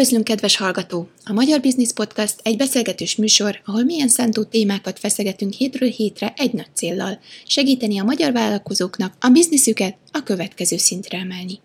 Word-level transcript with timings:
Üdvözlünk, 0.00 0.28
kedves 0.28 0.56
hallgató! 0.56 1.08
A 1.24 1.32
Magyar 1.32 1.60
Business 1.60 1.92
Podcast 1.92 2.34
egy 2.42 2.56
beszélgetős 2.56 3.16
műsor, 3.16 3.60
ahol 3.64 3.84
milyen 3.84 4.08
szántó 4.08 4.44
témákat 4.44 4.98
feszegetünk 4.98 5.52
hétről 5.52 5.88
hétre 5.88 6.32
egy 6.36 6.52
nagy 6.52 6.68
céllal, 6.74 7.18
segíteni 7.46 7.98
a 7.98 8.04
magyar 8.04 8.32
vállalkozóknak 8.32 9.14
a 9.20 9.28
bizniszüket 9.28 9.96
a 10.12 10.22
következő 10.22 10.76
szintre 10.76 11.18
emelni. 11.18 11.60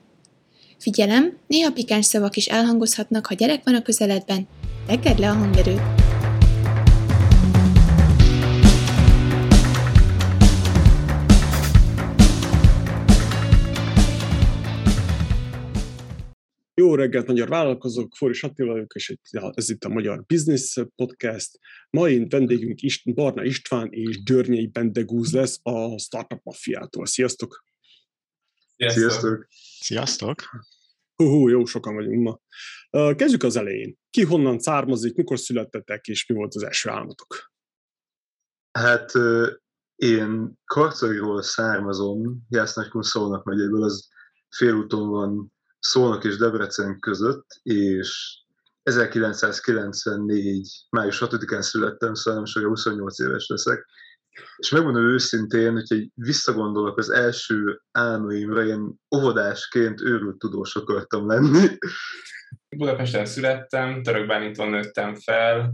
Figyelem, 0.80 1.38
néha 1.48 1.72
pikáns 1.72 2.06
szavak 2.06 2.36
is 2.36 2.46
elhangozhatnak, 2.46 3.26
ha 3.26 3.36
gyerek 3.36 3.62
van 3.64 3.76
a 3.76 3.82
közeledben, 3.82 4.48
tekerd 4.88 5.20
le 5.20 5.30
a 5.30 5.34
hangerőt! 5.34 6.15
Jó 16.78 16.96
reggelt, 16.96 17.28
magyar 17.28 17.48
vállalkozók, 17.48 18.16
Foris 18.16 18.44
Attila 18.44 18.72
vagyok, 18.72 18.94
és 18.96 19.18
ez 19.32 19.70
itt 19.70 19.84
a 19.84 19.90
Magyar 19.90 20.24
Business 20.26 20.78
Podcast. 20.96 21.60
Mai 21.90 22.28
vendégünk 22.28 22.82
Ist- 22.82 23.14
Barna 23.14 23.44
István 23.44 23.88
és 23.92 24.24
Dörnyei 24.24 24.68
Bendegúz 24.68 25.34
lesz 25.34 25.60
a 25.64 25.98
Startup 26.00 26.44
Mafiától. 26.44 27.06
Sziasztok! 27.06 27.64
Sziasztok! 28.78 29.48
Sziasztok! 29.80 30.42
Hú, 31.16 31.26
hú, 31.26 31.48
jó 31.48 31.66
sokan 31.66 31.96
vagyunk 31.96 32.24
ma. 32.24 32.40
Kezdjük 33.16 33.44
az 33.44 33.56
elején. 33.56 33.98
Ki 34.10 34.24
honnan 34.24 34.60
származik, 34.60 35.16
mikor 35.16 35.40
születtetek, 35.40 36.08
és 36.08 36.28
mi 36.28 36.36
volt 36.36 36.56
az 36.56 36.64
első 36.64 36.90
álmatok? 36.90 37.52
Hát 38.72 39.12
én 39.96 40.60
Karcagról 40.66 41.42
származom, 41.42 42.46
Jász-Nagykun 42.50 43.04
megyéből, 43.44 43.84
az 43.84 44.10
félúton 44.50 45.10
van 45.10 45.55
Szolnok 45.88 46.24
és 46.24 46.38
Debrecen 46.38 47.00
között, 47.00 47.46
és 47.64 48.40
1994. 48.84 50.86
május 50.90 51.22
6-án 51.26 51.62
születtem, 51.62 52.14
szóval 52.14 52.46
sokkal 52.46 52.70
28 52.70 53.20
éves 53.20 53.48
leszek. 53.48 53.86
És 54.58 54.70
megmondom 54.70 55.04
őszintén, 55.04 55.72
hogy 55.72 56.10
visszagondolok 56.14 56.98
az 56.98 57.10
első 57.10 57.82
álmaimra, 57.92 58.66
én 58.66 59.00
óvodásként 59.16 60.02
őrült 60.02 60.38
tudós 60.38 60.76
akartam 60.76 61.28
lenni. 61.28 61.68
Budapesten 62.78 63.26
születtem, 63.26 64.04
Török 64.04 64.28
Bálinton 64.28 64.70
nőttem 64.70 65.16
fel. 65.16 65.74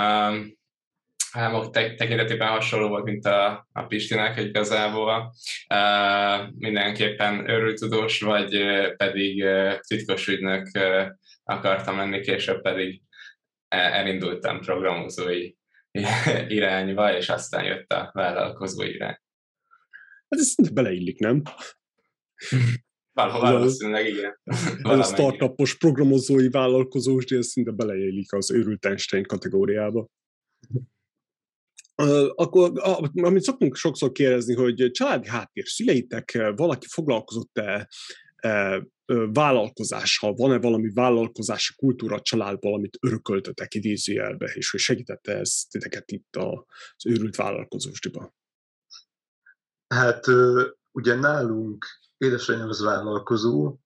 Um, 0.00 0.57
álmok 1.38 1.70
tekintetében 1.70 2.48
hasonló 2.48 2.88
volt, 2.88 3.04
mint 3.04 3.24
a, 3.24 3.68
a 3.72 3.82
Pistinek 3.82 4.40
igazából. 4.40 5.32
Uh, 5.74 6.52
mindenképpen 6.56 7.50
örültudós, 7.50 8.20
vagy 8.20 8.56
uh, 8.56 8.96
pedig 8.96 9.44
uh, 9.44 9.78
titkos 9.78 10.28
ügynök 10.28 10.68
uh, 10.78 11.06
akartam 11.42 11.96
lenni, 11.96 12.20
később 12.20 12.62
pedig 12.62 13.02
elindultam 13.68 14.60
programozói 14.60 15.52
irányba, 16.48 17.16
és 17.16 17.28
aztán 17.28 17.64
jött 17.64 17.92
a 17.92 18.10
vállalkozó 18.12 18.82
irány. 18.82 19.18
Hát 20.28 20.40
ez 20.40 20.46
szinte 20.46 20.70
beleillik, 20.72 21.18
nem? 21.18 21.42
Valahol 23.12 23.52
valószínűleg 23.52 24.06
igen. 24.06 24.40
a 25.00 25.02
startupos 25.02 25.76
programozói 25.76 26.48
vállalkozós, 26.48 27.24
de 27.24 27.36
ez 27.36 27.46
szinte 27.46 27.70
beleillik 27.70 28.32
az 28.32 28.50
őrült 28.50 28.86
Einstein 28.86 29.24
kategóriába 29.24 30.08
akkor, 32.34 32.72
amit 33.14 33.42
szoktunk 33.42 33.76
sokszor 33.76 34.12
kérdezni, 34.12 34.54
hogy 34.54 34.90
családi 34.90 35.28
háttér, 35.28 35.66
szüleitek, 35.66 36.52
valaki 36.56 36.86
foglalkozott-e 36.90 37.88
vállalkozással, 39.32 40.34
van-e 40.34 40.58
valami 40.58 40.90
vállalkozási 40.92 41.74
kultúra 41.74 42.16
a 42.16 42.20
családban, 42.20 42.72
amit 42.72 42.98
örököltetek 43.00 43.74
idézőjelbe, 43.74 44.46
és 44.54 44.70
hogy 44.70 44.80
segítette 44.80 45.36
ez 45.36 45.62
titeket 45.70 46.10
itt 46.10 46.36
az 46.36 47.06
őrült 47.06 47.36
vállalkozósdiba? 47.36 48.34
Hát 49.88 50.26
ugye 50.92 51.14
nálunk 51.14 51.84
édesanyám 52.16 52.68
az 52.68 52.82
vállalkozó, 52.82 53.78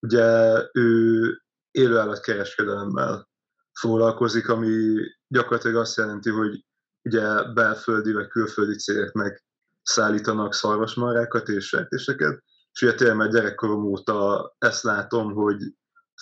ugye 0.00 0.62
ő 0.72 1.22
élőállatkereskedelemmel 1.70 3.28
foglalkozik, 3.72 4.48
ami 4.48 4.96
gyakorlatilag 5.28 5.76
azt 5.76 5.96
jelenti, 5.96 6.30
hogy 6.30 6.64
ugye 7.02 7.42
belföldi 7.42 8.12
vagy 8.12 8.28
külföldi 8.28 8.76
cégeknek 8.76 9.44
szállítanak 9.82 10.54
szarvasmarrákat 10.54 11.48
és 11.48 11.66
sertéseket, 11.66 12.42
és 12.72 12.82
ugye 12.82 12.94
tényleg 12.94 13.16
már 13.16 13.28
gyerekkorom 13.28 13.84
óta 13.84 14.54
ezt 14.58 14.82
látom, 14.82 15.32
hogy 15.32 15.74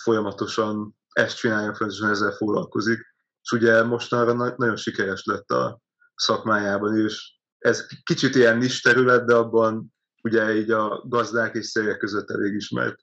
folyamatosan 0.03 0.97
ezt 1.09 1.37
csinálja, 1.37 1.73
folyamatosan 1.73 2.09
ezzel 2.09 2.31
foglalkozik, 2.31 2.99
és 3.41 3.51
ugye 3.51 3.83
mostanra 3.83 4.33
na- 4.33 4.53
nagyon 4.57 4.75
sikeres 4.75 5.25
lett 5.25 5.49
a 5.49 5.81
szakmájában, 6.15 6.97
és 6.97 7.37
ez 7.57 7.85
kicsit 8.03 8.35
ilyen 8.35 8.57
nis 8.57 8.81
terület, 8.81 9.25
de 9.25 9.35
abban 9.35 9.93
ugye 10.23 10.55
így 10.55 10.71
a 10.71 11.03
gazdák 11.07 11.55
és 11.55 11.71
cégek 11.71 11.97
között 11.97 12.29
elég 12.29 12.53
ismert. 12.53 12.99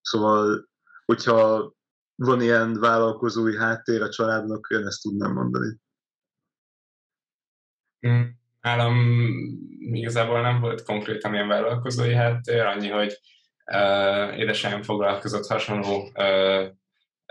Szóval, 0.00 0.68
hogyha 1.04 1.72
van 2.14 2.40
ilyen 2.40 2.80
vállalkozói 2.80 3.56
háttér 3.56 4.02
a 4.02 4.08
családnak, 4.08 4.66
én 4.70 4.86
ezt 4.86 5.02
tudnám 5.02 5.32
mondani. 5.32 5.80
Nálam 8.60 8.96
igazából 9.78 10.40
nem 10.40 10.60
volt 10.60 10.82
konkrétan 10.82 11.34
ilyen 11.34 11.48
vállalkozói 11.48 12.14
háttér, 12.14 12.60
annyi, 12.60 12.88
hogy 12.88 13.18
uh, 13.72 14.38
édesanyám 14.38 14.82
foglalkozott 14.82 15.46
hasonló 15.46 16.10
uh, 16.14 16.68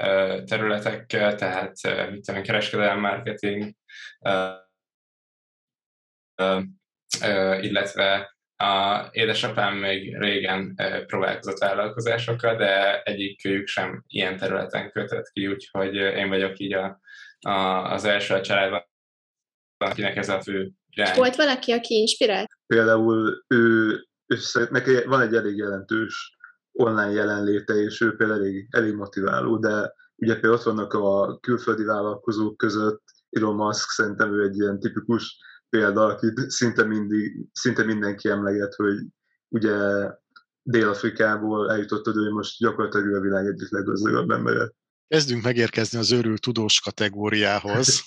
uh, 0.03 0.43
területekkel, 0.43 1.35
tehát 1.35 1.73
uh, 1.87 2.11
mit 2.11 2.25
tudom, 2.25 2.41
kereskedelmi 2.41 3.01
marketing, 3.01 3.73
uh, 4.19 4.55
uh, 6.43 7.63
illetve 7.63 8.35
a 8.61 9.07
édesapám 9.11 9.75
még 9.75 10.17
régen 10.17 10.75
próbálkozott 11.07 11.57
vállalkozásokkal, 11.57 12.55
de 12.55 13.01
egyikük 13.01 13.67
sem 13.67 14.03
ilyen 14.07 14.37
területen 14.37 14.91
kötött 14.91 15.29
ki, 15.29 15.47
úgyhogy 15.47 15.95
én 15.95 16.29
vagyok 16.29 16.59
így 16.59 16.73
a, 16.73 16.99
a, 17.39 17.51
az 17.91 18.05
első 18.05 18.33
a 18.33 18.41
családban, 18.41 18.90
akinek 19.81 20.15
ez 20.15 20.29
a 20.29 20.41
fő 20.41 20.71
irány. 20.89 21.15
Volt 21.15 21.35
valaki, 21.35 21.71
aki 21.71 21.95
inspirált? 21.95 22.49
Például 22.67 23.43
ő, 23.47 23.89
ő 24.27 24.37
neki 24.69 25.03
van 25.05 25.21
egy 25.21 25.35
elég 25.35 25.57
jelentős 25.57 26.37
online 26.71 27.11
jelenléte, 27.11 27.73
és 27.73 28.01
ő 28.01 28.15
például 28.15 28.39
elég, 28.39 28.67
elég 28.71 28.93
motiváló, 28.93 29.57
de 29.57 29.93
ugye 30.15 30.33
például 30.33 30.53
ott 30.53 30.63
vannak 30.63 30.93
a 30.93 31.39
külföldi 31.39 31.83
vállalkozók 31.83 32.57
között, 32.57 33.03
Elon 33.29 33.55
Musk 33.55 33.89
szerintem 33.89 34.33
ő 34.33 34.43
egy 34.43 34.55
ilyen 34.55 34.79
tipikus 34.79 35.37
példa, 35.69 36.05
akit 36.05 36.49
szinte, 36.49 36.83
mindig, 36.83 37.45
szinte 37.53 37.83
mindenki 37.83 38.29
emleget, 38.29 38.75
hogy 38.75 38.97
ugye 39.47 39.75
Dél-Afrikából 40.63 41.71
eljutott 41.71 42.07
oda, 42.07 42.19
hogy 42.19 42.31
most 42.31 42.59
gyakorlatilag 42.59 43.05
ő 43.05 43.15
a 43.15 43.21
világ 43.21 43.45
egyik 43.45 43.71
leggazdagabb 43.71 44.29
embere. 44.29 44.71
Kezdünk 45.11 45.43
megérkezni 45.43 45.97
az 45.97 46.11
őrült 46.11 46.41
tudós 46.41 46.79
kategóriához. 46.79 48.03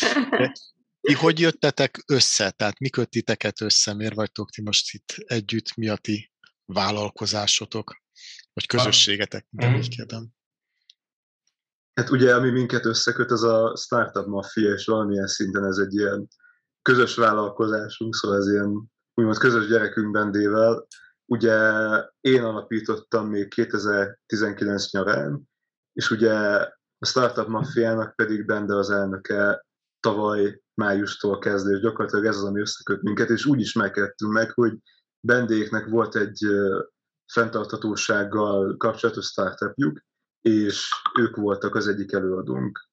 Ti 1.00 1.12
hogy 1.12 1.40
jöttetek 1.40 2.02
össze? 2.06 2.50
Tehát 2.50 2.78
mi 2.78 2.88
köt 2.88 3.08
titeket 3.08 3.60
össze? 3.60 3.94
Miért 3.94 4.14
vagytok 4.14 4.50
ti 4.50 4.62
most 4.62 4.94
itt 4.94 5.14
együtt? 5.16 5.74
Mi 5.74 5.88
a 5.88 5.96
ti 5.96 6.32
vállalkozásotok? 6.64 7.96
Vagy 8.52 8.66
közösségetek? 8.66 9.46
De 9.50 9.76
így 9.76 9.88
kérdem. 9.88 10.28
Hát 11.94 12.10
ugye, 12.10 12.34
ami 12.34 12.50
minket 12.50 12.84
összeköt, 12.84 13.30
az 13.30 13.42
a 13.42 13.76
startup 13.76 14.26
maffia, 14.26 14.72
és 14.72 14.84
valamilyen 14.84 15.26
szinten 15.26 15.64
ez 15.64 15.76
egy 15.76 15.94
ilyen 15.94 16.28
közös 16.82 17.14
vállalkozásunk, 17.14 18.14
szóval 18.14 18.38
ez 18.38 18.48
ilyen 18.48 18.90
úgymond 19.14 19.38
közös 19.38 19.66
gyerekünk 19.66 20.10
bendével. 20.10 20.86
Ugye 21.24 21.72
én 22.20 22.42
alapítottam 22.42 23.28
még 23.28 23.48
2019 23.48 24.92
nyarán, 24.92 25.48
és 25.96 26.10
ugye 26.10 26.32
a 26.98 27.06
Startup 27.06 27.46
Mafiának 27.46 28.16
pedig 28.16 28.46
Bende 28.46 28.74
az 28.74 28.90
elnöke 28.90 29.66
tavaly 30.00 30.60
májustól 30.74 31.38
kezdve, 31.38 31.72
és 31.72 31.80
gyakorlatilag 31.80 32.24
ez 32.24 32.36
az, 32.36 32.44
ami 32.44 32.60
összeköt 32.60 33.02
minket, 33.02 33.28
és 33.28 33.44
úgy 33.44 33.60
ismerkedtünk 33.60 34.32
meg, 34.32 34.50
hogy 34.50 34.72
Bendéknek 35.20 35.86
volt 35.88 36.16
egy 36.16 36.46
fenntarthatósággal 37.32 38.76
kapcsolatos 38.76 39.26
startupjuk, 39.26 40.00
és 40.40 40.88
ők 41.18 41.36
voltak 41.36 41.74
az 41.74 41.88
egyik 41.88 42.12
előadónk 42.12 42.88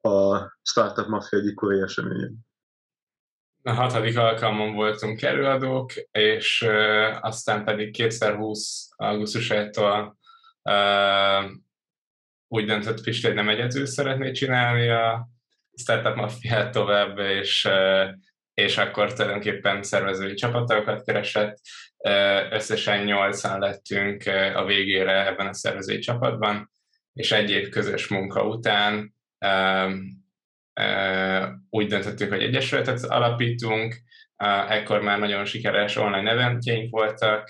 a 0.00 0.38
Startup 0.62 1.06
Mafia 1.06 1.38
egyik 1.38 1.54
korai 1.54 1.80
eseményen. 1.80 2.38
A 3.62 3.72
hatodik 3.72 4.18
alkalmon 4.18 4.74
voltunk 4.74 5.22
előadók, 5.22 5.92
és 6.10 6.62
uh, 6.66 7.24
aztán 7.24 7.64
pedig 7.64 7.92
2020 7.92 8.88
augusztusától 8.96 10.18
uh, 10.62 11.50
úgy 12.52 12.64
döntött 12.64 13.02
Pisti, 13.02 13.26
hogy 13.26 13.36
nem 13.36 13.48
egyedül 13.48 13.86
szeretné 13.86 14.30
csinálni 14.30 14.88
a 14.88 15.28
Startup 15.80 16.14
Mafiát 16.14 16.72
tovább, 16.72 17.18
és, 17.18 17.68
és 18.54 18.78
akkor 18.78 19.12
tulajdonképpen 19.12 19.82
szervezői 19.82 20.34
csapatokat 20.34 21.04
keresett. 21.04 21.58
Összesen 22.50 23.04
nyolcan 23.04 23.58
lettünk 23.58 24.22
a 24.54 24.64
végére 24.64 25.26
ebben 25.26 25.46
a 25.46 25.54
szervezői 25.54 25.98
csapatban, 25.98 26.72
és 27.12 27.32
egy 27.32 27.50
év 27.50 27.68
közös 27.68 28.08
munka 28.08 28.46
után 28.46 29.14
úgy 31.70 31.86
döntöttünk, 31.86 32.30
hogy 32.30 32.42
egyesületet 32.42 33.04
alapítunk, 33.04 33.96
ekkor 34.68 35.00
már 35.00 35.18
nagyon 35.18 35.44
sikeres 35.44 35.96
online 35.96 36.30
eventjeink 36.30 36.90
voltak, 36.90 37.48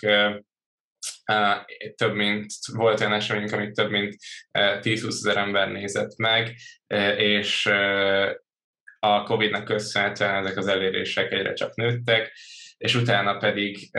több 1.96 2.14
mint, 2.14 2.46
volt 2.72 3.00
olyan 3.00 3.12
eseményünk, 3.12 3.52
amit 3.52 3.74
több 3.74 3.90
mint 3.90 4.16
10-20 4.52 5.06
ezer 5.06 5.36
ember 5.36 5.68
nézett 5.68 6.16
meg, 6.16 6.54
és 7.16 7.66
a 8.98 9.22
Covid-nak 9.22 9.64
köszönhetően 9.64 10.34
ezek 10.34 10.56
az 10.56 10.66
elérések 10.66 11.32
egyre 11.32 11.52
csak 11.52 11.74
nőttek, 11.74 12.32
és 12.76 12.94
utána 12.94 13.36
pedig 13.36 13.90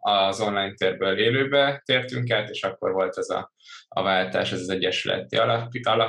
az 0.00 0.40
online 0.40 0.74
térből 0.74 1.18
élőbe 1.18 1.82
tértünk 1.84 2.30
át, 2.30 2.48
és 2.48 2.62
akkor 2.62 2.92
volt 2.92 3.18
ez 3.18 3.28
a, 3.28 3.52
a 3.88 4.02
váltás, 4.02 4.52
ez 4.52 4.60
az 4.60 4.68
egyesületi 4.68 5.36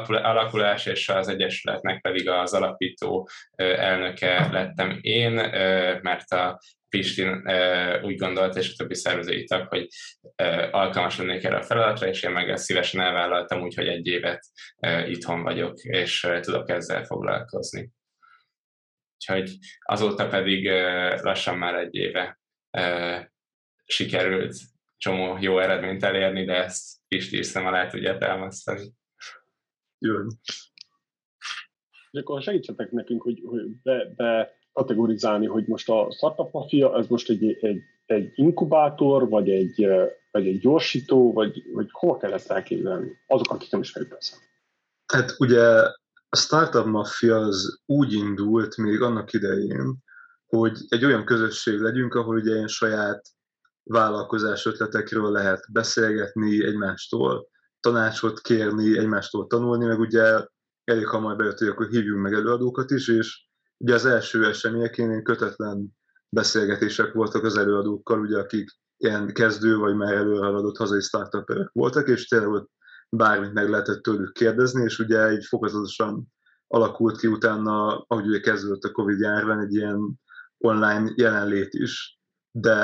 alakulás, 0.08 0.86
és 0.86 1.10
az 1.10 1.28
egyesületnek 1.28 2.02
pedig 2.02 2.30
az 2.30 2.54
alapító 2.54 3.30
elnöke 3.56 4.50
lettem 4.52 5.00
én, 5.02 5.34
mert 6.02 6.32
a 6.32 6.60
Pistin 6.98 7.48
úgy 8.04 8.16
gondolta, 8.16 8.60
és 8.60 8.72
a 8.72 8.76
többi 8.78 8.96
szervezői 8.96 9.48
hogy 9.68 9.88
alkalmas 10.72 11.18
lennék 11.18 11.44
erre 11.44 11.58
a 11.58 11.64
feladatra, 11.64 12.08
és 12.08 12.24
én 12.24 12.32
meg 12.32 12.50
ezt 12.50 12.64
szívesen 12.64 13.02
elvállaltam, 13.02 13.62
úgyhogy 13.62 13.88
egy 13.88 14.08
évet 14.08 14.46
itthon 15.06 15.44
vagyok, 15.44 15.78
és 15.78 16.28
tudok 16.42 16.70
ezzel 16.70 17.04
foglalkozni. 17.04 17.92
Úgyhogy 19.14 19.58
azóta 19.80 20.28
pedig 20.28 20.70
lassan 21.22 21.58
már 21.58 21.76
egy 21.76 21.96
éve 21.96 22.40
sikerült 23.86 24.56
csomó 24.98 25.38
jó 25.42 25.60
eredményt 25.60 26.04
elérni, 26.04 26.46
de 26.46 26.64
ezt 26.64 26.98
Pisti 27.08 27.38
is 27.38 27.46
szem 27.46 27.66
alá 27.66 27.88
tudja 27.88 28.18
támasztani. 28.18 28.92
Jó. 29.98 30.16
Akkor 32.12 32.42
segítsetek 32.42 32.92
nekünk, 32.92 33.22
hogy, 33.22 33.42
hogy 33.46 33.82
be, 33.84 34.14
be 34.16 34.62
kategorizálni, 34.74 35.46
hogy 35.46 35.68
most 35.68 35.90
a 35.90 36.12
Startup 36.12 36.54
Mafia, 36.54 36.98
ez 36.98 37.08
most 37.08 37.30
egy, 37.30 37.58
egy, 37.62 37.82
egy 38.06 38.32
inkubátor, 38.36 39.30
vagy 39.30 39.50
egy, 39.50 39.88
vagy 40.32 40.48
egy 40.48 40.60
gyorsító, 40.60 41.34
vagy, 41.34 41.64
vagy 41.74 41.88
hova 41.92 42.18
kell 42.18 42.34
ezt 42.34 42.52
elképzelni? 42.52 43.12
Azok, 43.28 43.52
akik 43.52 43.72
nem 43.72 43.82
is 43.82 43.92
persze. 43.92 44.36
Hát 45.14 45.36
ugye 45.40 45.64
a 46.30 46.36
Startup 46.36 46.86
Mafia 46.86 47.38
az 47.38 47.82
úgy 47.86 48.14
indult 48.14 48.78
még 48.78 49.02
annak 49.02 49.34
idején, 49.34 49.98
hogy 50.46 50.78
egy 50.88 51.06
olyan 51.06 51.26
közösség 51.26 51.80
legyünk, 51.80 52.14
ahol 52.14 52.36
ugye 52.36 52.54
ilyen 52.54 52.68
saját 52.68 53.22
vállalkozás 53.84 54.66
ötletekről 54.66 55.32
lehet 55.32 55.72
beszélgetni 55.72 56.66
egymástól, 56.66 57.48
tanácsot 57.80 58.42
kérni, 58.42 58.98
egymástól 58.98 59.48
tanulni, 59.48 59.86
meg 59.86 60.00
ugye 60.00 60.46
elég 60.84 61.08
hamar 61.08 61.36
bejött, 61.36 61.58
hogy 61.58 61.68
akkor 61.68 61.88
hívjunk 61.88 62.22
meg 62.22 62.34
előadókat 62.34 62.92
is, 62.92 63.08
és 63.08 63.46
ugye 63.84 63.94
az 63.94 64.06
első 64.06 64.46
eseményekén 64.46 65.10
ilyen 65.10 65.24
kötetlen 65.24 65.88
beszélgetések 66.30 67.14
voltak 67.14 67.44
az 67.44 67.58
előadókkal, 67.58 68.20
ugye 68.20 68.38
akik 68.38 68.70
ilyen 68.98 69.34
kezdő 69.34 69.78
vagy 69.78 69.96
már 69.96 70.14
előrehaladott 70.14 70.78
hazai 70.78 71.02
startuperek 71.02 71.70
voltak, 71.72 72.08
és 72.08 72.28
tényleg 72.28 72.50
ott 72.50 72.72
bármit 73.10 73.54
meg 73.54 73.70
lehetett 73.70 74.02
tőlük 74.02 74.34
kérdezni, 74.34 74.84
és 74.84 75.00
ugye 75.00 75.32
így 75.32 75.46
fokozatosan 75.46 76.34
alakult 76.68 77.18
ki 77.18 77.28
utána, 77.28 78.06
ahogy 78.08 78.28
ugye 78.28 78.40
kezdődött 78.40 78.84
a 78.84 78.92
Covid 78.92 79.20
járvány, 79.20 79.60
egy 79.60 79.74
ilyen 79.74 80.20
online 80.58 81.12
jelenlét 81.16 81.74
is. 81.74 82.20
De 82.52 82.76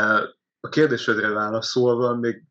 a 0.60 0.70
kérdésedre 0.70 1.30
válaszolva 1.30 2.16
még 2.16 2.44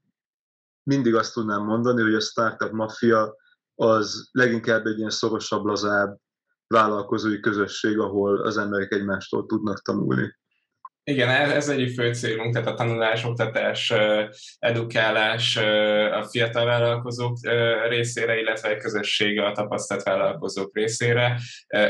mindig 0.83 1.15
azt 1.15 1.35
tudnám 1.35 1.63
mondani, 1.63 2.03
hogy 2.03 2.15
a 2.15 2.21
Startup 2.21 2.73
Mafia 2.73 3.35
az 3.75 4.29
leginkább 4.33 4.87
egy 4.87 4.99
ilyen 4.99 5.11
szorosabb, 5.11 5.65
lazább 5.65 6.19
vállalkozói 6.69 7.41
közösség, 7.41 7.99
ahol 7.99 8.41
az 8.41 8.59
emberek 8.59 8.93
egymástól 8.93 9.47
tudnak 9.47 9.83
tanulni. 9.83 10.37
Igen, 11.03 11.29
ez 11.29 11.69
egyik 11.69 11.95
fő 11.95 12.15
célunk, 12.15 12.53
tehát 12.53 12.69
a 12.69 12.75
tanulás, 12.75 13.25
oktatás, 13.25 13.93
edukálás 14.59 15.57
a 16.13 16.23
fiatal 16.31 16.65
vállalkozók 16.65 17.39
részére, 17.89 18.39
illetve 18.41 18.69
a 18.69 18.77
közössége 18.77 19.47
a 19.47 19.53
tapasztalt 19.53 20.03
vállalkozók 20.03 20.77
részére. 20.77 21.41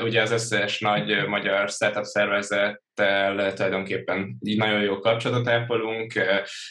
Ugye 0.03 0.23
az 0.23 0.31
összes 0.31 0.81
nagy 0.81 1.27
magyar 1.27 1.69
startup 1.69 2.05
szervezet 2.05 2.83
tel 2.99 3.53
tulajdonképpen 3.53 4.37
így 4.41 4.59
nagyon 4.59 4.81
jó 4.81 4.99
kapcsolatot 4.99 5.49
ápolunk, 5.49 6.13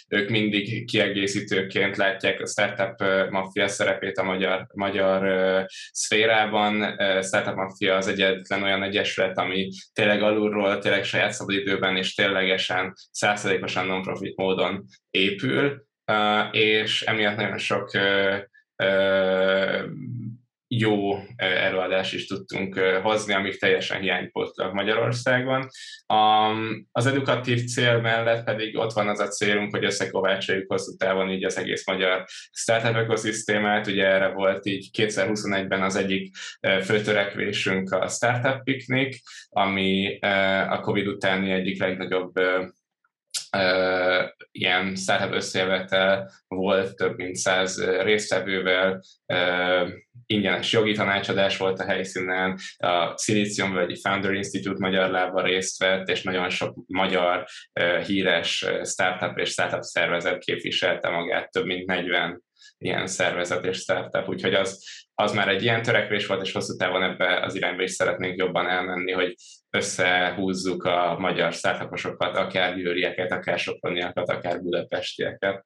ők 0.08 0.30
mindig 0.30 0.86
kiegészítőként 0.86 1.98
látják 1.98 2.42
a 2.42 2.48
startup 2.48 3.30
maffia 3.30 3.68
szerepét 3.68 4.18
a 4.18 4.24
magyar, 4.24 4.68
magyar 4.74 5.66
szférában. 5.92 6.98
Startup 7.22 7.56
maffia 7.56 7.96
az 7.96 8.08
egyetlen 8.08 8.64
olyan 8.64 8.84
egyesület, 8.84 9.38
ami 9.38 9.70
tényleg 9.94 10.22
alulról, 10.22 10.80
tényleg 10.80 11.04
saját 11.04 11.32
szabadidőben 11.32 11.98
és 11.98 12.14
ténylegesen 12.14 12.94
százszerékosan 13.12 13.86
non-profit 13.86 14.38
módon 14.38 14.86
épül, 15.12 15.86
és 16.52 17.02
emiatt 17.02 17.36
nagyon 17.36 17.58
sok 17.58 17.92
jó 20.68 21.19
előadást 21.36 22.14
is 22.14 22.28
tudtunk 22.28 22.80
hozni, 22.80 23.34
amik 23.34 23.60
teljesen 23.60 24.02
hiánypótlak 24.02 24.74
Magyarországon. 24.74 25.68
Az 26.92 27.06
edukatív 27.06 27.66
cél 27.66 28.02
mellett 28.02 28.44
pedig 28.44 28.78
ott 28.78 28.94
van 28.94 29.08
az 29.08 29.19
a 29.19 29.28
célunk, 29.28 29.72
hogy 29.72 29.86
összekovácsoljuk 29.86 30.72
hosszú 30.72 30.96
távon 30.96 31.30
így 31.30 31.44
az 31.44 31.58
egész 31.58 31.88
magyar 31.88 32.25
startup 32.52 32.96
ökoszisztémát. 32.96 33.88
Ugye 33.88 34.06
erre 34.06 34.28
volt 34.28 34.66
így 34.66 34.90
2021-ben 34.98 35.81
az 35.81 35.96
egyik 35.96 36.36
fő 36.84 37.02
törekvésünk 37.02 37.92
a 37.92 38.08
Startup 38.08 38.64
Picnic, 38.64 39.18
ami 39.50 40.19
a 40.69 40.80
COVID 40.80 41.08
utáni 41.08 41.52
egyik 41.52 41.80
legnagyobb 41.80 42.31
ilyen 44.52 44.96
startup 44.96 45.34
összejövetel 45.34 46.31
volt 46.48 46.96
több 46.96 47.18
mint 47.18 47.36
száz 47.36 47.86
résztvevővel, 48.02 49.02
ingyenes 50.28 50.72
jogi 50.72 50.94
tanácsadás 50.94 51.58
volt 51.58 51.80
a 51.80 51.86
helyszínen, 51.86 52.60
a 52.78 53.18
Silicium 53.18 53.74
vagy 53.74 54.00
Founder 54.00 54.34
Institute 54.34 54.80
magyar 54.80 55.10
lába 55.10 55.42
részt 55.42 55.80
vett, 55.80 56.08
és 56.08 56.24
nagyon 56.24 56.50
sok 56.50 56.76
magyar 56.88 57.46
híres 58.06 58.66
startup 58.84 59.38
és 59.38 59.50
startup 59.50 59.82
szervezet 59.82 60.38
képviselte 60.44 61.10
magát, 61.10 61.52
több 61.52 61.66
mint 61.66 61.86
40 61.86 62.46
ilyen 62.78 63.08
szervezet 63.08 63.66
és 63.66 63.78
startup, 63.78 64.30
úgyhogy 64.30 64.54
az, 64.54 64.86
az 65.14 65.34
már 65.34 65.48
egy 65.48 65.64
ilyen 65.64 65.81
törekvés 65.81 66.26
volt, 66.28 66.42
és 66.42 66.52
hosszú 66.52 66.76
távon 66.76 67.04
ebbe 67.04 67.40
az 67.40 67.56
irányba 67.56 67.84
is 67.84 67.92
szeretnénk 67.92 68.38
jobban 68.38 68.68
elmenni, 68.68 69.12
hogy 69.12 69.36
összehúzzuk 69.69 70.84
a 70.84 71.16
magyar 71.19 71.54
startuposokat, 71.54 72.38
akár 72.38 72.76
győrieket, 72.76 73.31
akár 73.31 73.60
soproniakat, 73.60 74.30
akár 74.30 74.62
budapestieket. 74.62 75.66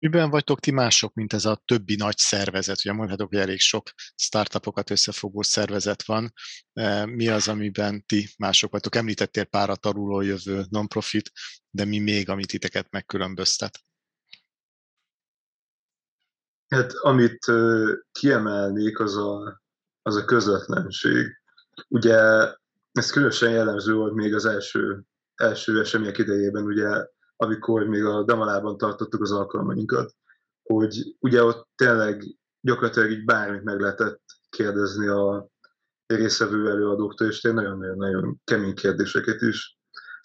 Miben 0.00 0.30
vagytok 0.30 0.60
ti 0.60 0.70
mások, 0.70 1.14
mint 1.14 1.32
ez 1.32 1.44
a 1.44 1.62
többi 1.64 1.96
nagy 1.96 2.16
szervezet? 2.16 2.76
Ugye 2.76 2.92
mondhatok, 2.92 3.28
hogy 3.28 3.38
elég 3.38 3.58
sok 3.58 3.90
startupokat 4.14 4.90
összefogó 4.90 5.42
szervezet 5.42 6.04
van. 6.04 6.32
E, 6.72 7.06
mi 7.06 7.28
az, 7.28 7.48
amiben 7.48 8.04
ti 8.06 8.28
mások 8.36 8.70
vagytok? 8.70 8.94
Említettél 8.94 9.44
pár 9.44 9.70
a 9.70 9.76
tanuló 9.76 10.20
jövő 10.20 10.64
non-profit, 10.70 11.30
de 11.70 11.84
mi 11.84 11.98
még, 11.98 12.28
amit 12.28 12.48
titeket 12.48 12.90
megkülönböztet? 12.90 13.80
Hát 16.68 16.92
amit 16.92 17.46
kiemelnék, 18.12 19.00
az 19.00 19.16
a, 19.16 19.62
az 20.02 20.16
a 20.16 20.24
közvetlenség. 20.24 21.40
Ugye 21.88 22.16
ez 22.92 23.10
különösen 23.10 23.50
jellemző 23.50 23.94
volt 23.94 24.14
még 24.14 24.34
az 24.34 24.44
első, 24.44 25.02
első 25.34 25.80
események 25.80 26.18
idejében, 26.18 26.64
ugye, 26.64 27.06
amikor 27.40 27.86
még 27.86 28.04
a 28.04 28.22
Damalában 28.22 28.76
tartottuk 28.76 29.22
az 29.22 29.32
alkalmainkat, 29.32 30.14
hogy 30.62 31.16
ugye 31.18 31.42
ott 31.42 31.68
tényleg 31.74 32.22
gyakorlatilag 32.60 33.10
így 33.10 33.24
bármit 33.24 33.62
meg 33.62 33.80
lehetett 33.80 34.22
kérdezni 34.48 35.06
a 35.06 35.48
részvevő 36.06 36.70
előadóktól, 36.70 37.26
és 37.26 37.40
tényleg 37.40 37.64
nagyon-nagyon 37.64 38.40
kemény 38.44 38.74
kérdéseket 38.74 39.40
is 39.40 39.78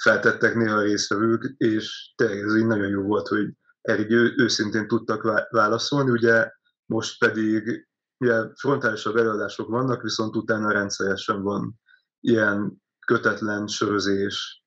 feltettek 0.03 0.55
néha 0.55 0.75
a 0.75 0.81
részvevők, 0.81 1.53
és 1.57 2.13
tényleg 2.15 2.37
ez 2.37 2.55
így 2.55 2.65
nagyon 2.65 2.89
jó 2.89 3.01
volt, 3.01 3.27
hogy 3.27 3.53
erre 3.81 4.05
ő, 4.09 4.33
őszintén 4.37 4.87
tudtak 4.87 5.47
válaszolni, 5.49 6.11
ugye 6.11 6.51
most 6.85 7.19
pedig 7.19 7.87
ugye 8.17 8.43
frontálisabb 8.55 9.15
előadások 9.15 9.69
vannak, 9.69 10.01
viszont 10.01 10.35
utána 10.35 10.71
rendszeresen 10.71 11.41
van 11.41 11.79
ilyen 12.19 12.81
kötetlen 13.05 13.67
sörözés 13.67 14.62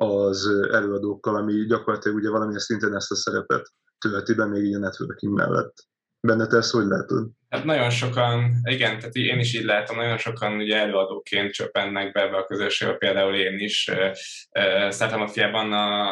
az 0.00 0.46
előadókkal, 0.72 1.36
ami 1.36 1.66
gyakorlatilag 1.66 2.16
ugye 2.16 2.30
valamilyen 2.30 2.60
szinten 2.60 2.94
ezt 2.94 3.10
a 3.10 3.14
szerepet 3.14 3.72
tölti 3.98 4.34
be 4.34 4.46
még 4.46 4.64
így 4.64 4.74
a 4.74 4.78
networking 4.78 5.34
mellett. 5.34 5.74
Benne 6.20 6.46
te 6.46 6.56
ezt 6.56 6.70
hogy 6.70 6.86
látod? 6.86 7.28
Hát 7.48 7.64
nagyon 7.64 7.90
sokan, 7.90 8.50
igen, 8.62 8.98
tehát 8.98 9.14
én 9.14 9.38
is 9.38 9.54
így 9.54 9.64
látom, 9.64 9.96
nagyon 9.96 10.18
sokan 10.18 10.56
ugye 10.56 10.76
előadóként 10.76 11.52
csöppennek 11.52 12.12
be 12.12 12.22
ebbe 12.22 12.36
a 12.36 12.44
közösségbe, 12.44 12.94
például 12.94 13.34
én 13.34 13.58
is. 13.58 13.90
Startup 14.90 15.56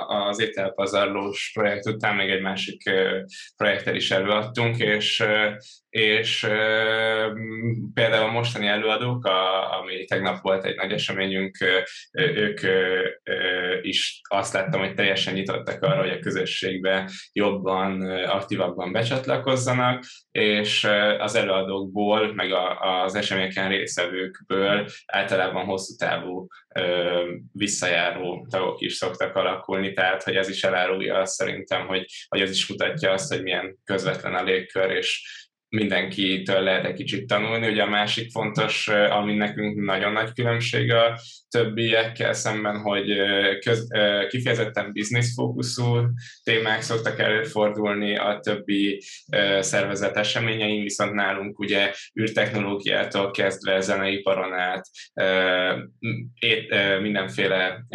az 0.07 0.41
ételpazarlós 0.41 1.51
projekt 1.55 1.87
után 1.87 2.17
még 2.17 2.31
egy 2.31 2.43
másik 2.43 2.83
projektet 3.57 3.95
is 3.95 4.11
előadtunk, 4.11 4.79
és 4.79 5.25
és 5.91 6.41
például 7.95 8.29
a 8.29 8.33
mostani 8.33 8.67
előadók, 8.67 9.25
a, 9.25 9.73
ami 9.79 10.05
tegnap 10.05 10.41
volt 10.41 10.65
egy 10.65 10.77
nagy 10.77 10.93
eseményünk, 10.93 11.57
ők 12.13 12.61
is 13.83 14.21
azt 14.29 14.53
láttam, 14.53 14.81
hogy 14.81 14.95
teljesen 14.95 15.35
nyitottak 15.35 15.83
arra, 15.83 16.01
hogy 16.01 16.11
a 16.11 16.19
közösségbe 16.19 17.11
jobban, 17.33 18.01
aktívabban 18.11 18.93
becsatlakozzanak, 18.93 20.05
és 20.31 20.89
az 21.19 21.35
előadókból, 21.35 22.35
meg 22.35 22.53
az 22.81 23.15
eseményeken 23.15 23.69
részevőkből 23.69 24.87
általában 25.07 25.65
hosszú 25.65 25.97
távú 25.97 26.47
visszajáró 27.53 28.47
tagok 28.51 28.81
is 28.81 28.95
szoktak 28.95 29.35
alakulni, 29.35 29.93
tehát 29.93 30.23
hogy 30.23 30.37
ez 30.37 30.49
is 30.49 30.65
elárulja 30.65 31.19
azt 31.19 31.35
szerintem, 31.35 31.87
hogy, 31.87 32.05
hogy 32.29 32.41
ez 32.41 32.51
is 32.51 32.69
mutatja 32.69 33.13
azt, 33.13 33.33
hogy 33.33 33.43
milyen 33.43 33.79
közvetlen 33.85 34.35
a 34.35 34.43
légkör, 34.43 34.91
és 34.91 35.23
mindenkitől 35.69 36.61
lehet 36.61 36.85
egy 36.85 36.95
kicsit 36.95 37.27
tanulni. 37.27 37.69
Ugye 37.69 37.83
a 37.83 37.89
másik 37.89 38.31
fontos, 38.31 38.89
ami 38.89 39.35
nekünk 39.35 39.85
nagyon 39.85 40.13
nagy 40.13 40.33
különbség 40.33 40.93
a 40.93 41.19
többiekkel 41.49 42.33
szemben, 42.33 42.81
hogy 42.81 43.17
köz, 43.65 43.89
kifejezetten 44.29 44.93
fókuszú 45.35 45.97
témák 46.43 46.81
szoktak 46.83 47.19
előfordulni 47.19 48.17
a 48.17 48.39
többi 48.43 49.03
szervezet 49.61 50.17
eseményein, 50.17 50.83
viszont 50.83 51.13
nálunk 51.13 51.59
ugye 51.59 51.93
űrtechnológiától 52.21 53.31
kezdve 53.31 53.81
zeneiparon 53.81 54.53
át 54.53 54.89
mindenféle 57.01 57.87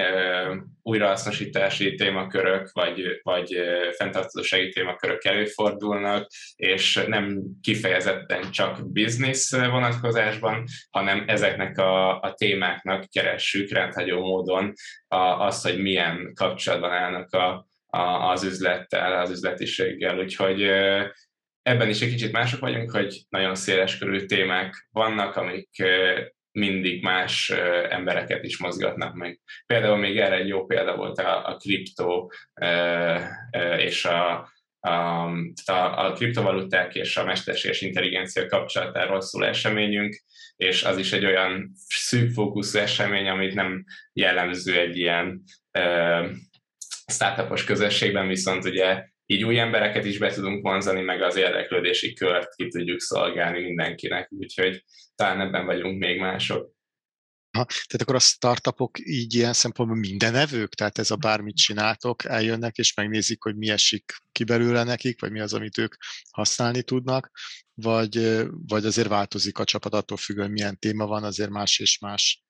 újrahasznosítási 0.84 1.96
témakörök, 1.96 2.72
vagy, 2.72 3.20
vagy 3.22 3.58
fenntartósági 3.98 4.70
témakörök 4.70 5.26
előfordulnak, 5.26 6.28
és 6.56 7.04
nem 7.08 7.42
kifejezetten 7.62 8.52
csak 8.52 8.92
biznisz 8.92 9.56
vonatkozásban, 9.56 10.64
hanem 10.92 11.24
ezeknek 11.28 11.78
a, 11.78 12.20
a 12.20 12.34
témáknak 12.34 13.06
keressük 13.12 13.70
rendhagyó 13.70 14.20
módon 14.20 14.74
a, 15.08 15.18
azt, 15.18 15.64
hogy 15.64 15.82
milyen 15.82 16.32
kapcsolatban 16.34 16.92
állnak 16.92 17.34
a, 17.34 17.68
a, 17.88 18.32
az 18.32 18.44
üzlettel, 18.44 19.20
az 19.20 19.30
üzletiséggel. 19.30 20.20
Úgyhogy 20.20 20.62
ebben 21.62 21.90
is 21.90 22.02
egy 22.02 22.10
kicsit 22.10 22.32
mások 22.32 22.60
vagyunk, 22.60 22.92
hogy 22.92 23.22
nagyon 23.30 23.56
széles 23.56 23.98
körű 23.98 24.26
témák 24.26 24.88
vannak, 24.92 25.36
amik 25.36 25.70
mindig 26.54 27.04
más 27.04 27.50
embereket 27.90 28.44
is 28.44 28.58
mozgatnak 28.58 29.14
meg. 29.14 29.40
Például 29.66 29.98
még 29.98 30.18
erre 30.18 30.36
egy 30.36 30.48
jó 30.48 30.66
példa 30.66 30.96
volt 30.96 31.18
a, 31.18 31.48
a 31.48 31.56
kriptó 31.56 32.32
és 33.78 34.06
a, 34.06 34.52
a, 34.80 35.26
a, 35.66 36.14
kriptovaluták 36.16 36.96
és 36.96 37.18
a 37.18 37.24
mesterséges 37.24 37.82
intelligencia 37.82 38.48
kapcsolatáról 38.48 39.22
szól 39.22 39.46
eseményünk, 39.46 40.22
és 40.56 40.84
az 40.84 40.98
is 40.98 41.12
egy 41.12 41.26
olyan 41.26 41.72
szűk 41.88 42.32
fókuszú 42.32 42.80
esemény, 42.80 43.28
amit 43.28 43.54
nem 43.54 43.86
jellemző 44.14 44.80
egy 44.80 44.98
ilyen 44.98 45.44
uh, 45.80 46.30
startupos 47.06 47.64
közösségben, 47.64 48.28
viszont 48.28 48.66
ugye 48.66 49.06
így 49.34 49.44
új 49.44 49.60
embereket 49.60 50.06
is 50.06 50.18
be 50.18 50.32
tudunk 50.34 50.62
vonzani, 50.62 51.02
meg 51.02 51.22
az 51.22 51.36
érdeklődési 51.36 52.14
kört 52.14 52.56
ki 52.56 52.68
tudjuk 52.68 53.00
szolgálni 53.00 53.62
mindenkinek, 53.62 54.32
úgyhogy 54.32 54.84
talán 55.16 55.42
ebben 55.42 55.66
vagyunk 55.66 56.00
még 56.00 56.20
mások. 56.20 56.72
Ha, 57.58 57.66
tehát 57.66 58.02
akkor 58.02 58.16
a 58.16 58.20
startupok 58.20 59.00
így 59.00 59.34
ilyen 59.34 59.54
szempontból 59.54 60.00
mindenevők? 60.00 60.74
Tehát 60.74 60.98
ez 60.98 61.12
a 61.12 61.16
bármit 61.16 61.56
csináltok, 61.56 62.26
eljönnek 62.26 62.76
és 62.76 62.94
megnézik, 62.94 63.44
hogy 63.44 63.56
mi 63.56 63.70
esik 63.70 64.14
ki 64.32 64.44
belőle 64.44 64.84
nekik, 64.84 65.22
vagy 65.22 65.32
mi 65.32 65.40
az, 65.40 65.54
amit 65.54 65.78
ők 65.78 65.96
használni 66.32 66.84
tudnak, 66.84 67.32
vagy, 67.74 68.44
vagy 68.50 68.86
azért 68.86 69.08
változik 69.08 69.58
a 69.58 69.64
csapat 69.64 69.94
attól 69.94 70.18
függően, 70.18 70.52
milyen 70.52 70.80
téma 70.80 71.06
van, 71.06 71.24
azért 71.24 71.50
más 71.50 71.80
és 71.80 72.00
más 72.00 72.44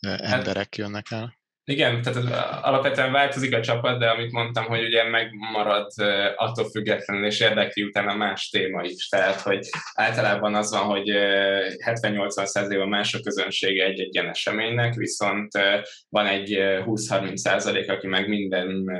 hát 0.00 0.20
emberek 0.20 0.76
jönnek 0.76 1.10
el? 1.10 1.38
Igen, 1.68 2.02
tehát 2.02 2.64
alapvetően 2.64 3.12
változik 3.12 3.54
a 3.54 3.60
csapat, 3.60 3.98
de 3.98 4.08
amit 4.08 4.32
mondtam, 4.32 4.64
hogy 4.64 4.84
ugye 4.84 5.08
megmarad 5.08 5.92
attól 6.36 6.70
függetlenül, 6.70 7.26
és 7.26 7.40
érdekli 7.40 7.82
utána 7.82 8.14
más 8.14 8.48
téma 8.48 8.82
is. 8.82 9.08
Tehát, 9.08 9.40
hogy 9.40 9.68
általában 9.94 10.54
az 10.54 10.70
van, 10.70 10.82
hogy 10.82 11.08
70-80%-ban 11.84 12.88
más 12.88 13.14
a 13.14 13.20
közönsége 13.20 13.84
egy-egy 13.84 14.14
ilyen 14.14 14.28
eseménynek, 14.28 14.94
viszont 14.94 15.52
van 16.08 16.26
egy 16.26 16.56
20-30%, 16.58 17.88
aki 17.88 18.06
meg 18.06 18.28
minden 18.28 18.90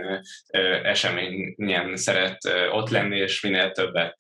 eseményen 0.83 1.97
szeret 1.97 2.39
ott 2.73 2.89
lenni, 2.89 3.19
és 3.19 3.41
minél 3.41 3.71
többet 3.71 4.17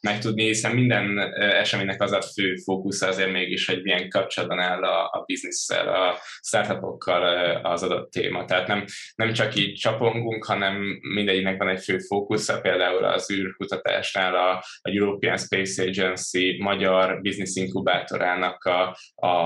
megtudni, 0.00 0.44
hiszen 0.44 0.74
minden 0.74 1.34
eseménynek 1.34 2.02
az 2.02 2.12
a 2.12 2.22
fő 2.22 2.54
fókusz 2.54 3.02
azért 3.02 3.32
mégis, 3.32 3.66
hogy 3.66 3.82
milyen 3.82 4.08
kapcsolatban 4.08 4.60
áll 4.60 4.82
a, 4.82 5.04
a 5.04 5.22
bizniszsel, 5.26 5.88
a 5.88 6.18
startupokkal 6.40 7.24
az 7.76 7.82
adott 7.82 8.10
téma. 8.10 8.44
Tehát 8.44 8.66
nem, 8.66 8.84
nem 9.14 9.32
csak 9.32 9.54
így 9.54 9.74
csapongunk, 9.74 10.44
hanem 10.44 10.98
mindegyiknek 11.14 11.58
van 11.58 11.68
egy 11.68 11.82
fő 11.82 11.98
fókusza, 11.98 12.60
például 12.60 13.04
az 13.04 13.30
űrkutatásnál 13.32 14.34
a, 14.34 14.50
a 14.80 14.90
European 14.90 15.36
Space 15.36 15.82
Agency 15.82 16.56
magyar 16.60 17.20
business 17.20 17.54
inkubátorának 17.54 18.64
a, 18.64 18.96
a, 19.14 19.36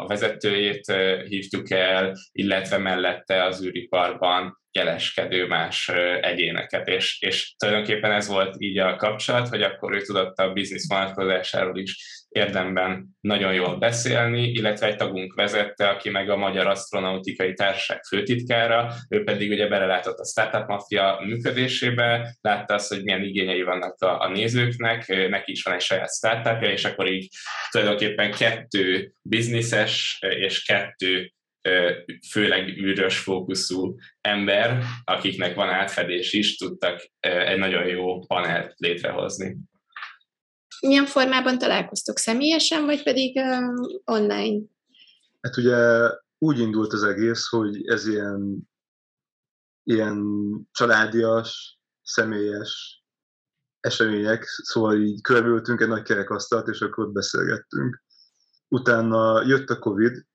a 0.00 0.06
vezetőjét 0.06 0.92
hívtuk 1.28 1.70
el, 1.70 2.12
illetve 2.32 2.78
mellette 2.78 3.44
az 3.44 3.64
űriparban 3.64 4.58
jeleskedő 4.72 5.46
más 5.46 5.88
egyéneket, 6.20 6.88
és, 6.88 7.20
és 7.20 7.54
tulajdonképpen 7.56 8.12
ez 8.12 8.28
volt 8.28 8.54
így 8.58 8.78
a 8.78 8.96
kapcsolat, 8.96 9.48
hogy 9.48 9.62
akkor 9.62 9.92
ő 9.92 10.00
tudott 10.00 10.36
a 10.38 10.52
biznisz 10.52 10.88
vonatkozásáról 10.88 11.78
is 11.78 12.19
érdemben 12.30 13.16
nagyon 13.20 13.54
jól 13.54 13.76
beszélni, 13.76 14.48
illetve 14.48 14.86
egy 14.86 14.96
tagunk 14.96 15.34
vezette, 15.34 15.88
aki 15.88 16.10
meg 16.10 16.30
a 16.30 16.36
Magyar 16.36 16.66
Asztronautikai 16.66 17.52
Társaság 17.52 18.02
főtitkára, 18.02 18.92
ő 19.08 19.24
pedig 19.24 19.50
ugye 19.50 19.68
belelátott 19.68 20.18
a 20.18 20.26
Startup 20.26 20.68
Mafia 20.68 21.20
működésébe, 21.24 22.36
látta 22.40 22.74
azt, 22.74 22.88
hogy 22.88 23.04
milyen 23.04 23.22
igényei 23.22 23.62
vannak 23.62 24.02
a, 24.02 24.20
a 24.20 24.28
nézőknek, 24.28 25.28
neki 25.28 25.52
is 25.52 25.62
van 25.62 25.74
egy 25.74 25.80
saját 25.80 26.14
startupja, 26.14 26.70
és 26.70 26.84
akkor 26.84 27.12
így 27.12 27.28
tulajdonképpen 27.70 28.30
kettő 28.30 29.12
bizniszes 29.22 30.18
és 30.20 30.64
kettő 30.64 31.32
főleg 32.30 32.68
űrös 32.68 33.18
fókuszú 33.18 33.96
ember, 34.20 34.82
akiknek 35.04 35.54
van 35.54 35.68
átfedés 35.68 36.32
is, 36.32 36.56
tudtak 36.56 37.10
egy 37.20 37.58
nagyon 37.58 37.86
jó 37.86 38.18
panelt 38.26 38.74
létrehozni. 38.76 39.56
Milyen 40.80 41.06
formában 41.06 41.58
találkoztok? 41.58 42.18
Személyesen, 42.18 42.84
vagy 42.84 43.02
pedig 43.02 43.36
uh, 43.36 43.88
online? 44.04 44.64
Hát 45.40 45.56
ugye 45.56 46.08
úgy 46.38 46.58
indult 46.58 46.92
az 46.92 47.02
egész, 47.02 47.48
hogy 47.48 47.86
ez 47.86 48.06
ilyen, 48.06 48.68
ilyen 49.82 50.18
családias, 50.72 51.78
személyes 52.02 53.04
események, 53.80 54.44
szóval 54.44 55.00
így 55.00 55.20
körülültünk 55.20 55.80
egy 55.80 55.88
nagy 55.88 56.02
kerekasztalt, 56.02 56.68
és 56.68 56.80
akkor 56.80 57.04
ott 57.04 57.12
beszélgettünk. 57.12 58.02
Utána 58.68 59.42
jött 59.46 59.70
a 59.70 59.78
Covid, 59.78 60.26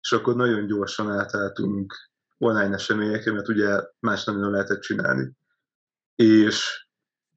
és 0.00 0.12
akkor 0.12 0.36
nagyon 0.36 0.66
gyorsan 0.66 1.10
átálltunk 1.10 1.94
online 2.38 2.74
eseményekre, 2.74 3.32
mert 3.32 3.48
ugye 3.48 3.80
más 3.98 4.24
nem 4.24 4.50
lehetett 4.50 4.80
csinálni. 4.80 5.32
És 6.14 6.81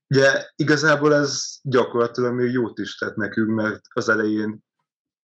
ugye 0.09 0.45
igazából 0.55 1.13
ez 1.13 1.43
gyakorlatilag 1.62 2.33
még 2.33 2.51
jót 2.51 2.79
is 2.79 2.97
tett 2.97 3.15
nekünk, 3.15 3.50
mert 3.50 3.81
az 3.93 4.09
elején 4.09 4.63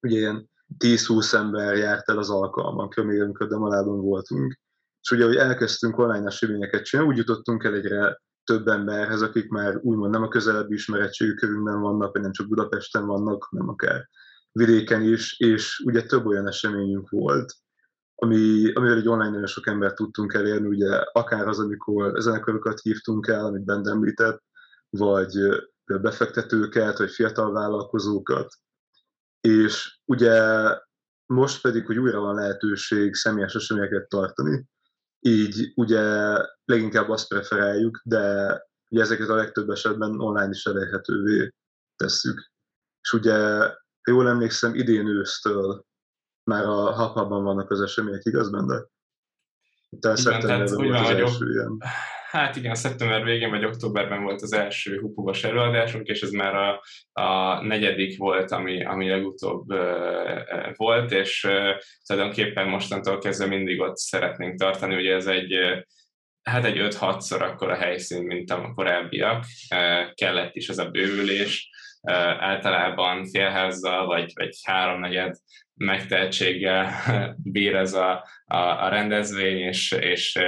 ugye 0.01 0.17
ilyen 0.17 0.49
10-20 0.77 1.33
ember 1.33 1.75
járt 1.75 2.09
el 2.09 2.17
az 2.17 2.29
alkalmakra, 2.29 3.03
még 3.03 3.21
amikor 3.21 3.47
Demalában 3.47 4.01
voltunk. 4.01 4.59
És 5.01 5.11
ugye, 5.11 5.25
hogy 5.25 5.35
elkezdtünk 5.35 5.97
online 5.97 6.27
eseményeket 6.27 6.83
csinálni, 6.83 7.11
úgy 7.11 7.17
jutottunk 7.17 7.63
el 7.63 7.73
egyre 7.73 8.21
több 8.43 8.67
emberhez, 8.67 9.21
akik 9.21 9.49
már 9.49 9.77
úgymond 9.81 10.11
nem 10.11 10.23
a 10.23 10.27
közelebbi 10.27 10.73
ismeretségű 10.73 11.33
körünkben 11.33 11.81
vannak, 11.81 12.13
vagy 12.13 12.21
nem 12.21 12.31
csak 12.31 12.47
Budapesten 12.47 13.05
vannak, 13.05 13.43
hanem 13.43 13.69
akár 13.69 14.09
vidéken 14.51 15.01
is, 15.01 15.39
és 15.39 15.83
ugye 15.85 16.03
több 16.03 16.25
olyan 16.25 16.47
eseményünk 16.47 17.09
volt, 17.09 17.53
ami, 18.15 18.73
amivel 18.73 18.97
egy 18.97 19.07
online 19.07 19.29
nagyon 19.29 19.45
sok 19.45 19.67
embert 19.67 19.95
tudtunk 19.95 20.33
elérni, 20.33 20.67
ugye 20.67 20.95
akár 21.11 21.47
az, 21.47 21.59
amikor 21.59 22.21
zenekarokat 22.21 22.79
hívtunk 22.79 23.27
el, 23.27 23.45
amit 23.45 23.65
Bent 23.65 23.87
említett, 23.87 24.43
vagy 24.97 25.31
befektetőket, 25.85 26.97
vagy 26.97 27.11
fiatal 27.11 27.51
vállalkozókat. 27.51 28.53
És 29.41 29.99
ugye 30.05 30.41
most 31.25 31.61
pedig, 31.61 31.85
hogy 31.85 31.97
újra 31.97 32.19
van 32.19 32.35
lehetőség 32.35 33.15
személyes 33.15 33.55
eseményeket 33.55 34.09
tartani, 34.09 34.65
így 35.19 35.71
ugye 35.75 36.01
leginkább 36.65 37.09
azt 37.09 37.27
preferáljuk, 37.27 38.01
de 38.03 38.55
ugye 38.87 39.01
ezeket 39.01 39.29
a 39.29 39.35
legtöbb 39.35 39.69
esetben 39.69 40.19
online 40.19 40.49
is 40.49 40.65
elérhetővé 40.65 41.53
tesszük. 41.95 42.51
és 43.01 43.13
ugye, 43.13 43.69
jól 44.09 44.27
emlékszem, 44.27 44.75
idén 44.75 45.07
ősztől 45.07 45.85
már 46.43 46.65
a 46.65 46.91
hapában 46.91 47.43
vannak 47.43 47.71
az 47.71 47.81
események, 47.81 48.25
igaz 48.25 48.49
benne? 48.49 48.85
Utána 49.89 50.15
szeptemberben 50.15 50.75
volt 50.75 50.99
az 50.99 51.09
első 51.09 51.51
ilyen. 51.51 51.77
Hát 52.31 52.55
igen, 52.55 52.75
szeptember 52.75 53.23
végén 53.23 53.49
vagy 53.49 53.65
októberben 53.65 54.23
volt 54.23 54.41
az 54.41 54.53
első 54.53 54.99
hupuvas 54.99 55.43
előadásunk, 55.43 56.07
és 56.07 56.21
ez 56.21 56.29
már 56.29 56.55
a, 56.55 56.81
a 57.21 57.61
negyedik 57.63 58.17
volt, 58.17 58.51
ami, 58.51 58.85
ami 58.85 59.09
legutóbb 59.09 59.71
uh, 59.71 60.75
volt, 60.75 61.11
és 61.11 61.43
uh, 61.43 61.69
tulajdonképpen 62.05 62.67
mostantól 62.67 63.19
kezdve 63.19 63.45
mindig 63.45 63.79
ott 63.79 63.97
szeretnénk 63.97 64.59
tartani, 64.59 64.95
ugye 64.95 65.15
ez 65.15 65.27
egy 65.27 65.55
hát 66.41 66.65
egy 66.65 66.77
5-6-szor 66.79 67.41
akkor 67.41 67.69
a 67.69 67.75
helyszín, 67.75 68.23
mint 68.23 68.51
a 68.51 68.71
korábbiak. 68.75 69.45
Kellett 70.13 70.55
is 70.55 70.69
ez 70.69 70.77
a 70.77 70.89
bővülés, 70.89 71.69
általában 72.39 73.25
félházzal 73.25 74.05
vagy, 74.05 74.31
vagy 74.35 74.57
háromnegyed 74.63 75.35
megtehetséggel 75.81 76.93
bír 77.53 77.75
ez 77.75 77.93
a, 77.93 78.27
a, 78.45 78.57
a 78.57 78.89
rendezvény, 78.89 79.57
és, 79.57 79.91
és 79.91 80.39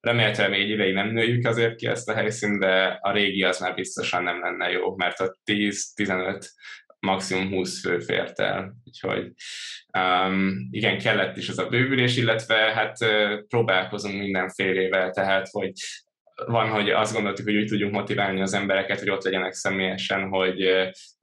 remélhetően 0.00 0.50
még 0.50 0.68
ideig 0.68 0.94
nem 0.94 1.08
nőjük 1.08 1.46
azért 1.46 1.74
ki 1.74 1.86
ezt 1.86 2.08
a 2.08 2.14
helyszínt, 2.14 2.58
de 2.58 2.98
a 3.00 3.12
régi 3.12 3.42
az 3.42 3.58
már 3.58 3.74
biztosan 3.74 4.22
nem 4.22 4.40
lenne 4.40 4.70
jó, 4.70 4.96
mert 4.96 5.20
a 5.20 5.36
10-15 5.44 6.46
maximum 6.98 7.48
20 7.48 7.80
fő 7.80 7.98
fért 7.98 8.40
el. 8.40 8.74
Úgyhogy 8.84 9.32
um, 9.98 10.68
igen, 10.70 10.98
kellett 10.98 11.36
is 11.36 11.48
ez 11.48 11.58
a 11.58 11.68
bővülés, 11.68 12.16
illetve 12.16 12.56
hát 12.56 12.96
próbálkozunk 13.48 14.18
mindenfélével, 14.18 15.10
tehát 15.10 15.48
hogy 15.50 15.72
van, 16.46 16.68
hogy 16.68 16.90
azt 16.90 17.12
gondoltuk, 17.12 17.44
hogy 17.44 17.56
úgy 17.56 17.66
tudjunk 17.66 17.92
motiválni 17.92 18.40
az 18.40 18.54
embereket, 18.54 18.98
hogy 18.98 19.10
ott 19.10 19.24
legyenek 19.24 19.52
személyesen, 19.52 20.28
hogy 20.28 20.68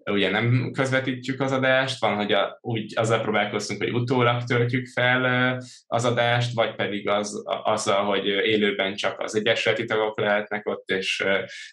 ugye 0.05 0.29
nem 0.29 0.71
közvetítjük 0.73 1.41
az 1.41 1.51
adást, 1.51 1.99
van, 1.99 2.15
hogy 2.15 2.31
a, 2.31 2.57
úgy 2.61 2.93
azzal 2.97 3.21
próbálkoztunk, 3.21 3.83
hogy 3.83 3.93
utólag 3.93 4.43
töltjük 4.43 4.87
fel 4.87 5.57
az 5.87 6.05
adást, 6.05 6.53
vagy 6.53 6.75
pedig 6.75 7.07
az, 7.07 7.43
azzal, 7.63 8.05
hogy 8.05 8.25
élőben 8.25 8.95
csak 8.95 9.19
az 9.19 9.35
egyesületi 9.35 9.85
tagok 9.85 10.19
lehetnek 10.19 10.67
ott, 10.67 10.89
és, 10.89 11.23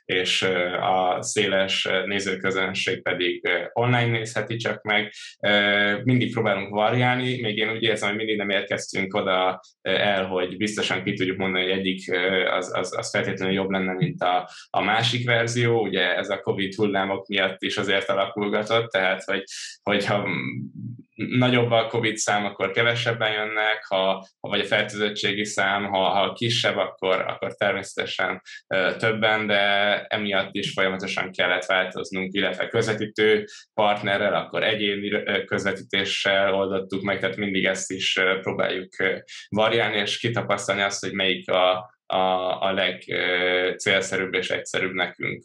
és 0.04 0.42
a 0.80 1.22
széles 1.22 1.88
nézőközönség 2.04 3.02
pedig 3.02 3.48
online 3.72 4.06
nézheti 4.06 4.56
csak 4.56 4.82
meg. 4.82 5.12
Mindig 6.04 6.32
próbálunk 6.32 6.74
variálni, 6.74 7.40
még 7.40 7.56
én 7.56 7.70
úgy 7.70 7.82
érzem, 7.82 8.08
hogy 8.08 8.18
mindig 8.18 8.36
nem 8.36 8.50
érkeztünk 8.50 9.14
oda 9.14 9.60
el, 9.82 10.26
hogy 10.26 10.56
biztosan 10.56 11.02
ki 11.02 11.12
tudjuk 11.12 11.36
mondani, 11.36 11.62
hogy 11.64 11.78
egyik 11.78 12.12
az, 12.50 12.70
az, 12.74 12.96
az 12.96 13.10
feltétlenül 13.10 13.54
jobb 13.54 13.70
lenne, 13.70 13.92
mint 13.92 14.22
a, 14.22 14.50
a 14.70 14.82
másik 14.82 15.26
verzió. 15.26 15.82
Ugye 15.82 16.16
ez 16.16 16.30
a 16.30 16.40
Covid 16.40 16.74
hullámok 16.74 17.26
miatt 17.26 17.62
is 17.62 17.76
azért 17.76 18.08
alakulgatott, 18.18 18.90
tehát 18.90 19.22
hogy, 19.24 19.42
hogyha 19.82 20.28
nagyobb 21.26 21.70
a 21.70 21.86
COVID 21.86 22.16
szám, 22.16 22.44
akkor 22.44 22.70
kevesebben 22.70 23.32
jönnek, 23.32 23.84
ha, 23.88 24.26
vagy 24.40 24.60
a 24.60 24.64
fertőzöttségi 24.64 25.44
szám, 25.44 25.84
ha, 25.84 26.08
ha 26.08 26.32
kisebb, 26.32 26.76
akkor, 26.76 27.20
akkor 27.20 27.54
természetesen 27.54 28.42
többen, 28.98 29.46
de 29.46 29.60
emiatt 30.02 30.54
is 30.54 30.72
folyamatosan 30.72 31.32
kellett 31.32 31.64
változnunk, 31.64 32.32
illetve 32.32 32.68
közvetítő 32.68 33.44
partnerrel, 33.74 34.34
akkor 34.34 34.62
egyéni 34.62 35.22
közvetítéssel 35.44 36.54
oldottuk 36.54 37.02
meg, 37.02 37.20
tehát 37.20 37.36
mindig 37.36 37.64
ezt 37.64 37.90
is 37.90 38.20
próbáljuk 38.40 38.92
variálni, 39.48 39.96
és 39.96 40.18
kitapasztalni 40.18 40.82
azt, 40.82 41.04
hogy 41.04 41.12
melyik 41.12 41.50
a, 41.50 41.94
a, 42.06 42.16
a 42.62 42.72
legcélszerűbb 42.72 44.34
és 44.34 44.50
egyszerűbb 44.50 44.92
nekünk. 44.92 45.44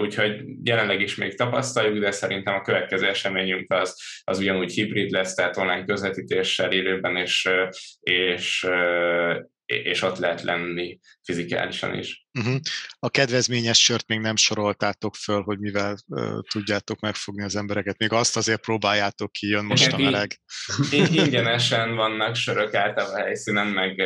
Úgyhogy 0.00 0.42
jelenleg 0.62 1.00
is 1.00 1.14
még 1.14 1.36
tapasztaljuk, 1.36 1.98
de 1.98 2.10
szerintem 2.10 2.54
a 2.54 2.62
következő 2.62 3.06
eseményünk 3.06 3.72
az, 3.72 4.02
az 4.24 4.38
ugyanúgy 4.38 4.72
hibrid 4.72 5.10
lesz, 5.10 5.34
tehát 5.34 5.56
online 5.56 5.84
közvetítéssel 5.84 6.72
élőben, 6.72 7.16
és, 7.16 7.48
és, 8.00 8.66
és 9.64 10.02
ott 10.02 10.18
lehet 10.18 10.42
lenni 10.42 10.98
fizikálisan 11.22 11.98
is. 11.98 12.26
Uh-huh. 12.38 12.56
A 12.98 13.10
kedvezményes 13.10 13.82
sört 13.84 14.08
még 14.08 14.18
nem 14.18 14.36
soroltátok 14.36 15.14
föl, 15.14 15.42
hogy 15.42 15.58
mivel 15.58 15.96
uh, 16.06 16.40
tudjátok 16.52 17.00
megfogni 17.00 17.42
az 17.42 17.56
embereket. 17.56 17.98
Még 17.98 18.12
azt 18.12 18.36
azért 18.36 18.60
próbáljátok 18.60 19.32
ki, 19.32 19.48
jön 19.48 19.64
most 19.64 19.92
a 19.92 19.98
meleg. 19.98 20.40
Ingyenesen 21.12 21.94
vannak 21.94 22.34
sörök 22.34 22.74
általában 22.74 23.20
a 23.20 23.24
helyszínen, 23.24 23.66
meg, 23.66 24.02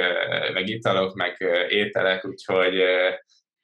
meg 0.53 0.69
italok, 0.69 1.14
meg 1.14 1.37
ételek, 1.69 2.25
úgyhogy 2.25 2.75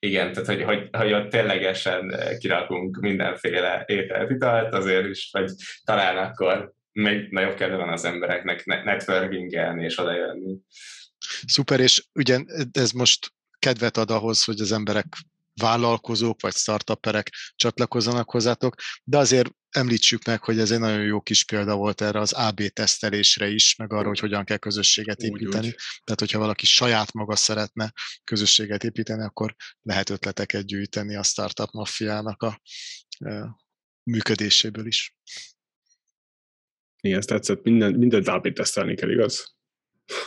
igen, 0.02 0.32
tehát 0.32 0.48
hogy, 0.48 0.62
hogy, 0.62 0.88
hogy 0.92 1.12
ott 1.12 1.30
ténylegesen 1.30 2.14
eh, 2.14 2.36
kirakunk 2.38 3.00
mindenféle 3.00 3.84
ételt, 3.86 4.30
italt, 4.30 4.74
azért 4.74 5.06
is, 5.06 5.28
vagy 5.32 5.52
talán 5.84 6.16
akkor 6.16 6.72
még 6.92 7.28
nagyobb 7.30 7.54
kedve 7.54 7.76
van 7.76 7.92
az 7.92 8.04
embereknek 8.04 8.64
networkingelni 8.64 9.84
és 9.84 9.98
odajönni. 9.98 10.56
Szuper, 11.46 11.80
és 11.80 12.04
ugye 12.14 12.38
ez 12.72 12.90
most 12.90 13.32
kedvet 13.58 13.96
ad 13.96 14.10
ahhoz, 14.10 14.44
hogy 14.44 14.60
az 14.60 14.72
emberek 14.72 15.06
vállalkozók 15.60 16.40
vagy 16.40 16.54
startuperek 16.54 17.30
csatlakozzanak 17.56 18.30
hozzátok, 18.30 18.74
de 19.04 19.18
azért 19.18 19.50
említsük 19.70 20.24
meg, 20.24 20.42
hogy 20.44 20.58
ez 20.58 20.70
egy 20.70 20.78
nagyon 20.78 21.02
jó 21.02 21.20
kis 21.20 21.44
példa 21.44 21.76
volt 21.76 22.00
erre 22.00 22.18
az 22.18 22.32
AB 22.32 22.60
tesztelésre 22.60 23.48
is, 23.48 23.76
meg 23.76 23.92
arra, 23.92 24.08
hogy 24.08 24.18
hogyan 24.18 24.44
kell 24.44 24.56
közösséget 24.56 25.20
építeni. 25.20 25.66
Úgy, 25.66 25.72
úgy. 25.72 25.80
Tehát, 26.04 26.20
hogyha 26.20 26.38
valaki 26.38 26.66
saját 26.66 27.12
maga 27.12 27.36
szeretne 27.36 27.92
közösséget 28.24 28.84
építeni, 28.84 29.22
akkor 29.22 29.54
lehet 29.80 30.10
ötleteket 30.10 30.66
gyűjteni 30.66 31.16
a 31.16 31.22
startup 31.22 31.70
maffiának 31.72 32.42
a 32.42 32.60
e, 33.18 33.56
működéséből 34.02 34.86
is. 34.86 35.16
Igen, 37.00 37.18
ezt 37.18 37.28
tetszett, 37.28 37.62
minden, 37.62 37.92
mindent 37.92 38.28
AB 38.28 38.52
tesztelni 38.52 38.94
kell, 38.94 39.10
igaz? 39.10 39.56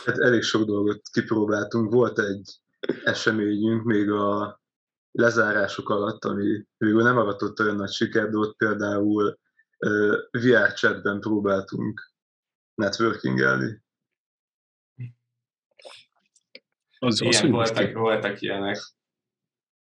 Hát 0.04 0.18
elég 0.18 0.42
sok 0.42 0.64
dolgot 0.64 1.08
kipróbáltunk. 1.12 1.92
Volt 1.92 2.18
egy 2.18 2.60
eseményünk 3.04 3.84
még 3.84 4.10
a 4.10 4.62
lezárások 5.14 5.88
alatt, 5.88 6.24
ami 6.24 6.66
végül 6.76 7.02
nem 7.02 7.16
avatott 7.16 7.60
olyan 7.60 7.76
nagy 7.76 7.92
sikert, 7.92 8.30
de 8.30 8.36
ott 8.36 8.56
például 8.56 9.38
uh, 9.78 10.16
VR 10.30 10.72
chatben 10.72 11.20
próbáltunk 11.20 12.12
networkingelni. 12.74 13.82
Az, 16.98 17.20
Ilyen 17.20 17.44
az, 17.44 17.50
voltak, 17.50 17.92
voltak 17.92 18.40
ilyenek. 18.40 18.76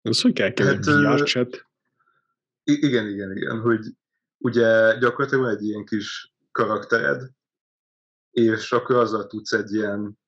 Az 0.01 0.21
hogy 0.21 0.33
kell 0.33 0.51
kell 0.51 0.65
hát, 0.65 0.85
VR 0.85 1.23
chat? 1.23 1.67
Igen, 2.63 3.07
igen, 3.07 3.31
igen, 3.31 3.59
hogy 3.59 3.85
ugye 4.37 4.97
gyakorlatilag 4.97 5.55
egy 5.55 5.63
ilyen 5.63 5.85
kis 5.85 6.33
karaktered, 6.51 7.31
és 8.31 8.71
akkor 8.71 8.95
azzal 8.95 9.27
tudsz 9.27 9.51
egy 9.51 9.73
ilyen, 9.73 10.19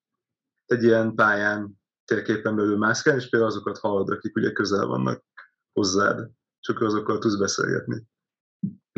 egy 0.66 0.82
ilyen 0.82 1.14
pályán 1.14 1.80
térképen 2.06 2.56
belül 2.56 2.76
mászkálni, 2.76 3.20
és 3.20 3.28
például 3.28 3.50
azokat 3.52 3.78
hallod, 3.78 4.10
akik 4.10 4.36
ugye 4.36 4.52
közel 4.52 4.86
vannak 4.86 5.24
hozzád, 5.72 6.30
akkor 6.68 6.86
azokkal 6.86 7.18
tudsz 7.18 7.36
beszélgetni. 7.36 8.02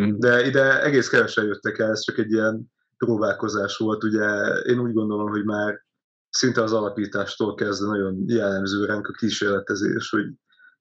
Mm. 0.02 0.18
De 0.18 0.46
ide 0.46 0.82
egész 0.82 1.08
kevesen 1.08 1.44
jöttek 1.44 1.78
el, 1.78 1.90
ez 1.90 2.00
csak 2.00 2.18
egy 2.18 2.32
ilyen 2.32 2.72
próbálkozás 2.96 3.76
volt. 3.76 4.04
Ugye 4.04 4.44
én 4.46 4.78
úgy 4.78 4.92
gondolom, 4.92 5.28
hogy 5.28 5.44
már 5.44 5.84
szinte 6.30 6.62
az 6.62 6.72
alapítástól 6.72 7.54
kezdve 7.54 7.86
nagyon 7.86 8.24
jellemző 8.26 8.84
ránk 8.84 9.06
a 9.06 9.12
kísérletezés, 9.12 10.10
hogy 10.10 10.26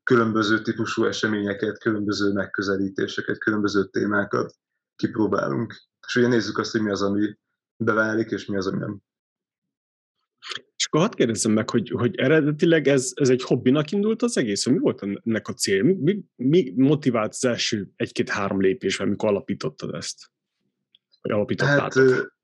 különböző 0.03 0.61
típusú 0.61 1.03
eseményeket, 1.03 1.79
különböző 1.79 2.31
megközelítéseket, 2.31 3.37
különböző 3.37 3.85
témákat 3.85 4.53
kipróbálunk. 4.95 5.73
És 6.07 6.15
ugye 6.15 6.27
nézzük 6.27 6.57
azt, 6.57 6.71
hogy 6.71 6.81
mi 6.81 6.91
az, 6.91 7.01
ami 7.01 7.37
beválik, 7.83 8.31
és 8.31 8.45
mi 8.45 8.57
az, 8.57 8.67
ami 8.67 8.77
nem. 8.77 9.01
Akkor 10.87 11.01
hadd 11.01 11.15
kérdezzem 11.15 11.51
meg, 11.51 11.69
hogy, 11.69 11.89
hogy 11.89 12.15
eredetileg 12.15 12.87
ez, 12.87 13.11
ez 13.15 13.29
egy 13.29 13.43
hobbinak 13.43 13.91
indult 13.91 14.21
az 14.21 14.37
egész, 14.37 14.65
mi 14.65 14.77
volt 14.77 15.01
ennek 15.23 15.47
a 15.47 15.53
cél? 15.53 15.83
Mi, 15.83 15.93
mi, 15.93 16.23
mi 16.35 16.73
motivált 16.75 17.29
az 17.31 17.45
első 17.45 17.89
egy-két-három 17.95 18.61
lépésben, 18.61 19.07
amikor 19.07 19.29
alapítottad 19.29 19.93
ezt? 19.93 20.31
Vagy 21.21 21.31
alapítottátok? 21.31 22.09
Hát, 22.09 22.35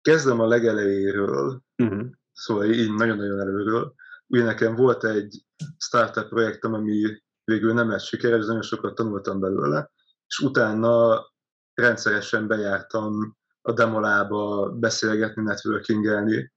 kezdem 0.00 0.40
a 0.40 0.46
legelejéről, 0.46 1.62
uh-huh. 1.76 2.06
szóval 2.32 2.64
így 2.64 2.94
nagyon-nagyon 2.94 3.40
előről. 3.40 3.94
Ugye 4.26 4.44
nekem 4.44 4.74
volt 4.74 5.04
egy 5.04 5.44
startup 5.78 6.28
projektem, 6.28 6.74
ami 6.74 7.22
végül 7.44 7.72
nem 7.72 7.88
lett 7.88 8.00
sikeres, 8.00 8.46
nagyon 8.46 8.62
sokat 8.62 8.94
tanultam 8.94 9.40
belőle, 9.40 9.90
és 10.26 10.38
utána 10.38 11.22
rendszeresen 11.74 12.46
bejártam 12.46 13.36
a 13.62 13.72
demolába 13.72 14.70
beszélgetni, 14.70 15.42
networkingelni, 15.42 16.52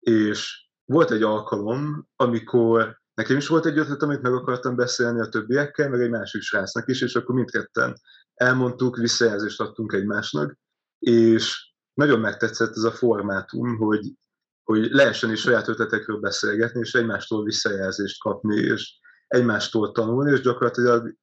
és 0.00 0.68
volt 0.84 1.10
egy 1.10 1.22
alkalom, 1.22 2.08
amikor 2.16 3.00
nekem 3.14 3.36
is 3.36 3.48
volt 3.48 3.66
egy 3.66 3.78
ötlet, 3.78 4.02
amit 4.02 4.22
meg 4.22 4.32
akartam 4.32 4.76
beszélni 4.76 5.20
a 5.20 5.28
többiekkel, 5.28 5.88
meg 5.88 6.00
egy 6.00 6.10
másik 6.10 6.42
srácnak 6.42 6.88
is, 6.88 7.00
és 7.02 7.14
akkor 7.14 7.34
mindketten 7.34 8.00
elmondtuk, 8.34 8.96
visszajelzést 8.96 9.60
adtunk 9.60 9.92
egymásnak, 9.92 10.58
és 10.98 11.72
nagyon 11.94 12.20
megtetszett 12.20 12.76
ez 12.76 12.82
a 12.82 12.92
formátum, 12.92 13.76
hogy, 13.76 14.12
hogy 14.62 14.90
lehessen 14.90 15.30
is 15.30 15.40
saját 15.40 15.68
ötletekről 15.68 16.20
beszélgetni, 16.20 16.80
és 16.80 16.94
egymástól 16.94 17.44
visszajelzést 17.44 18.22
kapni, 18.22 18.56
és 18.56 18.98
egymástól 19.26 19.92
tanulni, 19.92 20.32
és 20.32 20.40
gyakorlatilag 20.40 21.14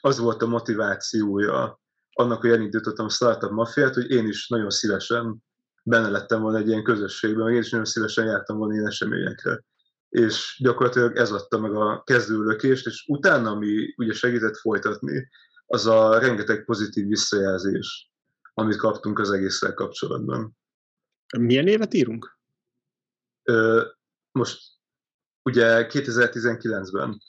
az 0.00 0.18
volt 0.18 0.42
a 0.42 0.46
motivációja 0.46 1.80
annak, 2.12 2.40
hogy 2.40 2.50
elindítottam 2.50 3.06
a 3.06 3.08
Startup 3.08 3.50
Mafiát, 3.50 3.94
hogy 3.94 4.10
én 4.10 4.26
is 4.26 4.48
nagyon 4.48 4.70
szívesen 4.70 5.42
benne 5.82 6.08
lettem 6.08 6.40
volna 6.40 6.58
egy 6.58 6.68
ilyen 6.68 6.82
közösségben, 6.82 7.44
meg 7.44 7.54
én 7.54 7.60
is 7.60 7.70
nagyon 7.70 7.86
szívesen 7.86 8.26
jártam 8.26 8.56
volna 8.56 8.74
ilyen 8.74 8.86
eseményekre. 8.86 9.64
És 10.08 10.58
gyakorlatilag 10.62 11.16
ez 11.16 11.30
adta 11.30 11.58
meg 11.58 11.74
a 11.74 12.02
kezdőlökést, 12.02 12.86
és 12.86 13.04
utána, 13.08 13.50
ami 13.50 13.94
ugye 13.96 14.12
segített 14.12 14.56
folytatni, 14.56 15.28
az 15.66 15.86
a 15.86 16.18
rengeteg 16.18 16.64
pozitív 16.64 17.06
visszajelzés, 17.06 18.10
amit 18.54 18.76
kaptunk 18.76 19.18
az 19.18 19.30
egésszel 19.30 19.74
kapcsolatban. 19.74 20.56
Milyen 21.38 21.66
évet 21.66 21.94
írunk? 21.94 22.38
Ö, 23.42 23.86
most 24.32 24.62
ugye 25.42 25.86
2019-ben 25.90 27.20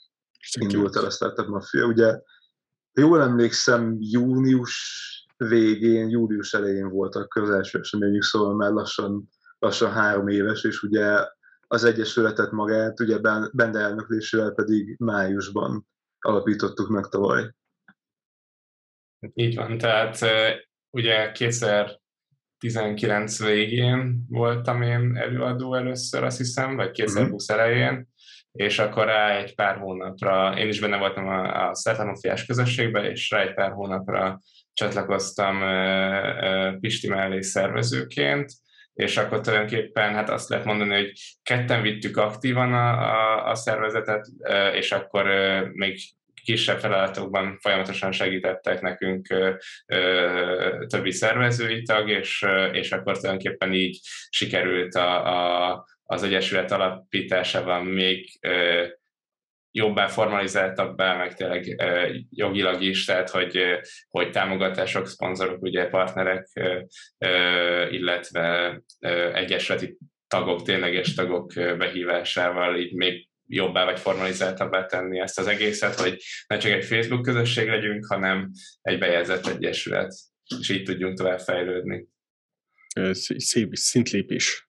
indult 0.60 0.96
el 0.96 1.04
a 1.04 1.10
Startup 1.10 1.46
Mafia. 1.46 1.86
Ugye 1.86 2.20
jól 2.92 3.22
emlékszem, 3.22 3.96
június 3.98 4.74
végén, 5.36 6.08
július 6.08 6.52
elején 6.52 6.88
voltak 6.88 7.34
az 7.34 7.50
első 7.50 7.78
eseményük, 7.78 8.22
szóval 8.22 8.54
már 8.54 8.70
lassan, 8.70 9.28
lassan 9.58 9.92
három 9.92 10.28
éves, 10.28 10.64
és 10.64 10.82
ugye 10.82 11.18
az 11.66 11.84
Egyesületet 11.84 12.50
magát, 12.50 13.00
ugye 13.00 13.18
Bende 13.52 13.78
elnöklésével 13.78 14.50
pedig 14.50 14.96
májusban 14.98 15.86
alapítottuk 16.18 16.88
meg 16.88 17.04
tavaly. 17.04 17.54
Így 19.34 19.54
van, 19.54 19.78
tehát 19.78 20.18
ugye 20.90 21.32
2019 21.32 23.44
végén 23.44 24.24
voltam 24.28 24.82
én 24.82 25.16
előadó 25.16 25.74
először, 25.74 26.24
azt 26.24 26.38
hiszem, 26.38 26.76
vagy 26.76 26.90
2020 26.90 27.48
uh-huh. 27.48 27.64
elején, 27.64 28.08
és 28.52 28.78
akkor 28.78 29.04
rá 29.04 29.36
egy 29.36 29.54
pár 29.54 29.76
hónapra, 29.76 30.58
én 30.58 30.68
is 30.68 30.80
benne 30.80 30.98
voltam 30.98 31.28
a, 31.28 31.68
a 31.68 31.74
Szertanofiás 31.74 32.46
közösségben, 32.46 33.04
és 33.04 33.30
rá 33.30 33.40
egy 33.40 33.54
pár 33.54 33.72
hónapra 33.72 34.40
csatlakoztam 34.74 35.58
Pisti 36.80 37.08
mellé 37.08 37.40
szervezőként, 37.40 38.52
és 38.94 39.16
akkor 39.16 39.40
tulajdonképpen 39.40 40.14
hát 40.14 40.30
azt 40.30 40.48
lehet 40.48 40.64
mondani, 40.64 40.94
hogy 40.94 41.12
ketten 41.42 41.82
vittük 41.82 42.16
aktívan 42.16 42.72
a, 42.72 42.88
a, 42.88 43.50
a 43.50 43.54
szervezetet, 43.54 44.26
és 44.72 44.92
akkor 44.92 45.26
még 45.72 45.98
kisebb 46.44 46.78
feladatokban 46.78 47.58
folyamatosan 47.60 48.12
segítettek 48.12 48.80
nekünk 48.80 49.30
ö, 49.30 49.50
ö, 49.86 50.84
többi 50.86 51.10
szervezői 51.10 51.82
tag, 51.82 52.08
és, 52.08 52.46
és 52.72 52.92
akkor 52.92 53.16
tulajdonképpen 53.16 53.72
így 53.72 53.98
sikerült 54.28 54.94
a, 54.94 55.26
a, 55.70 55.86
az 56.02 56.22
Egyesület 56.22 56.72
alapításában 56.72 57.84
még 57.84 58.38
ö, 58.40 58.84
jobbá 59.76 60.06
formalizáltabbá, 60.06 61.16
meg 61.16 61.34
tényleg 61.34 61.76
jogilag 62.30 62.82
is, 62.82 63.04
tehát 63.04 63.30
hogy, 63.30 63.60
hogy 64.08 64.30
támogatások, 64.30 65.08
szponzorok, 65.08 65.62
ugye 65.62 65.86
partnerek, 65.86 66.48
illetve 67.90 68.80
egyesületi 69.32 69.96
tagok, 70.28 70.62
tényleges 70.62 71.14
tagok 71.14 71.52
behívásával 71.54 72.76
így 72.76 72.92
még 72.92 73.28
jobbá 73.46 73.84
vagy 73.84 73.98
formalizáltabbá 73.98 74.86
tenni 74.86 75.20
ezt 75.20 75.38
az 75.38 75.46
egészet, 75.46 75.94
hogy 75.94 76.22
ne 76.46 76.56
csak 76.56 76.72
egy 76.72 76.84
Facebook 76.84 77.22
közösség 77.22 77.68
legyünk, 77.68 78.06
hanem 78.06 78.50
egy 78.82 78.98
bejegyzett 78.98 79.46
egyesület, 79.46 80.14
és 80.60 80.68
így 80.68 80.82
tudjunk 80.82 81.18
tovább 81.18 81.40
fejlődni. 81.40 82.06
Szép 83.36 83.68
szintlépés 83.72 84.68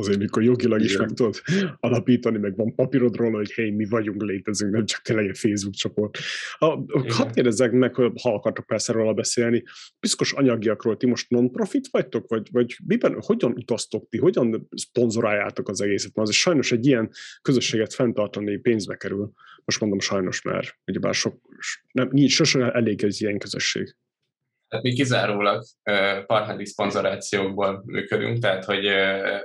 azért 0.00 0.18
mikor 0.18 0.42
jogilag 0.42 0.80
is 0.80 0.96
meg 0.96 1.08
tudod 1.08 1.40
alapítani, 1.80 2.38
meg 2.38 2.56
van 2.56 2.74
papírod 2.74 3.16
róla, 3.16 3.36
hogy 3.36 3.52
hé, 3.52 3.70
mi 3.70 3.84
vagyunk, 3.84 4.22
létezünk, 4.22 4.72
nem 4.72 4.84
csak 4.84 5.02
tényleg 5.02 5.26
egy 5.26 5.38
Facebook 5.38 5.74
csoport. 5.74 6.18
Ha, 6.58 6.84
hadd 7.08 7.32
kérdezzek 7.32 7.72
meg, 7.72 7.94
ha 7.94 8.34
akartok 8.34 8.66
persze 8.66 8.92
róla 8.92 9.12
beszélni, 9.12 9.62
piszkos 10.00 10.32
anyagiakról 10.32 10.96
ti 10.96 11.06
most 11.06 11.30
non-profit 11.30 11.88
vagytok, 11.90 12.28
vagy, 12.28 12.48
vagy 12.52 12.76
miben, 12.86 13.16
hogyan 13.20 13.52
utaztok 13.52 14.08
ti, 14.08 14.18
hogyan 14.18 14.68
szponzoráljátok 14.70 15.68
az 15.68 15.80
egészet? 15.80 16.14
Mert 16.14 16.28
az 16.28 16.34
sajnos 16.34 16.72
egy 16.72 16.86
ilyen 16.86 17.10
közösséget 17.42 17.94
fenntartani 17.94 18.56
pénzbe 18.56 18.96
kerül. 18.96 19.32
Most 19.64 19.80
mondom 19.80 20.00
sajnos, 20.00 20.42
mert 20.42 20.78
ugyebár 20.86 21.14
sok, 21.14 21.40
nem, 21.92 22.08
nincs 22.12 22.32
sosem 22.32 22.62
elég 22.62 23.04
egy 23.04 23.20
ilyen 23.20 23.38
közösség. 23.38 23.96
Tehát 24.70 24.84
mi 24.84 24.92
kizárólag 24.92 25.62
partneri 26.26 26.66
szponzorációkból 26.66 27.82
működünk, 27.86 28.38
tehát 28.38 28.64
hogy 28.64 28.88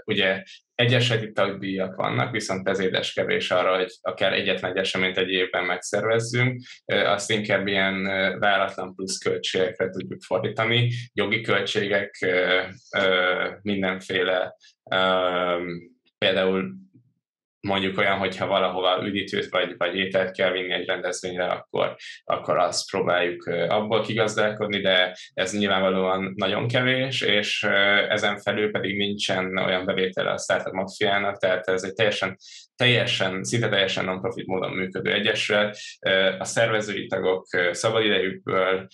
ugye 0.05 0.43
egyeseti 0.75 1.31
tagdíjak 1.31 1.95
vannak, 1.95 2.31
viszont 2.31 2.69
ez 2.69 2.79
édes 2.79 3.13
kevés 3.13 3.51
arra, 3.51 3.75
hogy 3.75 3.91
akár 4.01 4.33
egyetlen 4.33 4.71
egy 4.71 4.77
eseményt 4.77 5.17
egy 5.17 5.29
évben 5.29 5.65
megszervezzünk, 5.65 6.61
azt 6.85 7.31
inkább 7.31 7.67
ilyen 7.67 8.03
váratlan 8.39 8.95
plusz 8.95 9.17
költségekre 9.17 9.89
tudjuk 9.89 10.21
fordítani, 10.21 10.91
jogi 11.13 11.41
költségek, 11.41 12.25
mindenféle 13.61 14.55
például 16.17 16.73
mondjuk 17.65 17.97
olyan, 17.97 18.17
hogyha 18.17 18.47
valahova 18.47 19.05
üdítőt 19.05 19.49
vagy, 19.49 19.77
vagy 19.77 19.95
ételt 19.95 20.31
kell 20.31 20.51
vinni 20.51 20.73
egy 20.73 20.85
rendezvényre, 20.85 21.45
akkor, 21.45 21.95
akkor 22.23 22.57
azt 22.57 22.91
próbáljuk 22.91 23.45
abból 23.67 24.01
kigazdálkodni, 24.01 24.81
de 24.81 25.17
ez 25.33 25.57
nyilvánvalóan 25.57 26.33
nagyon 26.35 26.67
kevés, 26.67 27.21
és 27.21 27.63
ezen 28.09 28.37
felül 28.37 28.71
pedig 28.71 28.97
nincsen 28.97 29.57
olyan 29.57 29.85
bevétele 29.85 30.31
a 30.31 30.37
Startup 30.37 30.73
Mafiának, 30.73 31.37
tehát 31.37 31.67
ez 31.67 31.83
egy 31.83 31.93
teljesen, 31.93 32.37
teljesen, 32.75 33.43
szinte 33.43 33.69
teljesen 33.69 34.05
non-profit 34.05 34.47
módon 34.47 34.71
működő 34.71 35.13
egyesület. 35.13 35.77
A 36.39 36.43
szervezői 36.43 37.07
tagok 37.07 37.47
szabadidejükből 37.71 38.87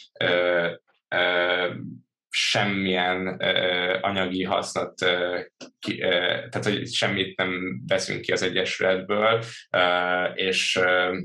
semmilyen 2.33 3.27
uh, 3.27 3.97
anyagi 4.01 4.43
hasznot, 4.43 5.01
uh, 5.01 5.39
ki, 5.79 5.93
uh, 5.93 6.49
tehát 6.49 6.63
hogy 6.63 6.87
semmit 6.87 7.37
nem 7.37 7.81
veszünk 7.87 8.21
ki 8.21 8.31
az 8.31 8.41
Egyesületből, 8.41 9.43
uh, 9.77 10.31
és 10.35 10.75
uh, 10.75 11.17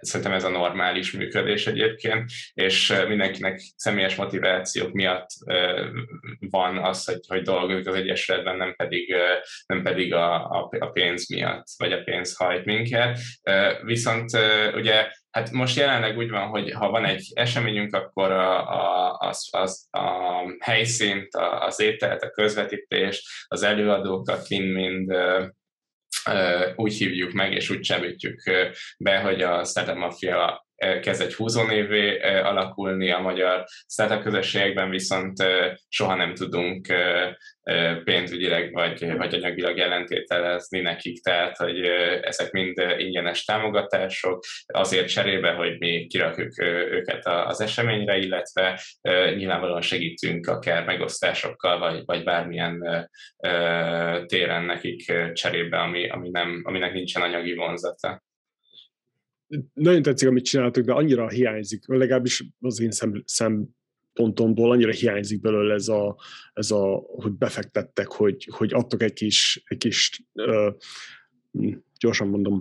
szerintem 0.00 0.32
ez 0.32 0.44
a 0.44 0.50
normális 0.50 1.12
működés 1.12 1.66
egyébként, 1.66 2.30
és 2.54 2.94
mindenkinek 3.08 3.60
személyes 3.76 4.14
motivációk 4.14 4.92
miatt 4.92 5.28
van 6.38 6.78
az, 6.78 7.04
hogy, 7.04 7.20
hogy 7.28 7.42
dolgozik 7.42 7.86
az 7.86 7.94
Egyesületben, 7.94 8.56
nem 8.56 8.74
pedig, 8.76 9.14
nem 9.66 9.82
pedig 9.82 10.14
a, 10.14 10.50
a, 10.50 10.68
a 10.78 10.86
pénz 10.86 11.28
miatt, 11.28 11.66
vagy 11.76 11.92
a 11.92 12.02
pénz 12.02 12.36
hajt 12.36 12.64
minket. 12.64 13.18
Viszont 13.82 14.30
ugye 14.74 15.10
Hát 15.30 15.50
most 15.50 15.76
jelenleg 15.76 16.16
úgy 16.16 16.30
van, 16.30 16.48
hogy 16.48 16.72
ha 16.72 16.90
van 16.90 17.04
egy 17.04 17.30
eseményünk, 17.34 17.94
akkor 17.94 18.30
a, 18.30 18.68
a, 18.68 19.16
az, 19.18 19.48
az, 19.50 19.88
a 19.90 20.42
helyszínt, 20.58 21.28
az 21.60 21.80
ételt, 21.80 22.22
a 22.22 22.30
közvetítést, 22.30 23.28
az 23.48 23.62
előadókat 23.62 24.48
mind-mind 24.48 25.12
úgy 26.76 26.94
hívjuk 26.94 27.32
meg, 27.32 27.52
és 27.52 27.70
úgy 27.70 27.80
csemítjük 27.80 28.42
be, 28.98 29.20
hogy 29.20 29.42
a 29.42 29.64
Startup 29.64 29.96
Mafia 29.96 30.66
kezd 31.02 31.20
egy 31.20 31.34
húzónévé 31.34 32.18
alakulni 32.20 33.10
a 33.10 33.18
magyar 33.18 33.64
startup 33.88 34.22
közösségekben, 34.22 34.90
viszont 34.90 35.36
soha 35.88 36.14
nem 36.14 36.34
tudunk 36.34 36.86
pénzügyileg 38.04 38.72
vagy, 38.72 39.16
vagy 39.16 39.34
anyagilag 39.34 39.78
ellentételezni 39.78 40.80
nekik, 40.80 41.22
tehát 41.22 41.56
hogy 41.56 41.80
ezek 42.22 42.50
mind 42.50 42.82
ingyenes 42.98 43.44
támogatások, 43.44 44.44
azért 44.66 45.08
cserébe, 45.08 45.50
hogy 45.50 45.78
mi 45.78 46.06
kirakjuk 46.06 46.60
őket 46.90 47.26
az 47.26 47.60
eseményre, 47.60 48.16
illetve 48.16 48.80
nyilvánvalóan 49.36 49.82
segítünk 49.82 50.46
akár 50.46 50.84
megosztásokkal, 50.84 51.78
vagy, 51.78 52.02
vagy 52.04 52.24
bármilyen 52.24 53.08
téren 54.26 54.64
nekik 54.64 55.12
cserébe, 55.32 55.78
ami, 55.78 56.08
ami 56.08 56.28
nem, 56.30 56.60
aminek 56.64 56.92
nincsen 56.92 57.22
anyagi 57.22 57.54
vonzata 57.54 58.22
nagyon 59.74 60.02
tetszik, 60.02 60.28
amit 60.28 60.44
csináltok, 60.44 60.84
de 60.84 60.92
annyira 60.92 61.28
hiányzik, 61.28 61.86
legalábbis 61.86 62.44
az 62.60 62.80
én 62.80 62.90
szem, 62.90 63.22
szempontomból 63.26 64.70
annyira 64.70 64.92
hiányzik 64.92 65.40
belőle 65.40 65.74
ez 65.74 65.88
a, 65.88 66.16
ez 66.52 66.70
a 66.70 67.02
hogy 67.06 67.32
befektettek, 67.32 68.06
hogy, 68.06 68.48
hogy 68.50 68.72
adtok 68.72 69.02
egy 69.02 69.12
kis, 69.12 69.62
egy 69.64 69.78
kis 69.78 70.22
uh, 70.32 70.74
gyorsan 71.98 72.28
mondom, 72.28 72.60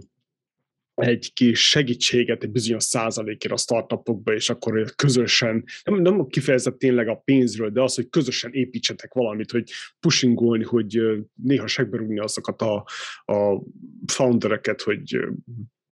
egy 0.99 1.34
kis 1.34 1.69
segítséget 1.69 2.43
egy 2.43 2.52
bizonyos 2.52 2.84
százalékért 2.84 3.54
a 3.54 3.58
startupokba, 3.58 4.34
és 4.34 4.49
akkor 4.49 4.93
közösen, 4.95 5.63
nem, 5.84 6.02
nem 6.02 6.28
kifejezett 6.28 6.78
tényleg 6.78 7.08
a 7.08 7.15
pénzről, 7.15 7.69
de 7.69 7.82
az, 7.82 7.95
hogy 7.95 8.10
közösen 8.10 8.54
építsetek 8.54 9.13
valamit, 9.13 9.52
hogy 9.52 9.71
pushingolni, 9.99 10.63
hogy 10.63 10.99
néha 11.43 11.67
segberúgni 11.67 12.19
azokat 12.19 12.62
a, 12.62 12.86
a 13.25 13.62
foundereket, 14.06 14.82
hogy 14.82 15.19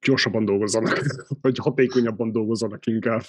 gyorsabban 0.02 0.46
dolgozzanak, 0.46 1.00
vagy 1.42 1.58
hatékonyabban 1.58 2.32
dolgozzanak 2.32 2.86
inkább. 2.86 3.24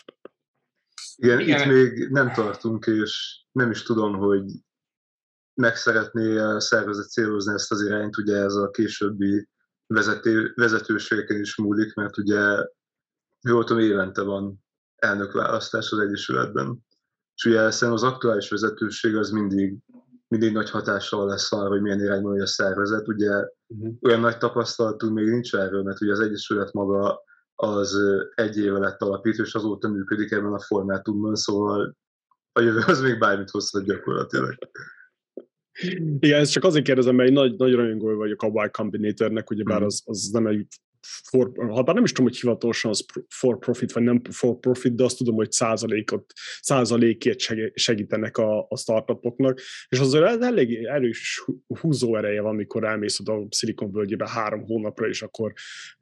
Igen, 1.16 1.40
Igen, 1.40 1.60
itt 1.60 1.66
még 1.66 2.08
nem 2.08 2.32
tartunk, 2.32 2.86
és 2.86 3.44
nem 3.52 3.70
is 3.70 3.82
tudom, 3.82 4.16
hogy 4.16 4.44
meg 5.54 5.76
szeretné 5.76 6.36
a 6.36 6.60
szervezet 6.60 7.10
célozni 7.10 7.52
ezt 7.52 7.70
az 7.70 7.82
irányt, 7.82 8.16
ugye 8.16 8.36
ez 8.36 8.54
a 8.54 8.70
későbbi 8.70 9.48
vezető, 9.86 10.52
vezetőségeken 10.54 11.40
is 11.40 11.56
múlik, 11.56 11.94
mert 11.94 12.18
ugye 12.18 12.66
jól 13.40 13.64
tudom, 13.64 13.82
évente 13.82 14.22
van 14.22 14.64
elnökválasztás 14.96 15.90
az 15.90 15.98
Egyesületben, 15.98 16.86
És 17.34 17.44
ugye 17.44 17.70
szerintem 17.70 17.92
az 17.92 18.12
aktuális 18.12 18.48
vezetőség 18.48 19.16
az 19.16 19.30
mindig, 19.30 19.76
mindig 20.30 20.52
nagy 20.52 20.70
hatással 20.70 21.26
lesz 21.26 21.52
arra, 21.52 21.68
hogy 21.68 21.80
milyen 21.80 22.00
irányba 22.00 22.30
megy 22.30 22.40
a 22.40 22.46
szervezet. 22.46 23.08
Ugye 23.08 23.30
uh-huh. 23.66 23.94
olyan 24.00 24.20
nagy 24.20 24.38
tapasztalatunk 24.38 25.14
még 25.14 25.26
nincs 25.26 25.54
erről, 25.54 25.82
mert 25.82 26.00
ugye 26.00 26.12
az 26.12 26.20
Egyesület 26.20 26.72
maga 26.72 27.22
az 27.54 27.96
egy 28.34 28.58
éve 28.58 28.78
lett 28.78 29.02
alapítva, 29.02 29.42
és 29.42 29.54
azóta 29.54 29.88
működik 29.88 30.30
ebben 30.30 30.52
a 30.52 30.60
formátumban, 30.60 31.34
szóval 31.34 31.96
a 32.52 32.60
jövő 32.60 32.80
az 32.86 33.00
még 33.00 33.18
bármit 33.18 33.50
hozhat 33.50 33.84
gyakorlatilag. 33.84 34.54
Igen, 36.18 36.40
ezt 36.40 36.52
csak 36.52 36.64
azért 36.64 36.84
kérdezem, 36.84 37.14
mert 37.14 37.28
egy 37.28 37.34
nagy, 37.34 37.56
nagy 37.56 37.74
rajongó 37.74 38.16
vagyok 38.16 38.42
a 38.42 38.46
Y 38.46 38.70
Combinatornek, 38.70 39.50
ugyebár 39.50 39.80
mm. 39.80 39.84
az, 39.84 40.02
az 40.04 40.28
nem 40.32 40.46
egy 40.46 40.66
for, 41.02 41.52
ha 41.56 41.82
bár 41.82 41.94
nem 41.94 42.04
is 42.04 42.12
tudom, 42.12 42.30
hogy 42.30 42.40
hivatalosan 42.40 42.90
az 42.90 43.06
for 43.28 43.58
profit, 43.58 43.92
vagy 43.92 44.02
nem 44.02 44.22
for 44.30 44.58
profit, 44.58 44.94
de 44.94 45.04
azt 45.04 45.18
tudom, 45.18 45.34
hogy 45.34 45.50
százalékot, 45.50 46.32
százalékért 46.60 47.40
segítenek 47.74 48.36
a, 48.36 48.66
a 48.68 48.76
startupoknak, 48.76 49.60
és 49.88 49.98
ez 49.98 50.12
elég 50.12 50.84
erős 50.84 51.44
húzó 51.80 52.16
ereje 52.16 52.40
van, 52.40 52.52
amikor 52.52 52.84
elmész 52.84 53.20
a 53.28 53.46
Silicon 53.50 53.92
völgyébe 53.92 54.28
három 54.28 54.64
hónapra, 54.64 55.08
és 55.08 55.22
akkor 55.22 55.52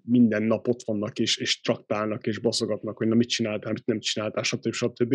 minden 0.02 0.42
nap 0.42 0.68
ott 0.68 0.82
vannak, 0.84 1.18
és, 1.18 1.36
és 1.36 1.60
traktálnak, 1.60 2.26
és 2.26 2.38
baszogatnak, 2.38 2.96
hogy 2.96 3.08
na 3.08 3.14
mit 3.14 3.28
csináltál, 3.28 3.72
mit 3.72 3.86
nem 3.86 4.00
csináltál, 4.00 4.42
stb. 4.42 4.72
stb. 4.72 5.14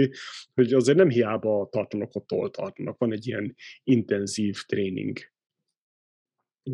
Hogy 0.54 0.74
azért 0.74 0.98
nem 0.98 1.10
hiába 1.10 1.68
tartanak 1.72 2.16
ott, 2.16 2.32
ahol 2.32 2.50
tartanak. 2.50 2.98
Van 2.98 3.12
egy 3.12 3.28
ilyen 3.28 3.56
intenzív 3.84 4.64
tréning 4.66 5.18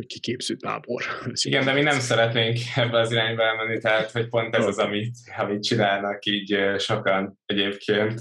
kiképző 0.08 0.56
tábor. 0.56 1.04
Igen, 1.47 1.65
de 1.65 1.73
mi 1.73 1.82
nem 1.82 1.99
szeretnénk 1.99 2.58
ebbe 2.75 2.99
az 2.99 3.12
irányba 3.12 3.43
elmenni, 3.43 3.78
tehát 3.78 4.12
hogy 4.12 4.28
pont 4.28 4.56
ez 4.56 4.65
az, 4.65 4.78
amit, 4.78 5.15
amit 5.38 5.63
csinálnak 5.63 6.25
így 6.25 6.58
sokan 6.78 7.39
egyébként 7.45 8.19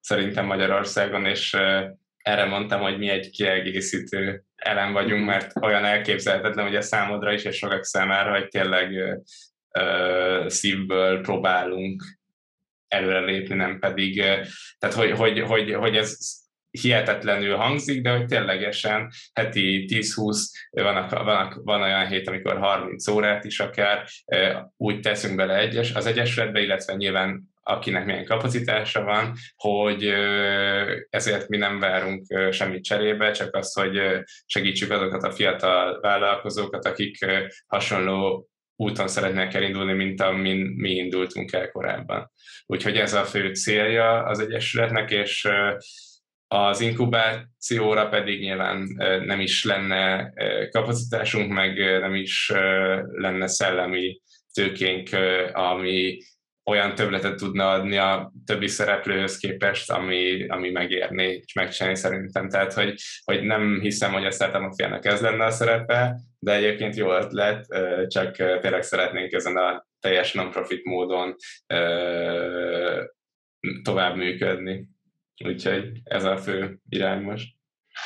szerintem 0.00 0.46
Magyarországon, 0.46 1.24
és 1.24 1.56
erre 2.16 2.44
mondtam, 2.44 2.80
hogy 2.80 2.98
mi 2.98 3.08
egy 3.08 3.30
kiegészítő 3.30 4.44
elem 4.54 4.92
vagyunk, 4.92 5.20
mhm. 5.20 5.30
mert 5.30 5.52
olyan 5.60 5.84
elképzelhetetlen, 5.84 6.66
hogy 6.66 6.76
a 6.76 6.80
számodra 6.80 7.32
is, 7.32 7.44
és 7.44 7.56
sokak 7.56 7.84
számára, 7.84 8.30
hogy 8.30 8.48
tényleg 8.48 9.18
szívből 10.46 11.20
próbálunk 11.20 12.02
előrelépni, 12.88 13.54
nem 13.54 13.78
pedig, 13.78 14.20
tehát 14.78 14.94
hogy, 14.96 15.10
hogy, 15.10 15.40
hogy, 15.40 15.74
hogy 15.74 15.96
ez 15.96 16.18
hihetetlenül 16.80 17.56
hangzik, 17.56 18.02
de 18.02 18.10
hogy 18.10 18.26
ténylegesen 18.26 19.10
heti 19.32 19.86
10-20, 19.88 20.36
van, 20.70 21.06
van, 21.08 21.60
van 21.64 21.82
olyan 21.82 22.06
hét, 22.06 22.28
amikor 22.28 22.58
30 22.58 23.08
órát 23.08 23.44
is 23.44 23.60
akár 23.60 24.06
úgy 24.76 25.00
teszünk 25.00 25.36
bele 25.36 25.58
egyes, 25.58 25.94
az 25.94 26.06
egyesületbe, 26.06 26.60
illetve 26.60 26.94
nyilván 26.94 27.54
akinek 27.68 28.04
milyen 28.04 28.24
kapacitása 28.24 29.02
van, 29.02 29.32
hogy 29.56 30.04
ezért 31.10 31.48
mi 31.48 31.56
nem 31.56 31.78
várunk 31.78 32.24
semmit 32.50 32.84
cserébe, 32.84 33.30
csak 33.30 33.54
azt, 33.54 33.78
hogy 33.78 34.00
segítsük 34.46 34.90
azokat 34.90 35.22
a 35.22 35.30
fiatal 35.30 36.00
vállalkozókat, 36.00 36.86
akik 36.86 37.26
hasonló 37.66 38.48
úton 38.76 39.08
szeretnék 39.08 39.54
elindulni, 39.54 39.92
mint 39.92 40.20
amin 40.20 40.56
mi 40.56 40.90
indultunk 40.90 41.52
el 41.52 41.70
korábban. 41.70 42.30
Úgyhogy 42.66 42.96
ez 42.96 43.14
a 43.14 43.24
fő 43.24 43.54
célja 43.54 44.22
az 44.22 44.38
Egyesületnek, 44.40 45.10
és 45.10 45.48
az 46.48 46.80
inkubációra 46.80 48.08
pedig 48.08 48.40
nyilván 48.40 48.86
nem 49.24 49.40
is 49.40 49.64
lenne 49.64 50.32
kapacitásunk, 50.70 51.52
meg 51.52 51.78
nem 52.00 52.14
is 52.14 52.52
lenne 53.12 53.46
szellemi 53.46 54.20
tőkénk, 54.52 55.08
ami 55.52 56.18
olyan 56.70 56.94
többletet 56.94 57.36
tudna 57.36 57.70
adni 57.70 57.96
a 57.96 58.32
többi 58.46 58.66
szereplőhöz 58.66 59.36
képest, 59.36 59.90
ami, 59.90 60.46
ami 60.46 60.70
megérné 60.70 61.42
és 61.44 61.52
megcsinálni 61.52 61.98
szerintem. 61.98 62.48
Tehát, 62.48 62.72
hogy, 62.72 62.94
hogy 63.24 63.42
nem 63.42 63.80
hiszem, 63.80 64.12
hogy 64.12 64.24
a 64.24 64.30
Startup 64.30 65.06
ez 65.06 65.20
lenne 65.20 65.44
a 65.44 65.50
szerepe, 65.50 66.16
de 66.38 66.54
egyébként 66.54 66.96
jó 66.96 67.12
ötlet, 67.12 67.66
csak 68.06 68.36
tényleg 68.36 68.82
szeretnénk 68.82 69.32
ezen 69.32 69.56
a 69.56 69.86
teljes 70.00 70.32
non-profit 70.32 70.84
módon 70.84 71.34
tovább 73.82 74.16
működni. 74.16 74.88
Úgyhogy 75.44 76.00
ez 76.04 76.24
a 76.24 76.38
fő 76.38 76.80
irány 76.88 77.22
most. 77.22 77.54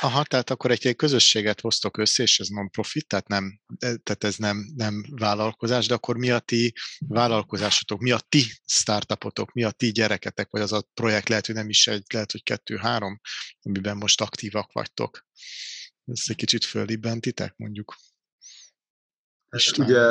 Aha, 0.01 0.25
tehát 0.25 0.51
akkor 0.51 0.71
egy, 0.71 0.87
egy 0.87 0.97
közösséget 0.97 1.61
hoztok 1.61 1.97
össze, 1.97 2.23
és 2.23 2.41
ez 2.41 2.49
non-profit, 2.49 3.07
tehát, 3.07 3.29
nem, 3.29 3.61
tehát 3.79 4.25
ez 4.25 4.37
nem, 4.37 4.73
nem 4.77 5.05
vállalkozás, 5.11 5.87
de 5.87 5.95
akkor 5.95 6.17
mi 6.17 6.31
a 6.31 6.39
ti 6.39 6.75
vállalkozásotok, 6.99 8.01
mi 8.01 8.11
a 8.11 8.21
ti 8.29 8.45
startupotok, 8.67 9.53
mi 9.53 9.65
a 9.65 9.71
ti 9.71 9.93
gyereketek, 9.93 10.51
vagy 10.51 10.61
az 10.61 10.73
a 10.73 10.83
projekt 10.95 11.29
lehet, 11.29 11.47
hogy 11.47 11.55
nem 11.55 11.69
is 11.69 11.87
egy, 11.87 12.05
lehet, 12.13 12.31
hogy 12.31 12.43
kettő-három, 12.43 13.21
amiben 13.63 13.97
most 13.97 14.21
aktívak 14.21 14.73
vagytok. 14.73 15.27
Ez 16.05 16.23
egy 16.27 16.37
kicsit 16.37 16.65
fölibbentitek, 16.65 17.57
mondjuk. 17.57 17.95
Hát 19.49 19.79
ugye 19.79 20.09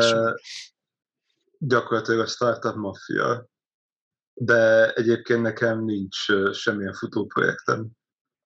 gyakorlatilag 1.58 2.20
a 2.20 2.28
Startup 2.28 2.76
Mafia 2.76 3.49
de 4.42 4.94
egyébként 4.94 5.42
nekem 5.42 5.84
nincs 5.84 6.18
semmilyen 6.52 6.94
futóprojektem. 6.94 7.88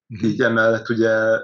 Uh-huh. 0.10 0.30
Így 0.30 0.42
emellett 0.42 0.90
ugye, 0.90 1.40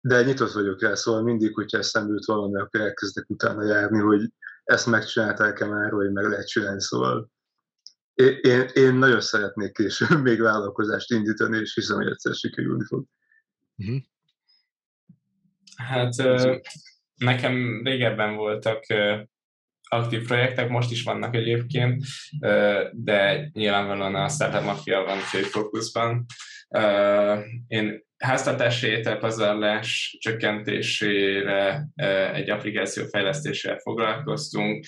de 0.00 0.22
nyitott 0.22 0.52
vagyok 0.52 0.82
rá, 0.82 0.94
szóval 0.94 1.22
mindig, 1.22 1.54
hogyha 1.54 1.78
eszembe 1.78 2.12
jut 2.12 2.24
valami, 2.24 2.60
akkor 2.60 2.80
elkezdek 2.80 3.30
utána 3.30 3.64
járni, 3.64 3.98
hogy 3.98 4.32
ezt 4.64 4.86
megcsinálták-e 4.86 5.66
már, 5.66 5.92
vagy 5.92 6.12
meg 6.12 6.24
lehet 6.24 6.48
csinálni, 6.48 6.80
szóval 6.80 7.30
én, 8.14 8.38
én, 8.40 8.68
én 8.74 8.94
nagyon 8.94 9.20
szeretnék 9.20 9.72
később 9.72 10.22
még 10.22 10.40
vállalkozást 10.40 11.10
indítani, 11.10 11.58
és 11.58 11.74
hiszem, 11.74 11.96
hogy 11.96 12.06
egyszer 12.06 12.34
sikerülni 12.34 12.84
fog. 12.84 13.04
Uh-huh. 13.76 14.00
Hát 15.76 16.14
nekem 17.14 17.82
régebben 17.84 18.36
voltak 18.36 18.84
aktív 19.92 20.26
projektek, 20.26 20.68
most 20.68 20.90
is 20.90 21.02
vannak 21.02 21.34
egyébként, 21.34 22.02
de 22.92 23.50
nyilvánvalóan 23.52 24.14
a 24.14 24.28
Startup 24.28 24.64
Mafia 24.64 25.04
van 25.04 25.18
főfókuszban. 25.18 26.24
Én 27.66 28.04
háztartási 28.18 28.86
ételpazarlás 28.86 30.16
csökkentésére 30.20 31.86
egy 32.34 32.50
applikáció 32.50 33.04
fejlesztésére 33.04 33.78
foglalkoztunk. 33.78 34.84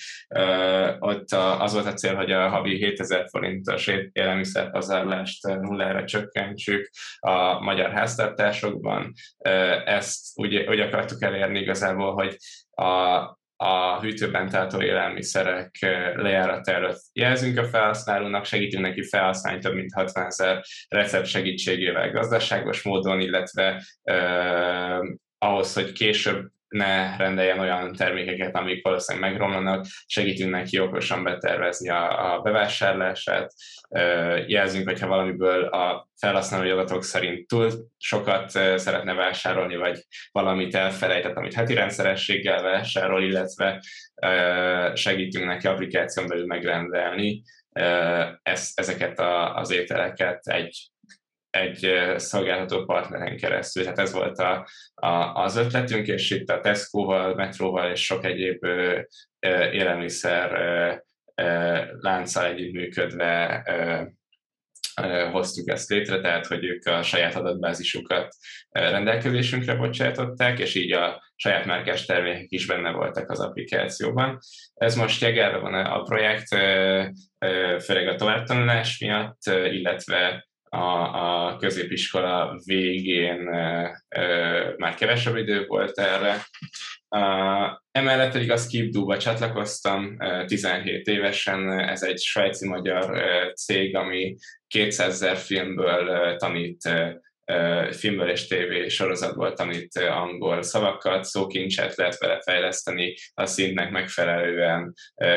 Ott 0.99 1.31
az 1.31 1.73
volt 1.73 1.85
a 1.85 1.93
cél, 1.93 2.15
hogy 2.15 2.31
a 2.31 2.49
havi 2.49 2.77
7000 2.77 3.27
forintos 3.29 3.89
élelmiszerpazarlást 4.11 5.47
nullára 5.47 6.05
csökkentsük 6.05 6.89
a 7.19 7.59
magyar 7.59 7.91
háztartásokban. 7.91 9.13
Ezt 9.85 10.25
úgy, 10.33 10.55
úgy 10.55 10.79
akartuk 10.79 11.21
elérni 11.21 11.59
igazából, 11.59 12.13
hogy 12.13 12.37
a 12.71 13.43
a 13.57 13.99
hűtőben 13.99 14.49
tartó 14.49 14.81
élelmiszerek 14.81 15.75
lejárata 16.15 16.71
előtt 16.71 17.01
jelzünk 17.13 17.57
a 17.57 17.67
felhasználónak, 17.67 18.45
segítünk 18.45 18.83
neki 18.83 19.03
felhasználni 19.03 19.59
több 19.59 19.73
mint 19.73 19.93
60 19.93 20.25
ezer 20.25 20.63
recept 20.87 21.25
segítségével 21.25 22.11
gazdaságos 22.11 22.81
módon, 22.81 23.19
illetve 23.19 23.83
eh, 24.03 24.99
ahhoz, 25.37 25.73
hogy 25.73 25.91
később 25.91 26.53
ne 26.67 27.17
rendeljen 27.17 27.59
olyan 27.59 27.93
termékeket, 27.93 28.55
amik 28.55 28.83
valószínűleg 28.83 29.29
megromlanak, 29.29 29.85
segítünk 30.05 30.51
neki 30.51 30.79
okosan 30.79 31.23
betervezni 31.23 31.89
a, 31.89 32.33
a 32.33 32.41
bevásárlását, 32.41 33.53
jelzünk, 34.47 34.87
hogyha 34.87 35.07
valamiből 35.07 35.63
a 35.63 36.09
felhasználói 36.19 36.69
adatok 36.69 37.03
szerint 37.03 37.47
túl 37.47 37.71
sokat 37.97 38.49
szeretne 38.49 39.13
vásárolni, 39.13 39.75
vagy 39.75 40.05
valamit 40.31 40.75
elfelejtett, 40.75 41.35
amit 41.35 41.53
heti 41.53 41.73
rendszerességgel 41.73 42.61
vásárol, 42.61 43.23
illetve 43.23 43.83
segítünk 44.93 45.45
neki 45.45 45.67
applikáción 45.67 46.27
belül 46.27 46.45
megrendelni 46.45 47.43
ezeket 48.75 49.19
az 49.53 49.71
ételeket 49.71 50.47
egy 50.47 50.89
egy 51.49 51.91
szolgáltató 52.15 52.85
partneren 52.85 53.37
keresztül. 53.37 53.83
Tehát 53.83 53.99
ez 53.99 54.13
volt 54.13 54.37
a, 54.37 54.67
a, 54.93 55.07
az 55.43 55.55
ötletünk, 55.55 56.07
és 56.07 56.31
itt 56.31 56.49
a 56.49 56.59
Tesco-val, 56.59 57.35
Metróval 57.35 57.91
és 57.91 58.05
sok 58.05 58.25
egyéb 58.25 58.65
élelmiszer 59.71 60.51
lánccal 61.99 62.45
együttműködve 62.45 63.63
hoztuk 65.31 65.69
ezt 65.69 65.89
létre, 65.89 66.21
tehát 66.21 66.45
hogy 66.45 66.63
ők 66.65 66.85
a 66.85 67.01
saját 67.01 67.35
adatbázisukat 67.35 68.35
rendelkezésünkre 68.69 69.75
bocsátották, 69.75 70.59
és 70.59 70.75
így 70.75 70.91
a 70.91 71.23
saját 71.35 71.65
márkás 71.65 72.05
termékek 72.05 72.49
is 72.49 72.65
benne 72.65 72.91
voltak 72.91 73.29
az 73.29 73.39
applikációban. 73.39 74.37
Ez 74.73 74.95
most 74.95 75.21
jegelve 75.21 75.57
van 75.57 75.73
a 75.73 76.01
projekt, 76.01 76.47
főleg 77.83 78.07
a 78.07 78.15
továbbtanulás 78.15 78.99
miatt, 78.99 79.39
illetve 79.71 80.47
a, 80.75 81.47
a 81.47 81.57
középiskola 81.57 82.59
végén 82.65 83.37
már 84.77 84.95
kevesebb 84.97 85.35
idő 85.35 85.65
volt 85.65 85.99
erre. 85.99 86.41
Emellett 87.91 88.31
pedig 88.31 88.51
a 88.51 88.57
Skipdo-ba 88.57 89.17
csatlakoztam 89.17 90.17
17 90.45 91.07
évesen, 91.07 91.79
ez 91.79 92.03
egy 92.03 92.19
svájci-magyar 92.19 93.21
cég, 93.53 93.95
ami 93.95 94.35
200 94.67 95.13
ezer 95.13 95.37
filmből 95.37 96.35
tanít 96.35 96.89
filmből 97.91 98.29
és 98.29 98.47
tévé 98.47 98.87
sorozatból 98.87 99.53
tanít 99.53 99.97
angol 99.97 100.61
szavakat, 100.61 101.23
szókincset 101.23 101.95
lehet 101.95 102.17
vele 102.17 102.41
fejleszteni, 102.41 103.15
a 103.33 103.45
szintnek 103.45 103.91
megfelelően 103.91 104.93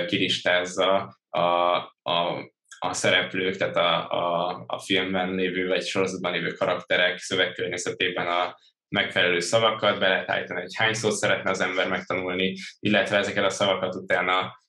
kilistázza 0.07 1.18
a, 1.29 1.77
a 2.11 2.51
a 2.78 2.92
szereplők, 2.92 3.56
tehát 3.56 3.76
a, 3.76 4.10
a, 4.10 4.64
a 4.66 4.78
filmben 4.78 5.34
lévő 5.34 5.68
vagy 5.68 5.84
sorozatban 5.84 6.32
lévő 6.32 6.52
karakterek 6.52 7.18
szövegkörnyezetében 7.18 8.26
a 8.26 8.56
megfelelő 8.88 9.40
szavakat, 9.40 9.98
be 9.98 10.08
lehet 10.08 10.30
állítani, 10.30 10.60
hogy 10.60 10.76
hány 10.76 10.94
szót 10.94 11.12
szeretne 11.12 11.50
az 11.50 11.60
ember 11.60 11.88
megtanulni, 11.88 12.56
illetve 12.80 13.16
ezeket 13.16 13.44
a 13.44 13.50
szavakat 13.50 13.94
utána 13.94 14.62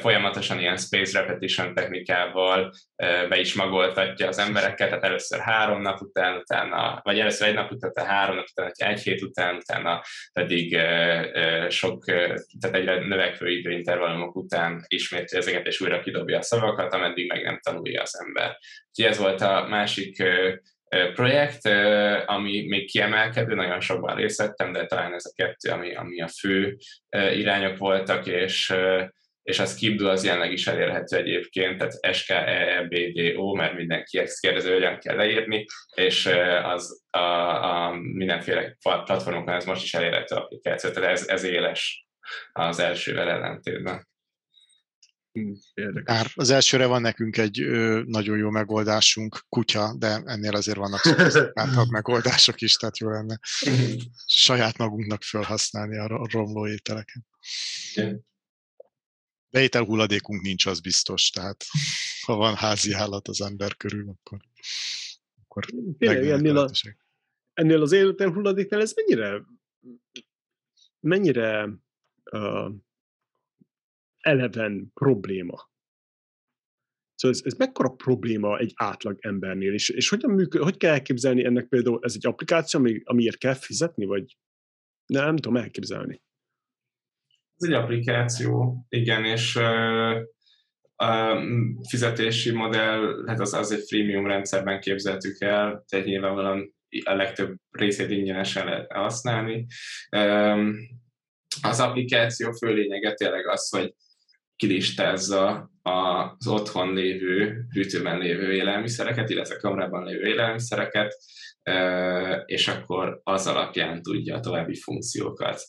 folyamatosan 0.00 0.58
ilyen 0.58 0.76
space 0.76 1.20
repetition 1.20 1.74
technikával 1.74 2.72
be 3.28 3.38
is 3.38 3.54
magoltatja 3.54 4.28
az 4.28 4.38
embereket, 4.38 4.88
tehát 4.88 5.04
először 5.04 5.40
három 5.40 5.82
nap 5.82 6.00
után, 6.00 6.36
utána, 6.36 7.00
vagy 7.02 7.18
először 7.18 7.48
egy 7.48 7.54
nap 7.54 7.70
után, 7.70 7.90
utána 7.90 8.08
három 8.08 8.36
nap 8.36 8.46
után, 8.50 8.72
egy 8.90 9.02
hét 9.02 9.22
után, 9.22 9.56
utána 9.56 10.02
pedig 10.32 10.78
sok, 11.68 12.04
tehát 12.04 12.76
egyre 12.76 13.06
növekvő 13.06 13.50
időintervallumok 13.50 14.36
után 14.36 14.84
ismétli 14.86 15.38
ezeket, 15.38 15.66
és 15.66 15.80
újra 15.80 16.00
kidobja 16.00 16.38
a 16.38 16.42
szavakat, 16.42 16.94
ameddig 16.94 17.28
meg 17.28 17.42
nem 17.42 17.60
tanulja 17.62 18.02
az 18.02 18.24
ember. 18.24 18.58
Úgyhogy 18.88 19.12
ez 19.12 19.18
volt 19.18 19.40
a 19.40 19.66
másik 19.68 20.22
projekt, 21.14 21.66
ami 22.26 22.66
még 22.66 22.90
kiemelkedő, 22.90 23.54
nagyon 23.54 23.80
sokban 23.80 24.16
részt 24.16 24.38
vettem, 24.38 24.72
de 24.72 24.86
talán 24.86 25.14
ez 25.14 25.26
a 25.26 25.32
kettő, 25.34 25.70
ami, 25.70 25.94
ami 25.94 26.20
a 26.20 26.28
fő 26.28 26.76
irányok 27.34 27.76
voltak, 27.76 28.26
és 28.26 28.74
és 29.48 29.58
a 29.58 29.66
Skipdo 29.66 30.08
az 30.08 30.24
jelenleg 30.24 30.52
is 30.52 30.66
elérhető 30.66 31.16
egyébként, 31.16 31.78
tehát 31.78 32.16
SKEBDO, 32.16 33.54
mert 33.54 33.74
mindenki 33.74 34.18
ezt 34.18 34.40
kérdező, 34.40 34.72
hogyan 34.72 34.98
kell 34.98 35.16
leírni, 35.16 35.64
és 35.94 36.26
az 36.62 37.02
a, 37.10 37.18
a 37.18 37.94
mindenféle 37.94 38.76
platformokon 38.80 39.54
ez 39.54 39.64
most 39.64 39.82
is 39.82 39.94
elérhető 39.94 40.34
applikáció, 40.34 40.90
tehát 40.90 41.10
ez, 41.10 41.28
ez 41.28 41.42
éles 41.42 42.06
az 42.52 42.78
elsővel 42.78 43.28
ellentétben. 43.28 44.08
Bár 46.04 46.26
az 46.34 46.50
elsőre 46.50 46.86
van 46.86 47.00
nekünk 47.00 47.36
egy 47.36 47.60
ö, 47.60 48.02
nagyon 48.06 48.38
jó 48.38 48.50
megoldásunk, 48.50 49.44
kutya, 49.48 49.94
de 49.98 50.22
ennél 50.24 50.54
azért 50.54 50.78
vannak 50.78 51.00
szofisztikáltabb 51.00 51.88
megoldások 51.98 52.60
is, 52.60 52.74
tehát 52.74 52.98
jó 52.98 53.10
lenne 53.10 53.38
saját 54.26 54.78
magunknak 54.78 55.22
felhasználni 55.22 55.98
a 55.98 56.26
romló 56.30 56.66
ételeket. 56.66 57.22
Igen 59.50 59.60
beétel 59.60 59.84
hulladékunk 59.84 60.42
nincs, 60.42 60.66
az 60.66 60.80
biztos, 60.80 61.30
tehát 61.30 61.64
ha 62.24 62.36
van 62.36 62.54
házi 62.54 62.92
állat 62.92 63.28
az 63.28 63.40
ember 63.40 63.76
körül, 63.76 64.08
akkor, 64.08 64.38
akkor 65.42 65.64
Tényleg, 65.98 66.28
ennél, 66.28 66.58
a, 66.58 66.70
ennél 67.52 67.82
az 67.82 67.92
életen 67.92 68.32
hulladéknál 68.32 68.80
ez 68.80 68.92
mennyire 68.94 69.42
mennyire 71.00 71.68
uh, 72.32 72.72
eleven 74.18 74.90
probléma? 74.94 75.70
Szóval 77.14 77.36
ez, 77.36 77.44
ez 77.44 77.58
mekkora 77.58 77.88
probléma 77.88 78.58
egy 78.58 78.72
átlag 78.76 79.16
embernél, 79.20 79.72
és, 79.72 79.88
és 79.88 80.08
hogyan 80.08 80.30
működ, 80.30 80.62
hogy 80.62 80.76
kell 80.76 80.92
elképzelni 80.92 81.44
ennek 81.44 81.68
például, 81.68 81.98
ez 82.02 82.14
egy 82.14 82.26
applikáció, 82.26 82.80
ami, 82.80 83.00
amiért 83.04 83.38
kell 83.38 83.54
fizetni, 83.54 84.04
vagy? 84.04 84.36
Nem, 85.06 85.24
nem 85.24 85.36
tudom 85.36 85.56
elképzelni. 85.56 86.22
Ez 87.58 87.68
egy 87.68 87.72
applikáció, 87.72 88.84
igen, 88.88 89.24
és 89.24 89.56
a 90.96 91.36
fizetési 91.88 92.50
modell, 92.52 93.24
hát 93.26 93.40
az, 93.40 93.52
az 93.52 93.72
egy 93.72 93.84
freemium 93.88 94.26
rendszerben 94.26 94.80
képzeltük 94.80 95.40
el, 95.40 95.84
tehát 95.88 96.06
nyilvánvalóan 96.06 96.74
a 97.04 97.14
legtöbb 97.14 97.56
részét 97.70 98.10
ingyenesen 98.10 98.64
lehet 98.64 98.92
használni. 98.92 99.66
Az 101.62 101.80
applikáció 101.80 102.52
fő 102.52 102.74
lényege 102.74 103.14
tényleg 103.14 103.48
az, 103.48 103.68
hogy 103.68 103.94
kilistázza 104.58 105.70
az 105.82 106.46
otthon 106.46 106.94
lévő, 106.94 107.66
hűtőben 107.70 108.18
lévő 108.18 108.52
élelmiszereket, 108.52 109.30
illetve 109.30 109.56
kamerában 109.56 110.04
lévő 110.04 110.26
élelmiszereket, 110.26 111.14
és 112.44 112.68
akkor 112.68 113.20
az 113.24 113.46
alapján 113.46 114.02
tudja 114.02 114.36
a 114.36 114.40
további 114.40 114.74
funkciókat 114.74 115.60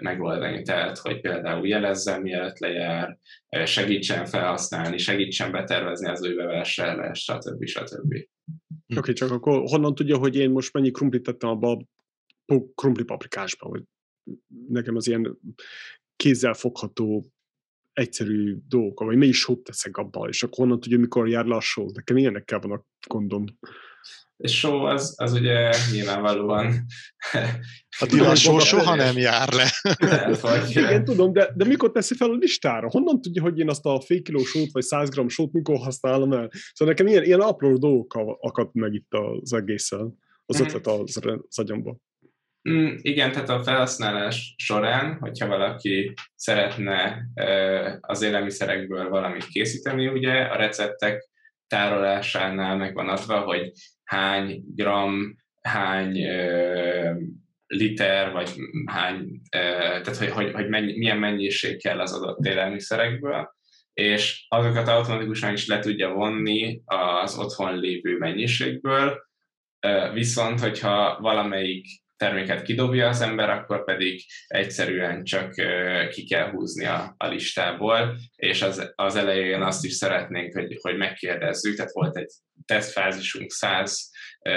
megoldani. 0.00 0.62
Tehát, 0.62 0.98
hogy 0.98 1.20
például 1.20 1.68
jelezzen, 1.68 2.20
mielőtt 2.20 2.58
lejár, 2.58 3.18
segítsen 3.64 4.26
felhasználni, 4.26 4.98
segítsen 4.98 5.52
betervezni 5.52 6.08
az 6.08 6.24
ő 6.24 6.36
bevásárlást, 6.36 7.22
stb. 7.22 7.64
stb. 7.64 8.12
Oké, 8.12 8.98
okay, 8.98 9.12
csak 9.14 9.30
akkor 9.30 9.62
honnan 9.64 9.94
tudja, 9.94 10.16
hogy 10.16 10.36
én 10.36 10.50
most 10.50 10.72
mennyi 10.72 10.90
krumplit 10.90 11.22
tettem 11.22 11.48
abba 11.48 11.86
a 12.46 12.56
krumpli 12.74 13.04
paprikásba, 13.04 13.68
vagy 13.68 13.82
nekem 14.68 14.96
az 14.96 15.06
ilyen 15.06 15.38
kézzel 16.16 16.54
fogható 16.54 17.32
egyszerű 17.92 18.56
dolgok, 18.68 19.00
vagy 19.00 19.16
melyik 19.16 19.34
sót 19.34 19.62
teszek 19.62 19.96
abba, 19.96 20.28
és 20.28 20.42
akkor 20.42 20.58
honnan 20.58 20.80
tudja, 20.80 20.98
mikor 20.98 21.28
jár 21.28 21.62
só. 21.62 21.90
Nekem 21.94 22.16
ilyenekkel 22.16 22.58
van 22.58 22.72
a 22.72 22.84
gondom. 23.06 23.44
És 24.36 24.58
só 24.58 24.84
az, 24.84 25.14
az 25.16 25.32
ugye 25.32 25.70
nyilvánvalóan... 25.92 26.84
A 27.98 28.06
Dylan 28.06 28.34
só 28.34 28.58
soha 28.58 28.94
nem 28.94 29.16
jár 29.16 29.52
le. 29.52 29.70
vagy, 30.40 30.70
Igen, 30.70 31.04
tudom, 31.04 31.32
de, 31.32 31.52
de 31.54 31.64
mikor 31.64 31.90
teszi 31.90 32.14
fel 32.14 32.30
a 32.30 32.34
listára? 32.34 32.90
Honnan 32.90 33.20
tudja, 33.20 33.42
hogy 33.42 33.58
én 33.58 33.68
azt 33.68 33.84
a 33.84 34.00
fél 34.00 34.22
kiló 34.22 34.44
sót, 34.44 34.72
vagy 34.72 34.82
100 34.82 35.08
gram 35.08 35.28
sót 35.28 35.52
mikor 35.52 35.76
használom 35.76 36.32
el? 36.32 36.50
Szóval 36.72 36.94
nekem 36.94 37.06
ilyen, 37.06 37.24
ilyen 37.24 37.40
apró 37.40 37.76
dolgok 37.76 38.14
akadt 38.40 38.74
meg 38.74 38.94
itt 38.94 39.12
az 39.14 39.52
egészen, 39.52 40.18
az 40.46 40.60
mm. 40.60 40.64
ötlet 40.64 40.86
az, 40.86 41.20
az 41.48 41.58
agyamban. 41.58 42.02
Mm, 42.70 42.94
igen, 42.96 43.32
tehát 43.32 43.48
a 43.48 43.62
felhasználás 43.62 44.54
során, 44.56 45.16
hogyha 45.20 45.46
valaki 45.46 46.12
szeretne 46.34 47.26
az 48.00 48.22
élelmiszerekből 48.22 49.08
valamit 49.08 49.46
készíteni, 49.46 50.08
ugye 50.08 50.32
a 50.32 50.56
receptek 50.56 51.28
tárolásánál 51.66 52.76
meg 52.76 52.94
van 52.94 53.08
adva, 53.08 53.40
hogy 53.40 53.72
hány 54.04 54.62
gram, 54.74 55.36
hány 55.60 56.26
liter, 57.66 58.32
vagy 58.32 58.50
hány, 58.86 59.40
tehát 59.50 60.16
hogy, 60.16 60.30
hogy, 60.30 60.52
hogy 60.52 60.68
mennyi, 60.68 60.98
milyen 60.98 61.18
mennyiség 61.18 61.82
kell 61.82 62.00
az 62.00 62.12
adott 62.12 62.46
élelmiszerekből, 62.46 63.54
és 63.92 64.46
azokat 64.48 64.88
automatikusan 64.88 65.52
is 65.52 65.66
le 65.66 65.78
tudja 65.78 66.12
vonni 66.12 66.82
az 66.84 67.38
otthon 67.38 67.78
lévő 67.78 68.18
mennyiségből, 68.18 69.22
viszont 70.12 70.60
hogyha 70.60 71.18
valamelyik 71.20 71.86
terméket 72.22 72.62
kidobja 72.62 73.08
az 73.08 73.20
ember, 73.20 73.50
akkor 73.50 73.84
pedig 73.84 74.24
egyszerűen 74.46 75.24
csak 75.24 75.54
ki 76.10 76.24
kell 76.24 76.50
húzni 76.50 76.84
a, 76.84 77.14
a 77.16 77.26
listából, 77.26 78.16
és 78.36 78.62
az, 78.62 78.92
az 78.94 79.16
elején 79.16 79.62
azt 79.62 79.84
is 79.84 79.92
szeretnénk, 79.92 80.54
hogy, 80.54 80.78
hogy 80.80 80.96
megkérdezzük, 80.96 81.76
tehát 81.76 81.92
volt 81.92 82.16
egy 82.16 82.30
tesztfázisunk 82.66 83.50
100, 83.50 84.10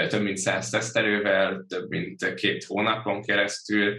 több 0.08 0.22
mint 0.22 0.36
100 0.36 0.70
tesztelővel, 0.70 1.64
több 1.68 1.88
mint 1.88 2.34
két 2.34 2.64
hónapon 2.64 3.22
keresztül, 3.22 3.96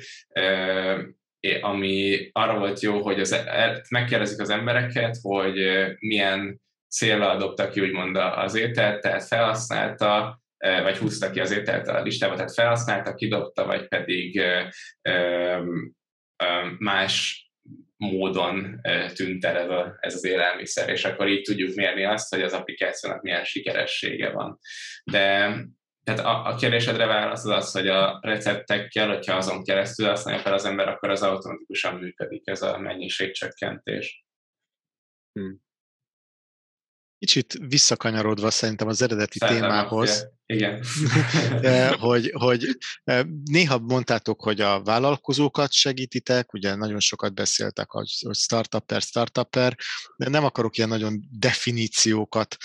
ami 1.62 2.30
arra 2.32 2.58
volt 2.58 2.82
jó, 2.82 3.02
hogy 3.02 3.20
az, 3.20 3.32
e, 3.32 3.86
megkérdezik 3.90 4.40
az 4.40 4.50
embereket, 4.50 5.18
hogy 5.22 5.56
milyen 6.00 6.62
célra 6.90 7.38
dobta 7.38 7.70
ki 7.70 7.82
úgymond 7.82 8.16
az 8.16 8.56
ételt, 8.56 9.02
tehát 9.02 9.28
felhasználta, 9.28 10.42
vagy 10.58 10.98
húzta 10.98 11.30
ki 11.30 11.40
az 11.40 11.52
ételt 11.52 11.88
a 11.88 12.02
listába, 12.02 12.36
tehát 12.36 12.54
felhasználta, 12.54 13.14
kidobta, 13.14 13.66
vagy 13.66 13.88
pedig 13.88 14.42
más 16.78 17.46
módon 17.98 18.82
tűnt 19.14 19.46
el 19.46 19.96
ez, 20.00 20.14
az 20.14 20.26
élelmiszer, 20.26 20.90
és 20.90 21.06
akkor 21.06 21.28
így 21.28 21.42
tudjuk 21.42 21.76
mérni 21.76 22.06
azt, 22.06 22.34
hogy 22.34 22.44
az 22.44 22.54
applikációnak 22.54 23.22
milyen 23.22 23.44
sikeressége 23.44 24.32
van. 24.32 24.60
De 25.04 25.56
tehát 26.04 26.26
a, 26.26 26.46
a 26.46 26.56
kérdésedre 26.56 27.06
válasz 27.06 27.46
az 27.46 27.52
az, 27.52 27.72
hogy 27.72 27.88
a 27.88 28.20
receptekkel, 28.22 29.08
hogyha 29.08 29.36
azon 29.36 29.64
keresztül 29.64 30.08
használja 30.08 30.42
fel 30.42 30.54
az 30.54 30.66
ember, 30.66 30.88
akkor 30.88 31.10
az 31.10 31.22
automatikusan 31.22 31.96
működik 31.96 32.48
ez 32.48 32.62
a 32.62 32.78
mennyiségcsökkentés. 32.78 34.26
Hmm. 35.32 35.62
Kicsit 37.20 37.58
visszakanyarodva 37.68 38.52
szerintem 38.52 38.88
az 38.88 39.02
eredeti 39.02 39.38
Szerintem 39.38 39.70
témához, 39.70 40.28
Igen. 40.50 40.84
hogy, 42.00 42.32
hogy 42.34 42.78
néha 43.44 43.78
mondtátok, 43.78 44.42
hogy 44.42 44.62
a 44.62 44.82
vállalkozókat 44.82 45.72
segítitek, 45.72 46.54
ugye 46.54 46.76
nagyon 46.76 47.00
sokat 47.00 47.34
beszéltek, 47.34 47.90
hogy 47.90 48.08
startupper, 48.32 49.02
startupper, 49.02 49.76
de 50.18 50.30
nem 50.30 50.44
akarok 50.44 50.78
ilyen 50.78 50.90
nagyon 50.90 51.28
definíciókat 51.32 52.58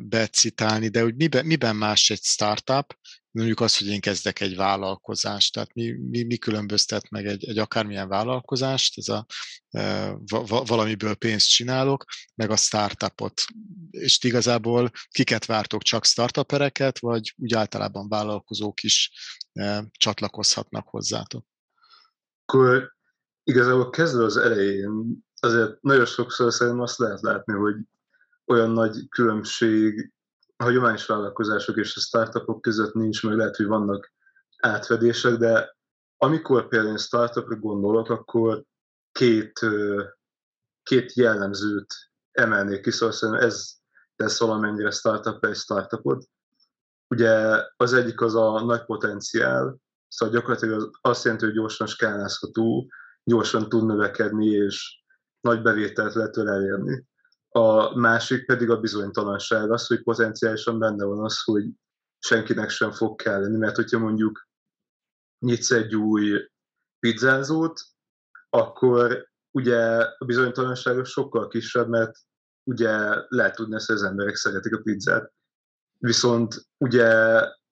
becitálni, 0.00 0.88
de 0.88 1.00
hogy 1.00 1.14
miben, 1.14 1.46
miben 1.46 1.76
más 1.76 2.10
egy 2.10 2.22
startup, 2.22 2.94
mondjuk 3.36 3.60
az, 3.60 3.78
hogy 3.78 3.86
én 3.86 4.00
kezdek 4.00 4.40
egy 4.40 4.56
vállalkozást, 4.56 5.52
tehát 5.52 5.74
mi, 5.74 5.90
mi, 5.90 6.22
mi 6.22 6.36
különböztet 6.36 7.10
meg 7.10 7.26
egy, 7.26 7.48
egy 7.48 7.58
akármilyen 7.58 8.08
vállalkozást, 8.08 8.98
ez 8.98 9.08
a 9.08 9.26
e, 9.70 10.12
va, 10.26 10.62
valamiből 10.64 11.14
pénzt 11.14 11.48
csinálok, 11.48 12.04
meg 12.34 12.50
a 12.50 12.56
startupot. 12.56 13.44
És 13.90 14.24
igazából 14.24 14.90
kiket 15.10 15.46
vártok, 15.46 15.82
csak 15.82 16.04
startupereket, 16.04 16.98
vagy 16.98 17.34
úgy 17.36 17.54
általában 17.54 18.08
vállalkozók 18.08 18.82
is 18.82 19.10
e, 19.52 19.84
csatlakozhatnak 19.98 20.88
hozzátok? 20.88 21.46
Akkor 22.44 22.94
igazából 23.44 23.90
kezdve 23.90 24.24
az 24.24 24.36
elején, 24.36 25.24
azért 25.40 25.82
nagyon 25.82 26.06
sokszor 26.06 26.52
szerintem 26.52 26.82
azt 26.82 26.98
lehet 26.98 27.20
látni, 27.20 27.52
hogy 27.52 27.74
olyan 28.44 28.70
nagy 28.70 29.08
különbség 29.08 30.12
a 30.56 30.64
hagyományos 30.64 31.06
vállalkozások 31.06 31.76
és 31.76 31.96
a 31.96 32.00
startupok 32.00 32.60
között 32.60 32.94
nincs, 32.94 33.22
meg 33.22 33.36
lehet, 33.36 33.56
hogy 33.56 33.66
vannak 33.66 34.12
átfedések, 34.56 35.34
de 35.34 35.76
amikor 36.16 36.68
például 36.68 36.98
startupra 36.98 37.56
gondolok, 37.56 38.08
akkor 38.08 38.64
két, 39.12 39.60
két 40.82 41.12
jellemzőt 41.12 41.94
emelnék 42.30 42.82
ki, 42.82 42.90
szóval 42.90 43.40
ez 43.40 43.74
tesz 44.16 44.40
valamennyire 44.40 44.90
startup 44.90 45.44
egy 45.44 45.56
startupot. 45.56 46.24
Ugye 47.08 47.62
az 47.76 47.92
egyik 47.92 48.20
az 48.20 48.34
a 48.34 48.64
nagy 48.64 48.84
potenciál, 48.84 49.76
szóval 50.08 50.34
gyakorlatilag 50.34 50.98
azt 51.00 51.24
jelenti, 51.24 51.44
hogy 51.44 51.54
gyorsan 51.54 51.86
skálázható, 51.86 52.90
gyorsan 53.24 53.68
tud 53.68 53.86
növekedni, 53.86 54.46
és 54.46 55.02
nagy 55.40 55.62
bevételt 55.62 56.14
lehet 56.14 56.36
elérni 56.36 57.06
a 57.56 57.94
másik 57.94 58.46
pedig 58.46 58.70
a 58.70 58.80
bizonytalanság, 58.80 59.70
az, 59.70 59.86
hogy 59.86 60.02
potenciálisan 60.02 60.78
benne 60.78 61.04
van 61.04 61.24
az, 61.24 61.42
hogy 61.42 61.64
senkinek 62.18 62.68
sem 62.68 62.90
fog 62.90 63.22
kelleni, 63.22 63.56
mert 63.56 63.76
hogyha 63.76 63.98
mondjuk 63.98 64.48
nyitsz 65.38 65.70
egy 65.70 65.94
új 65.94 66.48
pizzázót, 66.98 67.80
akkor 68.50 69.28
ugye 69.50 69.78
a 70.18 70.24
bizonytalanság 70.24 71.04
sokkal 71.04 71.48
kisebb, 71.48 71.88
mert 71.88 72.18
ugye 72.64 73.24
lehet 73.28 73.54
tudni 73.54 73.74
hogy 73.86 73.96
az 73.96 74.02
emberek 74.02 74.34
szeretik 74.34 74.74
a 74.74 74.82
pizzát. 74.82 75.32
Viszont 75.98 76.66
ugye 76.78 77.08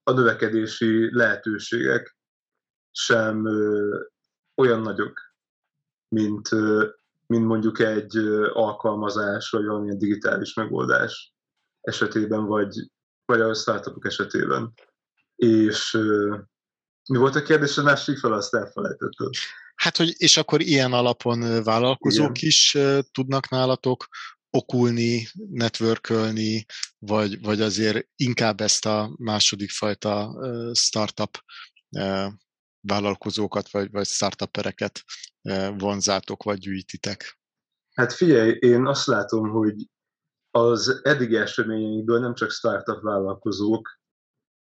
a 0.02 0.12
növekedési 0.12 1.14
lehetőségek 1.14 2.16
sem 2.90 3.46
ö, 3.46 4.00
olyan 4.54 4.80
nagyok, 4.80 5.20
mint, 6.08 6.52
ö, 6.52 6.88
mint 7.34 7.46
mondjuk 7.46 7.78
egy 7.78 8.16
alkalmazás, 8.52 9.50
vagy 9.50 9.64
valamilyen 9.64 9.98
digitális 9.98 10.54
megoldás 10.54 11.34
esetében, 11.80 12.46
vagy, 12.46 12.90
vagy 13.24 13.40
a 13.40 13.54
startupok 13.54 14.06
esetében. 14.06 14.72
És 15.34 15.98
mi 17.08 17.18
volt 17.18 17.34
a 17.34 17.42
kérdés? 17.42 17.78
A 17.78 17.82
másik 17.82 18.18
fel, 18.18 18.32
azt 18.32 18.54
elfelejtettem. 18.54 19.30
Hát, 19.74 19.96
hogy 19.96 20.14
és 20.16 20.36
akkor 20.36 20.60
ilyen 20.60 20.92
alapon 20.92 21.62
vállalkozók 21.62 22.38
Igen. 22.38 22.48
is 22.48 22.78
tudnak 23.10 23.48
nálatok 23.48 24.06
okulni, 24.50 25.28
networkölni, 25.50 26.64
vagy, 26.98 27.40
vagy 27.42 27.60
azért 27.60 28.08
inkább 28.16 28.60
ezt 28.60 28.86
a 28.86 29.14
második 29.18 29.70
fajta 29.70 30.36
startup 30.74 31.38
vállalkozókat, 32.80 33.70
vagy, 33.70 33.90
vagy 33.90 34.06
startupereket 34.06 35.04
vonzátok, 35.78 36.42
vagy 36.42 36.58
gyűjtitek? 36.58 37.38
Hát 37.94 38.12
figyelj, 38.12 38.50
én 38.50 38.86
azt 38.86 39.06
látom, 39.06 39.50
hogy 39.50 39.88
az 40.50 41.00
eddigi 41.02 41.36
eseményeinkből 41.36 42.18
nem 42.18 42.34
csak 42.34 42.50
startup 42.50 43.02
vállalkozók 43.02 43.98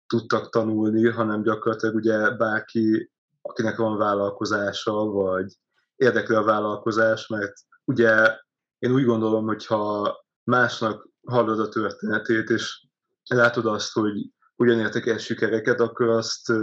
tudtak 0.08 0.50
tanulni, 0.50 1.10
hanem 1.10 1.44
gyakorlatilag 1.44 1.96
ugye 1.96 2.30
bárki, 2.30 3.12
akinek 3.42 3.76
van 3.76 3.98
vállalkozása, 3.98 4.94
vagy 4.94 5.54
érdekli 5.96 6.36
a 6.36 6.44
vállalkozás, 6.44 7.28
mert 7.28 7.54
ugye 7.84 8.40
én 8.80 8.94
úgy 8.94 9.06
gondolom, 9.06 9.46
hogy 9.46 9.66
ha 9.66 10.16
másnak 10.44 11.10
hallod 11.26 11.60
a 11.60 11.70
történetét, 11.70 12.50
és 12.50 12.88
látod 13.24 13.66
azt, 13.66 13.92
hogy 13.92 14.32
ugyan 14.56 14.80
értek 14.80 15.06
el 15.06 15.18
sikereket, 15.18 15.80
akkor 15.80 16.08
azt 16.08 16.54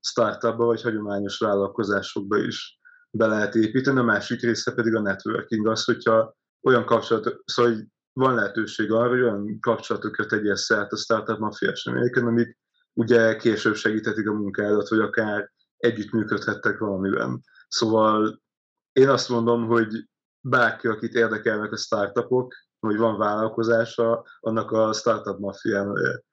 startupba 0.00 0.64
vagy 0.64 0.82
hagyományos 0.82 1.38
vállalkozásokba 1.38 2.38
is 2.38 2.79
be 3.10 3.26
lehet 3.26 3.54
építeni, 3.54 3.98
a 3.98 4.02
másik 4.02 4.40
része 4.40 4.74
pedig 4.74 4.94
a 4.94 5.00
networking, 5.00 5.66
az, 5.66 5.84
hogyha 5.84 6.36
olyan 6.62 6.84
kapcsolat, 6.84 7.42
szóval 7.44 7.72
hogy 7.72 7.84
van 8.12 8.34
lehetőség 8.34 8.92
arra, 8.92 9.08
hogy 9.08 9.20
olyan 9.20 9.58
kapcsolatokat 9.60 10.28
tegyél 10.28 10.56
szert 10.56 10.92
a 10.92 10.96
startup 10.96 11.38
mafia 11.38 11.70
eseményeken, 11.70 12.26
amik 12.26 12.58
ugye 12.92 13.36
később 13.36 13.74
segíthetik 13.74 14.28
a 14.28 14.32
munkádat, 14.32 14.88
vagy 14.88 15.00
akár 15.00 15.50
együttműködhettek 15.76 16.78
valamiben. 16.78 17.42
Szóval 17.68 18.42
én 18.92 19.08
azt 19.08 19.28
mondom, 19.28 19.66
hogy 19.66 20.08
bárki, 20.40 20.86
akit 20.88 21.14
érdekelnek 21.14 21.72
a 21.72 21.76
startupok, 21.76 22.54
vagy 22.78 22.96
van 22.96 23.18
vállalkozása, 23.18 24.26
annak 24.40 24.70
a 24.70 24.92
startup 24.92 25.38
mafiának 25.38 26.24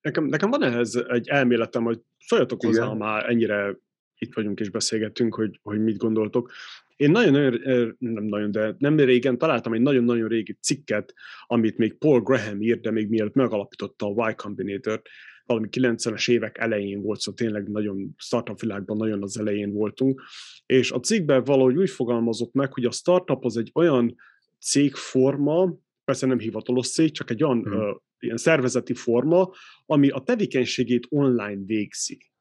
Nekem, 0.00 0.24
nekem 0.24 0.50
van 0.50 0.62
ehhez 0.62 0.94
egy 0.94 1.28
elméletem, 1.28 1.84
hogy 1.84 2.00
szóljatok 2.18 2.64
hozzá, 2.64 2.84
ha 2.84 2.94
már 2.94 3.28
ennyire 3.28 3.76
itt 4.22 4.34
vagyunk 4.34 4.60
és 4.60 4.70
beszélgetünk, 4.70 5.34
hogy, 5.34 5.58
hogy 5.62 5.82
mit 5.82 5.96
gondoltok. 5.96 6.50
Én 6.96 7.10
nagyon-nagyon, 7.10 7.96
nem 7.98 8.24
nagyon, 8.24 8.50
de 8.50 8.74
nem 8.78 8.96
régen 8.96 9.38
találtam 9.38 9.72
egy 9.72 9.80
nagyon-nagyon 9.80 10.28
régi 10.28 10.56
cikket, 10.60 11.14
amit 11.46 11.76
még 11.76 11.98
Paul 11.98 12.20
Graham 12.20 12.62
írt, 12.62 12.80
de 12.80 12.90
még 12.90 13.08
mielőtt 13.08 13.34
megalapította 13.34 14.06
a 14.06 14.30
Y 14.30 14.34
Combinator-t, 14.34 15.08
valami 15.46 15.68
90-es 15.70 16.30
évek 16.30 16.58
elején 16.58 17.02
volt, 17.02 17.20
szóval 17.20 17.40
tényleg 17.40 17.68
nagyon 17.68 18.14
startup 18.16 18.60
világban 18.60 18.96
nagyon 18.96 19.22
az 19.22 19.38
elején 19.38 19.72
voltunk, 19.72 20.22
és 20.66 20.90
a 20.90 21.00
cikkben 21.00 21.44
valahogy 21.44 21.76
úgy 21.76 21.90
fogalmazott 21.90 22.52
meg, 22.52 22.72
hogy 22.72 22.84
a 22.84 22.90
startup 22.90 23.44
az 23.44 23.56
egy 23.56 23.70
olyan 23.74 24.16
cégforma, 24.60 25.74
persze 26.04 26.26
nem 26.26 26.38
hivatalos 26.38 26.92
cég, 26.92 27.10
csak 27.10 27.30
egy 27.30 27.44
olyan 27.44 27.62
hmm. 27.62 27.72
uh, 27.72 27.96
ilyen 28.18 28.36
szervezeti 28.36 28.94
forma, 28.94 29.50
ami 29.86 30.08
a 30.08 30.20
tevékenységét 30.20 31.06
online 31.08 31.60
végzi. 31.66 32.31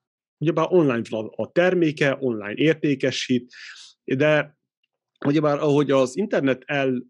Ugyebár 0.42 0.68
online 0.70 1.02
van 1.10 1.32
a 1.36 1.52
terméke, 1.52 2.18
online 2.20 2.54
értékesít, 2.54 3.54
de 4.04 4.58
ugyebár 5.26 5.60
ahogy 5.60 5.92
az 5.92 6.18
internet 6.18 6.64
el, 6.66 7.04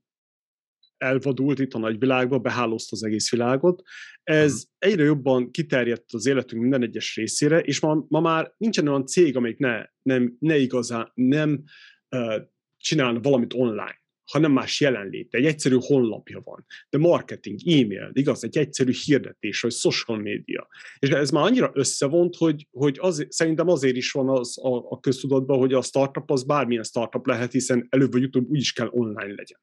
elvadult 0.97 1.59
itt 1.59 1.73
a 1.73 1.79
nagyvilágba, 1.79 2.39
behálózta 2.39 2.95
az 2.95 3.03
egész 3.03 3.31
világot, 3.31 3.81
ez 4.23 4.53
uh-huh. 4.53 4.69
egyre 4.77 5.03
jobban 5.03 5.51
kiterjedt 5.51 6.13
az 6.13 6.25
életünk 6.25 6.61
minden 6.61 6.83
egyes 6.83 7.15
részére, 7.15 7.59
és 7.59 7.79
ma, 7.79 8.05
ma 8.07 8.19
már 8.19 8.53
nincsen 8.57 8.87
olyan 8.87 9.05
cég, 9.05 9.35
amelyik 9.35 9.57
ne, 9.57 9.85
nem, 10.01 10.35
ne 10.39 10.57
igazán 10.57 11.11
nem 11.13 11.63
uh, 12.09 12.35
csinálna 12.77 13.19
valamit 13.19 13.53
online 13.53 14.00
hanem 14.31 14.51
más 14.51 14.79
jelenléte, 14.79 15.37
egy 15.37 15.45
egyszerű 15.45 15.77
honlapja 15.79 16.41
van, 16.43 16.65
de 16.89 16.97
marketing, 16.97 17.59
e-mail, 17.67 18.09
igaz, 18.13 18.43
egy 18.43 18.57
egyszerű 18.57 18.91
hirdetés, 19.05 19.61
vagy 19.61 19.71
social 19.71 20.17
media. 20.17 20.67
És 20.99 21.09
ez 21.09 21.31
már 21.31 21.43
annyira 21.43 21.71
összevont, 21.73 22.35
hogy, 22.35 22.67
hogy 22.71 22.97
az, 23.01 23.25
szerintem 23.29 23.67
azért 23.67 23.95
is 23.95 24.11
van 24.11 24.29
az 24.29 24.57
a, 24.63 24.91
a 24.91 24.99
köztudatban, 24.99 25.57
hogy 25.57 25.73
a 25.73 25.81
startup 25.81 26.31
az 26.31 26.43
bármilyen 26.43 26.83
startup 26.83 27.25
lehet, 27.25 27.51
hiszen 27.51 27.87
előbb 27.89 28.11
vagy 28.11 28.23
utóbb 28.23 28.49
úgyis 28.49 28.73
kell 28.73 28.89
online 28.91 29.33
legyen. 29.33 29.59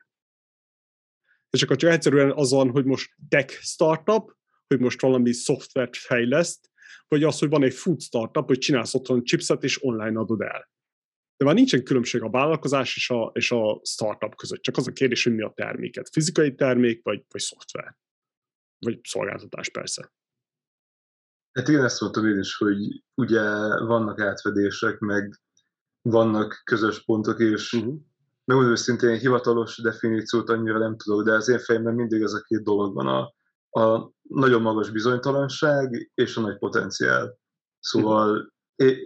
És 1.50 1.62
akkor 1.62 1.76
csak 1.76 1.90
egyszerűen 1.90 2.32
az 2.34 2.50
van, 2.50 2.70
hogy 2.70 2.84
most 2.84 3.10
tech 3.28 3.60
startup, 3.60 4.36
hogy 4.66 4.80
most 4.80 5.00
valami 5.00 5.32
szoftvert 5.32 5.96
fejleszt, 5.96 6.70
vagy 7.08 7.22
az, 7.22 7.38
hogy 7.38 7.48
van 7.48 7.62
egy 7.62 7.74
food 7.74 8.00
startup, 8.00 8.46
hogy 8.46 8.58
csinálsz 8.58 8.94
otthon 8.94 9.24
chipset 9.24 9.64
és 9.64 9.82
online 9.82 10.20
adod 10.20 10.40
el 10.40 10.68
de 11.39 11.45
már 11.45 11.55
nincsen 11.55 11.84
különbség 11.84 12.22
a 12.22 12.30
vállalkozás 12.30 12.97
és 12.97 13.11
a, 13.11 13.30
és 13.34 13.51
a 13.51 13.80
startup 13.84 14.34
között. 14.34 14.62
Csak 14.62 14.76
az 14.76 14.86
a 14.86 14.93
kérdés, 14.93 15.24
hogy 15.24 15.34
mi 15.34 15.43
a 15.43 15.53
terméket. 15.55 16.09
Fizikai 16.09 16.55
termék, 16.55 17.03
vagy, 17.03 17.24
vagy 17.28 17.41
szoftver. 17.41 17.97
Vagy 18.78 19.01
szolgáltatás 19.03 19.68
persze. 19.68 20.12
Hát 21.53 21.68
igen, 21.68 21.84
ezt 21.84 22.01
mondtam 22.01 22.26
én 22.26 22.39
is, 22.39 22.57
hogy 22.57 23.03
ugye 23.14 23.43
vannak 23.84 24.20
átfedések, 24.20 24.99
meg 24.99 25.41
vannak 26.03 26.61
közös 26.64 27.05
pontok, 27.05 27.41
és 27.41 27.72
uh-huh. 27.72 27.95
megmondom 28.45 28.72
őszintén, 28.72 29.18
hivatalos 29.18 29.76
definíciót 29.82 30.51
annyira 30.51 30.78
nem 30.78 30.97
tudok, 30.97 31.24
de 31.24 31.32
az 31.32 31.49
én 31.49 31.59
fejemben 31.59 31.95
mindig 31.95 32.22
ez 32.22 32.32
a 32.32 32.43
két 32.47 32.62
dolog 32.62 32.95
van, 32.95 33.07
a, 33.07 33.34
a 33.82 34.12
nagyon 34.22 34.62
magas 34.62 34.91
bizonytalanság 34.91 36.11
és 36.14 36.36
a 36.36 36.41
nagy 36.41 36.59
potenciál. 36.59 37.39
Szóval 37.78 38.30
uh-huh 38.30 38.57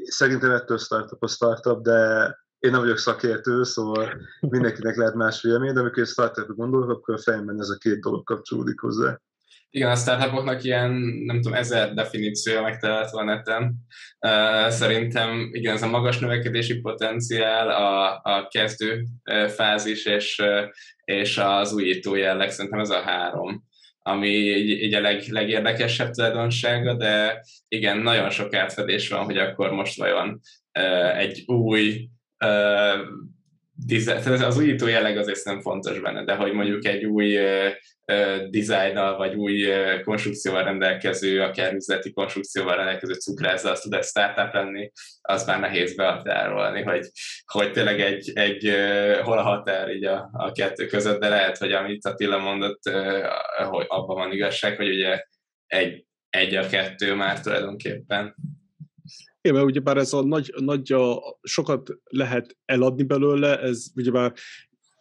szerintem 0.04 0.50
ettől 0.50 0.78
startup 0.78 1.22
a 1.22 1.28
startup, 1.28 1.82
de 1.82 2.30
én 2.58 2.70
nem 2.70 2.80
vagyok 2.80 2.98
szakértő, 2.98 3.62
szóval 3.62 4.20
mindenkinek 4.40 4.96
lehet 4.96 5.14
más 5.14 5.42
vélemény, 5.42 5.72
de 5.72 5.80
amikor 5.80 6.06
startupra 6.06 6.54
gondolok, 6.54 6.90
akkor 6.90 7.14
a 7.14 7.18
fejemben 7.18 7.60
ez 7.60 7.68
a 7.68 7.78
két 7.78 8.00
dolog 8.00 8.24
kapcsolódik 8.24 8.80
hozzá. 8.80 9.20
Igen, 9.70 9.90
a 9.90 9.94
startupoknak 9.94 10.64
ilyen, 10.64 10.90
nem 11.26 11.40
tudom, 11.40 11.58
ezer 11.58 11.94
definíciója 11.94 12.62
megtalálható 12.62 13.18
a 13.18 13.24
neten. 13.24 13.74
Uh, 14.26 14.68
szerintem 14.70 15.48
igen, 15.52 15.74
ez 15.74 15.82
a 15.82 15.86
magas 15.86 16.18
növekedési 16.18 16.80
potenciál, 16.80 17.68
a, 17.68 18.20
a 18.22 18.48
kezdő 18.50 19.04
fázis 19.48 20.04
és, 20.04 20.42
és 21.04 21.38
az 21.38 21.72
újító 21.72 22.14
jelleg, 22.14 22.50
szerintem 22.50 22.80
ez 22.80 22.90
a 22.90 23.00
három 23.00 23.70
ami 24.02 24.28
így, 24.28 24.82
így 24.82 24.94
a 24.94 25.00
leg, 25.00 25.22
legérdekesebb 25.28 26.10
tulajdonsága, 26.10 26.94
de 26.94 27.44
igen, 27.68 27.98
nagyon 27.98 28.30
sok 28.30 28.54
átfedés 28.54 29.08
van, 29.08 29.24
hogy 29.24 29.38
akkor 29.38 29.70
most 29.70 29.96
vajon 29.96 30.40
egy 31.16 31.42
új 31.46 32.08
az 34.24 34.58
újító 34.58 34.86
jelleg 34.86 35.16
azért 35.16 35.44
nem 35.44 35.60
fontos 35.60 36.00
benne, 36.00 36.24
de 36.24 36.34
hogy 36.34 36.52
mondjuk 36.52 36.86
egy 36.86 37.04
új 37.04 37.38
dizájnnal 38.48 39.16
vagy 39.16 39.34
új 39.34 39.68
konstrukcióval 40.04 40.64
rendelkező, 40.64 41.42
akár 41.42 41.74
üzleti 41.74 42.12
konstrukcióval 42.12 42.76
rendelkező 42.76 43.14
cukrászda, 43.14 43.70
az 43.70 43.80
tud 43.80 43.94
egy 43.94 44.04
startup 44.04 44.54
lenni, 44.54 44.90
az 45.20 45.46
már 45.46 45.60
nehéz 45.60 45.96
behatárolni, 45.96 46.82
hogy, 46.82 47.10
hogy 47.46 47.72
tényleg 47.72 48.00
egy, 48.00 48.30
egy 48.34 48.74
hol 49.22 49.38
a 49.38 49.42
határ 49.42 49.88
így 49.88 50.04
a, 50.04 50.30
a 50.32 50.52
kettő 50.52 50.86
között, 50.86 51.20
de 51.20 51.28
lehet, 51.28 51.58
hogy 51.58 51.72
amit 51.72 52.06
Attila 52.06 52.38
mondott, 52.38 52.80
hogy 53.70 53.84
abban 53.88 54.16
van 54.16 54.32
igazság, 54.32 54.76
hogy 54.76 54.88
ugye 54.88 55.22
egy, 55.66 56.04
egy 56.30 56.54
a 56.54 56.66
kettő 56.66 57.14
már 57.14 57.40
tulajdonképpen. 57.40 58.34
Igen, 59.42 59.56
mert 59.56 59.66
ugyebár 59.66 59.96
ez 59.96 60.12
a 60.12 60.24
nagy, 60.24 60.52
nagy 60.56 60.92
a, 60.92 61.38
sokat 61.42 61.90
lehet 62.04 62.56
eladni 62.64 63.02
belőle, 63.02 63.60
ez 63.60 63.86
ugyebár 63.94 64.32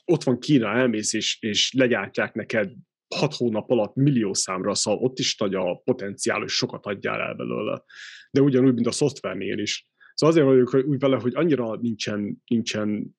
ott 0.05 0.23
van 0.23 0.39
Kína, 0.39 0.67
elmész 0.67 1.13
és, 1.13 1.37
és 1.41 1.73
legyártják 1.73 2.33
neked 2.33 2.73
hat 3.15 3.33
hónap 3.33 3.71
alatt 3.71 3.95
millió 3.95 4.33
számra, 4.33 4.75
szóval 4.75 5.03
ott 5.03 5.19
is 5.19 5.37
nagy 5.37 5.55
a 5.55 5.75
potenciál, 5.75 6.39
hogy 6.39 6.49
sokat 6.49 6.85
adjál 6.85 7.21
el 7.21 7.33
belőle. 7.33 7.83
De 8.31 8.41
ugyanúgy, 8.41 8.73
mint 8.73 8.87
a 8.87 8.91
szoftvernél 8.91 9.59
is. 9.59 9.89
Szóval 10.13 10.35
azért 10.35 10.47
vagyok 10.47 10.87
úgy 10.87 10.99
vele, 10.99 11.17
hogy 11.17 11.35
annyira 11.35 11.75
nincsen, 11.75 12.41
nincsen 12.45 13.15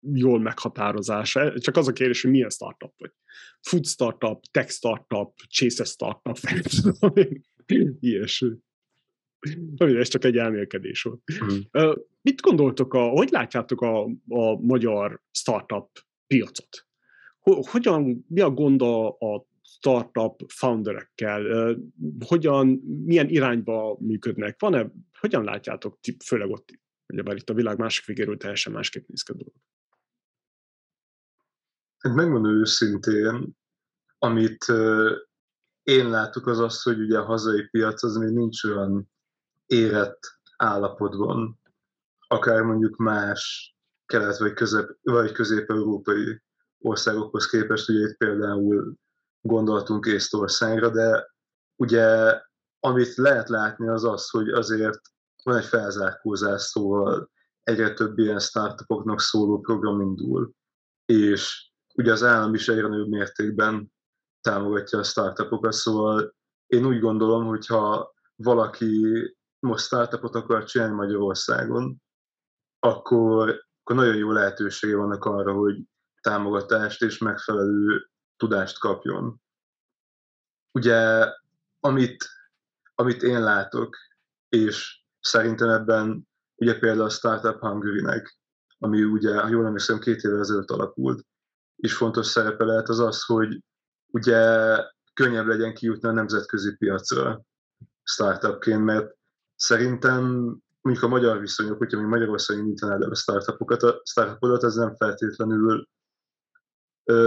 jól 0.00 0.40
meghatározása. 0.40 1.58
Csak 1.58 1.76
az 1.76 1.88
a 1.88 1.92
kérdés, 1.92 2.22
hogy 2.22 2.30
milyen 2.30 2.50
startup 2.50 2.92
vagy. 2.96 3.12
Food 3.60 3.86
startup, 3.86 4.44
tech 4.50 4.70
startup, 4.70 5.34
chase 5.48 5.84
startup, 5.84 6.38
ilyesmi. 8.00 8.50
Ez 9.76 10.08
csak 10.08 10.24
egy 10.24 10.36
elmélkedés 10.36 11.02
volt. 11.02 11.22
Mm. 11.44 11.90
Mit 12.20 12.40
gondoltok, 12.40 12.94
a, 12.94 13.08
hogy 13.08 13.30
látjátok 13.30 13.80
a, 13.80 14.04
a 14.28 14.60
magyar 14.60 15.22
startup 15.30 15.90
piacot? 16.26 16.88
hogyan, 17.70 18.24
mi 18.28 18.40
a 18.40 18.50
gond 18.50 18.82
a, 18.82 19.08
a 19.08 19.46
startup 19.62 20.50
founderekkel, 20.50 21.74
hogyan, 22.26 22.66
milyen 23.04 23.28
irányba 23.28 23.96
működnek, 24.00 24.60
van-e, 24.60 24.90
hogyan 25.20 25.44
látjátok, 25.44 25.98
főleg 26.24 26.50
ott, 26.50 26.68
ugye 27.06 27.22
bár 27.22 27.36
itt 27.36 27.50
a 27.50 27.54
világ 27.54 27.78
másik 27.78 28.04
végéről 28.04 28.36
teljesen 28.36 28.72
másképp 28.72 29.08
néz 29.08 29.22
ki 29.22 29.32
a 29.32 29.34
dolog. 29.34 29.54
Hát 31.98 32.14
megmondom 32.14 32.52
őszintén, 32.52 33.56
amit 34.18 34.64
én 35.82 36.10
látok 36.10 36.46
az 36.46 36.58
az, 36.58 36.82
hogy 36.82 37.00
ugye 37.00 37.18
a 37.18 37.24
hazai 37.24 37.68
piac 37.68 38.02
az 38.02 38.16
még 38.16 38.30
nincs 38.30 38.64
olyan 38.64 39.10
érett 39.68 40.18
állapotban, 40.56 41.60
akár 42.28 42.62
mondjuk 42.62 42.96
más 42.96 43.72
kelet 44.06 44.38
vagy, 44.38 44.52
közep, 44.52 44.90
vagy 45.02 45.32
közép-európai 45.32 46.42
országokhoz 46.78 47.46
képest, 47.46 47.88
ugye 47.88 48.08
itt 48.08 48.16
például 48.16 48.94
gondoltunk 49.40 50.06
Észtországra, 50.06 50.90
de 50.90 51.34
ugye 51.76 52.40
amit 52.80 53.14
lehet 53.14 53.48
látni 53.48 53.88
az 53.88 54.04
az, 54.04 54.30
hogy 54.30 54.48
azért 54.48 55.00
van 55.42 55.56
egy 55.56 55.64
felzárkózás, 55.64 56.62
szóval 56.62 57.30
egyre 57.62 57.92
több 57.92 58.18
ilyen 58.18 58.38
startupoknak 58.38 59.20
szóló 59.20 59.60
program 59.60 60.00
indul, 60.00 60.52
és 61.04 61.70
ugye 61.94 62.12
az 62.12 62.22
állam 62.22 62.54
is 62.54 62.68
egyre 62.68 62.88
nagyobb 62.88 63.08
mértékben 63.08 63.92
támogatja 64.40 64.98
a 64.98 65.02
startupokat, 65.02 65.72
szóval 65.72 66.34
én 66.66 66.86
úgy 66.86 67.00
gondolom, 67.00 67.46
hogy 67.46 67.66
ha 67.66 68.14
valaki 68.36 69.36
most 69.60 69.84
startupot 69.84 70.34
akar 70.34 70.64
csinálni 70.64 70.94
Magyarországon, 70.94 72.02
akkor, 72.78 73.48
akkor 73.82 73.96
nagyon 73.96 74.16
jó 74.16 74.32
lehetősége 74.32 74.96
vannak 74.96 75.24
arra, 75.24 75.52
hogy 75.52 75.82
támogatást 76.20 77.02
és 77.02 77.18
megfelelő 77.18 78.10
tudást 78.36 78.78
kapjon. 78.78 79.40
Ugye, 80.72 81.28
amit, 81.80 82.28
amit 82.94 83.22
én 83.22 83.42
látok, 83.42 83.96
és 84.48 85.04
szerintem 85.20 85.68
ebben 85.68 86.28
ugye 86.54 86.78
például 86.78 87.06
a 87.06 87.10
Startup 87.10 87.60
Hungary-nek, 87.60 88.38
ami 88.78 89.02
ugye, 89.02 89.40
ha 89.40 89.48
jól 89.48 89.66
emlékszem, 89.66 89.98
két 89.98 90.22
évvel 90.22 90.38
ezelőtt 90.38 90.70
alakult, 90.70 91.26
és 91.76 91.94
fontos 91.94 92.26
szerepe 92.26 92.64
lehet 92.64 92.88
az 92.88 92.98
az, 92.98 93.24
hogy 93.24 93.62
ugye 94.06 94.40
könnyebb 95.14 95.46
legyen 95.46 95.74
kijutni 95.74 96.08
a 96.08 96.12
nemzetközi 96.12 96.76
piacra 96.76 97.42
startupként, 98.02 98.84
mert 98.84 99.17
szerintem 99.58 100.22
mondjuk 100.80 101.06
a 101.06 101.08
magyar 101.08 101.40
viszonyok, 101.40 101.78
hogyha 101.78 102.00
mi 102.00 102.06
Magyarországon 102.06 102.64
indítanád 102.64 103.02
el 103.02 103.10
a 103.10 103.14
startupokat, 103.14 103.82
a 103.82 104.00
startupodat, 104.04 104.64
ez 104.64 104.74
nem 104.74 104.96
feltétlenül 104.96 105.88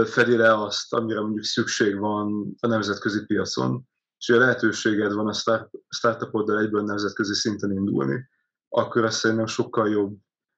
fedi 0.04 0.36
le 0.36 0.62
azt, 0.62 0.92
amire 0.92 1.20
mondjuk 1.20 1.44
szükség 1.44 1.98
van 1.98 2.54
a 2.60 2.66
nemzetközi 2.66 3.24
piacon, 3.24 3.88
és 4.18 4.30
ha 4.30 4.38
lehetőséged 4.38 5.12
van 5.12 5.28
a 5.28 5.32
start, 5.32 5.70
startupoddal 5.88 6.58
egyből 6.58 6.82
nemzetközi 6.82 7.34
szinten 7.34 7.72
indulni, 7.72 8.28
akkor 8.68 9.04
azt 9.04 9.18
szerintem 9.18 9.46
sokkal 9.46 9.88
jobb 9.88 10.16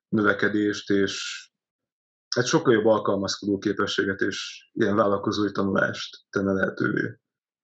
növekedést 0.08 0.90
és 0.90 1.44
egy 2.36 2.46
sokkal 2.46 2.72
jobb 2.72 2.86
alkalmazkodó 2.86 3.58
képességet 3.58 4.20
és 4.20 4.68
ilyen 4.72 4.96
vállalkozói 4.96 5.52
tanulást 5.52 6.24
tenne 6.30 6.52
lehetővé. 6.52 7.18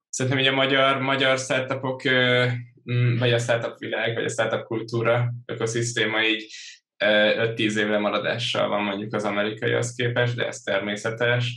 Szerintem 0.08 0.40
hogy 0.40 0.52
a 0.52 0.54
magyar, 0.54 0.98
magyar 0.98 1.38
startupok, 1.38 2.02
vagy 3.18 3.32
a 3.32 3.38
startup 3.38 3.78
világ, 3.78 4.14
vagy 4.14 4.24
a 4.24 4.28
startup 4.28 4.64
kultúra, 4.64 5.32
ökoszisztéma 5.46 6.22
így 6.22 6.52
5-10 7.04 7.56
évre 7.58 7.98
maradással 7.98 8.68
van 8.68 8.82
mondjuk 8.82 9.14
az 9.14 9.24
amerikaihoz 9.24 9.94
képest, 9.94 10.36
de 10.36 10.46
ez 10.46 10.58
természetes. 10.58 11.52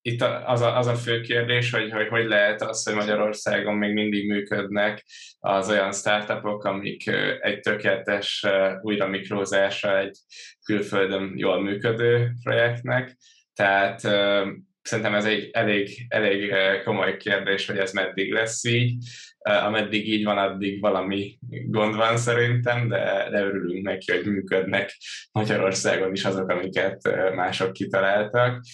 Itt 0.00 0.22
az 0.44 0.60
a, 0.60 0.76
az 0.76 0.86
a 0.86 0.94
fő 0.94 1.20
kérdés, 1.20 1.70
hogy, 1.70 1.90
hogy 1.90 2.08
hogy 2.08 2.26
lehet 2.26 2.62
az, 2.62 2.84
hogy 2.84 2.94
Magyarországon 2.94 3.74
még 3.74 3.92
mindig 3.92 4.28
működnek 4.28 5.04
az 5.38 5.68
olyan 5.68 5.92
startupok, 5.92 6.64
amik 6.64 7.06
egy 7.40 7.60
tökéletes 7.60 8.46
újra 8.80 9.06
mikrózása 9.06 9.98
egy 9.98 10.18
külföldön 10.64 11.32
jól 11.36 11.62
működő 11.62 12.32
projektnek. 12.42 13.16
Tehát 13.54 14.00
szerintem 14.86 15.14
ez 15.14 15.24
egy 15.24 15.48
elég, 15.52 16.06
elég 16.08 16.52
komoly 16.84 17.16
kérdés, 17.16 17.66
hogy 17.66 17.78
ez 17.78 17.92
meddig 17.92 18.32
lesz 18.32 18.64
így 18.64 19.04
ameddig 19.46 20.08
így 20.08 20.24
van, 20.24 20.38
addig 20.38 20.80
valami 20.80 21.38
gond 21.66 21.96
van 21.96 22.16
szerintem, 22.16 22.88
de, 22.88 23.28
de 23.30 23.40
örülünk 23.40 23.84
neki, 23.84 24.12
hogy 24.12 24.26
működnek 24.26 24.96
Magyarországon 25.32 26.12
is 26.12 26.24
azok, 26.24 26.48
amiket 26.48 27.00
mások 27.34 27.72
kitaláltak. 27.72 28.64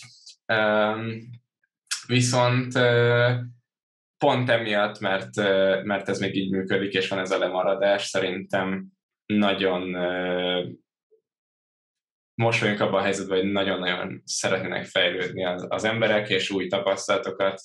Viszont 2.07 2.73
pont 4.19 4.51
emiatt, 4.51 5.01
mert, 5.01 5.37
mert 5.85 6.09
ez 6.09 6.19
még 6.19 6.37
így 6.37 6.51
működik, 6.51 6.93
és 6.93 7.09
van 7.09 7.19
ez 7.19 7.31
a 7.31 7.39
lemaradás, 7.39 8.05
szerintem 8.05 8.87
nagyon 9.27 9.97
most 12.43 12.61
vagyunk 12.61 12.81
abban 12.81 13.01
a 13.01 13.03
helyzetben, 13.03 13.39
hogy 13.39 13.51
nagyon-nagyon 13.51 14.23
szeretnének 14.25 14.85
fejlődni 14.85 15.45
az, 15.45 15.67
az 15.69 15.85
emberek, 15.85 16.29
és 16.29 16.51
új 16.51 16.67
tapasztalatokat 16.67 17.61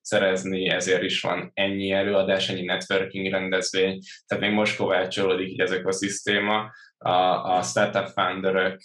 szerezni, 0.00 0.68
ezért 0.68 1.02
is 1.02 1.20
van 1.20 1.50
ennyi 1.54 1.92
előadás, 1.92 2.48
ennyi 2.48 2.64
networking 2.64 3.30
rendezvény, 3.30 3.98
tehát 4.26 4.44
még 4.44 4.52
most 4.52 4.76
kovácsolódik 4.76 5.48
így 5.48 5.60
ez 5.60 5.70
a 5.84 5.92
szisztéma. 5.92 6.70
A, 6.98 7.10
a 7.56 7.62
startup 7.62 8.08
founderök 8.08 8.80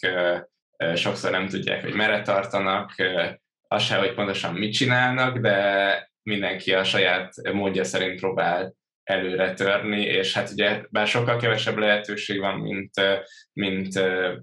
sokszor 0.95 1.31
nem 1.31 1.47
tudják, 1.47 1.81
hogy 1.81 1.93
merre 1.93 2.21
tartanak, 2.21 2.95
az 3.67 3.83
se, 3.83 3.95
hogy 3.95 4.13
pontosan 4.13 4.53
mit 4.53 4.73
csinálnak, 4.73 5.37
de 5.37 6.11
mindenki 6.23 6.73
a 6.73 6.83
saját 6.83 7.33
módja 7.53 7.83
szerint 7.83 8.19
próbál 8.19 8.73
előre 9.09 9.53
törni, 9.53 10.01
és 10.01 10.33
hát 10.33 10.51
ugye 10.51 10.81
bár 10.89 11.07
sokkal 11.07 11.37
kevesebb 11.37 11.77
lehetőség 11.77 12.39
van, 12.39 12.59
mint, 12.59 12.91
mint 13.53 13.93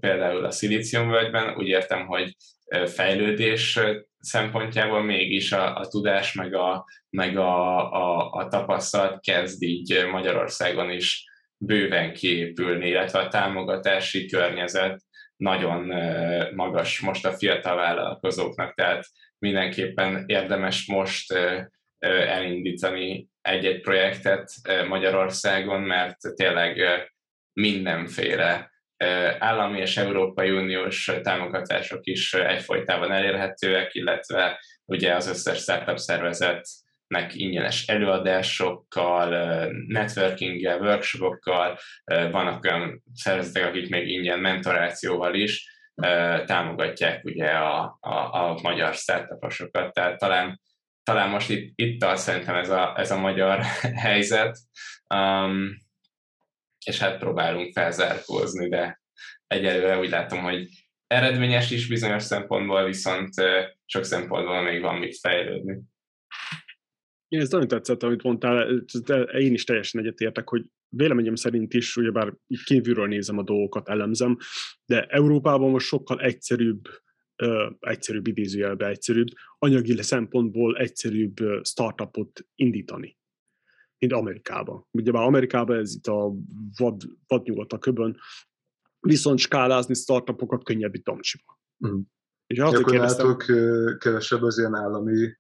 például 0.01 0.45
a 0.45 0.51
szilíciumvölgyben, 0.51 1.57
úgy 1.57 1.67
értem, 1.67 2.07
hogy 2.07 2.37
fejlődés 2.85 3.79
szempontjából 4.19 5.03
mégis 5.03 5.53
a, 5.53 5.77
a 5.77 5.87
tudás 5.87 6.33
meg 6.33 6.55
a, 6.55 6.85
meg 7.11 7.37
a, 7.37 7.93
a, 7.93 8.31
a 8.31 8.49
tapasztalat 8.49 9.21
kezd 9.21 9.63
így 9.63 10.07
Magyarországon 10.11 10.91
is 10.91 11.25
bőven 11.57 12.13
kiépülni, 12.13 12.89
illetve 12.89 13.19
a 13.19 13.29
támogatási 13.29 14.27
környezet 14.27 15.01
nagyon 15.37 15.93
magas 16.55 17.01
most 17.01 17.27
a 17.27 17.33
fiatal 17.33 17.77
vállalkozóknak, 17.77 18.75
tehát 18.75 19.05
mindenképpen 19.39 20.25
érdemes 20.27 20.87
most 20.87 21.35
elindítani 21.99 23.29
egy-egy 23.43 23.81
projektet 23.81 24.51
Magyarországon, 24.89 25.81
mert 25.81 26.17
tényleg 26.35 26.81
mindenféle 27.53 28.71
állami 29.39 29.79
és 29.81 29.97
Európai 29.97 30.51
Uniós 30.51 31.11
támogatások 31.23 32.07
is 32.07 32.35
egyfolytában 32.35 33.13
elérhetőek, 33.13 33.95
illetve 33.95 34.61
ugye 34.85 35.15
az 35.15 35.29
összes 35.29 35.59
startup 35.59 35.99
szervezetnek 35.99 37.35
ingyenes 37.35 37.87
előadásokkal, 37.87 39.29
networkinggel, 39.87 40.81
workshopokkal, 40.81 41.79
vannak 42.05 42.65
olyan 42.65 43.03
szervezetek, 43.15 43.69
akik 43.69 43.89
még 43.89 44.09
ingyen 44.09 44.39
mentorációval 44.39 45.35
is 45.35 45.75
támogatják 46.45 47.25
ugye 47.25 47.47
a, 47.47 47.99
a, 48.01 48.15
a 48.15 48.59
magyar 48.63 48.95
startuposokat, 48.95 49.93
tehát 49.93 50.19
talán, 50.19 50.61
talán 51.07 51.31
most 51.31 51.51
itt, 51.51 51.73
itt 51.75 52.01
tart 52.01 52.19
szerintem 52.19 52.55
ez 52.55 52.71
a, 52.71 52.95
ez 52.97 53.11
a 53.11 53.19
magyar 53.19 53.61
helyzet, 54.09 54.59
um, 55.15 55.85
és 56.85 56.99
hát 56.99 57.19
próbálunk 57.19 57.73
felzárkózni, 57.73 58.69
de 58.69 59.01
egyelőre 59.47 59.99
úgy 59.99 60.09
látom, 60.09 60.43
hogy 60.43 60.69
eredményes 61.07 61.71
is 61.71 61.89
bizonyos 61.89 62.23
szempontból, 62.23 62.85
viszont 62.85 63.33
sok 63.85 64.05
szempontból 64.05 64.63
még 64.63 64.81
van 64.81 64.99
mit 64.99 65.19
fejlődni. 65.19 65.81
Én 67.29 67.41
ez 67.41 67.51
nagyon 67.51 67.69
tetszett, 67.69 68.03
amit 68.03 68.23
mondtál, 68.23 68.69
én 69.39 69.53
is 69.53 69.65
teljesen 69.65 70.01
egyetértek, 70.01 70.49
hogy 70.49 70.65
véleményem 70.89 71.35
szerint 71.35 71.75
is, 71.75 71.97
ugyebár 71.97 72.33
kívülről 72.65 73.07
nézem 73.07 73.39
a 73.39 73.43
dolgokat, 73.43 73.89
elemzem, 73.89 74.37
de 74.87 75.05
Európában 75.05 75.71
most 75.71 75.87
sokkal 75.87 76.21
egyszerűbb, 76.21 76.89
uh, 77.43 77.73
egyszerűbb 77.81 78.27
idézőjelbe 78.27 78.87
egyszerűbb, 78.87 79.27
anyagi 79.59 80.03
szempontból 80.03 80.77
egyszerűbb 80.77 81.37
startupot 81.63 82.47
indítani, 82.55 83.19
mint 83.99 84.13
Amerikában. 84.13 84.87
Ugyebár 84.91 85.23
Amerikában 85.23 85.79
ez 85.79 85.95
itt 85.95 86.07
a 86.07 86.33
vad, 86.77 87.03
vadnyugat 87.27 87.73
a 87.73 87.79
köbön, 87.79 88.17
viszont 89.01 89.39
skálázni 89.39 89.95
startupokat 89.95 90.65
könnyebb 90.65 90.95
itt 90.95 91.09
Amcsiba. 91.09 91.61
Mm. 91.87 92.01
És 92.47 92.59
azért 92.59 92.85
kérdeztem, 92.85 93.37
kevesebb 93.99 94.43
az 94.43 94.59
ilyen 94.59 94.75
állami 94.75 95.37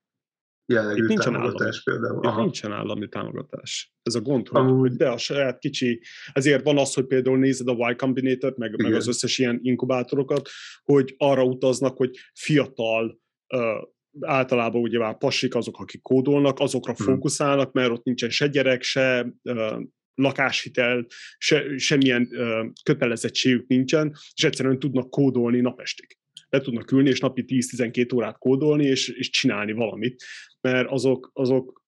jellegű 0.66 1.02
itt 1.02 1.08
nincsen 1.08 1.32
támogatás 1.32 1.82
állami, 1.86 2.00
például. 2.00 2.32
Itt 2.32 2.42
nincsen 2.42 2.72
állami 2.72 3.08
támogatás. 3.08 3.94
Ez 4.02 4.14
a 4.14 4.20
gond, 4.20 4.48
hogy, 4.48 4.60
Amúgy... 4.60 4.92
de 4.92 5.08
a 5.08 5.18
saját 5.18 5.58
kicsi, 5.58 6.02
ezért 6.32 6.64
van 6.64 6.78
az, 6.78 6.94
hogy 6.94 7.06
például 7.06 7.38
nézed 7.38 7.68
a 7.68 7.90
Y 7.90 7.94
Combinator, 7.96 8.54
meg, 8.56 8.82
meg 8.82 8.94
az 8.94 9.08
összes 9.08 9.38
ilyen 9.38 9.58
inkubátorokat, 9.62 10.48
hogy 10.82 11.14
arra 11.18 11.44
utaznak, 11.44 11.96
hogy 11.96 12.10
fiatal 12.34 13.20
uh, 13.54 13.88
általában 14.20 14.82
ugye 14.82 14.98
már 14.98 15.18
pasik 15.18 15.54
azok, 15.54 15.78
akik 15.78 16.02
kódolnak, 16.02 16.58
azokra 16.58 16.94
hmm. 16.94 17.06
fókuszálnak, 17.06 17.72
mert 17.72 17.90
ott 17.90 18.04
nincsen 18.04 18.30
se 18.30 18.46
gyerek, 18.46 18.82
se 18.82 19.32
uh, 19.42 19.82
lakáshitel, 20.14 21.06
se, 21.38 21.78
semmilyen 21.78 22.28
uh, 22.30 22.66
kötelezettségük 22.82 23.66
nincsen, 23.66 24.16
és 24.34 24.44
egyszerűen 24.44 24.78
tudnak 24.78 25.10
kódolni 25.10 25.60
napestig. 25.60 26.16
Le 26.48 26.60
tudnak 26.60 26.92
ülni, 26.92 27.08
és 27.08 27.20
napi 27.20 27.44
10-12 27.46 28.14
órát 28.14 28.38
kódolni, 28.38 28.84
és, 28.84 29.08
és 29.08 29.30
csinálni 29.30 29.72
valamit, 29.72 30.24
mert 30.60 30.90
azok, 30.90 31.30
azok 31.32 31.84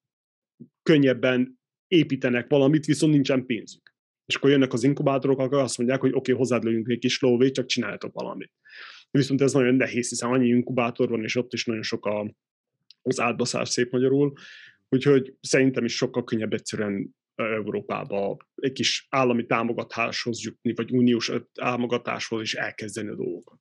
könnyebben 0.82 1.58
építenek 1.86 2.48
valamit, 2.48 2.84
viszont 2.84 3.12
nincsen 3.12 3.46
pénzük. 3.46 3.96
És 4.26 4.34
akkor 4.34 4.50
jönnek 4.50 4.72
az 4.72 4.84
inkubátorok, 4.84 5.38
akkor 5.38 5.58
azt 5.58 5.78
mondják, 5.78 6.00
hogy 6.00 6.10
oké, 6.10 6.18
okay, 6.18 6.34
hozzád 6.34 6.64
lőjünk 6.64 6.88
egy 6.88 6.98
kis 6.98 7.20
lóvét, 7.20 7.54
csak 7.54 7.66
csináltok 7.66 8.12
valamit. 8.12 8.52
Viszont 9.10 9.40
ez 9.40 9.52
nagyon 9.52 9.74
nehéz, 9.74 10.08
hiszen 10.08 10.30
annyi 10.30 10.48
inkubátor 10.48 11.08
van, 11.08 11.22
és 11.22 11.36
ott 11.36 11.52
is 11.52 11.64
nagyon 11.64 11.82
sok 11.82 12.06
a, 12.06 12.34
az 13.02 13.20
átbaszás 13.20 13.68
szép 13.68 13.92
magyarul, 13.92 14.32
úgyhogy 14.88 15.34
szerintem 15.40 15.84
is 15.84 15.96
sokkal 15.96 16.24
könnyebb 16.24 16.52
egyszerűen 16.52 17.16
Európába 17.34 18.36
egy 18.54 18.72
kis 18.72 19.06
állami 19.10 19.46
támogatáshoz 19.46 20.42
jutni, 20.42 20.74
vagy 20.74 20.90
uniós 20.90 21.32
támogatáshoz 21.52 22.42
is 22.42 22.54
elkezdeni 22.54 23.08
a 23.08 23.14
dolgokat. 23.14 23.60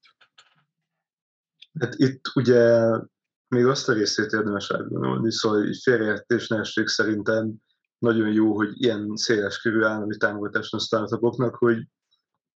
Hát 1.80 1.94
itt 1.96 2.22
ugye 2.36 2.92
még 3.48 3.66
azt 3.66 3.90
a 3.90 3.94
részét 3.94 4.32
érdemes 4.32 4.72
átgondolni, 4.72 5.32
szóval 5.32 5.62
egy 5.62 5.80
félreértés 5.84 6.48
ne 6.48 6.64
szerintem 6.86 7.54
nagyon 7.98 8.32
jó, 8.32 8.56
hogy 8.56 8.82
ilyen 8.82 9.16
széles 9.16 9.62
körű 9.62 9.84
állami 9.84 10.18
támogatás 10.18 10.72
a 10.72 10.80
startupoknak, 10.80 11.56
hogy 11.56 11.88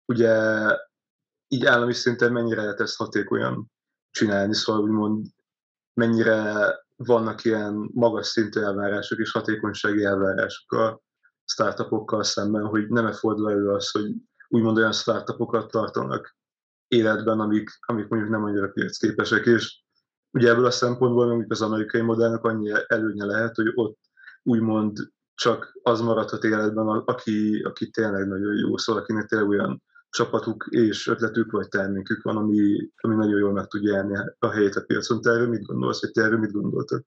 ugye 0.06 0.66
így 1.48 1.66
állami 1.66 1.94
szinten 1.94 2.32
mennyire 2.32 2.62
lehet 2.62 2.80
ezt 2.80 2.96
hatékonyan 2.96 3.72
csinálni, 4.12 4.56
szóval 4.56 4.82
úgymond 4.82 5.26
mennyire 5.94 6.70
vannak 6.96 7.44
ilyen 7.44 7.90
magas 7.94 8.28
szintű 8.28 8.60
elvárások 8.60 9.20
és 9.20 9.32
hatékonysági 9.32 10.04
elvárások 10.04 10.72
a 10.72 11.02
startupokkal 11.46 12.24
szemben, 12.24 12.66
hogy 12.66 12.88
nem-e 12.88 13.12
fordul 13.12 13.52
elő 13.52 13.70
az, 13.70 13.92
hogy 13.92 14.14
úgymond 14.48 14.78
olyan 14.78 14.92
startupokat 14.92 15.72
tartanak 15.72 16.37
életben, 16.88 17.40
amik, 17.40 17.70
amik 17.80 18.08
mondjuk 18.08 18.32
nem 18.32 18.44
annyira 18.44 18.68
piacképesek, 18.68 19.46
és 19.46 19.82
ugye 20.32 20.50
ebből 20.50 20.66
a 20.66 20.72
szempontból 20.72 21.28
mondjuk 21.28 21.52
az 21.52 21.62
amerikai 21.62 22.02
modellnek 22.02 22.44
annyi 22.44 22.72
előnye 22.88 23.26
lehet, 23.26 23.56
hogy 23.56 23.72
ott 23.74 24.00
úgymond 24.44 24.98
csak 25.36 25.80
az 25.82 26.02
maradhat 26.02 26.44
életben, 26.44 26.88
aki, 26.88 27.62
aki 27.64 27.90
tényleg 27.90 28.28
nagyon 28.28 28.56
jó, 28.56 28.78
szóval 28.78 29.02
akinek 29.02 29.26
tényleg 29.26 29.50
olyan 29.50 29.84
csapatuk 30.10 30.68
és 30.70 31.08
ötletük 31.08 31.52
vagy 31.52 31.68
termékük 31.68 32.24
van, 32.24 32.38
ami, 32.38 32.90
ami 32.96 33.16
nagyon 33.16 33.40
jól 33.40 33.52
meg 33.52 33.68
tudja 33.68 33.94
élni 33.96 34.18
a 34.40 34.50
helyét 34.50 34.76
a 34.76 34.84
piacon. 34.84 35.22
Te 35.22 35.30
erről 35.30 35.48
mit 35.48 35.66
gondolsz, 35.66 36.02
vagy 36.02 36.12
te 36.12 36.22
erről 36.22 36.40
mit 36.40 36.52
gondoltad? 36.52 37.04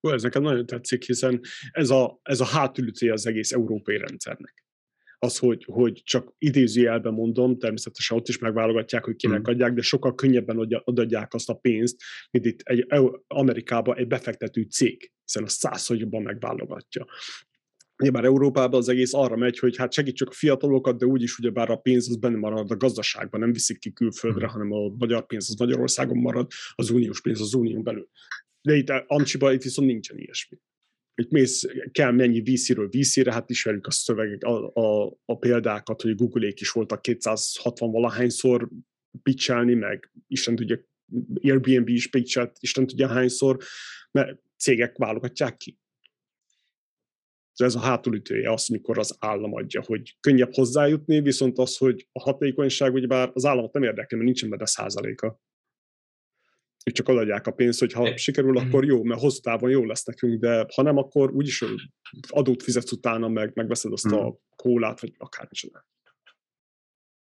Hú, 0.00 0.08
ez 0.08 0.22
nekem 0.22 0.42
nagyon 0.42 0.66
tetszik, 0.66 1.04
hiszen 1.04 1.40
ez 1.70 1.90
a, 1.90 2.18
ez 2.22 2.40
a 2.40 2.44
hátulütője 2.44 3.12
az 3.12 3.26
egész 3.26 3.52
európai 3.52 3.98
rendszernek. 3.98 4.65
Az, 5.18 5.38
hogy, 5.38 5.64
hogy 5.64 6.02
csak 6.04 6.34
idézőjelben 6.38 7.12
mondom, 7.12 7.58
természetesen 7.58 8.16
ott 8.16 8.28
is 8.28 8.38
megválogatják, 8.38 9.04
hogy 9.04 9.16
kinek 9.16 9.40
mm. 9.40 9.52
adják, 9.52 9.72
de 9.72 9.82
sokkal 9.82 10.14
könnyebben 10.14 10.58
adják 10.84 11.34
azt 11.34 11.48
a 11.48 11.54
pénzt, 11.54 11.96
mint 12.30 12.44
itt 12.44 12.60
egy 12.60 12.86
Amerikában 13.26 13.96
egy 13.96 14.06
befektető 14.06 14.62
cég, 14.62 15.12
hiszen 15.24 15.42
a 15.42 15.48
száz, 15.48 15.86
hogy 15.86 16.00
jobban 16.00 16.22
megválogatja. 16.22 17.06
Nyilván 18.02 18.24
Európában 18.24 18.80
az 18.80 18.88
egész 18.88 19.14
arra 19.14 19.36
megy, 19.36 19.58
hogy 19.58 19.76
hát 19.76 19.92
segítsük 19.92 20.28
a 20.28 20.32
fiatalokat, 20.32 20.98
de 20.98 21.06
úgyis 21.06 21.38
ugyebár 21.38 21.70
a 21.70 21.76
pénz 21.76 22.08
az 22.08 22.16
benne 22.16 22.36
marad 22.36 22.70
a 22.70 22.76
gazdaságban, 22.76 23.40
nem 23.40 23.52
viszik 23.52 23.78
ki 23.78 23.92
külföldre, 23.92 24.46
mm. 24.46 24.50
hanem 24.50 24.72
a 24.72 24.88
magyar 24.98 25.26
pénz 25.26 25.50
az 25.50 25.56
Magyarországon 25.58 26.18
marad, 26.18 26.50
az 26.74 26.90
uniós 26.90 27.20
pénz 27.20 27.40
az 27.40 27.54
unión 27.54 27.82
belül. 27.82 28.08
De 28.62 28.76
itt 28.76 28.90
Amcsiba 29.06 29.52
itt 29.52 29.62
viszont 29.62 29.88
nincsen 29.88 30.18
ilyesmi. 30.18 30.58
Itt 31.22 31.30
mész, 31.30 31.66
kell 31.92 32.10
mennyi 32.10 32.40
VC-ről 32.40 32.88
VC-re, 32.88 33.32
hát 33.32 33.50
ismerjük 33.50 33.86
a 33.86 33.90
szövegek, 33.90 34.42
a, 34.42 34.72
a, 34.74 35.16
a 35.24 35.38
példákat, 35.38 36.02
hogy 36.02 36.14
Google-ék 36.14 36.60
is 36.60 36.70
voltak 36.70 37.02
260 37.02 37.90
valahányszor 37.90 38.68
pitchelni, 39.22 39.74
meg 39.74 40.10
Isten 40.26 40.56
tudja, 40.56 40.78
Airbnb 41.42 41.88
is 41.88 42.08
pitchelt, 42.08 42.56
Isten 42.60 42.86
tudja 42.86 43.08
hányszor, 43.08 43.58
mert 44.10 44.38
cégek 44.56 44.96
válogatják 44.96 45.56
ki. 45.56 45.78
Ez 47.54 47.74
a 47.74 47.80
hátulütője 47.80 48.52
az, 48.52 48.66
mikor 48.66 48.98
az 48.98 49.16
állam 49.18 49.54
adja, 49.54 49.82
hogy 49.86 50.16
könnyebb 50.20 50.54
hozzájutni, 50.54 51.20
viszont 51.20 51.58
az, 51.58 51.76
hogy 51.76 52.08
a 52.12 52.20
hatékonyság, 52.20 52.92
ugyebár 52.92 53.30
az 53.32 53.44
államot 53.44 53.72
nem 53.72 53.82
érdekel, 53.82 54.18
mert 54.18 54.24
nincsen 54.24 54.50
benne 54.50 54.66
százaléka 54.66 55.40
ők 56.86 56.94
csak 56.94 57.08
adják 57.08 57.46
a 57.46 57.50
pénzt, 57.50 57.78
hogy 57.78 57.92
ha 57.92 58.16
sikerül, 58.16 58.58
akkor 58.58 58.84
jó, 58.84 59.02
mert 59.02 59.20
hosszú 59.20 59.40
távon 59.40 59.70
jó 59.70 59.84
lesz 59.84 60.04
nekünk, 60.04 60.40
de 60.40 60.66
ha 60.74 60.82
nem, 60.82 60.96
akkor 60.96 61.30
úgyis 61.30 61.64
adót 62.28 62.62
fizetsz 62.62 62.92
utána, 62.92 63.28
meg 63.28 63.50
megveszed 63.54 63.92
azt 63.92 64.04
a 64.04 64.22
hmm. 64.22 64.38
kólát, 64.56 65.00
vagy 65.00 65.14
akármicsoda. 65.18 65.86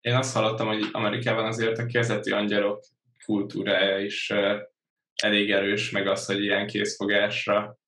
Én 0.00 0.14
azt 0.14 0.34
hallottam, 0.34 0.66
hogy 0.66 0.88
Amerikában 0.92 1.46
azért 1.46 1.78
a 1.78 1.86
kezdeti 1.86 2.30
angyalok 2.30 2.84
kultúrája 3.24 3.98
is 3.98 4.32
elég 5.22 5.50
erős, 5.50 5.90
meg 5.90 6.06
az, 6.06 6.26
hogy 6.26 6.42
ilyen 6.42 6.66
készfogásra 6.66 7.78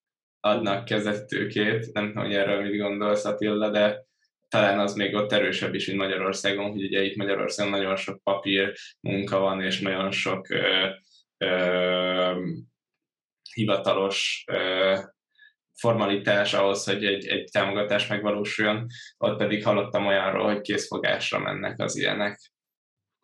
adnak 0.41 0.85
kezdetőkét. 0.85 1.93
Nem 1.93 2.07
tudom, 2.07 2.25
hogy 2.25 2.35
erről 2.35 2.63
mit 2.63 2.81
gondolsz, 2.81 3.25
Attila, 3.25 3.71
de 3.71 4.07
talán 4.49 4.79
az 4.79 4.95
még 4.95 5.15
ott 5.15 5.33
erősebb 5.33 5.75
is, 5.75 5.87
mint 5.87 5.99
Magyarországon, 5.99 6.71
hogy 6.71 6.85
ugye 6.85 7.03
itt 7.03 7.17
Magyarországon 7.17 7.73
nagyon 7.73 7.97
sok 7.97 8.23
papír 8.23 8.73
munka 9.01 9.39
van, 9.39 9.63
és 9.63 9.81
nagyon 9.81 10.11
sok 10.11 10.47
hivatalos 13.55 14.45
formalitás 15.75 16.55
ahhoz, 16.55 16.85
hogy 16.85 17.05
egy, 17.05 17.27
egy 17.27 17.49
támogatás 17.53 18.07
megvalósuljon, 18.07 18.87
ott 19.19 19.39
pedig 19.39 19.65
hallottam 19.65 20.07
olyanról, 20.07 20.53
hogy 20.53 20.61
készfogásra 20.61 21.39
mennek 21.39 21.81
az 21.81 21.97
ilyenek. 21.97 22.55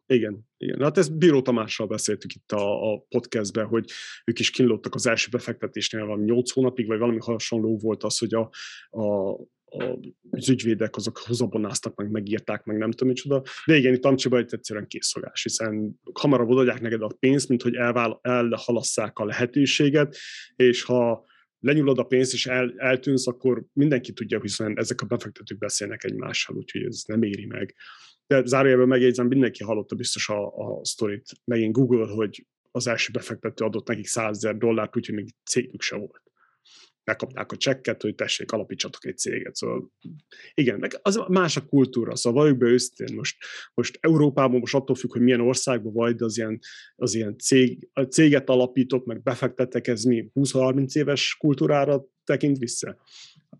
Igen, 0.06 0.48
igen. 0.56 0.82
Hát 0.82 0.98
ezt 0.98 1.18
Bíró 1.18 1.42
Tamással 1.42 1.86
beszéltük 1.86 2.32
itt 2.32 2.52
a, 2.52 2.92
a 2.92 3.04
podcastben, 3.08 3.66
hogy 3.66 3.90
ők 4.24 4.38
is 4.38 4.50
kínlottak 4.50 4.94
az 4.94 5.06
első 5.06 5.28
befektetésnél 5.30 6.04
valami 6.04 6.24
8 6.24 6.50
hónapig, 6.50 6.86
vagy 6.86 6.98
valami 6.98 7.18
hasonló 7.18 7.78
volt 7.78 8.02
az, 8.02 8.18
hogy 8.18 8.34
a, 8.34 8.50
a, 8.90 9.36
az 10.30 10.48
ügyvédek 10.48 10.96
azok 10.96 11.18
hozabonáztak, 11.18 11.94
meg 11.94 12.10
megírták, 12.10 12.64
meg 12.64 12.78
nem 12.78 12.90
tudom 12.90 13.08
micsoda. 13.08 13.42
Igen, 13.64 13.94
itt 13.94 14.04
Amcsiba 14.04 14.38
egy 14.38 14.54
egyszerűen 14.54 14.86
készfogás, 14.86 15.42
hiszen 15.42 16.00
hamarabb 16.12 16.48
odaadják 16.48 16.80
neked 16.80 17.02
a 17.02 17.16
pénzt, 17.18 17.48
mint 17.48 17.62
hogy 17.62 17.74
elvál, 17.74 18.18
elhalasszák 18.22 19.18
a 19.18 19.24
lehetőséget, 19.24 20.16
és 20.56 20.82
ha 20.82 21.24
lenyúlod 21.60 21.98
a 21.98 22.04
pénzt 22.04 22.32
és 22.32 22.46
el, 22.46 22.74
eltűnsz, 22.76 23.26
akkor 23.26 23.64
mindenki 23.72 24.12
tudja, 24.12 24.40
hiszen 24.40 24.78
ezek 24.78 25.00
a 25.00 25.06
befektetők 25.06 25.58
beszélnek 25.58 26.04
egymással, 26.04 26.56
úgyhogy 26.56 26.84
ez 26.84 27.02
nem 27.06 27.22
éri 27.22 27.46
meg. 27.46 27.74
De 28.26 28.42
zárójelben 28.44 28.88
megjegyzem, 28.88 29.26
mindenki 29.26 29.64
hallotta 29.64 29.94
biztos 29.94 30.28
a, 30.28 30.46
a 30.46 30.84
sztorit, 30.84 31.30
megint 31.44 31.72
Google, 31.72 32.06
hogy 32.06 32.46
az 32.70 32.86
első 32.86 33.12
befektető 33.12 33.64
adott 33.64 33.88
nekik 33.88 34.06
100 34.06 34.36
ezer 34.36 34.56
dollárt, 34.56 34.96
úgyhogy 34.96 35.14
még 35.14 35.34
cégük 35.44 35.82
se 35.82 35.96
volt 35.96 36.21
megkapták 37.04 37.52
a 37.52 37.56
csekket, 37.56 38.02
hogy 38.02 38.14
tessék, 38.14 38.52
alapítsatok 38.52 39.06
egy 39.06 39.18
céget. 39.18 39.54
Szóval 39.54 39.92
igen, 40.54 40.78
meg 40.78 40.98
az 41.02 41.22
más 41.28 41.56
a 41.56 41.66
kultúra, 41.66 42.16
szóval 42.16 42.42
valljuk 42.42 42.58
be 42.58 42.66
őszintén, 42.66 43.16
most, 43.16 43.36
most 43.74 43.98
Európában 44.00 44.60
most 44.60 44.74
attól 44.74 44.96
függ, 44.96 45.12
hogy 45.12 45.20
milyen 45.20 45.40
országban 45.40 45.92
vagy, 45.92 46.16
de 46.16 46.24
az 46.24 46.36
ilyen, 46.36 46.58
az 46.96 47.14
ilyen 47.14 47.38
cég, 47.38 47.88
a 47.92 48.02
céget 48.02 48.48
alapítok, 48.48 49.04
meg 49.04 49.22
befektetek, 49.22 49.86
ez 49.86 50.02
mi 50.02 50.30
20-30 50.34 50.96
éves 50.96 51.36
kultúrára 51.38 52.04
tekint 52.24 52.58
vissza. 52.58 52.96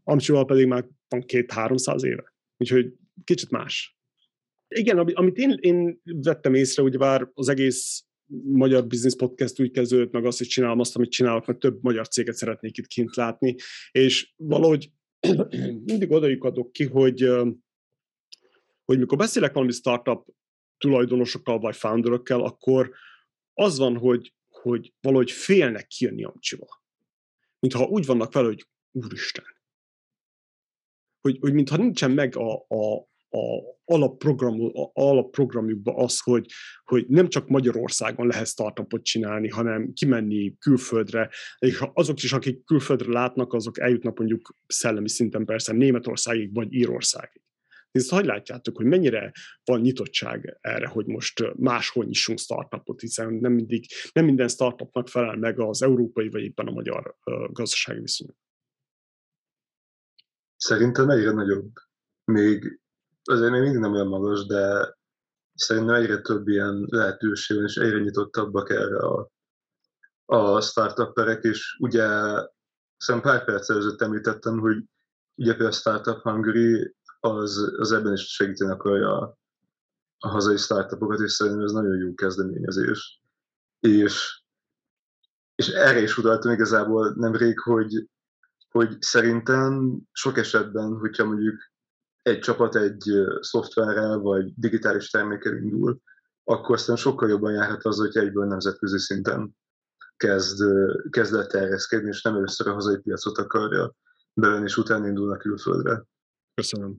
Amcsival 0.05 0.45
pedig 0.45 0.66
már 0.66 0.88
van 1.09 1.20
két-háromszáz 1.20 2.05
éve. 2.05 2.34
Úgyhogy 2.57 2.95
kicsit 3.24 3.51
más. 3.51 3.97
Igen, 4.68 4.99
amit 4.99 5.36
én, 5.36 5.57
én 5.61 6.01
vettem 6.05 6.55
észre, 6.55 6.82
hogy 6.82 6.99
bár 6.99 7.30
az 7.34 7.49
egész 7.49 8.05
magyar 8.42 8.86
business 8.86 9.16
podcast 9.16 9.60
úgy 9.60 9.70
kezdődött, 9.70 10.12
meg 10.12 10.24
azt 10.24 10.40
is 10.40 10.46
csinálom 10.46 10.78
azt, 10.78 10.96
amit 10.96 11.10
csinálok, 11.10 11.46
mert 11.46 11.58
több 11.58 11.82
magyar 11.82 12.08
céget 12.08 12.34
szeretnék 12.34 12.76
itt 12.76 12.86
kint 12.86 13.16
látni, 13.16 13.54
és 13.90 14.32
valahogy 14.36 14.90
mindig 15.90 16.10
odajuk 16.10 16.44
adok 16.44 16.72
ki, 16.72 16.84
hogy, 16.84 17.20
hogy 18.84 18.98
mikor 18.98 19.18
beszélek 19.18 19.52
valami 19.52 19.72
startup 19.72 20.26
tulajdonosokkal 20.78 21.58
vagy 21.58 21.76
founderökkel, 21.76 22.40
akkor 22.40 22.94
az 23.54 23.78
van, 23.78 23.96
hogy, 23.96 24.34
hogy 24.48 24.94
valahogy 25.00 25.30
félnek 25.30 25.86
kijönni 25.86 26.24
amcsiba. 26.24 26.82
Mintha 27.58 27.84
úgy 27.84 28.06
vannak 28.06 28.32
vele, 28.32 28.46
hogy 28.46 28.66
úristen. 28.90 29.44
Hogy, 31.20 31.38
hogy 31.40 31.52
mintha 31.52 31.76
nincsen 31.76 32.10
meg 32.10 32.36
a, 32.36 32.54
a, 32.68 33.08
a 33.32 33.76
alapprogram, 33.84 34.70
alapprogramjukba 34.92 35.94
az, 35.94 36.20
hogy, 36.20 36.46
hogy 36.84 37.06
nem 37.08 37.28
csak 37.28 37.48
Magyarországon 37.48 38.26
lehet 38.26 38.46
startupot 38.46 39.04
csinálni, 39.04 39.48
hanem 39.48 39.92
kimenni 39.92 40.56
külföldre, 40.58 41.30
és 41.58 41.84
azok 41.92 42.22
is, 42.22 42.32
akik 42.32 42.64
külföldre 42.64 43.12
látnak, 43.12 43.52
azok 43.52 43.78
eljutnak 43.78 44.18
mondjuk 44.18 44.56
szellemi 44.66 45.08
szinten 45.08 45.44
persze 45.44 45.72
Németországig 45.72 46.54
vagy 46.54 46.72
Írországig. 46.72 47.42
Ezt 47.90 48.10
hogy 48.10 48.24
látjátok, 48.24 48.76
hogy 48.76 48.86
mennyire 48.86 49.32
van 49.64 49.80
nyitottság 49.80 50.58
erre, 50.60 50.86
hogy 50.86 51.06
most 51.06 51.54
máshol 51.56 52.04
nyissunk 52.04 52.38
startupot, 52.38 53.00
hiszen 53.00 53.34
nem, 53.34 53.52
mindig, 53.52 53.86
nem 54.12 54.24
minden 54.24 54.48
startupnak 54.48 55.08
felel 55.08 55.36
meg 55.36 55.60
az 55.60 55.82
európai 55.82 56.28
vagy 56.28 56.42
éppen 56.42 56.66
a 56.66 56.70
magyar 56.70 57.16
gazdasági 57.52 58.00
viszonyok. 58.00 58.36
Szerintem 60.56 61.10
egyre 61.10 61.30
nagyobb. 61.30 61.72
Még 62.24 62.81
azért 63.24 63.50
még 63.50 63.60
mindig 63.60 63.80
nem 63.80 63.92
olyan 63.92 64.06
magas, 64.06 64.46
de 64.46 64.94
szerintem 65.54 65.94
egyre 65.94 66.20
több 66.20 66.48
ilyen 66.48 66.86
lehetőség 66.90 67.56
van, 67.56 67.66
és 67.66 67.76
egyre 67.76 67.98
nyitottabbak 67.98 68.70
erre 68.70 68.98
a, 68.98 69.30
a 70.24 70.60
startupperek, 70.60 71.42
és 71.42 71.76
ugye 71.80 72.06
szerintem 72.96 73.32
pár 73.32 73.44
perc 73.44 73.70
előtt 73.70 74.02
említettem, 74.02 74.58
hogy 74.58 74.84
ugye 75.34 75.50
például 75.50 75.70
a 75.70 75.72
Startup 75.72 76.22
Hungary 76.22 76.94
az, 77.20 77.74
az 77.76 77.92
ebben 77.92 78.12
is 78.12 78.34
segíteni 78.34 78.70
akarja 78.70 79.18
a, 79.18 79.38
a 80.18 80.28
hazai 80.28 80.56
startupokat, 80.56 81.20
és 81.20 81.32
szerintem 81.32 81.64
ez 81.64 81.72
nagyon 81.72 81.96
jó 81.96 82.14
kezdeményezés. 82.14 83.20
És, 83.80 84.42
és 85.54 85.68
erre 85.68 86.00
is 86.00 86.18
utaltam 86.18 86.52
igazából 86.52 87.14
nemrég, 87.16 87.58
hogy, 87.58 88.08
hogy 88.70 89.02
szerintem 89.02 89.98
sok 90.12 90.38
esetben, 90.38 90.96
hogyha 90.98 91.24
mondjuk 91.24 91.71
egy 92.22 92.38
csapat 92.38 92.76
egy 92.76 93.04
szoftverrel 93.40 94.18
vagy 94.18 94.52
digitális 94.56 95.10
termékkel 95.10 95.56
indul, 95.56 96.00
akkor 96.44 96.74
aztán 96.74 96.96
sokkal 96.96 97.28
jobban 97.28 97.52
járhat 97.52 97.84
az, 97.84 97.96
hogy 97.98 98.16
egyből 98.16 98.46
nemzetközi 98.46 98.98
szinten 98.98 99.56
kezd, 100.16 100.62
kezd 101.10 101.34
el 101.34 101.46
terjeszkedni, 101.46 102.08
és 102.08 102.22
nem 102.22 102.34
először 102.34 102.66
a 102.66 102.72
hazai 102.72 102.98
piacot 102.98 103.38
akarja 103.38 103.94
bevenni, 104.32 104.64
és 104.64 104.76
utána 104.76 105.06
indulnak 105.06 105.38
külföldre. 105.38 106.04
Köszönöm. 106.54 106.96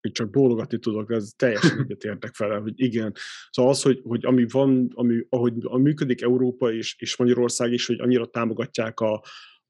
Itt 0.00 0.14
csak 0.14 0.30
bólogatni 0.30 0.78
tudok, 0.78 1.10
ez 1.10 1.30
teljesen 1.36 1.78
egyetértek 1.82 2.36
vele, 2.36 2.56
hogy 2.56 2.72
igen. 2.80 3.12
Szóval 3.50 3.70
az, 3.70 3.82
hogy, 3.82 4.00
hogy 4.04 4.24
ami 4.24 4.46
van, 4.48 4.90
ami, 4.94 5.26
ahogy 5.28 5.54
ami 5.60 5.82
működik 5.82 6.22
Európa 6.22 6.72
és, 6.72 6.96
és 6.98 7.16
Magyarország 7.16 7.72
is, 7.72 7.86
hogy 7.86 8.00
annyira 8.00 8.26
támogatják 8.26 9.00
a, 9.00 9.22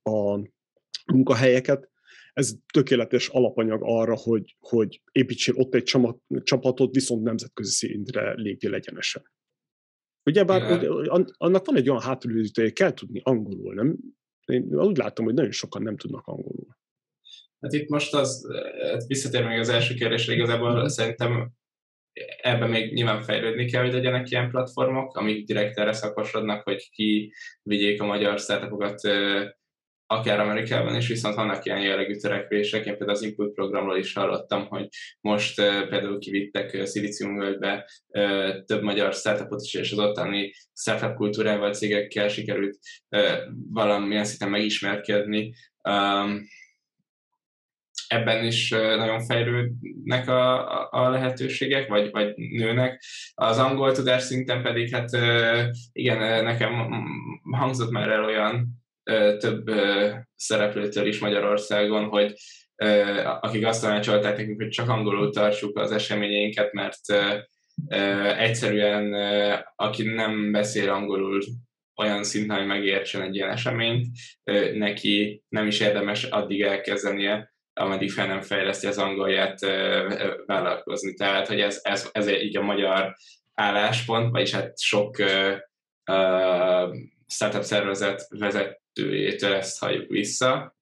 a 0.03 0.49
munkahelyeket, 1.13 1.90
ez 2.33 2.55
tökéletes 2.73 3.29
alapanyag 3.29 3.81
arra, 3.85 4.17
hogy, 4.17 4.57
hogy 4.59 5.03
építsél 5.13 5.55
ott 5.57 5.75
egy 5.75 5.93
csapatot, 6.43 6.95
viszont 6.95 7.23
nemzetközi 7.23 7.71
szintre 7.71 8.33
lépjél 8.35 8.75
egyenesen. 8.75 9.23
Ugyebár 10.25 10.83
yeah. 10.83 11.25
annak 11.37 11.67
van 11.67 11.77
egy 11.77 11.89
olyan 11.89 12.03
hátulütője, 12.03 12.67
hogy 12.67 12.77
kell 12.77 12.93
tudni 12.95 13.21
angolul, 13.25 13.75
nem? 13.75 13.97
Én 14.47 14.81
úgy 14.81 14.97
látom, 14.97 15.25
hogy 15.25 15.35
nagyon 15.35 15.51
sokan 15.51 15.83
nem 15.83 15.97
tudnak 15.97 16.27
angolul. 16.27 16.79
Hát 17.61 17.73
itt 17.73 17.89
most 17.89 18.15
az, 18.15 18.47
hát 18.81 19.07
visszatér 19.07 19.47
még 19.47 19.59
az 19.59 19.69
első 19.69 19.95
kérdésre, 19.95 20.35
igazából 20.35 20.83
mm. 20.83 20.87
szerintem 20.87 21.53
ebben 22.43 22.71
még 22.71 22.93
nyilván 22.93 23.23
fejlődni 23.23 23.71
kell, 23.71 23.83
hogy 23.83 23.93
legyenek 23.93 24.31
ilyen 24.31 24.51
platformok, 24.51 25.17
amik 25.17 25.47
direkt 25.47 25.79
erre 25.79 25.93
szakosodnak, 25.93 26.63
hogy 26.63 26.91
ki 26.91 27.33
vigyék 27.63 28.03
a 28.03 28.07
magyar 28.07 28.39
startupokat 28.39 29.01
akár 30.13 30.41
Amerikában 30.41 30.97
is, 30.97 31.09
viszont 31.09 31.35
vannak 31.35 31.65
ilyen 31.65 31.81
jellegű 31.81 32.17
törekvések. 32.17 32.87
Én 32.87 32.97
például 32.97 33.11
az 33.11 33.23
Input 33.23 33.55
programról 33.55 33.99
is 33.99 34.13
hallottam, 34.13 34.67
hogy 34.67 34.89
most 35.21 35.55
például 35.55 36.19
kivittek 36.19 36.87
Szilíciumvölgybe 36.87 37.91
több 38.67 38.83
magyar 38.83 39.13
startupot 39.13 39.61
is, 39.63 39.75
és 39.75 39.93
az 39.93 39.99
ottani 39.99 40.53
startup 40.75 41.15
kultúrával, 41.15 41.73
cégekkel 41.73 42.29
sikerült 42.29 42.79
valamilyen 43.73 44.25
szinten 44.25 44.51
megismerkedni. 44.51 45.55
Ebben 48.09 48.45
is 48.45 48.71
nagyon 48.71 49.25
fejlődnek 49.25 50.29
a, 50.29 50.89
a 50.91 51.09
lehetőségek, 51.09 51.89
vagy, 51.89 52.11
vagy 52.11 52.35
nőnek. 52.37 53.03
Az 53.35 53.59
angol 53.59 53.93
tudás 53.93 54.23
szinten 54.23 54.63
pedig, 54.63 54.91
hát 54.91 55.11
igen, 55.93 56.45
nekem 56.45 56.73
hangzott 57.51 57.91
már 57.91 58.09
el 58.09 58.25
olyan 58.25 58.80
több 59.39 59.71
szereplőtől 60.37 61.07
is 61.07 61.19
Magyarországon, 61.19 62.09
hogy 62.09 62.35
akik 63.41 63.67
azt 63.67 63.83
tanácsolták 63.83 64.37
nekünk, 64.37 64.61
hogy 64.61 64.71
csak 64.71 64.89
angolul 64.89 65.31
tartsuk 65.31 65.79
az 65.79 65.93
eseményeinket, 65.93 66.73
mert 66.73 67.01
egyszerűen 68.39 69.15
aki 69.77 70.03
nem 70.03 70.53
beszél 70.53 70.91
angolul 70.91 71.41
olyan 71.97 72.25
szinten, 72.25 72.57
hogy 72.57 72.67
megértsen 72.67 73.23
egy 73.23 73.35
ilyen 73.35 73.51
eseményt, 73.51 74.07
neki 74.75 75.43
nem 75.49 75.67
is 75.67 75.81
érdemes 75.81 76.25
addig 76.25 76.63
elkezdenie, 76.63 77.53
ameddig 77.73 78.11
fel 78.11 78.27
nem 78.27 78.41
fejleszti 78.41 78.87
az 78.87 78.99
angolját 78.99 79.61
vállalkozni. 80.47 81.15
Tehát, 81.15 81.47
hogy 81.47 81.61
ez, 81.61 81.81
ez, 81.83 82.09
ez 82.13 82.29
így 82.29 82.57
a 82.57 82.63
magyar 82.63 83.17
álláspont, 83.55 84.31
vagyis 84.31 84.53
hát 84.55 84.81
sok 84.81 85.17
startup 87.31 87.63
szervezet 87.63 88.27
vezet 88.29 88.81
vezetőjétől 88.93 89.53
ezt 89.53 89.79
halljuk 89.79 90.11
vissza, 90.11 90.77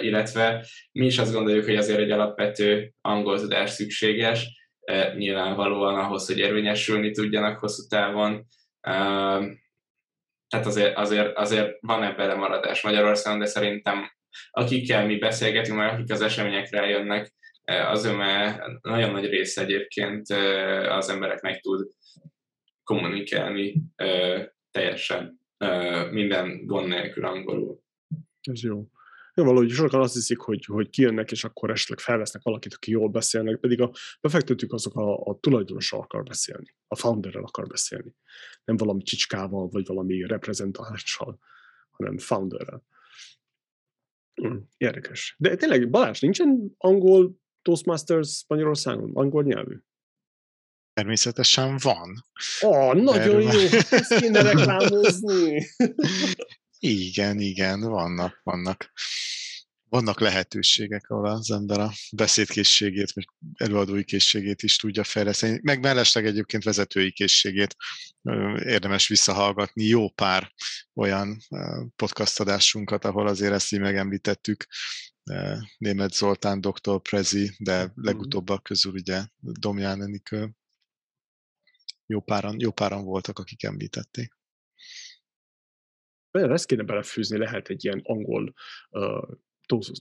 illetve 0.00 0.66
mi 0.92 1.06
is 1.06 1.18
azt 1.18 1.32
gondoljuk, 1.32 1.64
hogy 1.64 1.76
azért 1.76 1.98
egy 1.98 2.10
alapvető 2.10 2.92
angol 3.00 3.40
tudás 3.40 3.70
szükséges, 3.70 4.60
nyilvánvalóan 5.16 5.98
ahhoz, 5.98 6.26
hogy 6.26 6.38
érvényesülni 6.38 7.10
tudjanak 7.10 7.58
hosszú 7.58 7.86
távon. 7.86 8.46
Tehát 10.48 10.66
azért, 10.66 10.96
azért, 10.96 11.36
azért 11.36 11.76
van 11.80 12.02
ebben 12.02 12.26
lemaradás 12.26 12.82
Magyarországon, 12.82 13.38
de 13.38 13.46
szerintem 13.46 14.12
akikkel 14.50 15.06
mi 15.06 15.16
beszélgetünk, 15.16 15.78
meg 15.78 15.92
akik 15.92 16.12
az 16.12 16.20
eseményekre 16.20 16.78
eljönnek, 16.78 17.34
az 17.64 18.04
öme 18.04 18.64
nagyon 18.82 19.10
nagy 19.10 19.28
része 19.28 19.62
egyébként 19.62 20.28
az 20.88 21.08
embereknek 21.08 21.60
tud 21.60 21.88
kommunikálni 22.84 23.82
teljesen 24.70 25.41
minden 26.10 26.66
gond 26.66 26.88
nélkül 26.88 27.24
angolul. 27.24 27.82
Ez 28.42 28.62
jó. 28.62 28.86
Ja, 29.34 29.44
valahogy 29.44 29.70
sokan 29.70 30.00
azt 30.00 30.14
hiszik, 30.14 30.38
hogy, 30.38 30.64
hogy 30.64 30.90
kijönnek, 30.90 31.30
és 31.30 31.44
akkor 31.44 31.70
esetleg 31.70 31.98
felvesznek 31.98 32.42
valakit, 32.42 32.74
aki 32.74 32.90
jól 32.90 33.08
beszélnek, 33.08 33.56
pedig 33.56 33.80
a 33.80 33.90
befektetők 34.20 34.72
azok 34.72 34.96
a, 34.96 35.16
a 35.24 35.38
tulajdonossal 35.40 36.00
akar 36.00 36.22
beszélni, 36.22 36.74
a 36.88 36.96
founderrel 36.96 37.42
akar 37.42 37.66
beszélni. 37.66 38.14
Nem 38.64 38.76
valami 38.76 39.02
csicskával, 39.02 39.68
vagy 39.68 39.86
valami 39.86 40.26
reprezentálással, 40.26 41.38
hanem 41.90 42.18
founderrel. 42.18 42.84
Hm, 44.34 44.56
érdekes. 44.76 45.36
De 45.38 45.56
tényleg, 45.56 45.90
Balázs, 45.90 46.20
nincsen 46.20 46.74
angol 46.78 47.40
Toastmasters 47.62 48.44
Magyarországon? 48.48 49.10
Angol 49.14 49.42
nyelvű? 49.42 49.76
Természetesen 50.94 51.76
van. 51.82 52.24
Ó, 52.62 52.68
oh, 52.68 52.94
nagyon 52.94 53.40
jó, 53.40 53.60
ezt 53.90 54.14
kéne 54.18 54.42
reklámozni. 54.52 55.66
igen, 56.78 57.40
igen, 57.40 57.80
vannak, 57.80 58.40
vannak. 58.42 58.92
Vannak 59.88 60.20
lehetőségek, 60.20 61.10
ahol 61.10 61.28
az 61.28 61.50
ember 61.50 61.80
a 61.80 61.92
beszédkészségét, 62.12 63.12
vagy 63.12 63.24
előadói 63.56 64.04
készségét 64.04 64.62
is 64.62 64.76
tudja 64.76 65.04
fejleszteni, 65.04 65.60
meg 65.62 65.80
mellesleg 65.80 66.26
egyébként 66.26 66.64
vezetői 66.64 67.12
készségét 67.12 67.76
érdemes 68.64 69.08
visszahallgatni. 69.08 69.84
Jó 69.84 70.08
pár 70.08 70.52
olyan 70.94 71.38
podcast 71.96 72.40
adásunkat, 72.40 73.04
ahol 73.04 73.26
azért 73.26 73.52
ezt 73.52 73.72
így 73.72 73.80
megemlítettük, 73.80 74.66
Német 75.78 76.12
Zoltán, 76.12 76.60
Dr. 76.60 77.00
Prezi, 77.02 77.50
de 77.58 77.82
mhm. 77.84 78.06
legutóbbak 78.06 78.62
közül 78.62 78.92
ugye 78.92 79.24
Domján 79.38 80.02
Enikő. 80.02 80.50
Jó 82.06 82.20
páran, 82.20 82.56
jó 82.58 82.70
páran 82.70 83.04
voltak, 83.04 83.38
akik 83.38 83.62
említették. 83.62 84.32
Ezt 86.30 86.66
kéne 86.66 86.82
belefűzni, 86.82 87.38
lehet 87.38 87.68
egy 87.68 87.84
ilyen 87.84 88.00
angol 88.04 88.54
uh, 88.90 89.36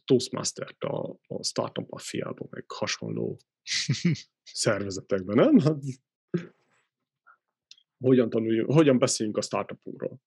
Toastmaster-t 0.06 0.84
a, 0.84 1.20
a 1.28 1.44
Startup 1.44 1.90
Mafia-ban, 1.90 2.48
meg 2.50 2.66
hasonló 2.68 3.40
szervezetekben, 4.44 5.36
nem? 5.36 5.60
Hát, 5.60 5.78
hogyan, 7.98 8.30
tanuljunk, 8.30 8.72
hogyan 8.72 8.98
beszéljünk 8.98 9.38
a 9.38 9.42
startupunkról? 9.42 10.22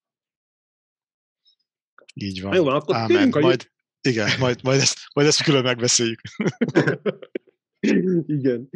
Így 2.14 2.42
van. 2.42 2.54
Jó, 2.54 2.66
akkor 2.66 2.94
Ámen. 2.94 3.28
Majd, 3.28 3.70
igen, 4.00 4.38
majd, 4.38 4.62
majd, 4.62 4.80
ezt, 4.80 4.98
majd 5.14 5.26
ezt 5.26 5.42
külön 5.42 5.62
megbeszéljük. 5.62 6.20
igen. 8.26 8.68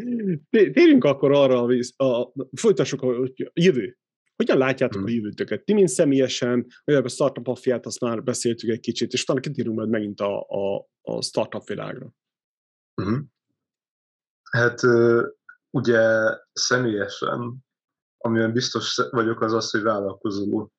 Térjünk 0.51 1.05
akkor 1.05 1.33
arra, 1.33 1.63
a, 1.63 2.05
a, 2.05 2.33
folytassuk 2.57 3.03
a 3.03 3.33
jövő. 3.53 3.99
Hogyan 4.37 4.59
látjátok 4.59 4.97
hmm. 4.97 5.07
a 5.07 5.11
jövőtöket? 5.11 5.65
Ti, 5.65 5.73
mint 5.73 5.89
személyesen, 5.89 6.67
vagy 6.85 6.95
a 6.95 7.09
startup 7.09 7.49
afiát, 7.49 7.87
azt 7.87 8.01
már 8.01 8.23
beszéltük 8.23 8.71
egy 8.71 8.81
kicsit, 8.81 9.13
és 9.13 9.23
utána 9.23 9.41
kitérünk 9.41 9.77
majd 9.77 9.89
megint 9.89 10.21
a, 10.21 10.41
a, 10.41 10.89
a 11.03 11.23
startup 11.23 11.69
világra. 11.69 12.15
Hmm. 12.95 13.33
Hát 14.51 14.81
ugye 15.71 16.01
személyesen, 16.53 17.67
amiben 18.17 18.53
biztos 18.53 19.01
vagyok, 19.11 19.41
az 19.41 19.53
az, 19.53 19.71
hogy 19.71 19.83
vállalkozó 19.83 20.71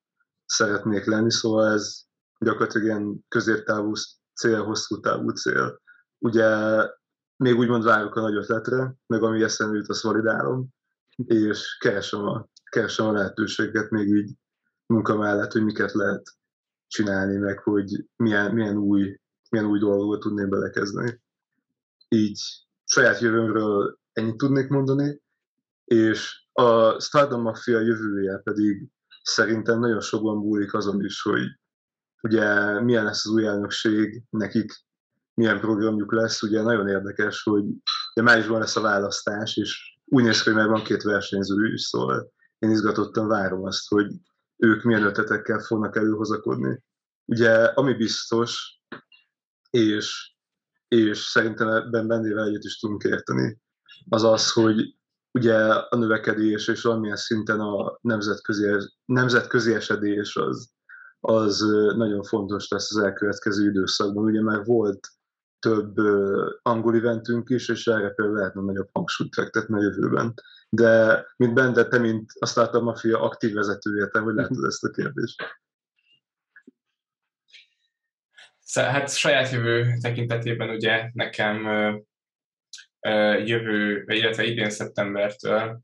szeretnék 0.45 1.05
lenni, 1.05 1.31
szóval 1.31 1.71
ez 1.71 2.01
gyakorlatilag 2.39 2.87
ilyen 2.87 3.25
középtávú 3.27 3.91
cél, 4.33 4.63
hosszú 4.63 4.99
távú 4.99 5.29
cél. 5.29 5.81
Ugye 6.17 6.47
még 7.39 7.57
úgymond 7.57 7.83
várok 7.83 8.15
a 8.15 8.21
nagy 8.21 8.35
ötletre, 8.35 8.95
meg 9.07 9.23
ami 9.23 9.43
eszembe 9.43 9.77
jut, 9.77 9.89
azt 9.89 10.01
validálom, 10.01 10.67
és 11.25 11.77
keresem 11.79 12.25
a 12.25 12.47
keresem 12.69 13.05
a 13.05 13.11
lehetőséget 13.11 13.89
még 13.89 14.07
így 14.07 14.31
munka 14.85 15.17
mellett, 15.17 15.51
hogy 15.51 15.63
miket 15.63 15.91
lehet 15.93 16.29
csinálni, 16.87 17.37
meg 17.37 17.59
hogy 17.59 18.05
milyen, 18.15 18.53
milyen, 18.53 18.77
új, 18.77 19.19
milyen 19.49 19.65
új 19.65 19.79
dolgokat 19.79 20.19
tudnék 20.19 20.49
belekezdeni. 20.49 21.21
Így 22.07 22.41
saját 22.85 23.19
jövőmről 23.19 23.99
ennyit 24.13 24.37
tudnék 24.37 24.67
mondani, 24.67 25.21
és 25.85 26.45
a 26.53 26.99
Stardom 26.99 27.41
Mafia 27.41 27.79
jövője 27.79 28.37
pedig 28.37 28.87
szerintem 29.21 29.79
nagyon 29.79 30.01
sokban 30.01 30.37
múlik 30.37 30.73
azon 30.73 31.05
is, 31.05 31.21
hogy 31.21 31.59
ugye 32.21 32.79
milyen 32.79 33.03
lesz 33.03 33.25
az 33.25 33.31
új 33.31 33.45
elnökség, 33.45 34.23
nekik 34.29 34.73
milyen 35.39 35.59
programjuk 35.59 36.13
lesz, 36.13 36.41
ugye 36.41 36.61
nagyon 36.61 36.87
érdekes, 36.87 37.43
hogy 37.43 37.63
ugye 38.13 38.21
májusban 38.23 38.59
lesz 38.59 38.75
a 38.75 38.81
választás, 38.81 39.57
és 39.57 39.97
úgy 40.05 40.23
néz 40.23 40.41
ki, 40.41 40.49
hogy 40.49 40.57
már 40.57 40.67
van 40.67 40.83
két 40.83 41.01
versenyző 41.01 41.73
is, 41.73 41.81
szóval 41.81 42.31
én 42.59 42.69
izgatottan 42.69 43.27
várom 43.27 43.63
azt, 43.63 43.87
hogy 43.87 44.11
ők 44.57 44.83
milyen 44.83 45.03
ötletekkel 45.03 45.59
fognak 45.59 45.95
előhozakodni. 45.95 46.83
Ugye, 47.25 47.51
ami 47.63 47.93
biztos, 47.93 48.81
és, 49.69 50.33
és 50.87 51.17
szerintem 51.17 51.67
ebben 51.67 52.07
bennével 52.07 52.47
egyet 52.47 52.63
is 52.63 52.79
tudunk 52.79 53.03
érteni, 53.03 53.57
az 54.09 54.23
az, 54.23 54.51
hogy 54.51 54.95
ugye 55.31 55.55
a 55.73 55.95
növekedés 55.95 56.67
és 56.67 56.81
valamilyen 56.81 57.15
szinten 57.15 57.59
a 57.59 57.97
nemzetközi, 58.01 58.65
nemzetközi 59.05 59.73
esedés 59.73 60.35
az, 60.35 60.69
az 61.19 61.59
nagyon 61.95 62.23
fontos 62.23 62.67
lesz 62.67 62.95
az 62.95 63.03
elkövetkező 63.03 63.69
időszakban. 63.69 64.23
Ugye 64.23 64.41
már 64.41 64.65
volt 64.65 64.99
több 65.59 65.97
angol 66.61 66.95
eventünk 66.95 67.49
is, 67.49 67.69
és 67.69 67.87
erre 67.87 68.09
például 68.09 68.37
lehetne 68.37 68.61
nagyobb 68.61 68.89
hangsúlyt 68.91 69.33
fektetni 69.33 69.75
a 69.75 69.81
jövőben. 69.81 70.33
De 70.69 71.25
mint 71.35 71.53
Bende, 71.53 71.87
te, 71.87 71.97
mint 71.97 72.31
a 72.39 72.45
Startup 72.45 72.81
Mafia 72.81 73.21
aktív 73.21 73.53
vezetője, 73.53 74.07
te 74.07 74.19
hogy 74.19 74.35
látod 74.35 74.63
ezt 74.63 74.83
a 74.83 74.89
kérdést? 74.89 75.43
Hát 78.73 79.15
saját 79.15 79.51
jövő 79.51 79.97
tekintetében 80.01 80.69
ugye 80.69 81.09
nekem 81.13 81.65
jövő, 83.45 84.03
illetve 84.07 84.43
idén 84.43 84.69
szeptembertől 84.69 85.79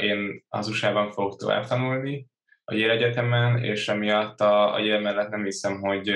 én 0.00 0.44
az 0.48 0.68
USA-ban 0.68 1.12
fogok 1.12 1.38
tovább 1.38 1.66
tanulni 1.66 2.26
a 2.64 2.74
Yale 2.74 2.92
Egyetemen, 2.92 3.64
és 3.64 3.88
emiatt 3.88 4.40
a, 4.40 4.74
a 4.74 4.78
Yale 4.78 5.00
mellett 5.00 5.30
nem 5.30 5.44
hiszem, 5.44 5.80
hogy 5.80 6.12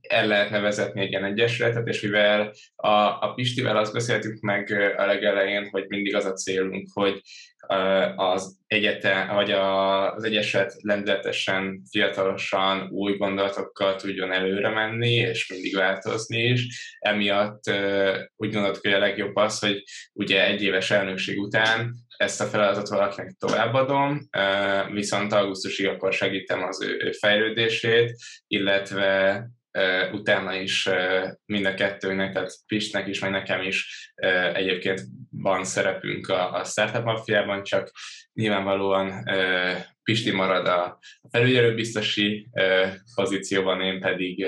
el 0.00 0.26
lehetne 0.26 0.60
vezetni 0.60 1.00
egy 1.00 1.10
ilyen 1.10 1.24
egyesületet, 1.24 1.88
és 1.88 2.00
mivel 2.00 2.52
a, 2.76 2.88
a 2.88 3.32
Pistivel 3.34 3.76
azt 3.76 3.92
beszéltük 3.92 4.40
meg 4.40 4.94
a 4.96 5.06
legelején, 5.06 5.68
hogy 5.70 5.84
mindig 5.88 6.14
az 6.14 6.24
a 6.24 6.32
célunk, 6.32 6.88
hogy 6.92 7.20
az 8.16 8.58
egyetem, 8.66 9.34
vagy 9.34 9.50
az 9.50 10.24
egyesület 10.24 10.74
lendületesen, 10.82 11.82
fiatalosan, 11.90 12.88
új 12.90 13.16
gondolatokkal 13.16 13.96
tudjon 13.96 14.32
előre 14.32 14.68
menni, 14.68 15.12
és 15.12 15.48
mindig 15.48 15.76
változni 15.76 16.42
is. 16.42 16.96
Emiatt 16.98 17.62
úgy 18.36 18.52
gondoltuk, 18.52 18.82
hogy 18.82 18.92
a 18.92 18.98
legjobb 18.98 19.36
az, 19.36 19.58
hogy 19.58 19.82
ugye 20.12 20.46
egy 20.46 20.62
éves 20.62 20.90
elnökség 20.90 21.38
után 21.40 21.94
ezt 22.16 22.40
a 22.40 22.44
feladatot 22.44 22.88
valakinek 22.88 23.34
továbbadom, 23.38 24.28
viszont 24.92 25.32
augusztusig 25.32 25.86
akkor 25.86 26.12
segítem 26.12 26.62
az 26.62 26.82
ő 26.82 27.12
fejlődését, 27.12 28.16
illetve 28.46 29.46
utána 30.12 30.54
is 30.54 30.88
mind 31.44 31.64
a 31.66 31.74
kettőnek, 31.74 32.32
tehát 32.32 32.56
Pistnek 32.66 33.06
is, 33.06 33.20
meg 33.20 33.30
nekem 33.30 33.62
is 33.62 34.12
egyébként 34.54 35.00
van 35.30 35.64
szerepünk 35.64 36.28
a, 36.28 36.52
a 36.52 36.64
Startup 36.64 37.04
Mafiában, 37.04 37.62
csak 37.62 37.90
nyilvánvalóan 38.32 39.24
Pisti 40.02 40.30
marad 40.30 40.66
a 40.66 40.98
felügyelőbiztosi 41.30 42.48
pozícióban, 43.14 43.80
én 43.80 44.00
pedig 44.00 44.46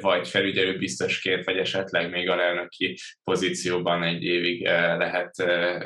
vagy 0.00 0.28
felügyelőbiztosként, 0.28 1.44
vagy 1.44 1.56
esetleg 1.56 2.10
még 2.10 2.28
a 2.28 2.36
lelnöki 2.36 2.98
pozícióban 3.24 4.02
egy 4.02 4.22
évig 4.22 4.64
lehet, 4.96 5.34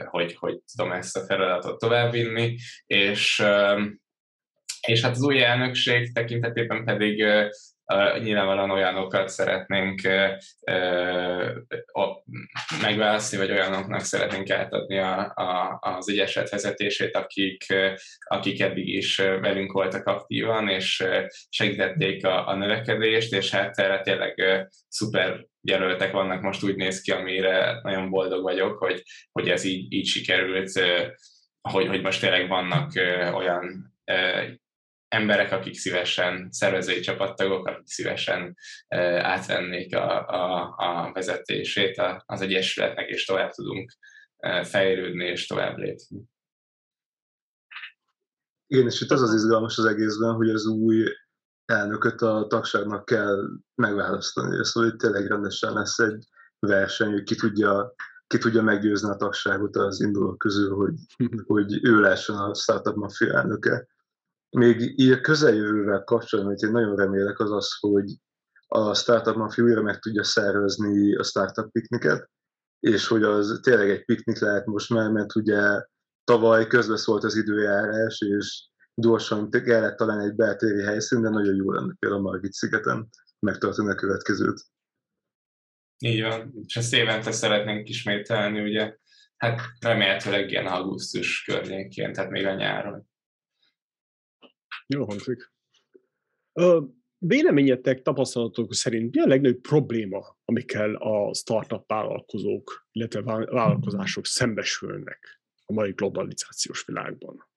hogy, 0.04 0.34
hogy 0.34 0.58
tudom 0.76 0.92
ezt 0.92 1.16
a 1.16 1.24
feladatot 1.24 1.78
továbbvinni, 1.78 2.56
és 2.86 3.44
és 4.86 5.00
hát 5.00 5.10
az 5.14 5.22
új 5.22 5.42
elnökség 5.42 6.12
tekintetében 6.12 6.84
pedig 6.84 7.24
nyilvánvalóan 8.22 8.70
olyanokat 8.70 9.28
szeretnénk 9.28 10.00
megválasztani, 12.80 13.46
vagy 13.46 13.50
olyanoknak 13.50 14.00
szeretnénk 14.00 14.50
átadni 14.50 14.98
a, 14.98 15.32
a, 15.34 15.78
az 15.80 16.10
egyeset 16.10 16.50
vezetését, 16.50 17.16
akik, 17.16 17.64
akik 18.18 18.60
eddig 18.60 18.88
is 18.88 19.16
velünk 19.16 19.72
voltak 19.72 20.06
aktívan, 20.06 20.68
és 20.68 21.04
segítették 21.48 22.26
a, 22.26 22.48
a 22.48 22.54
növekedést, 22.54 23.32
és 23.32 23.50
hát 23.50 23.78
erre 23.78 24.00
tényleg 24.00 24.68
szuper 24.88 25.46
jelöltek 25.60 26.12
vannak, 26.12 26.42
most 26.42 26.62
úgy 26.62 26.76
néz 26.76 27.00
ki, 27.00 27.10
amire 27.10 27.80
nagyon 27.82 28.10
boldog 28.10 28.42
vagyok, 28.42 28.78
hogy, 28.78 29.02
hogy 29.32 29.48
ez 29.48 29.64
így, 29.64 29.92
így 29.92 30.06
sikerült, 30.06 30.70
hogy, 31.60 31.86
hogy 31.86 32.02
most 32.02 32.20
tényleg 32.20 32.48
vannak 32.48 32.92
olyan 33.34 33.94
emberek, 35.16 35.52
akik 35.52 35.74
szívesen, 35.74 36.48
szervezői 36.50 37.00
csapattagok, 37.00 37.66
akik 37.66 37.86
szívesen 37.86 38.56
átvennék 39.18 39.96
a, 39.96 40.26
a, 40.28 40.74
a 40.76 41.12
vezetését 41.12 42.02
az 42.26 42.40
Egyesületnek, 42.40 43.08
és 43.08 43.24
tovább 43.24 43.50
tudunk 43.50 43.92
fejlődni 44.62 45.24
és 45.24 45.46
tovább 45.46 45.76
lépni. 45.76 46.22
Igen, 48.66 48.86
és 48.86 49.00
itt 49.00 49.10
az 49.10 49.22
az 49.22 49.34
izgalmas 49.34 49.78
az 49.78 49.84
egészben, 49.84 50.34
hogy 50.34 50.48
az 50.48 50.66
új 50.66 51.04
elnököt 51.64 52.20
a 52.20 52.46
tagságnak 52.48 53.04
kell 53.04 53.48
megválasztani. 53.74 54.64
Szóval 54.64 54.90
itt 54.90 54.98
tényleg 54.98 55.26
rendesen 55.26 55.72
lesz 55.72 55.98
egy 55.98 56.24
verseny, 56.58 57.10
hogy 57.10 57.22
ki 57.22 57.34
tudja, 57.34 57.94
ki 58.26 58.38
tudja 58.38 58.62
meggyőzni 58.62 59.10
a 59.10 59.16
tagságot 59.16 59.76
az 59.76 60.00
indulók 60.00 60.38
közül, 60.38 60.74
hogy, 60.74 60.94
hogy 61.46 61.84
ő 61.84 62.00
lehessen 62.00 62.36
a 62.36 62.54
Startup 62.54 62.96
Mafia 62.96 63.34
elnöke 63.34 63.86
még 64.56 64.92
így 64.96 65.10
a 65.10 65.20
közeljövővel 65.20 66.04
kapcsolatban, 66.04 66.52
amit 66.52 66.64
én 66.64 66.70
nagyon 66.70 66.96
remélek, 66.96 67.38
az 67.38 67.52
az, 67.52 67.68
hogy 67.80 68.04
a 68.66 68.94
Startup 68.94 69.36
Mafia 69.36 69.64
újra 69.64 69.82
meg 69.82 69.98
tudja 69.98 70.24
szervezni 70.24 71.14
a 71.14 71.22
startup 71.22 71.70
pikniket, 71.70 72.30
és 72.80 73.06
hogy 73.06 73.22
az 73.22 73.60
tényleg 73.62 73.90
egy 73.90 74.04
piknik 74.04 74.38
lehet 74.38 74.66
most 74.66 74.90
már, 74.90 75.10
mert 75.10 75.34
ugye 75.34 75.86
tavaly 76.24 76.66
közbeszólt 76.66 77.24
az 77.24 77.36
időjárás, 77.36 78.20
és 78.20 78.68
gyorsan 78.94 79.50
kellett 79.50 79.96
talán 79.96 80.20
egy 80.20 80.34
beltéri 80.34 80.82
helyszín, 80.82 81.22
de 81.22 81.28
nagyon 81.28 81.54
jó 81.54 81.72
lenne 81.72 81.94
például 81.98 82.20
a 82.20 82.30
Margit 82.30 82.52
szigeten 82.52 83.08
megtartani 83.38 83.90
a 83.90 83.94
következőt. 83.94 84.60
Így 85.98 86.22
van, 86.22 86.54
és 86.66 86.76
ezt 86.76 86.94
évente 86.94 87.32
szeretnénk 87.32 87.88
ismételni, 87.88 88.60
ugye, 88.60 88.96
hát 89.36 89.60
remélhetőleg 89.80 90.50
ilyen 90.50 90.66
augusztus 90.66 91.44
környékén, 91.44 92.12
tehát 92.12 92.30
még 92.30 92.46
a 92.46 92.54
nyáron. 92.54 93.14
Jó 94.86 95.04
hangzik. 95.04 95.52
Véleményetek, 97.18 98.02
tapasztalatok 98.02 98.74
szerint 98.74 99.14
mi 99.14 99.20
a 99.20 99.26
legnagyobb 99.26 99.60
probléma, 99.60 100.38
amikkel 100.44 100.94
a 100.94 101.34
startup 101.34 101.86
vállalkozók, 101.86 102.88
illetve 102.92 103.22
vállalkozások 103.22 104.26
szembesülnek 104.26 105.40
a 105.64 105.72
mai 105.72 105.90
globalizációs 105.90 106.84
világban? 106.84 107.48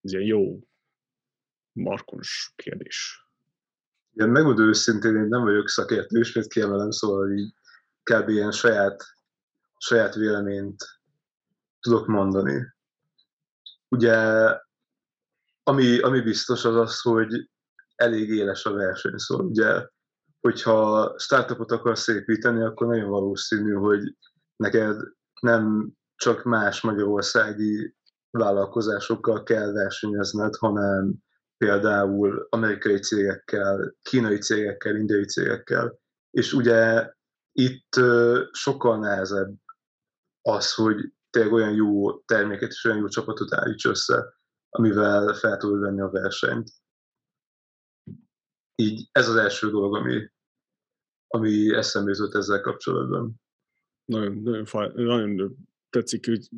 Ez 0.00 0.12
ilyen 0.12 0.24
jó, 0.24 0.68
markons 1.72 2.52
kérdés. 2.56 3.28
Igen, 4.12 4.28
megmondom 4.28 4.68
őszintén, 4.68 5.16
én 5.16 5.26
nem 5.28 5.42
vagyok 5.42 5.68
szakértő, 5.68 6.18
ismét 6.18 6.46
kiemelem, 6.46 6.90
szóval 6.90 7.32
így 7.32 7.54
kb. 8.02 8.28
ilyen 8.28 8.52
saját, 8.52 9.04
saját 9.78 10.14
véleményt 10.14 10.84
tudok 11.80 12.06
mondani. 12.06 12.73
Ugye 13.88 14.16
ami, 15.62 15.98
ami 15.98 16.20
biztos 16.20 16.64
az 16.64 16.76
az, 16.76 17.00
hogy 17.00 17.50
elég 17.94 18.28
éles 18.28 18.64
a 18.64 18.72
verseny. 18.72 19.16
Szóval 19.16 19.46
ugye, 19.46 19.86
hogyha 20.40 21.14
startupot 21.18 21.72
akarsz 21.72 22.08
építeni, 22.08 22.62
akkor 22.62 22.86
nagyon 22.86 23.10
valószínű, 23.10 23.72
hogy 23.72 24.16
neked 24.56 24.96
nem 25.40 25.92
csak 26.16 26.42
más 26.42 26.80
magyarországi 26.80 27.96
vállalkozásokkal 28.30 29.42
kell 29.42 29.72
versenyezned, 29.72 30.56
hanem 30.56 31.14
például 31.56 32.46
amerikai 32.50 32.98
cégekkel, 32.98 33.94
kínai 34.02 34.38
cégekkel, 34.38 34.96
indiai 34.96 35.24
cégekkel. 35.24 35.98
És 36.30 36.52
ugye 36.52 37.12
itt 37.52 38.00
sokkal 38.50 38.98
nehezebb 38.98 39.54
az, 40.42 40.74
hogy 40.74 41.13
tényleg 41.34 41.52
olyan 41.52 41.74
jó 41.74 42.18
terméket 42.18 42.70
és 42.70 42.84
olyan 42.84 42.98
jó 42.98 43.08
csapatot 43.08 43.54
állíts 43.54 43.84
össze, 43.84 44.34
amivel 44.68 45.34
fel 45.34 45.56
tudod 45.56 45.80
venni 45.80 46.00
a 46.00 46.10
versenyt. 46.10 46.70
Így 48.74 49.08
ez 49.12 49.28
az 49.28 49.36
első 49.36 49.70
dolog, 49.70 49.94
ami, 49.94 50.30
ami 51.26 51.74
eszembe 51.74 52.10
jutott 52.10 52.34
ezzel 52.34 52.60
kapcsolatban. 52.60 53.40
Nagyon, 54.04 54.36
nagyon, 54.42 54.64
faj, 54.64 54.92
nagyon 54.94 55.56
tetszik, 55.90 56.26
hogy 56.26 56.48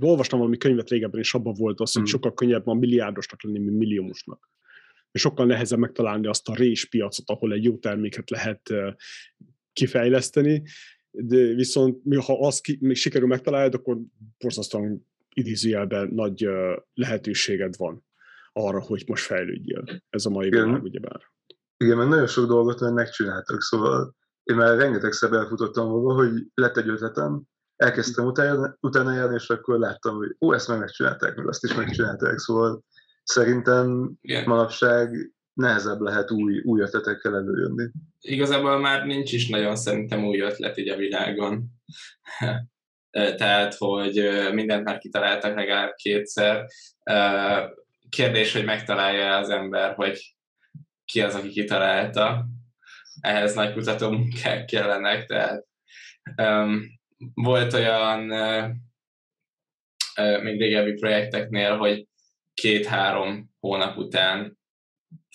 olvastam 0.00 0.38
valami 0.38 0.56
könyvet 0.56 0.88
régebben, 0.88 1.20
és 1.20 1.34
abban 1.34 1.54
volt 1.54 1.80
az, 1.80 1.92
hogy 1.92 2.02
mm. 2.02 2.04
sokkal 2.04 2.34
könnyebb 2.34 2.64
van 2.64 2.76
milliárdosnak 2.76 3.42
lenni, 3.42 3.58
mint 3.58 3.78
milliómosnak. 3.78 4.50
És 5.10 5.20
sokkal 5.20 5.46
nehezebb 5.46 5.78
megtalálni 5.78 6.26
azt 6.26 6.48
a 6.48 6.54
réspiacot, 6.54 7.30
ahol 7.30 7.52
egy 7.52 7.64
jó 7.64 7.78
terméket 7.78 8.30
lehet 8.30 8.60
kifejleszteni, 9.72 10.62
de 11.16 11.36
viszont 11.54 12.02
ha 12.24 12.46
azt 12.46 12.60
ki, 12.60 12.78
még 12.80 12.96
sikerül 12.96 13.28
megtalálni, 13.28 13.74
akkor 13.74 13.98
borzasztóan 14.38 15.06
idézőjelben 15.34 16.08
nagy 16.08 16.48
lehetőséged 16.94 17.76
van 17.76 18.04
arra, 18.52 18.80
hogy 18.80 19.04
most 19.06 19.24
fejlődjél. 19.24 19.84
Ez 20.10 20.26
a 20.26 20.30
mai 20.30 20.46
Igen. 20.46 20.64
világ, 20.64 20.82
ugyebár. 20.82 21.20
Igen, 21.76 21.96
mert 21.96 22.08
nagyon 22.08 22.26
sok 22.26 22.46
dolgot 22.46 22.80
már 22.80 22.92
megcsináltak, 22.92 23.62
szóval 23.62 24.14
én 24.42 24.56
már 24.56 24.76
rengetegszer 24.76 25.32
elfutottam 25.32 25.88
volna, 25.88 26.22
hogy 26.22 26.46
lett 26.54 26.76
egy 26.76 26.88
ötletem, 26.88 27.42
elkezdtem 27.76 28.26
utána, 28.26 28.76
utána 28.80 29.14
járni, 29.14 29.34
és 29.34 29.50
akkor 29.50 29.78
láttam, 29.78 30.16
hogy 30.16 30.36
ó, 30.40 30.52
ezt 30.52 30.68
már 30.68 30.78
megcsinálták, 30.78 31.36
meg 31.36 31.48
azt 31.48 31.64
is 31.64 31.74
megcsinálták, 31.74 32.38
szóval 32.38 32.84
szerintem 33.22 34.12
Igen. 34.20 34.44
manapság 34.46 35.32
nehezebb 35.56 36.00
lehet 36.00 36.30
új, 36.30 36.60
új 36.64 36.80
ötletekkel 36.80 37.34
előjönni. 37.34 37.90
Igazából 38.20 38.78
már 38.78 39.06
nincs 39.06 39.32
is 39.32 39.48
nagyon 39.48 39.76
szerintem 39.76 40.24
új 40.24 40.40
ötlet 40.40 40.78
így 40.78 40.88
a 40.88 40.96
világon. 40.96 41.64
Tehát, 43.36 43.74
hogy 43.74 44.28
mindent 44.52 44.84
már 44.84 44.98
kitaláltak 44.98 45.54
legalább 45.54 45.94
kétszer. 45.94 46.66
Kérdés, 48.08 48.52
hogy 48.52 48.64
megtalálja 48.64 49.36
az 49.36 49.48
ember, 49.48 49.94
hogy 49.94 50.36
ki 51.04 51.20
az, 51.20 51.34
aki 51.34 51.48
kitalálta. 51.48 52.46
Ehhez 53.20 53.54
nagy 53.54 53.72
kutató 53.72 54.10
munkák 54.10 54.64
kellenek, 54.64 55.26
tehát 55.26 55.66
um, 56.36 56.82
volt 57.34 57.72
olyan 57.72 58.30
uh, 58.30 58.70
még 60.42 60.60
régebbi 60.60 60.92
projekteknél, 60.92 61.76
hogy 61.76 62.06
két-három 62.54 63.50
hónap 63.60 63.96
után 63.96 64.58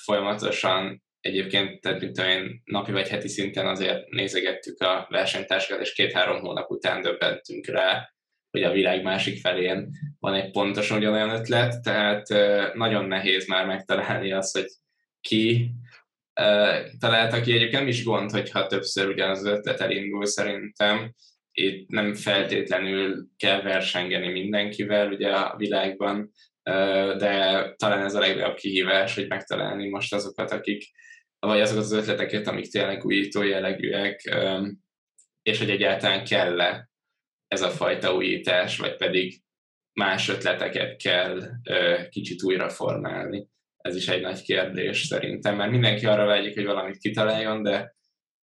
folyamatosan 0.03 1.03
egyébként, 1.19 1.81
tehát 1.81 2.01
mint 2.01 2.17
én, 2.17 2.61
napi 2.63 2.91
vagy 2.91 3.07
heti 3.07 3.27
szinten 3.27 3.67
azért 3.67 4.09
nézegettük 4.09 4.81
a 4.81 5.07
versenytársakat, 5.09 5.81
és 5.81 5.93
két-három 5.93 6.39
hónap 6.39 6.69
után 6.69 7.01
döbbentünk 7.01 7.67
rá, 7.67 8.13
hogy 8.51 8.63
a 8.63 8.71
világ 8.71 9.03
másik 9.03 9.39
felén 9.39 9.89
van 10.19 10.33
egy 10.33 10.51
pontosan 10.51 10.97
ugyanolyan 10.97 11.29
ötlet, 11.29 11.81
tehát 11.81 12.27
nagyon 12.73 13.05
nehéz 13.05 13.47
már 13.47 13.65
megtalálni 13.65 14.31
azt, 14.31 14.57
hogy 14.57 14.67
ki 15.21 15.71
találta 16.99 17.41
ki. 17.41 17.51
Egyébként 17.51 17.79
nem 17.79 17.87
is 17.87 18.03
gond, 18.03 18.31
hogyha 18.31 18.67
többször 18.67 19.07
ugyanaz 19.07 19.39
az 19.39 19.57
ötlet 19.57 19.79
elindul 19.79 20.25
szerintem. 20.25 21.13
Itt 21.51 21.89
nem 21.89 22.13
feltétlenül 22.13 23.27
kell 23.37 23.61
versengeni 23.61 24.31
mindenkivel 24.31 25.11
ugye 25.11 25.29
a 25.29 25.55
világban, 25.57 26.31
de 27.18 27.74
talán 27.76 28.05
ez 28.05 28.16
a 28.16 28.20
legnagyobb 28.20 28.55
kihívás, 28.55 29.16
hogy 29.16 29.28
megtalálni 29.28 29.89
most 29.89 30.14
azokat, 30.14 30.51
akik, 30.51 30.84
vagy 31.39 31.62
azokat 31.62 31.84
az 31.84 31.91
ötleteket, 31.91 32.47
amik 32.47 32.72
tényleg 32.72 33.05
újító 33.05 33.43
jellegűek, 33.43 34.22
és 35.41 35.57
hogy 35.57 35.70
egyáltalán 35.70 36.24
kell-e 36.24 36.89
ez 37.47 37.62
a 37.62 37.70
fajta 37.70 38.16
újítás, 38.16 38.78
vagy 38.78 38.95
pedig 38.95 39.41
más 39.93 40.30
ötleteket 40.30 41.01
kell 41.01 41.39
kicsit 42.09 42.43
újra 42.43 42.70
formálni. 42.70 43.47
Ez 43.78 43.95
is 43.95 44.07
egy 44.07 44.22
nagy 44.22 44.41
kérdés 44.41 45.01
szerintem, 45.01 45.55
mert 45.55 45.72
mindenki 45.72 46.05
arra 46.05 46.26
vágyik, 46.26 46.53
hogy 46.53 46.66
valamit 46.66 46.97
kitaláljon, 46.97 47.64
de 47.64 47.95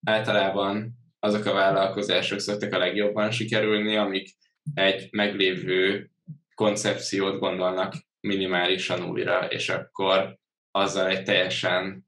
általában 0.05 0.91
azok 1.19 1.45
a 1.45 1.53
vállalkozások 1.53 2.39
szoktak 2.39 2.73
a 2.73 2.77
legjobban 2.77 3.31
sikerülni, 3.31 3.95
amik 3.95 4.29
egy 4.73 5.07
meglévő 5.11 6.09
koncepciót 6.55 7.39
gondolnak 7.39 7.93
minimálisan 8.19 9.09
újra, 9.09 9.47
és 9.47 9.69
akkor 9.69 10.37
azzal 10.71 11.07
egy 11.07 11.23
teljesen 11.23 12.07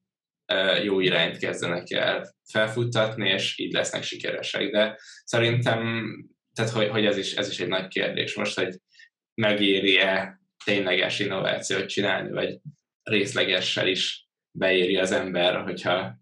jó 0.84 0.99
irányt 0.99 1.38
kezdenek 1.38 1.91
el 1.91 2.36
felfuttatni, 2.51 3.30
és 3.30 3.57
így 3.57 3.74
lesznek 3.74 4.03
sikeresek. 4.03 4.70
De 4.70 4.97
szerintem, 5.24 5.80
tehát 6.53 6.72
hogy, 6.72 6.88
hogy 6.88 7.05
ez, 7.05 7.18
is, 7.18 7.34
ez 7.34 7.49
is 7.49 7.59
egy 7.59 7.68
nagy 7.68 7.88
kérdés 7.88 8.36
most, 8.36 8.59
hogy 8.59 8.76
megéri-e 9.34 10.39
tényleges 10.66 11.20
innovációt 11.20 11.86
csinálni, 11.86 12.32
vagy 12.32 12.59
részlegessel 13.03 13.88
is 13.88 14.28
beéri 14.57 14.97
az 14.97 15.12
ember, 15.12 15.62
hogyha, 15.62 16.20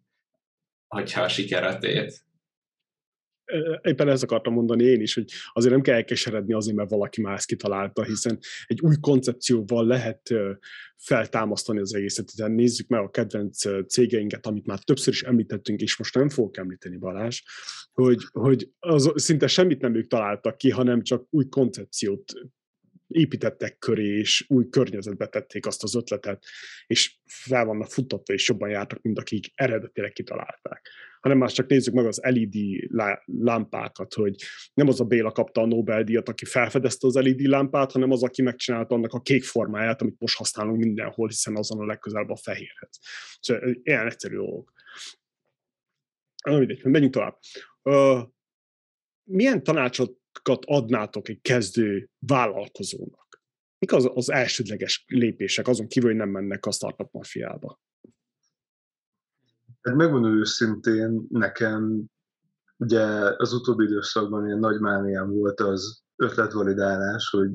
hogyha 0.87 1.21
a 1.21 1.27
siker 1.27 1.63
a 1.63 1.77
tét 1.77 2.28
éppen 3.81 4.09
ezt 4.09 4.23
akartam 4.23 4.53
mondani 4.53 4.83
én 4.83 5.01
is, 5.01 5.13
hogy 5.13 5.31
azért 5.53 5.73
nem 5.73 5.81
kell 5.81 5.95
elkeseredni 5.95 6.53
azért, 6.53 6.75
mert 6.75 6.89
valaki 6.89 7.21
más 7.21 7.45
kitalálta, 7.45 8.03
hiszen 8.03 8.39
egy 8.65 8.81
új 8.81 8.95
koncepcióval 9.01 9.85
lehet 9.85 10.33
feltámasztani 10.97 11.79
az 11.79 11.95
egészet. 11.95 12.31
Tehát 12.35 12.55
nézzük 12.55 12.87
meg 12.87 13.01
a 13.01 13.09
kedvenc 13.09 13.87
cégeinket, 13.87 14.45
amit 14.45 14.65
már 14.65 14.79
többször 14.79 15.13
is 15.13 15.23
említettünk, 15.23 15.81
és 15.81 15.97
most 15.97 16.15
nem 16.15 16.29
fogok 16.29 16.57
említeni 16.57 16.97
Balázs, 16.97 17.41
hogy, 17.93 18.23
hogy 18.31 18.69
az, 18.79 19.11
szinte 19.15 19.47
semmit 19.47 19.81
nem 19.81 19.95
ők 19.95 20.07
találtak 20.07 20.57
ki, 20.57 20.69
hanem 20.69 21.01
csak 21.01 21.25
új 21.29 21.45
koncepciót 21.49 22.33
építettek 23.07 23.77
köré, 23.77 24.17
és 24.17 24.45
új 24.47 24.69
környezetbe 24.69 25.27
tették 25.27 25.65
azt 25.65 25.83
az 25.83 25.95
ötletet, 25.95 26.43
és 26.87 27.17
fel 27.25 27.65
vannak 27.65 27.91
futtatva, 27.91 28.33
és 28.33 28.47
jobban 28.47 28.69
jártak, 28.69 29.01
mint 29.01 29.19
akik 29.19 29.51
eredetileg 29.55 30.11
kitalálták. 30.11 30.89
Hanem 31.19 31.37
már 31.37 31.51
csak 31.51 31.67
nézzük 31.67 31.93
meg 31.93 32.05
az 32.05 32.19
LED 32.23 32.55
lámpákat, 33.25 34.13
hogy 34.13 34.35
nem 34.73 34.87
az 34.87 34.99
a 34.99 35.03
Béla 35.03 35.31
kapta 35.31 35.61
a 35.61 35.65
Nobel-díjat, 35.65 36.29
aki 36.29 36.45
felfedezte 36.45 37.07
az 37.07 37.13
LED 37.13 37.41
lámpát, 37.41 37.91
hanem 37.91 38.11
az, 38.11 38.23
aki 38.23 38.41
megcsinálta 38.41 38.95
annak 38.95 39.13
a 39.13 39.21
kék 39.21 39.43
formáját, 39.43 40.01
amit 40.01 40.19
most 40.19 40.37
használunk 40.37 40.77
mindenhol, 40.77 41.27
hiszen 41.27 41.55
azon 41.55 41.79
a 41.79 41.85
legközelebb 41.85 42.29
a 42.29 42.35
fehérhez. 42.35 42.99
Szóval 43.39 43.79
ilyen 43.83 44.05
egyszerű 44.05 44.35
dolgok. 44.35 44.71
Na 46.43 46.57
mindegy, 46.57 46.85
menjünk 46.85 47.13
tovább. 47.13 47.37
Milyen 49.23 49.63
tanácsot 49.63 50.17
adnátok 50.65 51.29
egy 51.29 51.41
kezdő 51.41 52.09
vállalkozónak? 52.19 53.29
mik 53.79 53.93
az, 53.93 54.09
az 54.13 54.29
elsődleges 54.29 55.03
lépések, 55.07 55.67
azon 55.67 55.87
kívül, 55.87 56.09
hogy 56.09 56.19
nem 56.19 56.29
mennek 56.29 56.65
a 56.65 56.71
startup 56.71 57.11
mafiába? 57.11 57.79
Hát 59.81 59.95
megmondom 59.95 60.37
őszintén, 60.37 61.27
nekem 61.29 62.05
ugye 62.77 63.03
az 63.37 63.53
utóbbi 63.53 63.83
időszakban 63.83 64.45
ilyen 64.45 64.59
nagy 64.59 64.79
mániám 64.79 65.29
volt 65.29 65.59
az 65.59 66.01
ötletvalidálás, 66.15 67.29
hogy 67.29 67.49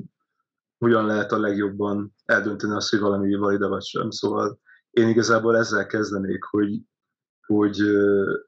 hogyan 0.77 1.05
lehet 1.05 1.31
a 1.31 1.39
legjobban 1.39 2.13
eldönteni 2.25 2.73
azt, 2.73 2.89
hogy 2.89 2.99
valami 2.99 3.35
valida 3.35 3.67
vagy 3.67 3.83
sem. 3.83 4.09
Szóval 4.09 4.59
én 4.89 5.07
igazából 5.07 5.57
ezzel 5.57 5.85
kezdenék, 5.85 6.43
hogy, 6.43 6.81
hogy 7.45 7.77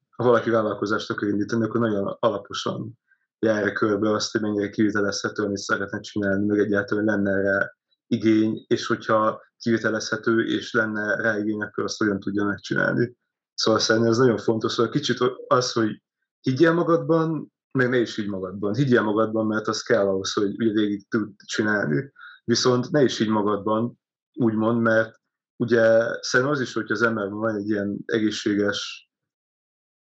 ha 0.10 0.24
valaki 0.24 0.50
vállalkozást 0.50 1.10
akar 1.10 1.28
indítani, 1.28 1.64
akkor 1.64 1.80
nagyon 1.82 2.18
alaposan 2.20 3.00
járja 3.40 3.72
körbe 3.74 4.12
azt, 4.12 4.32
hogy 4.32 4.42
mennyire 4.42 4.70
kivitelezhető, 4.70 5.44
amit 5.44 5.58
szeretne 5.58 6.00
csinálni, 6.00 6.46
meg 6.46 6.60
egyáltalán 6.60 7.06
lenne 7.06 7.42
rá 7.42 7.72
igény, 8.08 8.66
és 8.68 8.88
hogyha 8.88 9.42
kivitelezhető 9.58 10.46
és 10.46 10.74
lenne 10.74 11.16
rá 11.16 11.38
igény, 11.38 11.62
akkor 11.62 11.84
azt 11.84 11.98
hogyan 11.98 12.20
tudja 12.20 12.46
megcsinálni. 12.46 13.18
Szóval 13.58 13.80
szerintem 13.80 14.12
ez 14.12 14.18
nagyon 14.18 14.38
fontos, 14.38 14.72
szóval 14.72 14.92
kicsit 14.92 15.18
az, 15.48 15.72
hogy 15.72 16.02
higgyél 16.42 16.74
magadban, 16.74 17.54
meg 17.72 17.90
ne 17.90 17.98
is 17.98 18.16
higgy 18.16 18.28
magadban. 18.28 18.76
Higgyél 18.76 19.02
magadban, 19.02 19.46
mert 19.46 19.68
az 19.68 19.82
kell 19.82 20.08
ahhoz, 20.08 20.34
hogy 20.34 20.62
ugye 20.62 20.72
végig 20.72 21.08
tud 21.10 21.30
csinálni, 21.46 22.12
viszont 22.44 22.92
ne 22.92 23.04
is 23.04 23.18
higgy 23.18 23.30
magadban, 23.30 24.00
úgymond, 24.34 24.82
mert 24.82 25.20
ugye 25.56 26.02
szerintem 26.22 26.56
az 26.56 26.62
is, 26.62 26.74
hogy 26.74 26.92
az 26.92 27.02
emberben 27.02 27.38
van 27.38 27.56
egy 27.56 27.70
ilyen 27.70 27.98
egészséges 28.06 29.10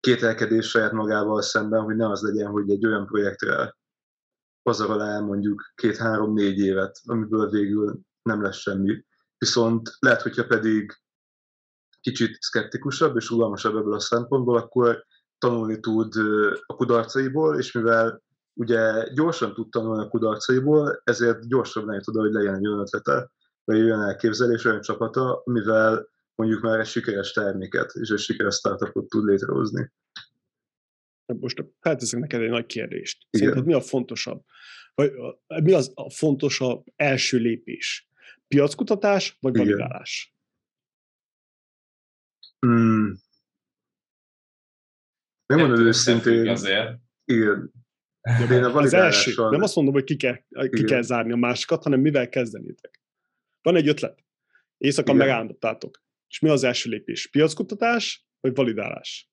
kételkedés 0.01 0.69
saját 0.69 0.93
magával 0.93 1.43
szemben, 1.43 1.83
hogy 1.83 1.97
ne 1.97 2.11
az 2.11 2.23
legyen, 2.23 2.51
hogy 2.51 2.71
egy 2.71 2.87
olyan 2.87 3.07
projektre 3.07 3.77
pazarol 4.63 5.03
el 5.03 5.23
mondjuk 5.23 5.73
két-három-négy 5.75 6.59
évet, 6.59 7.01
amiből 7.05 7.51
végül 7.51 8.01
nem 8.23 8.43
lesz 8.43 8.57
semmi. 8.57 9.05
Viszont 9.39 9.97
lehet, 9.99 10.23
hogyha 10.23 10.47
pedig 10.47 11.02
kicsit 12.03 12.37
szkeptikusabb 12.41 13.17
és 13.17 13.29
rugalmasabb 13.29 13.77
ebből 13.77 13.95
a 13.95 14.01
szempontból, 14.01 14.57
akkor 14.57 15.05
tanulni 15.39 15.81
tud 15.81 16.15
a 16.67 16.75
kudarcaiból, 16.75 17.59
és 17.59 17.73
mivel 17.73 18.23
ugye 18.55 19.09
gyorsan 19.15 19.55
tud 19.55 19.71
tanulni 19.71 20.05
a 20.05 20.09
kudarcaiból, 20.09 21.01
ezért 21.05 21.49
gyorsabb 21.49 21.87
lenne 21.87 22.01
oda, 22.07 22.21
hogy 22.21 22.33
legyen 22.33 22.55
egy 22.55 22.67
olyan 22.67 22.81
ötlete, 22.81 23.31
vagy 23.65 23.81
olyan 23.81 24.03
elképzelés, 24.03 24.65
olyan 24.65 24.81
csapata, 24.81 25.43
mivel 25.45 26.09
mondjuk 26.35 26.63
már 26.63 26.81
egy 26.81 26.87
sikeres 26.87 27.33
terméket 27.33 27.93
és 27.93 28.09
egy 28.09 28.19
sikeres 28.19 28.55
startupot 28.55 29.09
tud 29.09 29.25
létrehozni. 29.25 29.93
Most 31.41 31.65
felteszek 31.81 32.21
neked 32.21 32.41
egy 32.41 32.51
nagy 32.51 32.67
kérdést. 32.67 33.27
Igen. 33.31 33.47
Szerinted 33.49 33.67
mi 33.67 33.75
a 33.75 33.81
fontosabb? 33.81 34.43
Vagy 34.95 35.13
mi 35.63 35.73
az 35.73 35.93
a 35.95 36.11
fontosabb 36.11 36.85
első 36.97 37.39
lépés? 37.39 38.09
Piackutatás 38.49 39.37
vagy 39.41 39.57
validálás? 39.57 40.37
Hmm. 42.67 43.21
Nem 45.47 45.59
mondom 45.59 45.87
őszintén. 45.87 46.49
Azért. 46.49 46.99
Igen. 47.25 47.73
De 48.21 48.55
én 48.55 48.65
a 48.65 48.75
az 48.81 48.93
első, 48.93 49.49
nem 49.51 49.63
azt 49.63 49.75
mondom, 49.75 49.95
hogy 49.95 50.05
ki 50.05 50.17
kell, 50.17 50.37
ki 50.69 50.85
kell 50.85 51.03
zárni 51.03 51.33
a 51.33 51.37
másikat, 51.37 51.83
hanem 51.83 52.01
mivel 52.01 52.29
kezdenétek. 52.29 53.01
Van 53.63 53.77
egy 53.77 53.89
ötlet. 53.89 54.25
Éjszaka 54.77 55.13
megálmodtátok. 55.13 56.03
És 56.29 56.39
mi 56.39 56.49
az 56.49 56.65
első 56.65 56.91
lépés? 56.91 57.27
Piackutatás, 57.27 58.27
vagy 58.41 58.55
validálás? 58.55 59.31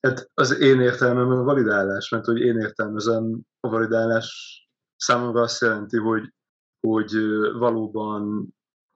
Hát 0.00 0.30
az 0.34 0.60
én 0.60 0.80
értelmemben 0.80 1.38
a 1.38 1.42
validálás, 1.42 2.08
mert 2.08 2.24
hogy 2.24 2.40
én 2.40 2.58
értelmezem 2.58 3.40
a 3.60 3.68
validálás 3.68 4.60
számomra 4.96 5.40
azt 5.40 5.60
jelenti, 5.60 5.96
hogy, 5.96 6.32
hogy 6.80 7.12
valóban 7.58 8.48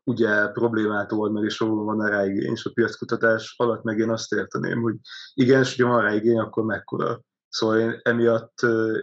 ugye 0.05 0.46
problémát 0.46 1.12
old 1.12 1.32
meg, 1.32 1.44
és 1.44 1.59
valóban 1.59 1.96
van 1.96 2.09
rá 2.09 2.24
igény, 2.24 2.53
és 2.53 2.64
a 2.64 2.70
piackutatás 2.74 3.55
alatt 3.57 3.82
meg 3.82 3.98
én 3.98 4.11
azt 4.11 4.32
érteném, 4.32 4.80
hogy 4.80 4.94
igen, 5.34 5.61
és 5.61 5.82
ha 5.82 5.88
van 5.88 6.03
rá 6.03 6.14
igény, 6.14 6.38
akkor 6.38 6.64
mekkora. 6.64 7.20
Szóval 7.48 7.80
én 7.80 8.00
emiatt, 8.03 8.55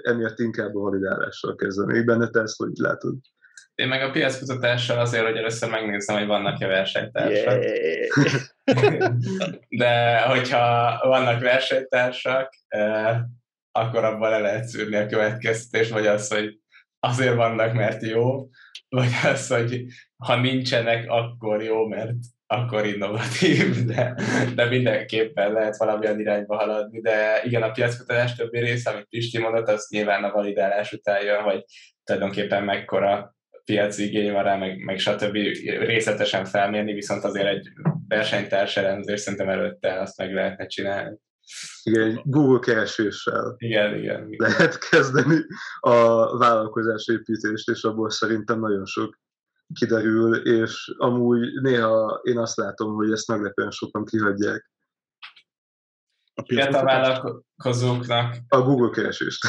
emiatt 0.02 0.40
inkább 0.40 0.76
a 0.76 0.80
validálással 0.80 1.56
kezdenék 1.56 2.06
benne, 2.06 2.30
te 2.30 2.42
ezt 2.42 2.58
hogy 2.58 2.72
látod? 2.74 3.16
Én 3.76 3.88
meg 3.88 4.02
a 4.02 4.12
piackutatással 4.12 5.00
azért, 5.00 5.26
hogy 5.26 5.36
először 5.36 5.70
megnézem, 5.70 6.18
hogy 6.18 6.28
vannak-e 6.28 6.68
versenytársak. 6.68 7.64
Yeah. 7.64 9.14
De 9.70 10.22
hogyha 10.22 11.00
vannak 11.04 11.42
versenytársak, 11.42 12.54
akkor 13.72 14.04
abban 14.04 14.30
le 14.30 14.40
lehet 14.40 14.66
szűrni 14.66 14.96
a 14.96 15.06
következtetést, 15.06 15.92
vagy 15.92 16.08
az, 16.08 16.34
hogy 16.34 16.60
azért 17.00 17.36
vannak, 17.36 17.74
mert 17.74 18.04
jó, 18.04 18.50
vagy 18.90 19.10
az, 19.24 19.48
hogy 19.48 19.84
ha 20.18 20.36
nincsenek, 20.36 21.06
akkor 21.08 21.64
jó, 21.64 21.88
mert 21.88 22.12
akkor 22.48 22.86
innovatív, 22.86 23.86
de, 23.86 24.16
de 24.56 24.66
mindenképpen 24.66 25.52
lehet 25.52 25.78
valamilyen 25.78 26.20
irányba 26.20 26.56
haladni. 26.56 27.02
De 27.02 27.42
igen, 27.44 27.62
a 27.62 27.72
piackutatás 27.72 28.36
többi 28.36 28.60
része, 28.60 28.90
amit 28.90 29.08
Pisti 29.10 29.40
mondott, 29.40 29.68
az 29.68 29.88
nyilván 29.90 30.24
a 30.24 30.32
validálás 30.32 30.92
után 30.92 31.24
jön, 31.24 31.42
hogy 31.42 31.64
tulajdonképpen 32.04 32.64
mekkora 32.64 33.36
piaci 33.66 34.04
igény 34.04 34.32
van 34.32 34.44
rá, 34.44 34.56
meg, 34.56 34.78
meg 34.78 35.00
stb. 35.00 35.34
részletesen 35.80 36.46
felmérni, 36.46 36.94
viszont 36.94 37.24
azért 37.24 37.48
egy 37.48 37.68
versenytárs 38.08 38.78
elemzés 38.78 39.20
szerintem 39.20 39.50
előtte 39.50 40.00
azt 40.00 40.18
meg 40.18 40.34
lehetne 40.34 40.66
csinálni. 40.66 41.18
Igen, 41.84 42.02
egy 42.02 42.22
Google 42.24 42.60
kereséssel 42.60 43.56
igen, 43.58 43.96
igen, 43.96 44.32
igen. 44.32 44.50
lehet 44.50 44.90
kezdeni 44.90 45.46
a 45.80 46.38
vállalkozás 46.38 47.08
építést, 47.08 47.70
és 47.70 47.84
abból 47.84 48.10
szerintem 48.10 48.60
nagyon 48.60 48.86
sok 48.86 49.20
kiderül, 49.74 50.36
és 50.36 50.94
amúgy 50.98 51.62
néha 51.62 52.20
én 52.24 52.38
azt 52.38 52.58
látom, 52.58 52.94
hogy 52.94 53.12
ezt 53.12 53.28
meglepően 53.28 53.72
sokan 53.72 54.06
kihagyják. 54.06 54.72
A 56.34 56.44
fiatal 56.46 56.84
vállalkozóknak... 56.84 58.36
A 58.48 58.62
Google 58.62 58.90
keresést. 58.90 59.48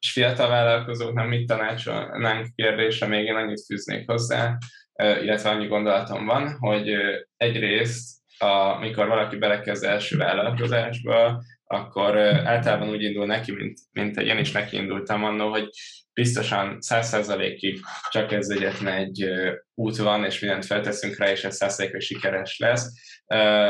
és 0.00 0.12
fiatal 0.12 0.48
vállalkozóknak 0.48 1.28
mit 1.28 1.46
tanácsolnánk 1.46 2.54
kérdésre, 2.54 3.06
még 3.06 3.24
én 3.24 3.34
annyit 3.34 3.64
fűznék 3.64 4.10
hozzá, 4.10 4.58
illetve 4.94 5.50
annyi 5.50 5.66
gondolatom 5.66 6.26
van, 6.26 6.58
hogy 6.58 6.90
egyrészt, 7.36 8.19
amikor 8.42 9.06
valaki 9.06 9.36
belekezd 9.36 9.84
első 9.84 10.16
vállalkozásba, 10.16 11.42
akkor 11.64 12.18
általában 12.18 12.88
úgy 12.88 13.02
indul 13.02 13.26
neki, 13.26 13.52
mint, 13.52 13.78
mint 13.92 14.16
én 14.16 14.38
is 14.38 14.52
neki 14.52 14.76
indultam 14.76 15.24
annó, 15.24 15.50
hogy 15.50 15.68
biztosan 16.14 16.78
100%-ig 16.88 17.80
csak 18.10 18.32
ez 18.32 18.48
egyetlen 18.48 18.94
egy 18.94 19.30
út 19.74 19.96
van, 19.96 20.24
és 20.24 20.40
mindent 20.40 20.66
felteszünk 20.66 21.18
rá, 21.18 21.30
és 21.30 21.44
ez 21.44 21.56
100%-ig 21.60 22.00
sikeres 22.00 22.58
lesz. 22.58 22.92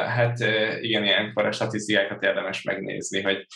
Hát 0.07 0.39
igen, 0.81 1.05
ilyenkor 1.05 1.47
a 1.47 1.53
statisztikákat 1.53 2.23
érdemes 2.23 2.63
megnézni, 2.63 3.23
hogy 3.23 3.47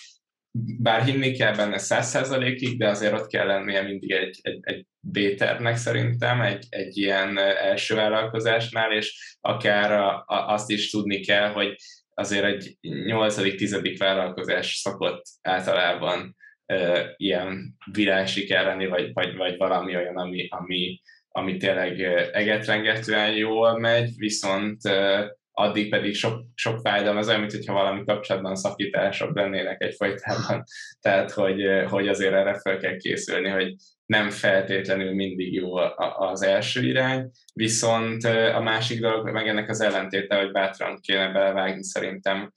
bár 0.56 1.02
hinni 1.04 1.32
kell 1.32 1.54
benne 1.54 1.76
100%-ig, 1.78 2.78
de 2.78 2.88
azért 2.88 3.12
ott 3.12 3.26
kell 3.26 3.46
lennie 3.46 3.82
mindig 3.82 4.10
egy, 4.10 4.38
egy, 4.42 4.58
egy 4.62 4.86
B-tervnek 5.00 5.76
szerintem, 5.76 6.40
egy, 6.40 6.66
egy 6.68 6.96
ilyen 6.96 7.38
első 7.38 7.94
vállalkozásnál, 7.94 8.92
és 8.92 9.36
akár 9.40 9.92
a, 9.92 10.24
a, 10.26 10.52
azt 10.52 10.70
is 10.70 10.90
tudni 10.90 11.20
kell, 11.20 11.48
hogy 11.48 11.76
azért 12.14 12.44
egy 12.44 12.76
8.-10. 12.82 13.94
vállalkozás 13.98 14.74
szokott 14.74 15.22
általában 15.42 16.36
e, 16.66 17.12
ilyen 17.16 17.76
virágsiker 17.92 18.64
lenni, 18.64 18.86
vagy, 18.86 19.12
vagy, 19.12 19.36
vagy 19.36 19.56
valami 19.56 19.96
olyan, 19.96 20.16
ami, 20.16 20.46
ami, 20.50 21.00
ami 21.28 21.56
tényleg 21.56 22.00
egetrengetően 22.32 23.32
jól 23.36 23.78
megy, 23.78 24.12
viszont 24.16 24.84
e, 24.84 25.30
addig 25.56 25.90
pedig 25.90 26.14
sok, 26.14 26.44
sok 26.54 26.80
fájdalom, 26.80 27.16
az 27.16 27.28
olyan, 27.28 27.40
mintha 27.40 27.72
valami 27.72 28.04
kapcsolatban 28.04 28.56
szakítások 28.56 29.34
lennének 29.34 29.82
egyfajtában. 29.82 30.64
Tehát, 31.04 31.30
hogy, 31.30 31.62
hogy 31.88 32.08
azért 32.08 32.32
erre 32.32 32.60
fel 32.60 32.78
kell 32.78 32.96
készülni, 32.96 33.48
hogy 33.48 33.74
nem 34.06 34.30
feltétlenül 34.30 35.14
mindig 35.14 35.52
jó 35.52 35.74
az 36.16 36.42
első 36.42 36.82
irány, 36.82 37.30
viszont 37.52 38.24
a 38.54 38.60
másik 38.60 39.00
dolog, 39.00 39.30
meg 39.30 39.48
ennek 39.48 39.68
az 39.68 39.80
ellentéte, 39.80 40.36
hogy 40.36 40.50
bátran 40.50 40.98
kéne 41.00 41.32
belevágni 41.32 41.84
szerintem, 41.84 42.52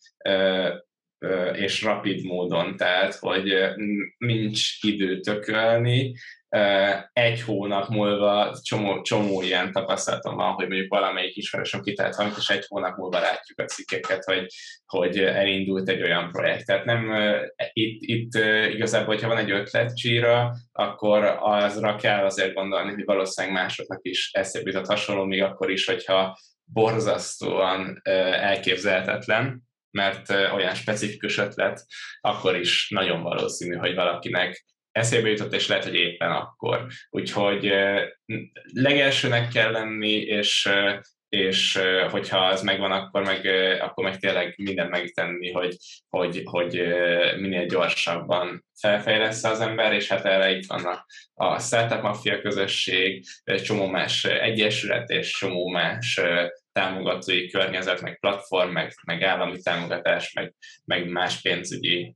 és 1.53 1.83
rapid 1.83 2.25
módon, 2.25 2.75
tehát, 2.75 3.15
hogy 3.15 3.53
nincs 4.17 4.83
idő 4.83 5.19
tökölni, 5.19 6.13
egy 7.13 7.41
hónap 7.41 7.87
múlva 7.87 8.57
csomó, 8.63 9.01
csomó 9.01 9.41
ilyen 9.41 9.71
tapasztalatom 9.71 10.35
van, 10.35 10.53
hogy 10.53 10.67
mondjuk 10.67 10.89
valamelyik 10.89 11.35
ismerősöm 11.35 11.81
kitalált 11.81 12.15
valamit, 12.15 12.37
és 12.37 12.49
egy 12.49 12.65
hónap 12.67 12.97
múlva 12.97 13.19
látjuk 13.19 13.59
a 13.59 13.65
cikkeket, 13.65 14.23
hogy, 14.23 14.45
hogy 14.85 15.19
elindult 15.19 15.89
egy 15.89 16.01
olyan 16.01 16.31
projekt. 16.31 16.65
Tehát 16.65 16.85
nem 16.85 17.13
itt, 17.73 18.01
itt 18.01 18.33
igazából, 18.73 19.13
hogyha 19.13 19.27
van 19.27 19.37
egy 19.37 19.51
ötlet 19.51 19.95
csíra, 19.97 20.55
akkor 20.71 21.37
azra 21.39 21.95
kell 21.95 22.25
azért 22.25 22.53
gondolni, 22.53 22.93
hogy 22.93 23.05
valószínűleg 23.05 23.55
másoknak 23.55 23.99
is 24.01 24.29
eszébe 24.33 24.69
jutott 24.69 24.87
hasonló, 24.87 25.23
még 25.23 25.41
akkor 25.41 25.71
is, 25.71 25.85
hogyha 25.85 26.37
borzasztóan 26.63 28.01
elképzelhetetlen, 28.31 29.61
mert 29.91 30.29
olyan 30.29 30.73
specifikus 30.73 31.37
ötlet, 31.37 31.85
akkor 32.21 32.55
is 32.55 32.89
nagyon 32.89 33.21
valószínű, 33.21 33.75
hogy 33.75 33.95
valakinek 33.95 34.65
eszébe 34.97 35.29
jutott, 35.29 35.53
és 35.53 35.67
lehet, 35.67 35.83
hogy 35.83 35.95
éppen 35.95 36.31
akkor. 36.31 36.85
Úgyhogy 37.09 37.73
legelsőnek 38.73 39.47
kell 39.47 39.71
lenni, 39.71 40.11
és 40.11 40.69
és 41.29 41.79
hogyha 42.09 42.37
az 42.37 42.61
megvan, 42.61 42.91
akkor 42.91 43.23
meg, 43.23 43.45
akkor 43.81 44.03
meg 44.03 44.17
tényleg 44.17 44.53
mindent 44.57 44.89
megtenni, 44.89 45.51
hogy, 45.51 45.75
hogy, 46.09 46.41
hogy 46.45 46.71
minél 47.37 47.65
gyorsabban 47.65 48.65
felfejlesz 48.79 49.43
az 49.43 49.59
ember, 49.59 49.93
és 49.93 50.07
hát 50.07 50.25
erre 50.25 50.51
itt 50.51 50.65
van 50.65 50.85
a, 50.85 51.05
a 51.33 51.59
Startup 51.59 52.01
Mafia 52.01 52.41
közösség, 52.41 53.25
csomó 53.63 53.87
más 53.87 54.25
egyesület 54.25 55.09
és 55.09 55.31
csomó 55.31 55.67
más 55.67 56.21
támogatói 56.71 57.49
környezet, 57.49 58.01
meg 58.01 58.19
platform, 58.19 58.71
meg, 58.71 58.93
meg 59.05 59.23
állami 59.23 59.61
támogatás, 59.61 60.33
meg, 60.33 60.53
meg 60.85 61.09
más 61.09 61.41
pénzügyi 61.41 62.15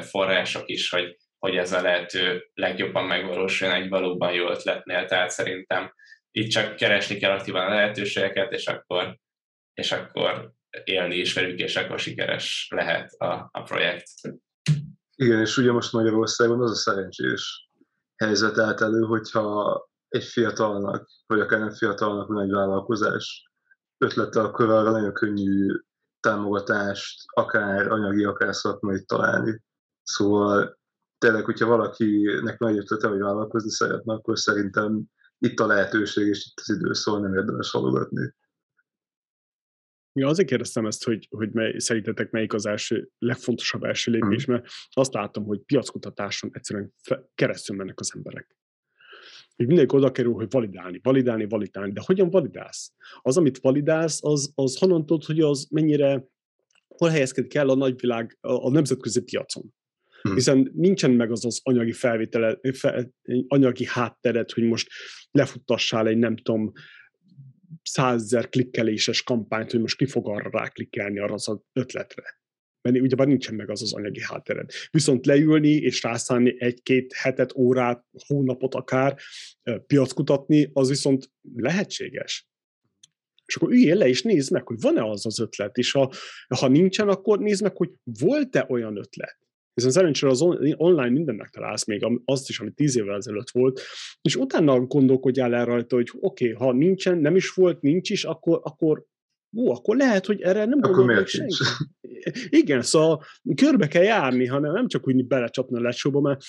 források 0.00 0.68
is, 0.68 0.90
hogy, 0.90 1.16
hogy 1.40 1.56
ez 1.56 1.72
a 1.72 1.82
lehető 1.82 2.50
legjobban 2.54 3.04
megvalósuljon 3.04 3.76
egy 3.76 3.88
valóban 3.88 4.32
jó 4.32 4.50
ötletnél. 4.50 5.04
Tehát 5.04 5.30
szerintem 5.30 5.94
itt 6.30 6.50
csak 6.50 6.76
keresni 6.76 7.16
kell 7.16 7.30
aktívan 7.30 7.66
a 7.66 7.74
lehetőségeket, 7.74 8.52
és 8.52 8.66
akkor, 8.66 9.18
és 9.74 9.92
akkor 9.92 10.52
élni 10.84 11.16
is 11.16 11.34
velük, 11.34 11.58
és 11.58 11.76
akkor 11.76 11.98
sikeres 11.98 12.68
lehet 12.74 13.12
a, 13.12 13.48
a 13.52 13.62
projekt. 13.62 14.08
Igen, 15.14 15.40
és 15.40 15.56
ugye 15.56 15.72
most 15.72 15.92
Magyarországon 15.92 16.60
az 16.60 16.70
a 16.70 16.74
szerencsés 16.74 17.68
helyzet 18.16 18.58
állt 18.58 18.80
elő, 18.80 19.00
hogyha 19.00 19.88
egy 20.08 20.24
fiatalnak, 20.24 21.08
vagy 21.26 21.40
akár 21.40 21.58
nem 21.58 21.70
fiatalnak 21.70 22.28
van 22.28 22.42
egy 22.42 22.50
vállalkozás 22.50 23.50
ötlete, 23.98 24.40
akkor 24.40 24.70
arra 24.70 24.90
nagyon 24.90 25.12
könnyű 25.12 25.72
támogatást, 26.20 27.22
akár 27.26 27.86
anyagi, 27.86 28.24
akár 28.24 28.54
szakmai 28.54 29.04
találni. 29.04 29.62
Szóval 30.02 30.79
tényleg, 31.20 31.44
hogyha 31.44 31.66
valakinek 31.66 32.58
nagy 32.58 32.76
ötlete, 32.76 33.08
vagy 33.08 33.20
vállalkozni 33.20 33.70
szeretne, 33.70 34.12
akkor 34.12 34.38
szerintem 34.38 35.02
itt 35.38 35.58
a 35.58 35.66
lehetőség, 35.66 36.26
és 36.26 36.46
itt 36.46 36.60
az 36.60 36.76
idő, 36.76 36.92
szóval 36.92 37.20
nem 37.20 37.34
érdemes 37.34 37.70
halogatni. 37.70 38.34
Ja, 40.12 40.28
azért 40.28 40.48
kérdeztem 40.48 40.86
ezt, 40.86 41.04
hogy, 41.04 41.26
hogy 41.30 41.50
mely, 41.52 41.78
szerintetek 41.78 42.30
melyik 42.30 42.52
az 42.52 42.66
első, 42.66 43.08
legfontosabb 43.18 43.82
első 43.82 44.10
lépés, 44.10 44.48
mm. 44.48 44.52
mert 44.52 44.66
azt 44.90 45.14
látom, 45.14 45.44
hogy 45.44 45.60
piackutatáson 45.60 46.50
egyszerűen 46.52 46.92
keresztül 47.34 47.76
mennek 47.76 48.00
az 48.00 48.12
emberek. 48.14 48.56
Hogy 49.56 49.66
mindenki 49.66 49.96
oda 49.96 50.10
kerül, 50.10 50.32
hogy 50.32 50.50
validálni, 50.50 51.00
validálni, 51.02 51.48
validálni, 51.48 51.92
de 51.92 52.02
hogyan 52.04 52.30
validálsz? 52.30 52.92
Az, 53.22 53.36
amit 53.36 53.58
validálsz, 53.58 54.24
az, 54.24 54.52
az 54.54 54.78
honnan 54.78 55.06
tudod, 55.06 55.24
hogy 55.24 55.40
az 55.40 55.68
mennyire, 55.70 56.24
hol 56.88 57.08
helyezkedik 57.08 57.54
el 57.54 57.68
a 57.68 57.74
nagyvilág, 57.74 58.38
a, 58.40 58.66
a 58.66 58.70
nemzetközi 58.70 59.22
piacon? 59.22 59.74
Hmm. 60.22 60.34
Hiszen 60.34 60.70
nincsen 60.74 61.10
meg 61.10 61.30
az 61.30 61.44
az 61.44 61.60
anyagi 61.62 61.92
felvétele, 61.92 62.58
fe, 62.72 63.10
anyagi 63.46 63.84
hátteret, 63.86 64.52
hogy 64.52 64.64
most 64.64 64.88
lefuttassál 65.30 66.06
egy 66.06 66.18
nem 66.18 66.36
tudom, 66.36 66.72
százezer 67.82 68.48
klikkeléses 68.48 69.22
kampányt, 69.22 69.70
hogy 69.70 69.80
most 69.80 69.96
ki 69.96 70.06
fog 70.06 70.28
arra 70.28 70.50
ráklikkelni 70.50 71.18
arra 71.18 71.34
az 71.34 71.60
ötletre. 71.72 72.38
Mert 72.82 73.00
ugyebár 73.00 73.26
nincsen 73.26 73.54
meg 73.54 73.70
az 73.70 73.82
az 73.82 73.94
anyagi 73.94 74.20
háttered. 74.22 74.70
Viszont 74.90 75.26
leülni 75.26 75.68
és 75.68 76.02
rászállni 76.02 76.54
egy-két 76.58 77.12
hetet, 77.12 77.54
órát, 77.56 78.04
hónapot 78.26 78.74
akár 78.74 79.16
piackutatni, 79.86 80.70
az 80.72 80.88
viszont 80.88 81.30
lehetséges. 81.54 82.48
És 83.46 83.56
akkor 83.56 83.70
üljél 83.70 83.96
le, 83.96 84.08
és 84.08 84.22
nézd 84.22 84.52
meg, 84.52 84.66
hogy 84.66 84.80
van-e 84.80 85.04
az 85.04 85.26
az 85.26 85.40
ötlet, 85.40 85.76
és 85.76 85.92
ha, 85.92 86.12
ha 86.58 86.68
nincsen, 86.68 87.08
akkor 87.08 87.38
nézd 87.38 87.62
meg, 87.62 87.76
hogy 87.76 87.90
volt-e 88.04 88.66
olyan 88.68 88.96
ötlet. 88.96 89.38
Hiszen 89.82 89.94
szerencsére 89.94 90.32
az 90.32 90.42
online 90.76 91.08
minden 91.08 91.34
megtalálsz, 91.34 91.84
még 91.84 92.06
azt 92.24 92.48
is, 92.48 92.60
ami 92.60 92.70
tíz 92.70 92.96
évvel 92.96 93.16
ezelőtt 93.16 93.50
volt, 93.50 93.80
és 94.22 94.36
utána 94.36 94.80
gondolkodjál 94.80 95.54
el 95.54 95.64
rajta, 95.64 95.96
hogy 95.96 96.10
oké, 96.20 96.52
okay, 96.52 96.66
ha 96.66 96.72
nincsen, 96.72 97.18
nem 97.18 97.36
is 97.36 97.50
volt, 97.50 97.80
nincs 97.80 98.10
is, 98.10 98.24
akkor, 98.24 98.60
akkor 98.62 99.04
ó, 99.56 99.70
akkor 99.70 99.96
lehet, 99.96 100.26
hogy 100.26 100.40
erre 100.40 100.64
nem 100.64 100.80
gondol 100.80 101.04
meg 101.04 101.26
senki. 101.26 101.54
Igen, 102.62 102.82
szóval 102.82 103.24
körbe 103.54 103.86
kell 103.86 104.02
járni, 104.02 104.46
hanem 104.46 104.72
nem 104.72 104.88
csak 104.88 105.06
úgy 105.06 105.26
belecsapni 105.26 105.76
a 105.76 105.80
lecsóba, 105.80 106.20
mert 106.20 106.40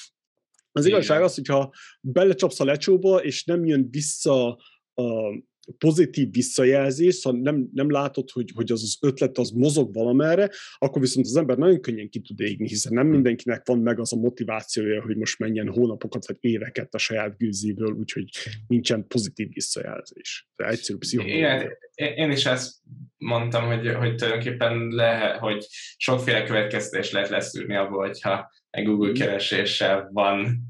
az 0.72 0.86
Igen. 0.86 0.98
igazság 0.98 1.22
az, 1.22 1.36
hogyha 1.36 1.74
belecsapsz 2.02 2.60
a 2.60 2.66
lecsóba, 2.66 3.24
és 3.24 3.44
nem 3.44 3.66
jön 3.66 3.88
vissza 3.92 4.60
a, 4.94 5.44
pozitív 5.78 6.32
visszajelzés, 6.32 7.24
ha 7.24 7.32
nem, 7.32 7.70
nem 7.74 7.92
látod, 7.92 8.30
hogy, 8.30 8.52
hogy 8.56 8.72
az 8.72 8.84
az 8.84 8.98
ötlet 9.02 9.38
az 9.38 9.50
mozog 9.50 9.94
valamerre, 9.94 10.50
akkor 10.78 11.02
viszont 11.02 11.26
az 11.26 11.36
ember 11.36 11.58
nagyon 11.58 11.82
könnyen 11.82 12.10
ki 12.10 12.20
tud 12.20 12.40
égni, 12.40 12.68
hiszen 12.68 12.94
nem 12.94 13.06
hm. 13.06 13.12
mindenkinek 13.12 13.68
van 13.68 13.80
meg 13.80 14.00
az 14.00 14.14
a 14.14 14.16
motivációja, 14.16 15.02
hogy 15.02 15.18
most 15.18 15.40
menjen 15.40 15.70
hónapokat 15.70 16.28
vagy 16.28 16.38
éveket 16.40 16.94
a 16.94 16.98
saját 16.98 17.38
gőzéből, 17.38 17.92
úgyhogy 17.92 18.30
nincsen 18.68 19.08
pozitív 19.08 19.50
visszajelzés. 19.54 20.50
De 20.56 20.68
egyszerű 20.68 20.98
pszichológia. 20.98 21.78
Én 21.96 22.32
is 22.32 22.46
ezt 22.46 22.74
mondtam, 23.18 23.66
hogy, 23.66 23.96
hogy 23.96 24.16
tulajdonképpen 24.16 24.88
lehet, 24.88 25.38
hogy 25.38 25.68
sokféle 25.98 26.44
következtetés 26.44 27.12
lehet 27.12 27.30
leszűrni 27.30 27.76
abból, 27.76 28.08
hogyha 28.08 28.52
egy 28.70 28.86
Google 28.86 29.10
hm. 29.10 29.14
kereséssel 29.14 30.10
van 30.14 30.70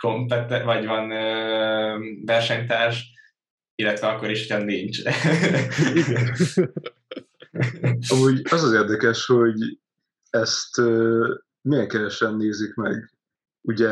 kompeten, 0.00 0.64
vagy 0.64 0.86
van 0.86 1.10
ö, 1.10 1.98
versenytárs, 2.24 3.12
illetve 3.80 4.06
akkor 4.06 4.30
is, 4.30 4.48
hogyha 4.48 4.64
nincs. 4.64 4.98
Igen. 5.94 6.36
Amúgy 8.12 8.40
az 8.50 8.62
az 8.62 8.72
érdekes, 8.72 9.26
hogy 9.26 9.78
ezt 10.30 10.78
uh, 10.78 11.28
milyen 11.60 11.88
keresen 11.88 12.36
nézik 12.36 12.74
meg. 12.74 13.12
Ugye 13.60 13.90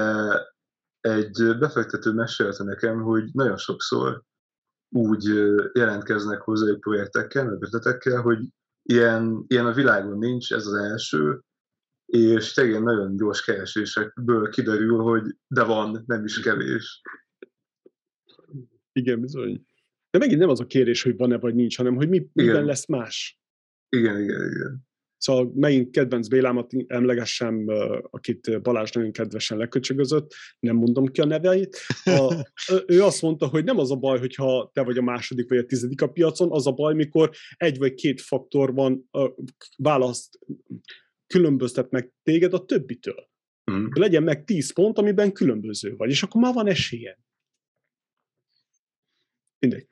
egy 1.01 1.57
befektető 1.59 2.13
mesélte 2.13 2.65
nekem, 2.65 3.01
hogy 3.03 3.25
nagyon 3.33 3.57
sokszor 3.57 4.23
úgy 4.89 5.25
jelentkeznek 5.73 6.41
hozzá 6.41 6.75
projektekkel, 6.81 7.45
meg 7.45 7.63
ötletekkel, 7.63 8.21
hogy 8.21 8.39
ilyen, 8.83 9.45
ilyen 9.47 9.67
a 9.67 9.73
világon 9.73 10.19
nincs, 10.19 10.53
ez 10.53 10.67
az 10.67 10.75
első, 10.75 11.41
és 12.07 12.53
tényleg 12.53 12.83
nagyon 12.83 13.17
gyors 13.17 13.45
keresésekből 13.45 14.49
kiderül, 14.49 14.99
hogy 14.99 15.37
de 15.47 15.63
van, 15.65 16.03
nem 16.07 16.25
is 16.25 16.41
kevés. 16.41 17.03
Igen, 18.93 19.21
bizony. 19.21 19.67
De 20.11 20.19
megint 20.19 20.41
nem 20.41 20.49
az 20.49 20.61
a 20.61 20.67
kérés, 20.67 21.03
hogy 21.03 21.17
van-e 21.17 21.39
vagy 21.39 21.55
nincs, 21.55 21.77
hanem 21.77 21.95
hogy 21.95 22.09
mi, 22.09 22.27
miben 22.33 22.65
lesz 22.65 22.87
más. 22.87 23.41
Igen, 23.97 24.23
igen, 24.23 24.51
igen. 24.51 24.87
Szóval 25.17 25.53
megint 25.55 25.91
kedvenc 25.91 26.29
Bélámat 26.29 26.73
emlegessem, 26.87 27.65
akit 28.11 28.63
Balázs 28.63 28.91
nagyon 28.91 29.13
kedvesen 29.13 29.59
leköcsögözött, 29.59 30.35
nem 30.61 30.77
mondom 30.77 31.07
ki 31.07 31.21
a 31.21 31.25
neveit. 31.25 31.77
A, 32.05 32.47
ő 32.87 33.03
azt 33.03 33.23
mondta, 33.23 33.47
hogy 33.47 33.65
nem 33.65 33.79
az 33.79 33.91
a 33.91 33.97
baj, 33.97 34.19
hogyha 34.19 34.71
te 34.73 34.83
vagy 34.83 34.99
a 34.99 35.03
második 35.03 35.49
vagy 35.49 35.59
a 35.59 35.65
tizedik 35.65 36.03
a 36.03 36.09
piacon, 36.09 36.53
az 36.53 36.67
a 36.67 36.73
baj, 36.73 36.95
mikor 36.95 37.31
egy 37.57 37.79
vagy 37.79 37.95
két 37.95 38.21
faktorban 38.21 39.11
választ 39.77 40.39
különböztet 41.27 41.91
meg 41.91 42.13
téged 42.23 42.55
a 42.55 42.65
többitől. 42.65 43.29
Mm. 43.71 43.87
Legyen 43.91 44.23
meg 44.23 44.45
tíz 44.45 44.73
pont, 44.73 44.99
amiben 44.99 45.33
különböző 45.33 45.97
vagy, 45.97 46.11
és 46.11 46.23
akkor 46.23 46.41
már 46.41 46.55
van 46.55 46.67
esélye. 46.67 47.19
Mindegy. 49.59 49.89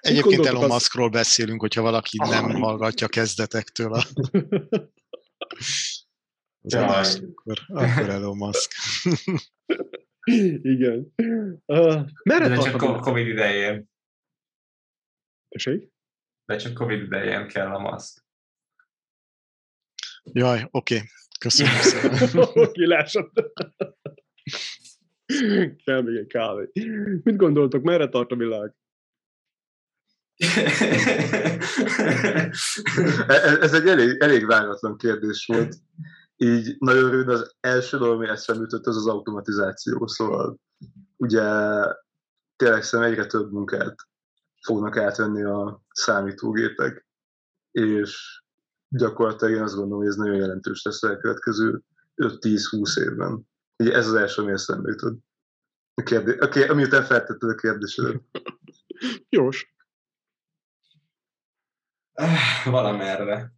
Egyébként 0.00 0.46
Elon 0.46 0.66
Muskról 0.66 1.08
beszélünk, 1.08 1.60
hogyha 1.60 1.82
valaki 1.82 2.16
ah. 2.20 2.30
nem 2.30 2.50
hallgatja 2.50 3.08
kezdetektől 3.08 3.92
a... 3.92 3.98
az 6.62 6.72
ja. 6.72 6.84
Adást, 6.84 7.22
akkor, 7.22 7.58
akkor 7.66 8.08
Elon 8.08 8.36
Musk. 8.36 8.72
Igen. 10.62 11.14
Uh, 11.66 12.06
merre 12.22 12.48
De 12.48 12.56
csak 12.56 13.00
Covid 13.00 13.26
idején. 13.26 13.90
Tessék? 15.48 15.88
De 16.44 16.56
csak 16.56 16.74
Covid 16.74 17.02
idején 17.02 17.48
kell 17.48 17.74
a 17.74 17.78
Musk. 17.78 18.24
Jaj, 20.32 20.68
oké. 20.70 20.94
Okay. 20.94 21.08
Köszönöm 21.38 21.72
szépen. 21.72 22.72
Kilásott. 22.78 23.32
Kell 25.84 26.02
még 26.02 26.16
egy 26.16 26.26
kávé. 26.26 26.70
Mit 27.22 27.36
gondoltok, 27.36 27.82
merre 27.82 28.08
tart 28.08 28.30
a 28.30 28.36
világ? 28.36 28.74
Ez 33.60 33.72
egy 33.72 33.86
elég, 33.86 34.16
elég 34.18 34.46
váratlan 34.46 34.96
kérdés 34.96 35.46
volt. 35.46 35.76
Így 36.36 36.76
nagyon 36.78 37.10
rövid 37.10 37.28
az 37.28 37.54
első 37.60 37.98
dolog, 37.98 38.16
ami 38.16 38.28
eszembe 38.28 38.62
jutott, 38.62 38.86
az 38.86 38.96
az 38.96 39.06
automatizáció. 39.06 40.06
Szóval 40.06 40.58
ugye 41.16 41.42
tényleg 42.56 42.82
szerintem 42.82 43.14
egyre 43.14 43.26
több 43.26 43.52
munkát 43.52 43.94
fognak 44.60 44.96
átvenni 44.96 45.42
a 45.42 45.82
számítógépek, 45.90 47.06
és 47.70 48.42
gyakorlatilag 48.88 49.54
én 49.54 49.62
azt 49.62 49.74
gondolom, 49.74 49.98
hogy 49.98 50.08
ez 50.08 50.16
nagyon 50.16 50.36
jelentős 50.36 50.82
lesz 50.82 51.02
a 51.02 51.16
következő 51.16 51.82
5-10-20 52.16 53.00
évben. 53.00 53.48
Ugye 53.76 53.94
ez 53.94 54.06
az 54.06 54.14
első, 54.14 54.42
ami 54.42 54.52
eszembe 54.52 54.88
jutott. 54.88 55.18
A 55.94 56.02
kérdés, 56.02 56.36
okay, 56.40 56.62
amiután 56.62 57.04
feltetted 57.04 57.50
a 57.50 57.54
kérdésedet. 57.54 58.22
Jós. 59.28 59.76
Valamerre. 62.64 63.52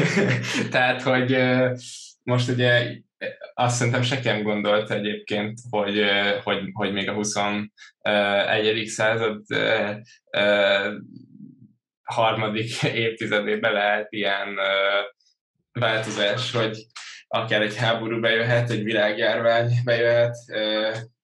Tehát, 0.70 1.02
hogy 1.02 1.36
most 2.22 2.48
ugye 2.48 2.96
azt 3.54 3.76
szerintem 3.76 4.02
sekem 4.02 4.42
gondolt 4.42 4.90
egyébként, 4.90 5.58
hogy, 5.70 6.04
hogy, 6.42 6.68
hogy 6.72 6.92
még 6.92 7.08
a 7.08 7.12
21. 7.12 8.86
század 8.86 9.42
harmadik 12.02 12.82
évtizedében 12.82 13.72
lehet 13.72 14.06
ilyen 14.12 14.58
változás, 15.72 16.52
hogy 16.52 16.86
akár 17.28 17.62
egy 17.62 17.76
háború 17.76 18.20
bejöhet, 18.20 18.70
egy 18.70 18.82
világjárvány 18.82 19.70
bejöhet, 19.84 20.36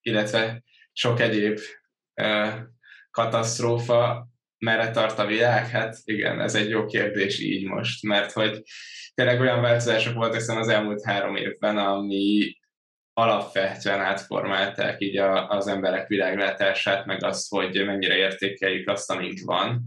illetve 0.01 0.63
sok 0.93 1.21
egyéb 1.21 1.59
katasztrófa, 3.11 4.29
merre 4.59 4.91
tart 4.91 5.19
a 5.19 5.27
világ? 5.27 5.69
Hát 5.69 5.97
igen, 6.05 6.41
ez 6.41 6.55
egy 6.55 6.69
jó 6.69 6.85
kérdés 6.85 7.41
így 7.41 7.65
most, 7.65 8.03
mert 8.03 8.33
hogy 8.33 8.63
tényleg 9.15 9.41
olyan 9.41 9.61
változások 9.61 10.15
voltak 10.15 10.41
szerintem 10.41 10.71
az 10.71 10.77
elmúlt 10.77 11.05
három 11.05 11.37
évben, 11.37 11.79
ami 11.79 12.57
alapvetően 13.13 14.01
átformálták 14.01 15.01
így 15.01 15.17
a, 15.17 15.49
az 15.49 15.67
emberek 15.67 16.09
világlátását, 16.09 17.07
meg 17.07 17.25
azt, 17.25 17.49
hogy 17.49 17.85
mennyire 17.85 18.17
értékeljük 18.17 18.89
azt, 18.89 19.11
amink 19.11 19.41
van. 19.45 19.83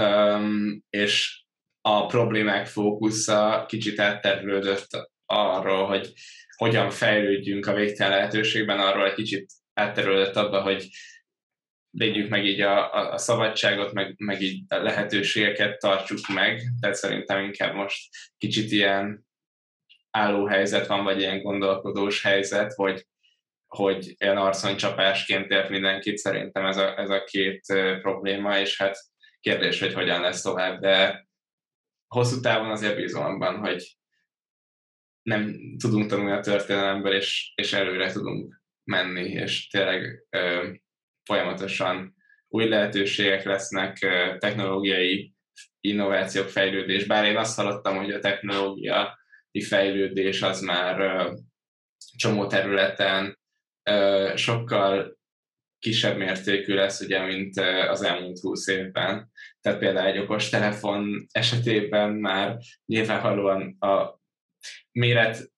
Um, 0.00 0.84
és 0.90 1.40
a 1.80 2.06
problémák 2.06 2.66
fókusza 2.66 3.64
kicsit 3.68 4.00
átterülődött 4.00 4.88
arról, 5.26 5.86
hogy 5.86 6.12
hogyan 6.56 6.90
fejlődjünk 6.90 7.66
a 7.66 7.74
végtelen 7.74 8.18
lehetőségben, 8.18 8.78
arról 8.78 9.06
egy 9.06 9.14
kicsit 9.14 9.52
átterülődött 9.74 10.36
abba, 10.36 10.62
hogy 10.62 10.88
védjük 11.96 12.28
meg 12.28 12.44
így 12.44 12.60
a, 12.60 12.94
a, 12.94 13.12
a 13.12 13.18
szabadságot, 13.18 13.92
meg, 13.92 14.14
meg 14.18 14.40
így 14.40 14.62
a 14.68 14.76
lehetőségeket 14.76 15.78
tartsuk 15.78 16.28
meg, 16.34 16.62
tehát 16.80 16.96
szerintem 16.96 17.44
inkább 17.44 17.74
most 17.74 18.08
kicsit 18.38 18.70
ilyen 18.70 19.26
álló 20.10 20.46
helyzet 20.46 20.86
van, 20.86 21.04
vagy 21.04 21.18
ilyen 21.18 21.42
gondolkodós 21.42 22.22
helyzet, 22.22 22.72
hogy, 22.72 23.06
hogy 23.66 24.14
ilyen 24.18 24.36
arconycsapásként 24.36 25.50
ért 25.50 25.68
mindenkit, 25.68 26.16
szerintem 26.16 26.66
ez 26.66 26.76
a, 26.76 26.98
ez 26.98 27.10
a 27.10 27.24
két 27.24 27.60
probléma, 28.00 28.58
és 28.58 28.78
hát 28.78 28.98
kérdés, 29.40 29.80
hogy 29.80 29.92
hogyan 29.92 30.20
lesz 30.20 30.42
tovább, 30.42 30.80
de 30.80 31.26
hosszú 32.06 32.40
távon 32.40 32.70
azért 32.70 32.96
bízom 32.96 33.24
abban, 33.24 33.58
hogy 33.58 33.96
nem 35.22 35.56
tudunk 35.78 36.10
tanulni 36.10 36.32
a 36.32 36.40
történelemből, 36.40 37.14
és, 37.14 37.52
és 37.54 37.72
előre 37.72 38.12
tudunk 38.12 38.62
menni, 38.84 39.28
és 39.28 39.68
tényleg 39.68 40.26
ö, 40.30 40.68
folyamatosan 41.26 42.14
új 42.48 42.68
lehetőségek 42.68 43.44
lesznek, 43.44 43.98
technológiai 44.38 45.34
innovációk, 45.80 46.48
fejlődés. 46.48 47.04
Bár 47.04 47.24
én 47.24 47.36
azt 47.36 47.56
hallottam, 47.56 47.96
hogy 47.96 48.10
a 48.10 48.18
technológiai 48.18 49.60
fejlődés 49.68 50.42
az 50.42 50.60
már 50.60 51.26
csomó 52.16 52.46
területen 52.46 53.38
sokkal 54.34 55.18
kisebb 55.78 56.16
mértékű 56.16 56.74
lesz, 56.74 57.00
ugye, 57.00 57.24
mint 57.24 57.58
az 57.88 58.02
elmúlt 58.02 58.38
húsz 58.38 58.66
évben. 58.66 59.30
Tehát 59.60 59.78
például 59.78 60.06
egy 60.06 60.18
okos 60.18 60.48
telefon 60.48 61.26
esetében 61.32 62.10
már 62.10 62.56
nyilvánvalóan 62.86 63.76
a 63.78 64.20
méret 64.92 65.52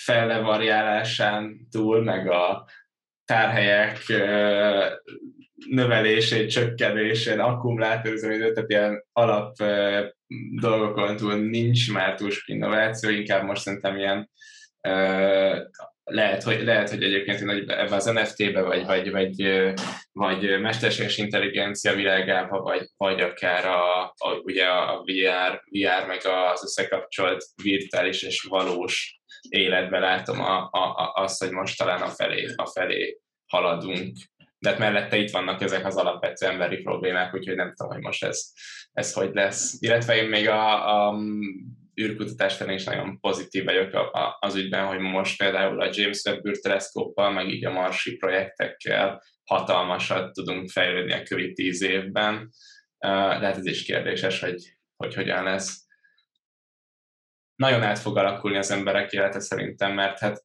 fellevariálásán 0.00 1.68
túl, 1.70 2.02
meg 2.02 2.30
a 2.30 2.68
tárhelyek 3.24 3.98
növelésén, 5.68 6.48
csökkenésén, 6.48 7.40
akkumulátorüzemidő, 7.40 8.52
tehát 8.52 8.70
ilyen 8.70 9.04
alap 9.12 9.56
dolgokon 10.60 11.16
túl 11.16 11.34
nincs 11.34 11.92
már 11.92 12.14
túl 12.14 12.30
sok 12.30 12.48
innováció, 12.48 13.10
inkább 13.10 13.44
most 13.44 13.62
szerintem 13.62 13.96
ilyen 13.96 14.30
lehet, 16.04 16.42
hogy, 16.42 16.62
lehet, 16.64 16.90
hogy 16.90 17.02
egyébként 17.02 17.40
ebben 17.70 17.92
az 17.92 18.04
NFT-be, 18.04 18.62
vagy, 18.62 18.84
vagy, 18.84 19.10
vagy, 19.10 19.64
vagy 20.12 20.60
mesterséges 20.60 21.18
intelligencia 21.18 21.94
világába, 21.94 22.60
vagy, 22.60 22.88
vagy 22.96 23.20
akár 23.20 23.66
a, 23.66 24.02
a, 24.02 24.30
ugye 24.42 24.64
a 24.64 25.02
VR, 25.04 25.62
VR, 25.70 26.06
meg 26.06 26.20
az 26.26 26.62
összekapcsolt 26.64 27.44
virtuális 27.62 28.22
és 28.22 28.46
valós 28.48 29.20
életben 29.48 30.00
látom 30.00 30.40
a, 30.40 30.68
a, 30.72 30.78
a, 30.78 31.12
azt, 31.14 31.42
hogy 31.42 31.50
most 31.50 31.78
talán 31.78 32.02
a 32.02 32.08
felé, 32.08 32.52
a 32.56 32.66
felé 32.66 33.20
haladunk. 33.46 34.16
De 34.58 34.70
hát 34.70 34.78
mellette 34.78 35.16
itt 35.16 35.30
vannak 35.30 35.62
ezek 35.62 35.86
az 35.86 35.96
alapvető 35.96 36.46
emberi 36.46 36.76
problémák, 36.76 37.34
úgyhogy 37.34 37.56
nem 37.56 37.74
tudom, 37.74 37.92
hogy 37.92 38.02
most 38.02 38.24
ez, 38.24 38.40
ez 38.92 39.12
hogy 39.12 39.30
lesz. 39.32 39.76
Illetve 39.80 40.16
én 40.16 40.28
még 40.28 40.48
a, 40.48 41.08
a 41.08 41.18
űrkutatás 42.00 42.56
terén 42.56 42.74
is 42.74 42.84
nagyon 42.84 43.20
pozitív 43.20 43.64
vagyok 43.64 44.10
az 44.40 44.54
ügyben, 44.54 44.86
hogy 44.86 44.98
most 44.98 45.38
például 45.38 45.80
a 45.80 45.90
James 45.92 46.22
Webb 46.24 46.46
űrteleszkóppal, 46.46 47.30
meg 47.30 47.48
így 47.48 47.64
a 47.64 47.72
marsi 47.72 48.16
projektekkel 48.16 49.22
hatalmasat 49.44 50.32
tudunk 50.32 50.68
fejlődni 50.68 51.12
a 51.12 51.22
kövi 51.22 51.52
tíz 51.52 51.82
évben. 51.82 52.50
Lehet 52.98 53.56
ez 53.56 53.66
is 53.66 53.82
kérdéses, 53.82 54.40
hogy, 54.40 54.76
hogy 54.96 55.14
hogyan 55.14 55.44
lesz. 55.44 55.83
Nagyon 57.56 57.82
át 57.82 57.98
fog 57.98 58.16
alakulni 58.16 58.56
az 58.56 58.70
emberek 58.70 59.12
élete 59.12 59.40
szerintem, 59.40 59.92
mert 59.92 60.18
hát 60.18 60.42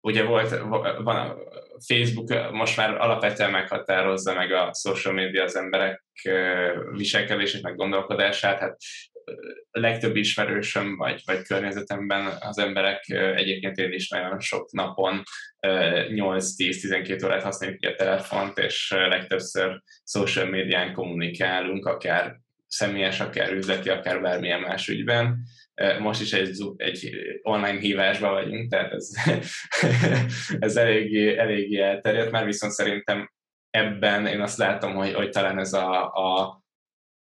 ugye 0.00 0.22
volt, 0.22 0.58
van 0.98 1.16
a 1.16 1.36
Facebook 1.86 2.52
most 2.52 2.76
már 2.76 3.00
alapvetően 3.00 3.50
meghatározza 3.50 4.34
meg 4.34 4.52
a 4.52 4.70
social 4.74 5.14
media 5.14 5.42
az 5.42 5.56
emberek 5.56 6.04
viselkedését, 6.92 7.62
meg 7.62 7.76
gondolkodását, 7.76 8.58
hát 8.58 8.76
a 9.70 9.80
legtöbb 9.80 10.16
ismerősöm 10.16 10.96
vagy, 10.96 11.22
vagy 11.24 11.42
környezetemben 11.42 12.36
az 12.40 12.58
emberek 12.58 13.08
egyébként 13.08 13.76
én 13.76 13.92
is 13.92 14.08
nagyon 14.08 14.40
sok 14.40 14.72
napon 14.72 15.22
8-10-12 15.60 17.24
órát 17.24 17.42
használjuk 17.42 17.84
a 17.84 17.94
telefont, 17.94 18.58
és 18.58 18.90
legtöbbször 18.90 19.82
social 20.04 20.46
médián 20.46 20.92
kommunikálunk, 20.92 21.86
akár 21.86 22.40
személyes, 22.70 23.20
akár 23.20 23.52
üzleti, 23.52 23.88
akár 23.88 24.20
bármilyen 24.20 24.60
más 24.60 24.88
ügyben. 24.88 25.38
Most 25.98 26.20
is 26.20 26.32
egy, 26.32 26.62
egy 26.76 27.10
online 27.42 27.78
hívásban 27.78 28.32
vagyunk, 28.32 28.70
tehát 28.70 28.92
ez, 28.92 29.10
ez 30.66 30.76
eléggé, 30.76 31.36
eléggé 31.38 31.80
elterjedt, 31.80 32.30
már 32.30 32.44
viszont 32.44 32.72
szerintem 32.72 33.30
ebben 33.70 34.26
én 34.26 34.40
azt 34.40 34.58
látom, 34.58 34.94
hogy, 34.94 35.12
hogy 35.14 35.30
talán 35.30 35.58
ez 35.58 35.72
a, 35.72 36.04
a 36.04 36.62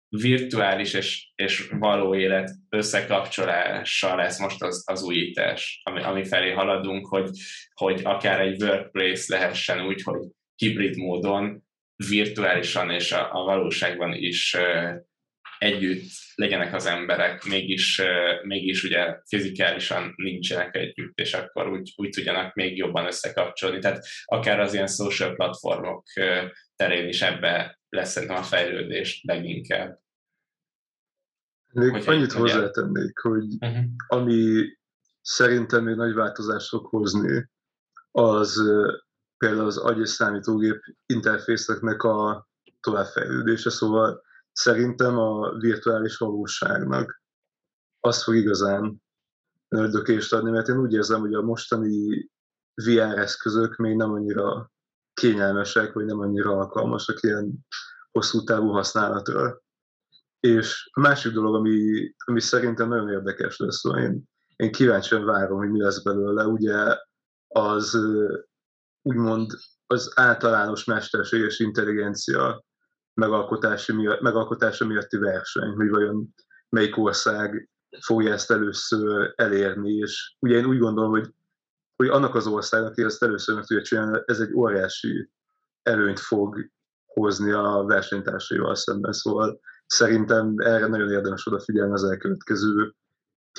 virtuális 0.10 0.94
és, 0.94 1.32
és 1.36 1.70
való 1.70 2.16
élet 2.16 2.52
összekapcsolása 2.70 4.16
lesz 4.16 4.40
most 4.40 4.64
az, 4.64 4.84
az 4.88 5.04
újítás, 5.04 5.82
ami, 5.84 6.04
ami 6.04 6.26
felé 6.26 6.52
haladunk, 6.52 7.08
hogy, 7.08 7.30
hogy 7.74 8.02
akár 8.04 8.40
egy 8.40 8.64
workplace 8.64 9.38
lehessen 9.38 9.86
úgy, 9.86 10.02
hogy 10.02 10.20
hibrid 10.56 10.98
módon 10.98 11.66
virtuálisan 12.10 12.90
és 12.90 13.12
a, 13.12 13.34
a 13.34 13.44
valóságban 13.44 14.14
is 14.14 14.58
együtt 15.58 16.10
legyenek 16.36 16.74
az 16.74 16.86
emberek, 16.86 17.44
mégis, 17.44 18.02
mégis 18.44 18.84
ugye 18.84 19.20
fizikálisan 19.28 20.14
nincsenek 20.16 20.76
együtt, 20.76 21.20
és 21.20 21.34
akkor 21.34 21.70
úgy, 21.70 21.94
úgy 21.96 22.10
tudjanak 22.10 22.54
még 22.54 22.78
jobban 22.78 23.06
összekapcsolni. 23.06 23.80
Tehát 23.80 24.06
akár 24.26 24.60
az 24.60 24.74
ilyen 24.74 24.88
social 24.88 25.36
platformok 25.36 26.04
terén 26.76 27.08
is 27.08 27.22
ebbe 27.22 27.80
lesz 27.90 28.12
szerintem 28.12 28.38
a 28.38 28.44
fejlődés 28.44 29.22
leginkább. 29.28 30.00
Még 31.74 31.92
hogy 31.92 32.04
annyit 32.08 32.32
hozzátennék, 32.32 33.20
hogy 33.20 33.46
uh-huh. 33.60 33.86
ami 34.08 34.66
szerintem 35.22 35.84
még 35.84 35.96
nagy 35.96 36.14
változást 36.14 36.68
fog 36.68 36.86
hozni, 36.86 37.50
az 38.12 38.62
például 39.38 39.66
az 39.66 39.78
agy 39.78 40.00
és 40.00 40.10
számítógép 40.10 40.80
interfészeknek 41.06 42.04
a 42.04 42.48
továbbfejlődése, 42.80 43.70
szóval 43.70 44.26
szerintem 44.58 45.18
a 45.18 45.58
virtuális 45.58 46.18
valóságnak 46.18 47.22
az 48.00 48.24
fog 48.24 48.36
igazán 48.36 49.02
dökést 49.68 50.34
adni, 50.34 50.52
mert 50.52 50.68
én 50.68 50.80
úgy 50.80 50.94
érzem, 50.94 51.20
hogy 51.20 51.34
a 51.34 51.42
mostani 51.42 52.30
VR 52.74 53.18
eszközök 53.18 53.76
még 53.76 53.96
nem 53.96 54.12
annyira 54.12 54.72
kényelmesek, 55.14 55.94
vagy 55.94 56.06
nem 56.06 56.20
annyira 56.20 56.52
alkalmasak 56.52 57.22
ilyen 57.22 57.66
hosszú 58.12 58.44
távú 58.44 58.68
használatra. 58.68 59.62
És 60.40 60.90
a 60.94 61.00
másik 61.00 61.34
dolog, 61.34 61.56
ami, 61.56 62.14
ami 62.26 62.40
szerintem 62.40 62.88
nagyon 62.88 63.10
érdekes 63.10 63.58
lesz, 63.58 63.80
szóval 63.80 64.02
én, 64.02 64.24
én 64.56 64.72
kíváncsian 64.72 65.26
várom, 65.26 65.58
hogy 65.58 65.72
mi 65.72 65.82
lesz 65.82 66.04
belőle, 66.04 66.46
ugye 66.46 66.98
az 67.48 68.00
úgymond 69.02 69.52
az 69.88 70.12
általános 70.16 70.84
mesterséges 70.84 71.60
intelligencia 71.60 72.66
megalkotása, 73.18 73.94
miatt, 73.94 74.22
megalkotása 74.22 74.86
miatti 74.86 75.18
verseny, 75.18 75.70
hogy 75.70 75.90
vajon 75.90 76.34
melyik 76.70 76.98
ország 76.98 77.70
fogja 78.00 78.34
ezt 78.34 78.52
először 78.52 79.34
elérni, 79.36 79.94
és 79.94 80.36
ugye 80.40 80.58
én 80.58 80.66
úgy 80.66 80.78
gondolom, 80.78 81.12
hogy, 81.12 81.34
hogy 81.96 82.08
annak 82.08 82.36
az 82.36 82.48
országnak, 82.48 82.92
aki 82.92 83.04
ezt 83.04 83.24
először 83.24 83.56
meg 83.56 83.66
tudja 83.66 83.84
csinálni, 83.84 84.20
ez 84.26 84.40
egy 84.40 84.54
óriási 84.54 85.30
előnyt 85.84 86.20
fog 86.20 86.70
hozni 87.06 87.52
a 87.52 87.84
versenytársaival 87.88 88.76
szemben, 88.76 89.12
szóval 89.12 89.60
szerintem 89.86 90.54
erre 90.58 90.88
nagyon 90.88 91.12
érdemes 91.12 91.48
odafigyelni 91.48 91.94
az 91.94 92.04
elkövetkező 92.04 92.96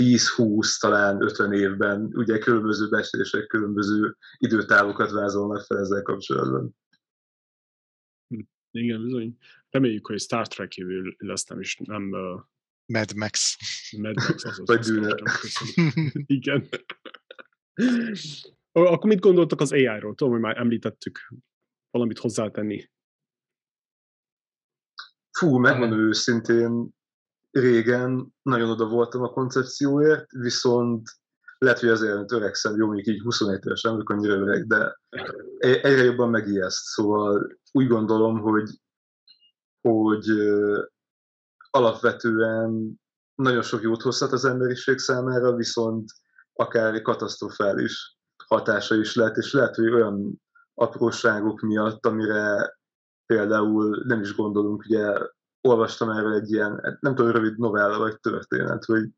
10-20, 0.01 0.79
talán 0.81 1.23
50 1.23 1.53
évben 1.53 2.11
ugye 2.15 2.39
különböző 2.39 2.89
beszélések, 2.89 3.47
különböző 3.47 4.17
időtávokat 4.37 5.11
vázolnak 5.11 5.63
fel 5.63 5.79
ezzel 5.79 6.03
kapcsolatban. 6.03 6.77
Igen, 8.71 9.03
bizony. 9.03 9.37
Reméljük, 9.71 10.07
hogy 10.07 10.21
Star 10.21 10.49
Trek 10.49 10.75
jövő 10.75 11.15
lesz, 11.19 11.45
nem 11.45 11.61
is 11.61 11.77
nem 11.77 12.11
uh, 12.11 12.43
Mad 12.87 13.15
Max. 13.15 13.57
Mad 13.99 14.15
Max 14.15 14.45
az 14.45 14.63
Vagy 14.65 14.79
Dűne. 14.79 15.15
Igen. 16.27 16.69
Akkor 18.73 19.11
mit 19.11 19.21
gondoltak 19.21 19.61
az 19.61 19.73
AI-ról? 19.73 20.15
Tudom, 20.15 20.33
hogy 20.33 20.43
már 20.43 20.57
említettük 20.57 21.19
valamit 21.91 22.19
hozzátenni. 22.19 22.91
Fú, 25.31 25.59
megmondom 25.59 25.99
őszintén, 25.99 26.97
régen 27.51 28.35
nagyon 28.43 28.71
oda 28.71 28.89
voltam 28.89 29.23
a 29.23 29.31
koncepcióért, 29.31 30.31
viszont 30.31 31.09
lehet, 31.59 31.79
hogy 31.79 31.89
azért 31.89 32.33
öregszem, 32.33 32.77
jó, 32.77 32.87
még 32.87 33.07
így 33.07 33.23
21 33.23 33.67
éves, 33.67 33.83
nem 33.83 33.93
vagyok 33.93 34.11
annyira 34.11 34.35
öreg, 34.35 34.67
de 34.67 34.99
e- 35.59 35.81
egyre 35.83 36.03
jobban 36.03 36.31
megijeszt. 36.31 36.85
Szóval 36.85 37.59
úgy 37.73 37.87
gondolom, 37.87 38.41
hogy, 38.41 38.81
hogy 39.81 40.27
alapvetően 41.71 43.01
nagyon 43.35 43.63
sok 43.63 43.83
jót 43.83 44.03
hozhat 44.03 44.33
az 44.33 44.45
emberiség 44.45 44.99
számára, 44.99 45.55
viszont 45.55 46.11
akár 46.53 47.03
katasztrofális 47.03 48.17
hatása 48.47 48.95
is 48.95 49.15
lehet, 49.15 49.37
és 49.37 49.53
lehet, 49.53 49.75
hogy 49.75 49.93
olyan 49.93 50.43
apróságok 50.75 51.61
miatt, 51.61 52.07
amire 52.07 52.77
például 53.27 54.03
nem 54.07 54.21
is 54.21 54.35
gondolunk, 54.35 54.85
ugye 54.89 55.13
olvastam 55.61 56.11
erről 56.11 56.35
egy 56.35 56.51
ilyen, 56.51 56.99
nem 57.01 57.15
tudom, 57.15 57.31
rövid 57.33 57.59
novella 57.59 57.99
vagy 57.99 58.21
történet, 58.21 58.85
hogy 58.85 59.09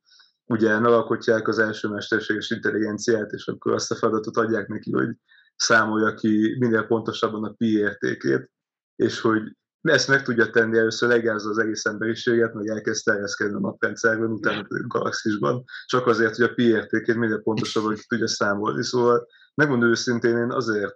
ugye 0.51 0.79
megalkotják 0.79 1.49
az 1.49 1.59
első 1.59 1.89
mesterséges 1.89 2.51
intelligenciát, 2.51 3.33
és 3.33 3.47
akkor 3.47 3.73
azt 3.73 3.91
a 3.91 3.95
feladatot 3.95 4.37
adják 4.37 4.69
neki, 4.69 4.93
hogy 4.93 5.09
számolja 5.57 6.15
ki 6.15 6.57
minél 6.59 6.83
pontosabban 6.83 7.45
a 7.45 7.53
pi 7.53 7.77
értékét, 7.77 8.51
és 8.97 9.21
hogy 9.21 9.57
ezt 9.81 10.09
meg 10.09 10.23
tudja 10.23 10.51
tenni, 10.51 10.79
először 10.79 11.09
legázza 11.09 11.49
az 11.49 11.59
egész 11.59 11.85
emberiséget, 11.85 12.55
meg 12.55 12.67
elkezd 12.67 13.05
terjeszkedni 13.05 13.55
a 13.55 13.61
naprendszerben, 13.61 14.31
utána 14.31 14.61
a 14.61 14.87
galaxisban, 14.87 15.65
csak 15.87 16.07
azért, 16.07 16.37
hogy 16.37 16.45
a 16.45 16.55
pi 16.55 16.63
értékét 16.63 17.17
minél 17.17 17.43
pontosabban 17.43 17.95
ki 17.95 18.05
tudja 18.09 18.29
számolni. 18.29 18.85
Szóval 18.85 19.27
megmondom 19.55 19.89
őszintén, 19.89 20.37
én 20.37 20.51
azért, 20.51 20.95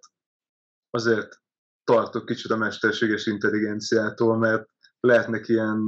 azért 0.91 1.41
tartok 1.85 2.27
kicsit 2.27 2.51
a 2.51 2.57
mesterséges 2.57 3.27
intelligenciától, 3.27 4.39
mert 4.39 4.69
lehetnek 5.05 5.49
ilyen 5.49 5.81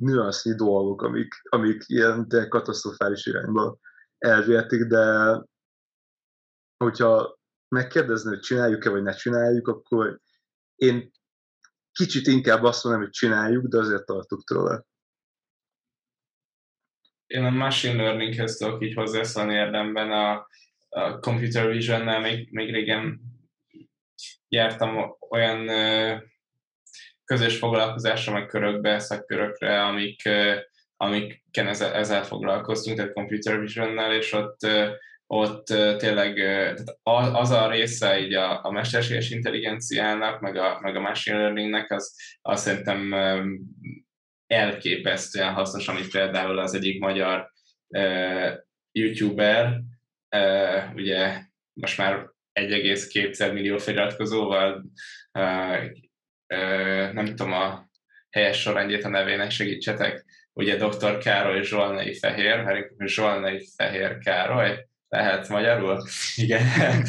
nüansznyi 0.00 0.54
dolgok, 0.54 1.02
amik, 1.02 1.34
amik 1.48 1.82
ilyen 1.86 2.26
katasztrofális 2.48 3.26
irányba 3.26 3.78
elvihetik, 4.18 4.84
de 4.84 5.36
hogyha 6.76 7.38
megkérdezni, 7.68 8.28
hogy 8.28 8.40
csináljuk-e, 8.40 8.90
vagy 8.90 9.02
ne 9.02 9.12
csináljuk, 9.12 9.68
akkor 9.68 10.20
én 10.74 11.10
kicsit 11.92 12.26
inkább 12.26 12.62
azt 12.62 12.84
mondom, 12.84 13.02
hogy 13.02 13.10
csináljuk, 13.10 13.66
de 13.66 13.78
azért 13.78 14.04
tartok 14.04 14.44
tőle. 14.44 14.84
Én 17.26 17.44
a 17.44 17.50
machine 17.50 18.02
learninghez 18.02 18.56
tudok 18.56 18.82
így 18.82 18.94
hozzászólni 18.94 19.54
érdemben 19.54 20.10
a, 20.10 20.46
a 20.88 21.18
computer 21.18 21.68
vision-nel 21.68 22.20
még, 22.20 22.52
még 22.52 22.72
régen 22.72 23.20
jártam 24.48 25.16
olyan 25.30 25.68
közös 27.32 27.58
foglalkozásra, 27.58 28.32
meg 28.32 28.46
körökbe, 28.46 28.98
szakkörökre, 28.98 29.82
amik, 29.82 30.28
amiken 30.96 31.66
ezzel, 31.66 31.92
ezzel 31.92 32.24
foglalkoztunk, 32.24 32.96
tehát 32.96 33.12
computer 33.12 33.60
vision 33.60 34.12
és 34.12 34.32
ott, 34.32 34.58
ott 35.26 35.66
tényleg 35.98 36.38
az 37.32 37.50
a 37.50 37.70
része 37.70 38.20
így 38.20 38.34
a, 38.34 38.64
a 38.64 38.70
mesterséges 38.70 39.30
intelligenciának, 39.30 40.40
meg 40.40 40.56
a, 40.56 40.78
meg 40.80 40.96
a 40.96 41.00
machine 41.00 41.38
learningnek, 41.38 41.90
az, 41.90 42.16
az 42.42 42.60
szerintem 42.60 43.14
elképesztően 44.46 45.52
hasznos, 45.52 45.88
amit 45.88 46.10
például 46.10 46.58
az 46.58 46.74
egyik 46.74 47.00
magyar 47.00 47.50
youtuber, 48.92 49.80
ugye 50.94 51.40
most 51.72 51.98
már 51.98 52.30
1,2 52.60 53.52
millió 53.52 53.78
feliratkozóval 53.78 54.84
nem 57.12 57.24
tudom 57.24 57.52
a 57.52 57.88
helyes 58.30 58.60
sorrendjét 58.60 59.04
a 59.04 59.08
nevének 59.08 59.50
segítsetek, 59.50 60.24
ugye 60.52 60.76
dr. 60.76 61.18
Károly 61.18 61.62
Zsolnai 61.62 62.14
Fehér, 62.14 62.62
mert 62.62 62.88
Zsolnai 63.06 63.68
Fehér 63.76 64.18
Károly, 64.18 64.86
lehet 65.08 65.48
magyarul? 65.48 66.02
Igen. 66.36 67.04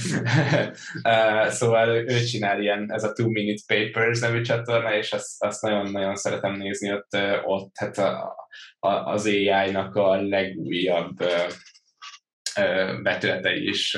szóval 1.49 1.89
ő, 1.89 2.05
ő 2.07 2.23
csinál 2.23 2.61
ilyen, 2.61 2.91
ez 2.93 3.03
a 3.03 3.13
Two 3.13 3.29
Minute 3.29 3.61
Papers 3.67 4.19
nevű 4.19 4.41
csatorna, 4.41 4.95
és 4.95 5.11
azt, 5.11 5.43
azt 5.43 5.61
nagyon-nagyon 5.61 6.15
szeretem 6.15 6.53
nézni, 6.53 6.91
ott, 6.91 7.17
ott 7.43 7.71
hát 7.75 7.97
a, 7.97 8.35
a, 8.79 8.89
az 8.89 9.25
AI-nak 9.25 9.95
a 9.95 10.15
legújabb 10.15 11.17
betületei 13.01 13.67
is 13.67 13.97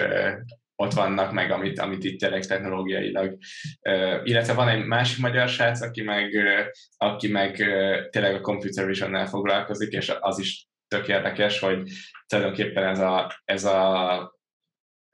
ott 0.75 0.93
vannak 0.93 1.31
meg, 1.31 1.51
amit, 1.51 1.79
amit 1.79 2.03
itt 2.03 2.19
tényleg 2.19 2.45
technológiailag. 2.45 3.37
Illetve 4.23 4.53
van 4.53 4.67
egy 4.67 4.85
másik 4.85 5.21
magyar 5.21 5.47
srác, 5.47 5.81
aki 5.81 6.01
meg, 6.01 6.37
aki 6.97 7.27
meg 7.27 7.55
tényleg 8.09 8.35
a 8.35 8.41
computer 8.41 8.85
vision 8.85 9.25
foglalkozik, 9.25 9.91
és 9.91 10.11
az 10.19 10.39
is 10.39 10.67
tök 10.87 11.07
érdekes, 11.07 11.59
hogy 11.59 11.89
tulajdonképpen 12.27 12.83
ez 12.83 12.99
a, 12.99 13.41
ez 13.45 13.63
a 13.63 14.33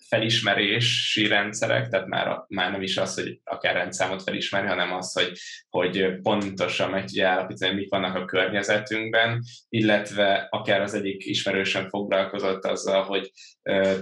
felismerési 0.07 1.27
rendszerek, 1.27 1.87
tehát 1.87 2.07
már, 2.07 2.43
már 2.47 2.71
nem 2.71 2.81
is 2.81 2.97
az, 2.97 3.15
hogy 3.15 3.39
akár 3.43 3.73
rendszámot 3.75 4.23
felismerni, 4.23 4.67
hanem 4.67 4.93
az, 4.93 5.13
hogy, 5.13 5.31
hogy 5.69 6.21
pontosan 6.21 6.89
meg 6.89 7.05
tudja 7.05 7.29
állapítani, 7.29 7.75
mik 7.75 7.89
vannak 7.89 8.15
a 8.15 8.25
környezetünkben, 8.25 9.43
illetve 9.69 10.47
akár 10.49 10.81
az 10.81 10.93
egyik 10.93 11.25
ismerősen 11.25 11.89
foglalkozott 11.89 12.65
azzal, 12.65 13.03
hogy 13.03 13.31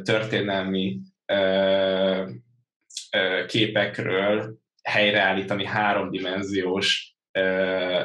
történelmi 0.03 0.99
képekről 3.47 4.57
helyreállítani 4.83 5.65
háromdimenziós 5.65 7.15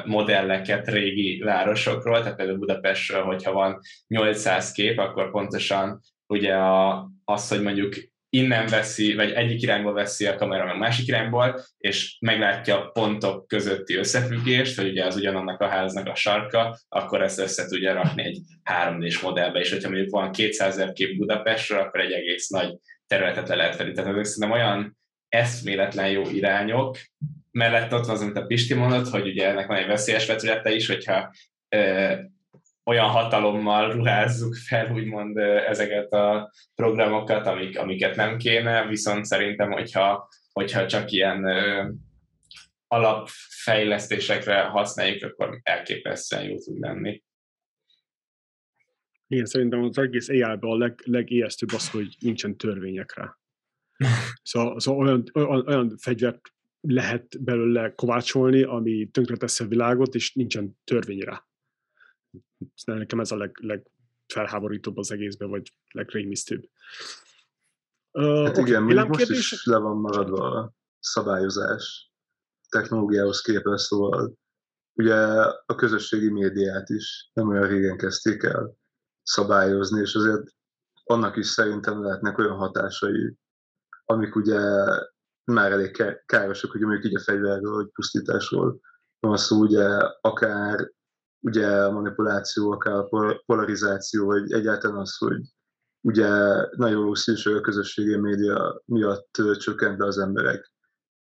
modelleket 0.05 0.87
régi 0.87 1.39
városokról, 1.39 2.19
tehát 2.19 2.35
például 2.35 2.57
Budapestről, 2.57 3.23
hogyha 3.23 3.51
van 3.51 3.79
800 4.07 4.71
kép, 4.71 4.99
akkor 4.99 5.31
pontosan 5.31 5.99
ugye 6.27 6.53
a, 6.53 7.09
az, 7.23 7.47
hogy 7.47 7.61
mondjuk 7.61 7.95
innen 8.29 8.67
veszi, 8.67 9.15
vagy 9.15 9.31
egyik 9.31 9.61
irányból 9.61 9.93
veszi 9.93 10.25
a 10.25 10.35
kamera, 10.35 10.65
meg 10.65 10.77
másik 10.77 11.07
irányból, 11.07 11.59
és 11.77 12.17
meglátja 12.19 12.77
a 12.77 12.89
pontok 12.89 13.47
közötti 13.47 13.95
összefüggést, 13.95 14.77
hogy 14.77 14.89
ugye 14.89 15.05
az 15.05 15.15
ugyanannak 15.15 15.61
a 15.61 15.67
háznak 15.67 16.07
a 16.07 16.15
sarka, 16.15 16.79
akkor 16.89 17.21
ezt 17.21 17.39
össze 17.39 17.65
tudja 17.67 17.93
rakni 17.93 18.23
egy 18.23 18.39
3D-s 18.71 19.19
modellbe, 19.19 19.59
és 19.59 19.71
hogyha 19.71 19.89
mondjuk 19.89 20.11
van 20.11 20.31
200 20.31 20.73
ezer 20.73 20.93
kép 20.93 21.17
Budapestről, 21.17 21.79
akkor 21.79 21.99
egy 21.99 22.11
egész 22.11 22.47
nagy 22.47 22.77
területet 23.07 23.47
le 23.47 23.55
lehet 23.55 23.77
venni. 23.77 23.91
Tehát 23.91 24.11
ezek 24.11 24.23
szerintem 24.23 24.59
olyan 24.59 24.97
eszméletlen 25.29 26.09
jó 26.09 26.29
irányok, 26.29 26.97
mellett 27.51 27.93
ott 27.93 28.05
van 28.05 28.15
az, 28.15 28.21
amit 28.21 28.37
a 28.37 28.45
Pisti 28.45 28.73
mondott, 28.73 29.07
hogy 29.09 29.27
ugye 29.27 29.47
ennek 29.49 29.67
van 29.67 29.77
egy 29.77 29.87
veszélyes 29.87 30.25
vetülete 30.25 30.71
is, 30.71 30.87
hogyha 30.87 31.33
ö, 31.69 32.13
olyan 32.83 33.09
hatalommal 33.09 33.91
ruházzuk 33.91 34.55
fel, 34.55 34.91
úgymond 34.91 35.37
ezeket 35.37 36.11
a 36.11 36.51
programokat, 36.75 37.47
amik, 37.47 37.79
amiket 37.79 38.15
nem 38.15 38.37
kéne, 38.37 38.87
viszont 38.87 39.25
szerintem, 39.25 39.71
hogyha, 39.71 40.27
hogyha 40.51 40.87
csak 40.87 41.11
ilyen 41.11 41.43
ö, 41.43 41.89
alapfejlesztésekre 42.87 44.61
használjuk, 44.61 45.23
akkor 45.23 45.59
elképesztően 45.63 46.43
jó 46.43 46.57
tud 46.57 46.79
lenni. 46.79 47.23
Igen, 49.27 49.45
szerintem 49.45 49.83
az 49.83 49.97
egész 49.97 50.29
AI-ban 50.29 50.71
a 50.71 50.77
leg, 50.77 51.01
legijesztőbb 51.05 51.69
az, 51.73 51.89
hogy 51.89 52.15
nincsen 52.19 52.57
törvényekre. 52.57 53.39
Szóval, 54.43 54.79
szóval 54.79 55.05
olyan, 55.05 55.23
olyan, 55.33 55.67
olyan 55.67 55.97
fegyvert 55.97 56.53
lehet 56.81 57.43
belőle 57.43 57.93
kovácsolni, 57.95 58.63
ami 58.63 59.09
tönkreteszi 59.11 59.63
a 59.63 59.67
világot, 59.67 60.15
és 60.15 60.33
nincsen 60.33 60.77
törvényre. 60.83 61.47
Nekem 62.85 63.19
ez 63.19 63.31
a 63.31 63.37
leg, 63.37 63.59
legfelháborítóbb 63.61 64.97
az 64.97 65.11
egészben, 65.11 65.49
vagy 65.49 65.73
legrémisztőbb. 65.91 66.69
Uh, 68.11 68.45
hát 68.45 68.57
okay, 68.57 68.71
igen, 68.71 69.07
most 69.07 69.29
is 69.29 69.65
le 69.65 69.77
van 69.77 69.97
maradva 69.97 70.49
a 70.49 70.73
szabályozás 70.99 72.11
technológiához 72.69 73.41
képest, 73.41 73.83
szóval 73.83 74.37
ugye 74.93 75.15
a 75.65 75.75
közösségi 75.75 76.29
médiát 76.29 76.89
is 76.89 77.29
nem 77.33 77.47
olyan 77.47 77.67
régen 77.67 77.97
kezdték 77.97 78.43
el 78.43 78.77
szabályozni, 79.25 80.01
és 80.01 80.15
azért 80.15 80.43
annak 81.03 81.35
is 81.35 81.47
szerintem 81.47 82.03
lehetnek 82.03 82.37
olyan 82.37 82.55
hatásai, 82.55 83.37
amik 84.05 84.35
ugye 84.35 84.59
már 85.43 85.71
elég 85.71 86.21
károsak, 86.25 86.71
hogy 86.71 86.81
mondjuk 86.81 87.05
így 87.05 87.15
a 87.15 87.19
fegyverről, 87.19 87.73
vagy 87.73 87.87
pusztításról 87.87 88.79
van 89.19 89.37
szó, 89.37 89.59
ugye 89.59 89.87
akár 90.21 90.91
ugye 91.39 91.67
a 91.67 91.91
manipuláció, 91.91 92.71
akár 92.71 93.03
polarizáció, 93.45 94.25
vagy 94.25 94.51
egyáltalán 94.51 94.97
az, 94.97 95.17
hogy 95.17 95.41
ugye 96.01 96.29
nagyon 96.75 97.05
jó 97.05 97.15
szívség 97.15 97.55
a 97.55 97.61
közösségi 97.61 98.15
média 98.15 98.81
miatt 98.85 99.41
csökkent 99.57 100.01
az 100.01 100.17
emberek 100.17 100.73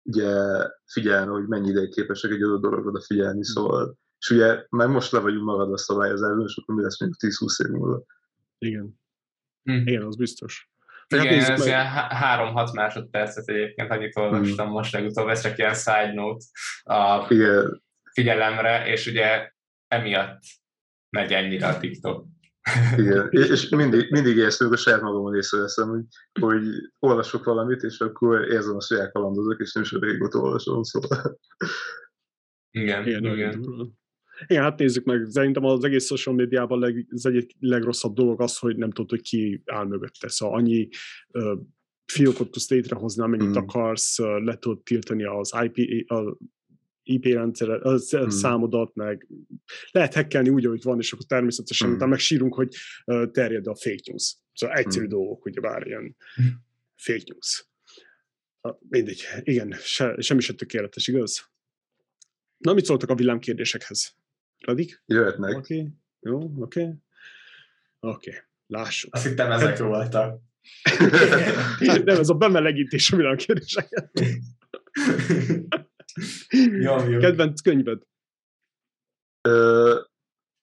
ugye 0.03 0.65
figyelni, 0.85 1.31
hogy 1.31 1.47
mennyi 1.47 1.69
ideig 1.69 1.91
képesek 1.91 2.31
egy 2.31 2.41
adott 2.41 2.61
dologra 2.61 3.01
figyelni, 3.01 3.45
szóval 3.45 3.97
és 4.19 4.29
ugye 4.29 4.65
már 4.69 4.87
most 4.87 5.11
le 5.11 5.19
vagyunk 5.19 5.45
maradva 5.45 5.73
a 5.73 5.77
szabályozásban, 5.77 6.45
és 6.47 6.55
akkor 6.61 6.75
mi 6.75 6.81
lesz 6.81 6.99
még 6.99 7.09
10-20 7.17 7.65
év 7.65 7.71
múlva. 7.71 8.03
Igen. 8.57 8.99
Hm. 9.63 9.87
Igen, 9.87 10.03
az 10.03 10.15
biztos. 10.15 10.69
Igen, 11.07 11.39
hát 11.39 11.49
ez 11.49 11.59
meg... 11.59 11.67
ilyen 11.67 11.87
3-6 12.53 12.73
másodpercet 12.73 13.47
egyébként 13.47 13.91
annyit 13.91 14.17
olvastam 14.17 14.65
hmm. 14.65 14.75
most 14.75 14.93
legutóbb, 14.93 15.27
ez 15.27 15.41
csak 15.41 15.57
ilyen 15.57 15.73
side 15.73 16.13
note 16.13 16.45
a 16.83 17.25
Igen. 17.29 17.83
figyelemre, 18.13 18.87
és 18.87 19.07
ugye 19.07 19.51
emiatt 19.87 20.39
megy 21.09 21.31
ennyire 21.31 21.67
a 21.67 21.79
TikTok. 21.79 22.25
Igen, 22.97 23.27
és 23.31 23.69
mindig, 23.69 24.11
mindig 24.11 24.37
érzem, 24.37 24.71
a 24.71 24.75
saját 24.75 25.01
magamon 25.01 25.35
észreveszem, 25.35 25.89
hogy, 25.89 26.03
hogy 26.41 26.63
olvasok 26.99 27.43
valamit, 27.43 27.83
és 27.83 27.99
akkor 27.99 28.51
érzem 28.51 28.75
a 28.75 28.81
saját 28.81 29.11
kalandozok, 29.11 29.59
és 29.59 29.73
nem 29.73 29.83
is 29.83 29.91
régóta 29.91 30.39
olvasom, 30.39 30.83
szóval. 30.83 31.39
Igen, 32.71 33.07
igen. 33.07 33.25
igen. 33.25 33.97
Igen, 34.47 34.63
hát 34.63 34.79
nézzük 34.79 35.05
meg, 35.05 35.27
szerintem 35.29 35.63
az 35.63 35.83
egész 35.83 36.05
social 36.05 36.35
médiában 36.35 36.79
leg, 36.79 37.07
az 37.09 37.25
egyik 37.25 37.51
legrosszabb 37.59 38.13
dolog 38.13 38.41
az, 38.41 38.57
hogy 38.57 38.77
nem 38.77 38.91
tudod, 38.91 39.09
hogy 39.09 39.21
ki 39.21 39.61
áll 39.65 39.85
mögötte. 39.85 40.29
Szóval 40.29 40.57
annyi 40.57 40.87
uh, 41.31 41.59
fiókot 42.05 42.51
tudsz 42.51 42.69
létrehozni, 42.69 43.23
amennyit 43.23 43.49
mm. 43.49 43.55
akarsz, 43.55 44.19
uh, 44.19 44.43
le 44.43 44.57
tudod 44.57 44.83
tiltani 44.83 45.23
az 45.23 45.53
IP, 45.63 46.09
a 46.11 46.37
IP 47.09 47.25
rendszer, 47.25 47.69
a 47.69 47.97
hmm. 47.97 48.29
számodat, 48.29 48.95
meg 48.95 49.27
lehet 49.91 50.13
hackelni 50.13 50.49
úgy, 50.49 50.65
ahogy 50.65 50.83
van, 50.83 50.99
és 50.99 51.13
akkor 51.13 51.25
természetesen 51.25 51.87
hmm. 51.87 51.95
utána 51.95 52.11
meg 52.11 52.19
sírunk, 52.19 52.53
hogy 52.53 52.75
uh, 53.05 53.31
terjed 53.31 53.67
a 53.67 53.75
fake 53.75 54.01
news. 54.05 54.35
Szóval 54.53 54.75
egyszerű 54.75 55.05
hmm. 55.05 55.13
dolgok, 55.13 55.45
ugye 55.45 55.59
bár 55.59 55.87
ilyen 55.87 56.15
hmm. 56.35 56.65
fake 56.95 57.23
news. 57.25 57.67
Mindegy, 58.89 59.23
igen, 59.43 59.71
se, 59.71 60.15
semmi 60.19 60.41
se 60.41 60.53
tökéletes, 60.53 61.07
igaz? 61.07 61.49
Na, 62.57 62.73
mit 62.73 62.85
szóltak 62.85 63.09
a 63.09 63.15
villámkérdésekhez? 63.15 64.18
Radik? 64.65 65.03
Jöhetnek. 65.05 65.57
Oké, 65.57 65.79
okay. 65.79 65.93
jó, 66.19 66.37
oké. 66.37 66.81
Okay. 66.81 66.93
Oké, 67.99 68.29
okay. 68.29 68.41
lássuk. 68.67 69.13
Azt 69.13 69.27
hittem 69.27 69.51
ezek 69.51 69.77
voltak. 69.77 70.41
Nem, 71.79 72.19
ez 72.19 72.29
a 72.29 72.33
bemelegítés 72.33 73.11
a 73.11 73.15
villámkérdéseket. 73.15 74.11
jó, 76.85 77.09
jó. 77.09 77.19
Kedvenc 77.19 77.61
könyved? 77.61 78.01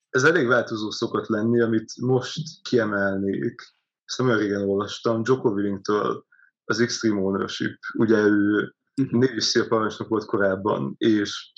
ez 0.09 0.23
elég 0.23 0.47
változó 0.47 0.89
szokott 0.89 1.27
lenni, 1.27 1.61
amit 1.61 2.01
most 2.01 2.61
kiemelnék. 2.61 3.61
Ezt 4.05 4.17
nem 4.17 4.37
régen 4.37 4.61
olvastam, 4.61 5.21
Joko 5.25 5.49
Willingtől 5.49 6.25
az 6.65 6.79
Extreme 6.79 7.21
Ownership. 7.21 7.79
Ugye 7.97 8.17
ő 8.17 8.73
uh-huh. 9.01 9.21
Navy 9.21 9.39
SEAL 9.39 9.67
parancsnok 9.67 10.07
volt 10.07 10.25
korábban, 10.25 10.95
és, 10.97 11.51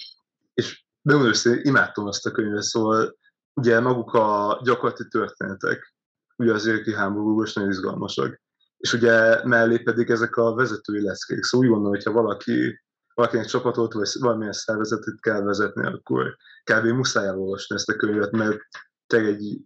és 0.54 0.86
de 1.02 1.14
őszintén 1.14 1.62
imádtam 1.64 2.06
azt 2.06 2.26
a 2.26 2.32
könyvet, 2.32 2.62
szóval 2.62 3.18
ugye 3.54 3.80
maguk 3.80 4.14
a 4.14 4.60
gyakorlati 4.64 5.08
történetek, 5.08 5.94
ugye 6.36 6.54
az 6.54 6.66
érki 6.66 6.94
háborús 6.94 7.54
nagyon 7.54 7.70
izgalmasak. 7.70 8.42
És 8.78 8.94
ugye 8.94 9.46
mellé 9.46 9.78
pedig 9.78 10.10
ezek 10.10 10.36
a 10.36 10.54
vezetői 10.54 11.02
leszkék. 11.02 11.44
Szóval 11.44 11.68
úgy 11.68 11.74
gondolom, 11.74 11.96
hogyha 11.96 12.22
valaki, 12.22 12.82
valakinek 13.14 13.46
csapatot 13.46 13.94
vagy 13.94 14.10
valamilyen 14.20 14.54
szervezetet 14.54 15.20
kell 15.20 15.42
vezetni, 15.42 15.86
akkor 15.86 16.36
kb. 16.64 16.86
muszáj 16.86 17.28
elolvasni 17.28 17.76
ezt 17.76 17.90
a 17.90 17.96
könyvet, 17.96 18.32
mert 18.32 18.60
te 19.08 19.18
egy 19.18 19.62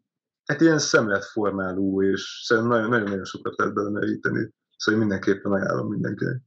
hát 0.45 0.61
ilyen 0.61 0.79
szemletformáló, 0.79 2.03
és 2.03 2.41
szerintem 2.45 2.89
nagyon-nagyon 2.89 3.25
sokat 3.25 3.57
lehet 3.57 3.73
bele 3.73 3.89
meríteni. 3.89 4.53
Szóval 4.77 4.99
mindenképpen 4.99 5.51
ajánlom 5.51 5.89
mindenkinek. 5.89 6.41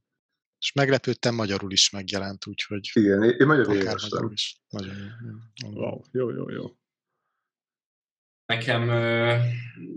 És 0.59 0.71
meglepődtem, 0.73 1.35
magyarul 1.35 1.71
is 1.71 1.89
megjelent, 1.89 2.47
úgyhogy... 2.47 2.89
Igen, 2.93 3.23
én, 3.23 3.35
én 3.39 3.47
magyarul 3.47 3.75
magyarul 3.75 4.31
is. 4.31 4.57
Nagyon 4.69 4.95
jó. 4.95 5.69
Wow, 5.69 6.01
jó, 6.11 6.29
jó, 6.29 6.49
jó. 6.49 6.77
Nekem 8.45 8.81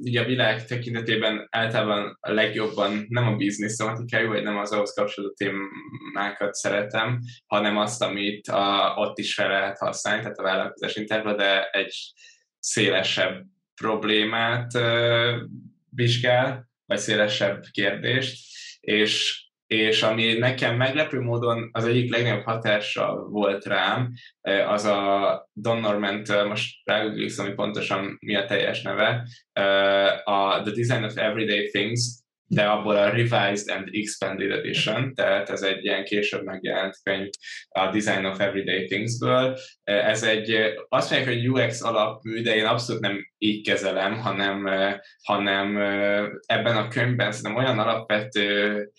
ugye 0.00 0.20
a 0.20 0.24
világ 0.24 0.66
tekintetében 0.66 1.46
általában 1.50 2.16
a 2.20 2.32
legjobban 2.32 3.06
nem 3.08 3.26
a 3.26 3.36
biznisz 3.36 3.76
tematikájú, 3.76 4.28
vagy 4.28 4.42
nem 4.42 4.58
az 4.58 4.72
ahhoz 4.72 4.92
kapcsolódó 4.92 5.32
témákat 5.34 6.54
szeretem, 6.54 7.18
hanem 7.46 7.76
azt, 7.76 8.02
amit 8.02 8.48
a, 8.48 8.94
ott 8.96 9.18
is 9.18 9.34
fel 9.34 9.48
lehet 9.48 9.78
használni, 9.78 10.22
tehát 10.22 10.38
a 10.38 10.42
vállalkozás 10.42 10.96
intervla, 10.96 11.34
de 11.34 11.70
egy 11.70 11.94
szélesebb 12.58 13.44
problémát 13.74 14.72
vizsgál, 15.90 16.70
vagy 16.86 16.98
szélesebb 16.98 17.64
kérdést, 17.70 18.46
és 18.80 19.44
és 19.70 20.02
ami 20.02 20.32
nekem 20.32 20.76
meglepő 20.76 21.20
módon 21.20 21.68
az 21.72 21.84
egyik 21.84 22.12
legnagyobb 22.12 22.44
hatása 22.44 23.26
volt 23.28 23.64
rám, 23.64 24.12
az 24.66 24.84
a 24.84 25.50
Don 25.52 25.80
Norman, 25.80 26.22
most 26.48 26.76
rágooglizom, 26.84 27.46
hogy 27.46 27.54
pontosan 27.54 28.16
mi 28.20 28.34
a 28.34 28.44
teljes 28.44 28.82
neve, 28.82 29.26
a 30.24 30.62
The 30.62 30.72
Design 30.72 31.04
of 31.04 31.16
Everyday 31.16 31.70
Things, 31.70 32.00
de 32.46 32.62
abból 32.62 32.96
a 32.96 33.10
Revised 33.10 33.68
and 33.68 33.88
Expanded 33.92 34.50
Edition, 34.50 35.14
tehát 35.14 35.50
ez 35.50 35.62
egy 35.62 35.84
ilyen 35.84 36.04
később 36.04 36.44
megjelent 36.44 36.94
könyv 37.02 37.28
a 37.68 37.90
Design 37.90 38.24
of 38.24 38.40
Everyday 38.40 38.86
Things-ből. 38.86 39.58
Ez 39.84 40.22
egy, 40.22 40.56
azt 40.88 41.10
mondják, 41.10 41.34
hogy 41.34 41.48
UX 41.48 41.82
alapmű, 41.82 42.42
de 42.42 42.54
én 42.54 42.64
abszolút 42.64 43.02
nem 43.02 43.18
így 43.38 43.66
kezelem, 43.66 44.18
hanem, 44.18 44.68
hanem 45.22 45.76
ebben 46.46 46.76
a 46.76 46.88
könyvben 46.88 47.32
szerintem 47.32 47.64
olyan 47.64 47.78
alapvető 47.78 48.90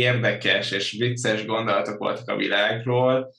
érdekes 0.00 0.70
és 0.70 0.92
vicces 0.98 1.44
gondolatok 1.46 1.98
voltak 1.98 2.28
a 2.28 2.36
világról. 2.36 3.32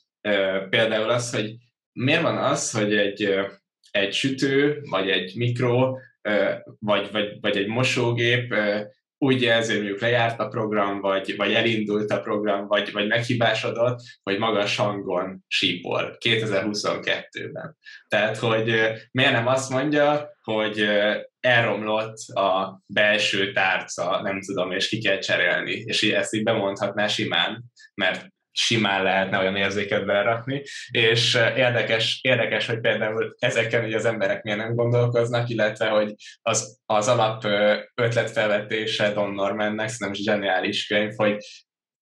Például 0.70 1.10
az, 1.10 1.34
hogy 1.34 1.56
miért 1.92 2.22
van 2.22 2.36
az, 2.36 2.70
hogy 2.70 2.96
egy, 2.96 3.34
egy 3.90 4.12
sütő, 4.12 4.80
vagy 4.90 5.10
egy 5.10 5.32
mikro, 5.36 5.96
vagy, 6.78 7.08
vagy, 7.12 7.40
vagy 7.40 7.56
egy 7.56 7.66
mosógép 7.66 8.54
úgy 9.18 9.42
jelzi, 9.42 9.70
hogy 9.70 9.80
mondjuk 9.80 10.00
lejárt 10.00 10.40
a 10.40 10.48
program, 10.48 11.00
vagy, 11.00 11.36
vagy 11.36 11.52
elindult 11.52 12.10
a 12.10 12.20
program, 12.20 12.66
vagy, 12.66 12.92
vagy 12.92 13.06
meghibásodott, 13.06 14.00
hogy 14.22 14.38
magas 14.38 14.76
hangon 14.76 15.44
sípol 15.46 16.16
2022-ben. 16.20 17.76
Tehát, 18.08 18.36
hogy 18.36 18.64
miért 19.10 19.32
nem 19.32 19.46
azt 19.46 19.70
mondja, 19.70 20.30
hogy 20.42 20.88
elromlott 21.42 22.16
a 22.34 22.82
belső 22.86 23.52
tárca, 23.52 24.20
nem 24.22 24.40
tudom, 24.40 24.70
és 24.70 24.88
ki 24.88 24.98
kell 24.98 25.18
cserélni, 25.18 25.72
és 25.72 26.02
ezt 26.02 26.34
így 26.34 26.42
bemondhatná 26.42 27.06
simán, 27.06 27.64
mert 27.94 28.26
simán 28.52 29.02
lehetne 29.02 29.38
olyan 29.38 29.56
érzéket 29.56 30.06
berakni, 30.06 30.62
és 30.90 31.34
érdekes, 31.34 32.18
érdekes, 32.22 32.66
hogy 32.66 32.80
például 32.80 33.34
ezeken 33.38 33.82
hogy 33.82 33.94
az 33.94 34.04
emberek 34.04 34.42
miért 34.42 34.58
nem 34.58 34.74
gondolkoznak, 34.74 35.48
illetve, 35.48 35.88
hogy 35.88 36.14
az, 36.42 36.80
az 36.86 37.08
alap 37.08 37.44
ötletfelvetése 37.94 39.12
Don 39.12 39.30
Normannek, 39.30 39.88
szerintem 39.88 40.22
zseniális 40.22 40.86
könyv, 40.86 41.12
hogy 41.16 41.36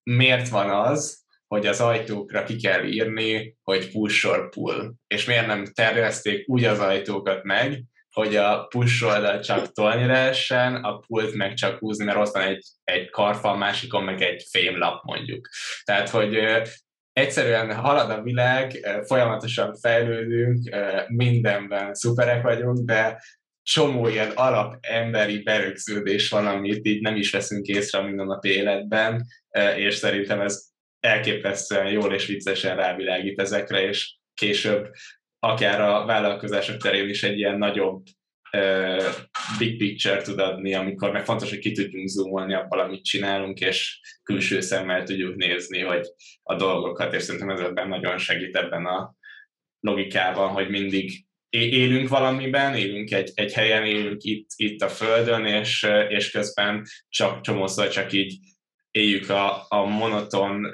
miért 0.02 0.48
van 0.48 0.70
az, 0.70 1.24
hogy 1.46 1.66
az 1.66 1.80
ajtókra 1.80 2.42
ki 2.42 2.56
kell 2.56 2.84
írni, 2.84 3.56
hogy 3.62 3.90
push 3.90 4.26
or 4.26 4.48
pull, 4.48 4.92
és 5.06 5.24
miért 5.24 5.46
nem 5.46 5.64
tervezték 5.64 6.48
úgy 6.48 6.64
az 6.64 6.78
ajtókat 6.78 7.42
meg, 7.42 7.82
hogy 8.12 8.36
a 8.36 8.66
push 8.66 9.40
csak 9.40 9.72
tolni 9.72 10.06
lehessen, 10.06 10.74
a 10.74 10.98
pult 10.98 11.34
meg 11.34 11.54
csak 11.54 11.78
húzni, 11.78 12.04
mert 12.04 12.18
ott 12.18 12.32
van 12.32 12.42
egy, 12.42 12.64
egy 12.84 13.10
karfal, 13.10 13.56
másikon 13.56 14.04
meg 14.04 14.22
egy 14.22 14.46
fémlap 14.50 15.04
mondjuk. 15.04 15.48
Tehát, 15.84 16.08
hogy 16.08 16.38
egyszerűen 17.12 17.74
halad 17.74 18.10
a 18.10 18.22
világ, 18.22 18.88
folyamatosan 19.06 19.74
fejlődünk, 19.74 20.76
mindenben 21.08 21.94
szuperek 21.94 22.42
vagyunk, 22.42 22.78
de 22.78 23.22
csomó 23.62 24.08
ilyen 24.08 24.30
alap 24.30 24.76
emberi 24.80 25.42
berögződés 25.42 26.28
van, 26.28 26.46
amit 26.46 26.86
így 26.86 27.00
nem 27.00 27.16
is 27.16 27.30
veszünk 27.30 27.66
észre 27.66 27.98
a 27.98 28.02
mindennapi 28.02 28.48
életben, 28.48 29.26
és 29.76 29.94
szerintem 29.94 30.40
ez 30.40 30.62
elképesztően 31.00 31.90
jól 31.90 32.14
és 32.14 32.26
viccesen 32.26 32.76
rávilágít 32.76 33.40
ezekre, 33.40 33.82
és 33.82 34.14
később 34.34 34.90
akár 35.40 35.80
a 35.80 36.04
vállalkozások 36.04 36.76
terén 36.76 37.08
is 37.08 37.22
egy 37.22 37.38
ilyen 37.38 37.58
nagyobb 37.58 38.02
uh, 38.52 39.04
big 39.58 39.78
picture 39.78 40.22
tud 40.22 40.38
adni, 40.38 40.74
amikor 40.74 41.10
meg 41.10 41.24
fontos, 41.24 41.48
hogy 41.48 41.58
ki 41.58 41.72
tudjunk 41.72 42.08
zoomolni 42.08 42.54
abban, 42.54 42.78
amit 42.78 43.04
csinálunk, 43.04 43.60
és 43.60 44.00
külső 44.22 44.60
szemmel 44.60 45.02
tudjuk 45.02 45.36
nézni, 45.36 45.80
hogy 45.80 46.06
a 46.42 46.56
dolgokat, 46.56 47.14
és 47.14 47.22
szerintem 47.22 47.50
ez 47.50 47.60
ebben 47.60 47.88
nagyon 47.88 48.18
segít 48.18 48.56
ebben 48.56 48.86
a 48.86 49.14
logikában, 49.80 50.48
hogy 50.48 50.68
mindig 50.68 51.24
élünk 51.50 52.08
valamiben, 52.08 52.74
élünk 52.74 53.10
egy, 53.10 53.30
egy 53.34 53.52
helyen, 53.52 53.84
élünk 53.84 54.22
itt, 54.22 54.48
itt 54.56 54.82
a 54.82 54.88
Földön, 54.88 55.44
és, 55.44 55.86
és 56.08 56.30
közben 56.30 56.86
csak 57.08 57.40
csomószor 57.40 57.88
csak 57.88 58.12
így 58.12 58.38
éljük 58.90 59.28
a, 59.28 59.66
a 59.68 59.84
monoton 59.84 60.72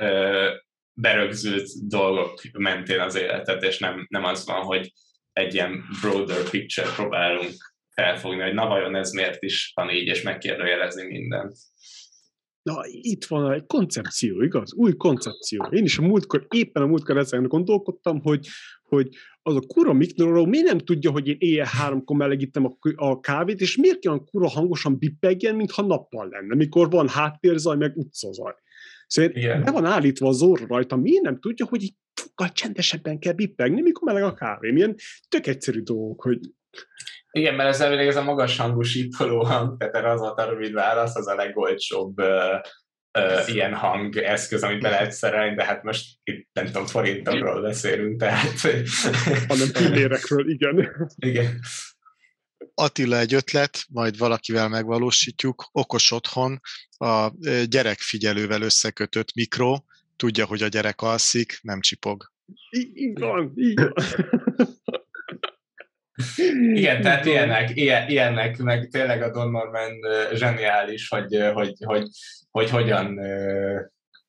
berögzült 1.00 1.88
dolgok 1.88 2.40
mentén 2.52 3.00
az 3.00 3.14
életet, 3.14 3.62
és 3.62 3.78
nem, 3.78 4.06
nem 4.08 4.24
az 4.24 4.46
van, 4.46 4.62
hogy 4.62 4.92
egy 5.32 5.54
ilyen 5.54 5.84
broader 6.00 6.50
picture 6.50 6.92
próbálunk 6.94 7.54
felfogni, 7.90 8.42
hogy 8.42 8.54
na 8.54 8.66
vajon 8.66 8.96
ez 8.96 9.10
miért 9.10 9.42
is 9.42 9.72
van 9.74 9.90
így, 9.90 10.06
és 10.06 10.22
megkérdőjelezni 10.22 11.06
mindent. 11.06 11.56
Na, 12.62 12.82
itt 12.86 13.24
van 13.24 13.52
egy 13.52 13.66
koncepció, 13.66 14.42
igaz? 14.42 14.74
Új 14.74 14.96
koncepció. 14.96 15.64
Én 15.64 15.84
is 15.84 15.98
a 15.98 16.02
múltkor, 16.02 16.46
éppen 16.50 16.82
a 16.82 16.86
múltkor 16.86 17.16
ezen 17.16 17.42
gondolkodtam, 17.42 18.20
hogy, 18.20 18.46
hogy 18.82 19.08
az 19.42 19.54
a 19.54 19.60
kura 19.60 19.92
mikroról 19.92 20.46
miért 20.46 20.66
nem 20.66 20.78
tudja, 20.78 21.10
hogy 21.10 21.28
én 21.28 21.36
éjjel 21.38 21.66
háromkor 21.66 22.16
melegítem 22.16 22.64
a, 22.64 22.76
a 22.94 23.20
kávét, 23.20 23.60
és 23.60 23.76
miért 23.76 24.06
olyan 24.06 24.24
kura 24.24 24.48
hangosan 24.48 24.98
bippegjen, 24.98 25.54
mintha 25.54 25.82
nappal 25.82 26.28
lenne, 26.28 26.54
mikor 26.54 26.90
van 26.90 27.08
háttérzaj, 27.08 27.76
meg 27.76 27.96
utcazaj. 27.96 28.54
Szóval 29.06 29.30
Igen. 29.30 29.62
be 29.62 29.70
van 29.70 29.84
állítva 29.84 30.28
az 30.28 30.42
orra 30.42 30.66
rajta, 30.66 30.96
miért 30.96 31.22
nem 31.22 31.40
tudja, 31.40 31.66
hogy 31.66 31.82
így 31.82 31.94
sokkal 32.20 32.48
csendesebben 32.48 33.18
kell 33.18 33.32
bippegni, 33.32 33.80
mikor 33.80 34.12
meleg 34.12 34.22
a 34.22 34.34
kávé. 34.34 34.70
Milyen 34.70 34.94
tök 35.28 35.46
egyszerű 35.46 35.80
dolgok, 35.80 36.22
hogy 36.22 36.38
igen, 37.30 37.54
mert 37.54 37.68
ez 37.68 37.80
elvileg 37.80 38.06
ez 38.06 38.16
a 38.16 38.22
magas 38.22 38.56
hangú 38.56 38.82
sípoló 38.82 39.44
hang, 39.44 39.78
tehát 39.78 39.94
erre 39.94 40.10
az 40.10 40.20
volt 40.20 40.38
a 40.38 40.48
rövid 40.48 40.72
válasz, 40.72 41.16
az 41.16 41.26
a 41.26 41.34
legolcsóbb 41.34 42.20
uh, 42.20 42.60
uh, 43.18 43.54
ilyen 43.54 43.74
hang 43.74 44.16
eszköz, 44.16 44.62
amit 44.62 44.82
be 44.82 44.88
lehet 44.88 45.12
szerelni, 45.12 45.54
de 45.54 45.64
hát 45.64 45.82
most 45.82 46.04
itt 46.22 46.48
nem 46.52 46.64
tudom, 46.64 46.86
forintokról 46.86 47.62
beszélünk, 47.62 48.20
tehát... 48.20 48.60
Hanem 49.48 49.72
pillérekről, 49.72 50.50
igen. 50.56 50.90
Igen. 51.16 51.60
Attila 52.78 53.18
egy 53.18 53.34
ötlet, 53.34 53.84
majd 53.88 54.18
valakivel 54.18 54.68
megvalósítjuk, 54.68 55.68
okos 55.72 56.10
otthon, 56.10 56.60
a 56.98 57.32
gyerekfigyelővel 57.68 58.62
összekötött 58.62 59.34
mikro, 59.34 59.76
tudja, 60.16 60.46
hogy 60.46 60.62
a 60.62 60.68
gyerek 60.68 61.00
alszik, 61.00 61.58
nem 61.62 61.80
csipog. 61.80 62.32
Így 62.94 63.18
van, 63.18 63.52
így 63.56 63.80
van. 63.80 63.92
Igen, 66.74 67.02
tehát 67.02 67.24
ilyenek, 67.24 67.76
ilyen, 67.76 68.08
ilyenek, 68.08 68.58
meg 68.58 68.88
tényleg 68.88 69.22
a 69.22 69.30
Don 69.30 69.50
Norman 69.50 69.92
zseniális, 70.34 71.08
hogy, 71.08 71.50
hogy, 71.52 71.72
hogy, 71.84 72.08
hogy 72.50 72.70
hogyan 72.70 73.14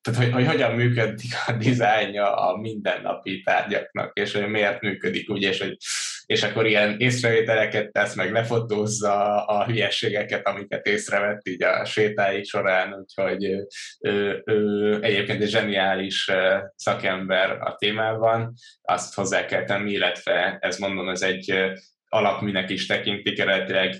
tehát 0.01 0.23
hogy, 0.23 0.31
hogy 0.31 0.45
hogyan 0.45 0.75
működik 0.75 1.31
a 1.47 1.51
dizájnja 1.51 2.35
a 2.35 2.57
mindennapi 2.57 3.41
tárgyaknak, 3.41 4.19
és 4.19 4.33
hogy 4.33 4.47
miért 4.47 4.81
működik 4.81 5.29
úgy, 5.29 5.41
és, 5.41 5.61
hogy, 5.61 5.77
és 6.27 6.43
akkor 6.43 6.65
ilyen 6.65 6.95
észrevételeket 6.99 7.91
tesz, 7.91 8.15
meg 8.15 8.31
lefotózza 8.31 9.45
a 9.45 9.65
hülyességeket, 9.65 10.47
amiket 10.47 10.85
észrevett 10.85 11.47
így 11.47 11.63
a 11.63 11.85
sétáik 11.85 12.45
során, 12.45 12.93
úgyhogy 12.93 13.43
ő, 13.99 14.41
ő 14.45 14.97
egyébként 15.01 15.41
egy 15.41 15.49
zseniális 15.49 16.31
szakember 16.75 17.51
a 17.51 17.75
témában, 17.75 18.53
azt 18.81 19.13
hozzá 19.13 19.45
kell 19.45 19.63
tenni, 19.63 19.91
illetve 19.91 20.57
ez 20.59 20.77
mondom, 20.77 21.09
ez 21.09 21.21
egy 21.21 21.53
alapműnek 22.09 22.69
is 22.69 22.85
tekintik, 22.85 23.39
eredetileg. 23.39 23.95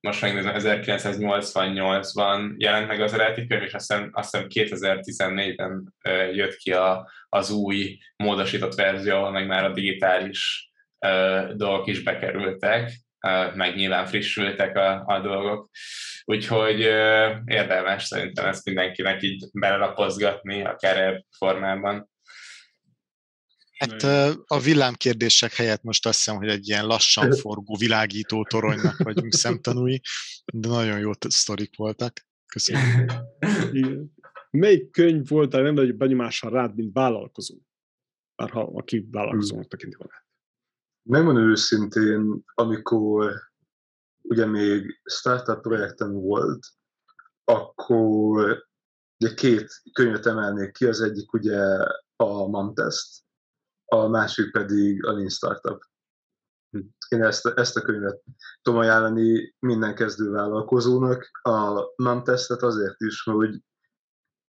Most 0.00 0.20
megnézem, 0.20 0.54
1988-ban 0.58 2.54
jelent 2.56 2.86
meg 2.86 3.00
az 3.00 3.12
eredeti 3.12 3.46
könyv, 3.46 3.62
és 3.62 3.74
azt 3.74 3.92
hiszem, 3.92 4.10
azt 4.12 4.36
hiszem 4.36 4.46
2014-ben 4.50 5.94
jött 6.32 6.56
ki 6.56 6.72
a, 6.72 7.10
az 7.28 7.50
új 7.50 7.98
módosított 8.16 8.74
verzió, 8.74 9.14
ahol 9.14 9.30
meg 9.30 9.46
már 9.46 9.64
a 9.64 9.72
digitális 9.72 10.67
dolgok 11.56 11.86
is 11.86 12.02
bekerültek, 12.02 12.92
meg 13.54 13.74
nyilván 13.74 14.06
frissültek 14.06 14.76
a, 14.76 15.04
a 15.06 15.20
dolgok. 15.20 15.70
Úgyhogy 16.24 16.80
érdemes 17.44 18.04
szerintem 18.04 18.46
ezt 18.46 18.64
mindenkinek 18.64 19.22
így 19.22 19.48
belelapozgatni, 19.52 20.64
akár 20.64 21.24
formában. 21.38 22.10
Hát 23.78 24.02
a 24.46 24.58
villámkérdések 24.58 25.54
helyett 25.54 25.82
most 25.82 26.06
azt 26.06 26.16
hiszem, 26.16 26.36
hogy 26.36 26.48
egy 26.48 26.68
ilyen 26.68 26.86
lassan 26.86 27.32
forgó 27.40 27.76
világító 27.76 28.44
toronynak 28.44 28.98
vagyunk 29.02 29.32
szemtanúi, 29.32 30.00
de 30.52 30.68
nagyon 30.68 30.98
jó 30.98 31.10
sztorik 31.28 31.76
voltak. 31.76 32.26
Köszönöm. 32.46 33.06
Igen. 33.72 34.16
Melyik 34.50 34.90
könyv 34.90 35.28
volt 35.28 35.54
a 35.54 35.60
legnagyobb 35.60 35.96
benyomással 35.96 36.50
rád, 36.50 36.74
mint 36.74 36.92
vállalkozó? 36.92 37.56
Bár 38.36 38.50
ha 38.50 38.60
aki 38.60 39.08
vállalkozónak 39.10 39.68
tekinti 39.68 39.96
magát. 39.98 40.27
Megmondom 41.08 41.50
őszintén, 41.50 42.44
amikor 42.54 43.32
ugye 44.22 44.46
még 44.46 45.00
startup 45.04 45.60
projektem 45.60 46.12
volt, 46.12 46.66
akkor 47.44 48.66
ugye 49.20 49.34
két 49.34 49.82
könyvet 49.92 50.26
emelnék 50.26 50.72
ki, 50.72 50.86
az 50.86 51.00
egyik 51.00 51.32
ugye 51.32 51.60
a 52.16 52.46
Mantest, 52.48 53.24
a 53.84 54.06
másik 54.06 54.52
pedig 54.52 55.04
a 55.04 55.12
Lean 55.12 55.28
Startup. 55.28 55.82
Hm. 56.70 56.80
Én 57.08 57.22
ezt, 57.22 57.46
ezt 57.46 57.76
a 57.76 57.82
könyvet 57.82 58.22
tudom 58.62 58.80
ajánlani 58.80 59.54
minden 59.58 59.94
kezdő 59.94 60.30
vállalkozónak. 60.30 61.30
A 61.42 61.92
NAM 61.96 62.24
tesztet 62.24 62.62
azért 62.62 63.00
is, 63.00 63.22
hogy 63.22 63.62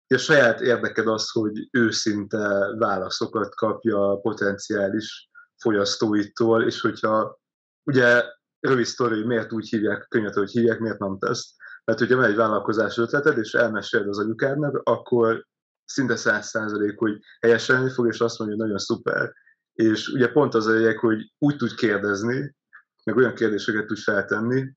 a 0.08 0.18
saját 0.18 0.62
érdeked 0.62 1.08
az, 1.08 1.32
hogy 1.32 1.68
őszinte 1.72 2.76
válaszokat 2.78 3.56
kapja 3.56 4.12
a 4.12 4.20
potenciális 4.20 5.30
fogyasztóitól, 5.60 6.64
és 6.64 6.82
hogyha 6.82 7.40
ugye 7.84 8.24
rövid 8.60 8.86
sztori, 8.86 9.26
miért 9.26 9.52
úgy 9.52 9.70
hívják 9.70 10.06
könyvet, 10.10 10.34
hogy 10.34 10.50
hívják, 10.50 10.80
miért 10.80 11.00
nem 11.00 11.18
teszt. 11.20 11.56
Mert 11.84 12.00
hogyha 12.00 12.16
van 12.16 12.26
egy 12.26 12.36
vállalkozás 12.36 12.98
ötleted, 12.98 13.38
és 13.38 13.54
elmeséled 13.54 14.08
az 14.08 14.18
anyukádnak, 14.18 14.82
akkor 14.84 15.46
szinte 15.86 16.16
száz 16.16 16.48
százalék, 16.48 16.98
hogy 16.98 17.20
helyeselni 17.40 17.90
fog, 17.90 18.08
és 18.08 18.20
azt 18.20 18.40
mondja, 18.40 18.56
hogy 18.58 18.66
nagyon 18.66 18.80
szuper. 18.80 19.34
És 19.74 20.08
ugye 20.08 20.32
pont 20.32 20.54
az 20.54 20.68
a 20.68 20.72
lényeg, 20.72 20.98
hogy 20.98 21.34
úgy 21.38 21.58
tud 21.58 21.74
kérdezni, 21.74 22.56
meg 23.04 23.16
olyan 23.16 23.34
kérdéseket 23.34 23.86
tud 23.86 23.98
feltenni, 23.98 24.74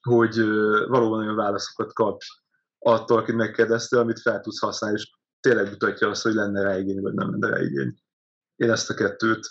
hogy 0.00 0.44
valóban 0.88 1.20
olyan 1.20 1.36
válaszokat 1.36 1.92
kap 1.92 2.20
attól, 2.78 3.18
akit 3.18 3.34
megkérdezte, 3.34 3.98
amit 3.98 4.20
fel 4.20 4.40
tudsz 4.40 4.60
használni, 4.60 4.98
és 4.98 5.10
tényleg 5.40 5.70
mutatja 5.70 6.08
azt, 6.08 6.22
hogy 6.22 6.34
lenne 6.34 6.62
rá 6.62 6.78
igény, 6.78 7.00
vagy 7.00 7.14
nem 7.14 7.30
lenne 7.30 7.48
rá 7.48 7.62
igény. 7.62 7.98
Én 8.56 8.70
ezt 8.70 8.90
a 8.90 8.94
kettőt 8.94 9.50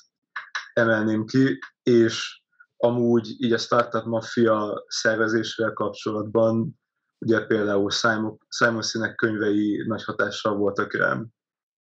emelném 0.78 1.26
ki, 1.26 1.60
és 1.84 2.42
amúgy 2.78 3.36
így 3.38 3.54
a 3.54 3.58
Startup 3.58 4.06
Mafia 4.06 4.84
szervezésével 4.88 5.74
kapcsolatban 5.74 6.80
ugye 7.20 7.46
például 7.46 7.90
Simon, 7.90 8.38
Simon 8.50 8.82
Sinek 8.82 9.16
könyvei 9.16 9.84
nagy 9.88 10.04
hatással 10.04 10.56
voltak 10.56 10.94
rám, 10.94 11.28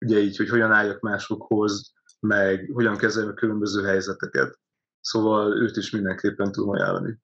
ugye 0.04 0.18
így, 0.18 0.36
hogy 0.36 0.48
hogyan 0.48 0.72
álljak 0.72 1.00
másokhoz, 1.00 1.92
meg 2.20 2.70
hogyan 2.72 2.96
kezeljem 2.96 3.30
a 3.30 3.34
különböző 3.34 3.84
helyzeteket. 3.84 4.58
Szóval 5.00 5.62
őt 5.62 5.76
is 5.76 5.90
mindenképpen 5.90 6.52
tudom 6.52 6.70
ajánlani. 6.70 7.18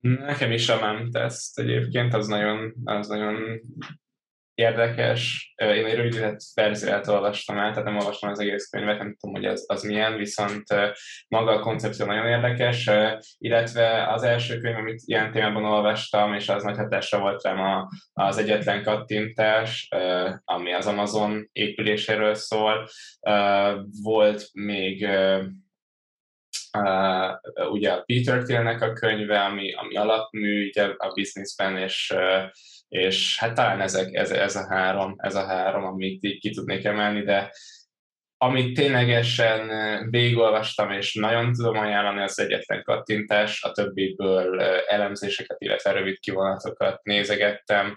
Nekem 0.00 0.50
is 0.50 0.68
a 0.68 0.80
MEM 0.80 1.10
teszt 1.10 1.58
egyébként, 1.58 2.14
az 2.14 2.26
nagyon, 2.26 2.74
az 2.84 3.08
nagyon 3.08 3.60
érdekes. 4.58 5.52
Én 5.56 5.86
egy 5.86 5.94
rövidített 5.94 6.40
verziót 6.54 7.06
olvastam 7.06 7.58
el, 7.58 7.70
tehát 7.70 7.84
nem 7.84 7.96
olvastam 7.96 8.30
az 8.30 8.40
egész 8.40 8.68
könyvet, 8.68 8.98
nem 8.98 9.16
tudom, 9.16 9.34
hogy 9.34 9.44
az, 9.44 9.64
az 9.68 9.82
milyen, 9.82 10.16
viszont 10.16 10.64
maga 11.28 11.50
a 11.50 11.60
koncepció 11.60 12.06
nagyon 12.06 12.26
érdekes, 12.26 12.90
illetve 13.38 14.12
az 14.12 14.22
első 14.22 14.58
könyv, 14.58 14.76
amit 14.76 15.02
ilyen 15.04 15.32
témában 15.32 15.64
olvastam, 15.64 16.34
és 16.34 16.48
az 16.48 16.62
nagy 16.62 16.76
hatásra 16.76 17.18
volt 17.18 17.42
rám 17.42 17.88
az 18.12 18.38
egyetlen 18.38 18.82
kattintás, 18.82 19.88
ami 20.44 20.72
az 20.72 20.86
Amazon 20.86 21.48
épüléséről 21.52 22.34
szól. 22.34 22.88
Volt 24.02 24.48
még 24.52 25.08
ugye 27.70 27.92
a 27.92 28.02
Peter 28.06 28.42
Thielnek 28.42 28.82
a 28.82 28.92
könyve, 28.92 29.40
ami, 29.40 29.72
ami 29.72 29.96
alapmű 29.96 30.66
ugye 30.68 30.84
a 30.96 31.12
businessben, 31.14 31.76
és 31.76 32.14
és 32.88 33.38
hát 33.38 33.54
talán 33.54 33.80
ezek, 33.80 34.14
ez, 34.14 34.30
ez, 34.30 34.56
a 34.56 34.66
három, 34.68 35.14
ez 35.16 35.34
a 35.34 35.46
három, 35.46 35.84
amit 35.84 36.24
így 36.24 36.40
ki 36.40 36.50
tudnék 36.50 36.84
emelni, 36.84 37.22
de 37.22 37.50
amit 38.40 38.74
ténylegesen 38.74 39.70
végigolvastam, 40.10 40.90
és 40.90 41.14
nagyon 41.14 41.52
tudom 41.52 41.78
ajánlani, 41.78 42.22
az 42.22 42.40
egyetlen 42.40 42.82
kattintás, 42.82 43.62
a 43.62 43.72
többiből 43.72 44.60
elemzéseket, 44.88 45.56
illetve 45.60 45.92
rövid 45.92 46.18
kivonatokat 46.18 47.02
nézegettem. 47.02 47.96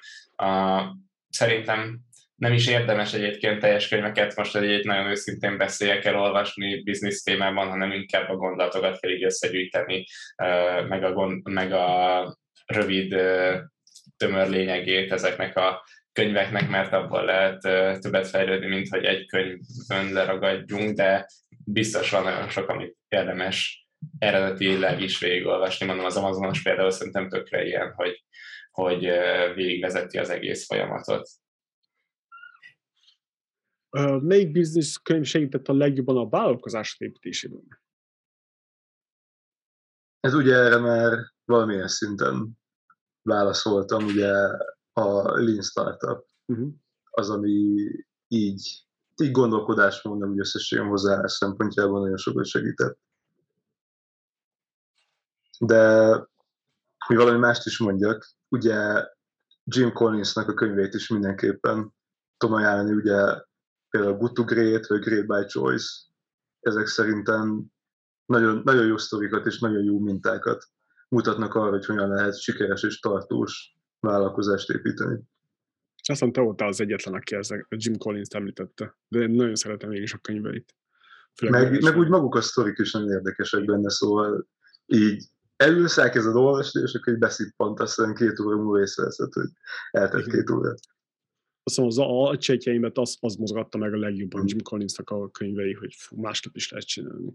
Szerintem 1.29 1.99
nem 2.35 2.53
is 2.53 2.67
érdemes 2.67 3.13
egyébként 3.13 3.59
teljes 3.59 3.87
könyveket, 3.87 4.35
most 4.35 4.55
egy 4.55 4.85
nagyon 4.85 5.07
őszintén 5.07 5.57
beszéljek 5.57 6.05
el 6.05 6.19
olvasni 6.19 6.83
biznisz 6.83 7.23
témában, 7.23 7.69
hanem 7.69 7.91
inkább 7.91 8.29
a 8.29 8.35
gondolatokat 8.35 8.99
kell 8.99 9.11
így 9.11 9.23
összegyűjteni, 9.23 10.05
meg 10.87 11.03
a, 11.03 11.13
gond, 11.13 11.49
meg 11.49 11.71
a 11.73 12.37
rövid 12.65 13.15
tömör 14.21 14.49
lényegét 14.49 15.11
ezeknek 15.11 15.57
a 15.57 15.83
könyveknek, 16.11 16.69
mert 16.69 16.93
abból 16.93 17.25
lehet 17.25 17.59
többet 18.01 18.27
fejlődni, 18.27 18.67
mint 18.67 18.89
hogy 18.89 19.03
egy 19.03 19.27
könyvön 19.27 20.13
leragadjunk, 20.13 20.95
de 20.95 21.27
biztos 21.65 22.11
van 22.11 22.23
nagyon 22.23 22.49
sok, 22.49 22.69
amit 22.69 22.97
érdemes 23.07 23.87
eredetileg 24.19 25.01
is 25.01 25.19
végigolvasni. 25.19 25.85
Mondom, 25.85 26.05
az 26.05 26.17
Amazonos 26.17 26.61
például 26.61 26.91
szerintem 26.91 27.29
tökre 27.29 27.65
ilyen, 27.65 27.93
hogy, 27.93 28.23
hogy 28.71 28.99
végigvezeti 29.55 30.17
az 30.17 30.29
egész 30.29 30.65
folyamatot. 30.65 31.29
Uh, 33.97 34.21
melyik 34.21 34.51
business 34.51 34.97
könyv 35.03 35.25
segített 35.25 35.67
a 35.67 35.73
legjobban 35.73 36.17
a 36.17 36.29
vállalkozások 36.29 36.99
építésében? 36.99 37.81
Ez 40.19 40.33
ugye 40.33 40.55
erre 40.55 40.77
már 40.77 41.17
valamilyen 41.45 41.87
szinten 41.87 42.59
válaszoltam, 43.21 44.05
ugye 44.05 44.33
a 44.93 45.39
Lean 45.39 45.61
Startup 45.61 46.25
uh-huh. 46.45 46.69
az, 47.09 47.29
ami 47.29 47.87
így, 48.27 48.85
így 49.23 49.31
gondolkodásmódnak 49.31 50.29
úgy 50.29 50.39
összességem 50.39 50.87
hozzáállás 50.87 51.31
szempontjából 51.31 51.99
nagyon 51.99 52.17
sokat 52.17 52.45
segített. 52.45 52.99
De, 55.59 56.09
hogy 57.05 57.15
valami 57.15 57.37
mást 57.37 57.65
is 57.65 57.79
mondjak, 57.79 58.29
ugye 58.49 59.07
Jim 59.63 59.93
Collinsnak 59.93 60.49
a 60.49 60.53
könyvét 60.53 60.93
is 60.93 61.09
mindenképpen 61.09 61.93
tudom 62.37 62.55
ajánlani, 62.55 62.93
ugye 62.93 63.41
például 63.89 64.17
Good 64.17 64.33
to 64.33 64.43
Great, 64.43 64.87
vagy 64.87 64.99
Great 64.99 65.25
by 65.27 65.45
Choice, 65.45 65.87
ezek 66.59 66.87
szerintem 66.87 67.65
nagyon, 68.25 68.61
nagyon 68.63 68.85
jó 68.85 68.97
sztorikat 68.97 69.45
és 69.45 69.59
nagyon 69.59 69.83
jó 69.83 69.99
mintákat 69.99 70.65
mutatnak 71.15 71.55
arra, 71.55 71.69
hogy 71.69 71.85
hogyan 71.85 72.09
lehet 72.09 72.39
sikeres 72.39 72.83
és 72.83 72.99
tartós 72.99 73.75
vállalkozást 73.99 74.69
építeni. 74.69 75.19
Azt 76.07 76.31
te 76.31 76.41
voltál 76.41 76.67
az 76.67 76.81
egyetlen, 76.81 77.13
aki 77.13 77.35
ezek, 77.35 77.65
Jim 77.69 77.97
Collins 77.97 78.27
említette, 78.29 78.97
de 79.07 79.19
én 79.19 79.29
nagyon 79.29 79.55
szeretem 79.55 79.91
én 79.91 80.01
is 80.01 80.13
a 80.13 80.17
könyveit. 80.17 80.75
meg, 81.41 81.81
meg 81.81 81.97
úgy 81.97 82.07
maguk 82.07 82.35
a 82.35 82.41
sztorik 82.41 82.77
is 82.77 82.91
nagyon 82.91 83.09
érdekesek 83.09 83.65
benne, 83.65 83.89
szóval 83.89 84.47
így 84.85 85.23
elülsz, 85.55 85.97
elkezded 85.97 86.35
olvasni, 86.35 86.81
és 86.81 86.93
akkor 86.93 87.13
így 87.13 87.19
beszippant, 87.19 87.79
aztán 87.79 88.15
két 88.15 88.39
óra 88.39 88.55
múlva 88.55 88.79
észreveszed, 88.79 89.33
hogy 89.33 89.49
eltett 89.91 90.27
két 90.27 90.49
órát. 90.49 90.79
Azt 91.63 91.77
mondom, 91.77 91.97
az 91.97 92.09
alcsétjeimet 92.27 92.97
az, 92.97 93.17
az 93.19 93.35
mozgatta 93.35 93.77
meg 93.77 93.93
a 93.93 93.97
legjobban 93.97 94.43
Jim 94.47 94.61
Collinsnak 94.61 95.09
a 95.09 95.29
könyvei, 95.29 95.73
hogy 95.73 95.95
másképp 96.15 96.55
is 96.55 96.71
lehet 96.71 96.87
csinálni. 96.87 97.33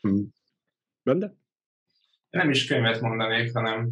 Hmm. 0.00 0.32
Bende? 1.02 1.36
Nem 2.36 2.50
is 2.50 2.66
könyvet 2.66 3.00
mondanék, 3.00 3.52
hanem 3.52 3.88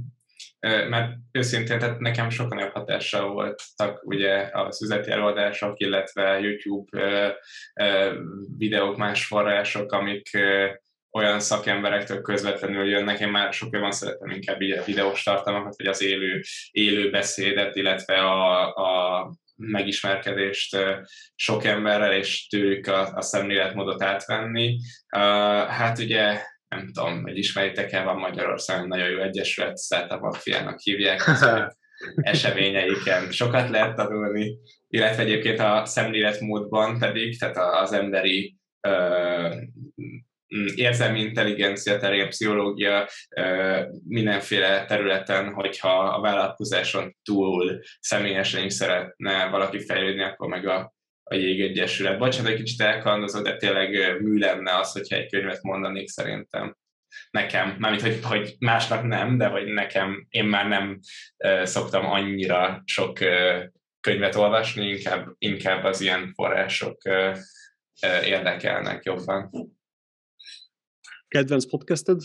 mert 0.89 1.13
őszintén, 1.33 1.79
tehát 1.79 1.99
nekem 1.99 2.31
sokan 2.31 2.57
nagyobb 2.59 2.73
hatással 2.73 3.29
voltak 3.29 4.03
ugye 4.05 4.49
az 4.53 4.83
üzleti 4.83 5.11
előadások, 5.11 5.81
illetve 5.81 6.41
YouTube 6.41 7.37
videók, 8.57 8.97
más 8.97 9.27
források, 9.27 9.93
amik 9.93 10.31
olyan 11.11 11.41
szakemberektől 11.41 12.21
közvetlenül 12.21 12.89
jönnek, 12.89 13.21
én 13.21 13.29
már 13.29 13.53
sok 13.53 13.73
jobban 13.73 13.93
szeretem 13.93 14.31
inkább 14.31 14.61
a 14.61 14.85
videós 14.85 15.23
tartalmakat, 15.23 15.77
vagy 15.77 15.87
az 15.87 16.03
élő, 16.03 16.41
élő 16.71 17.11
beszédet, 17.11 17.77
illetve 17.77 18.15
a, 18.15 18.75
a 18.75 19.31
megismerkedést 19.57 20.77
sok 21.35 21.65
emberrel, 21.65 22.13
és 22.13 22.47
tőlük 22.47 22.87
a, 22.87 23.13
a 23.15 23.21
szemléletmódot 23.21 24.03
átvenni. 24.03 24.79
Hát 25.69 25.99
ugye 25.99 26.41
nem 26.75 26.93
tudom, 26.93 27.23
hogy 27.23 27.39
ismeritek 27.39 27.93
el, 27.93 28.05
van 28.05 28.17
Magyarországon 28.17 28.89
nagyon 28.89 29.09
jó 29.09 29.19
egyesület, 29.19 29.79
Startup 29.79 30.35
fiának 30.37 30.81
hívják, 30.81 31.23
eseményeiken 32.15 33.31
sokat 33.31 33.69
lehet 33.69 33.97
tanulni, 33.97 34.57
illetve 34.89 35.23
egyébként 35.23 35.61
a 35.61 35.83
szemléletmódban 35.85 36.99
pedig, 36.99 37.39
tehát 37.39 37.57
az 37.83 37.93
emberi 37.93 38.57
Mm, 40.55 40.67
érzelmi 40.75 41.21
intelligencia 41.21 41.99
terén, 41.99 42.29
pszichológia, 42.29 43.09
mindenféle 44.05 44.85
területen, 44.85 45.53
hogyha 45.53 45.99
a 45.99 46.21
vállalkozáson 46.21 47.17
túl 47.23 47.81
személyesen 48.01 48.65
is 48.65 48.73
szeretne 48.73 49.49
valaki 49.51 49.85
fejlődni, 49.85 50.23
akkor 50.23 50.49
meg 50.49 50.67
a, 50.67 50.94
a 51.25 51.35
Jégegyesület. 51.35 52.19
Bocsánat, 52.19 52.51
egy 52.51 52.59
kicsit 52.59 52.81
elkalandozom, 52.81 53.43
de 53.43 53.57
tényleg 53.57 54.21
mű 54.23 54.39
lenne 54.39 54.79
az, 54.79 54.93
hogyha 54.93 55.17
egy 55.17 55.31
könyvet 55.31 55.63
mondanék 55.63 56.09
szerintem 56.09 56.77
nekem, 57.31 57.77
mármint, 57.79 58.03
hogy, 58.03 58.21
hogy 58.23 58.57
másnak 58.59 59.03
nem, 59.07 59.39
de 59.39 59.47
hogy 59.47 59.67
nekem, 59.67 60.27
én 60.29 60.45
már 60.45 60.69
nem 60.69 61.01
uh, 61.45 61.65
szoktam 61.65 62.07
annyira 62.07 62.83
sok 62.85 63.19
uh, 63.21 63.65
könyvet 64.01 64.35
olvasni, 64.35 64.89
inkább, 64.89 65.35
inkább 65.39 65.85
az 65.85 66.01
ilyen 66.01 66.33
források 66.35 67.03
uh, 67.05 67.37
uh, 68.03 68.27
érdekelnek 68.27 69.05
jobban. 69.05 69.51
Kedvenc 71.29 71.71
podcasted? 71.71 72.21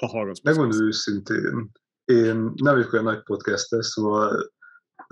Ha 0.00 0.06
hallgatsz 0.06 0.42
Megmondom 0.42 0.86
őszintén, 0.86 1.70
én 2.04 2.36
nem 2.54 2.74
vagyok 2.74 2.92
olyan 2.92 3.04
nagy 3.04 3.22
podcaster, 3.22 3.84
szóval 3.84 4.52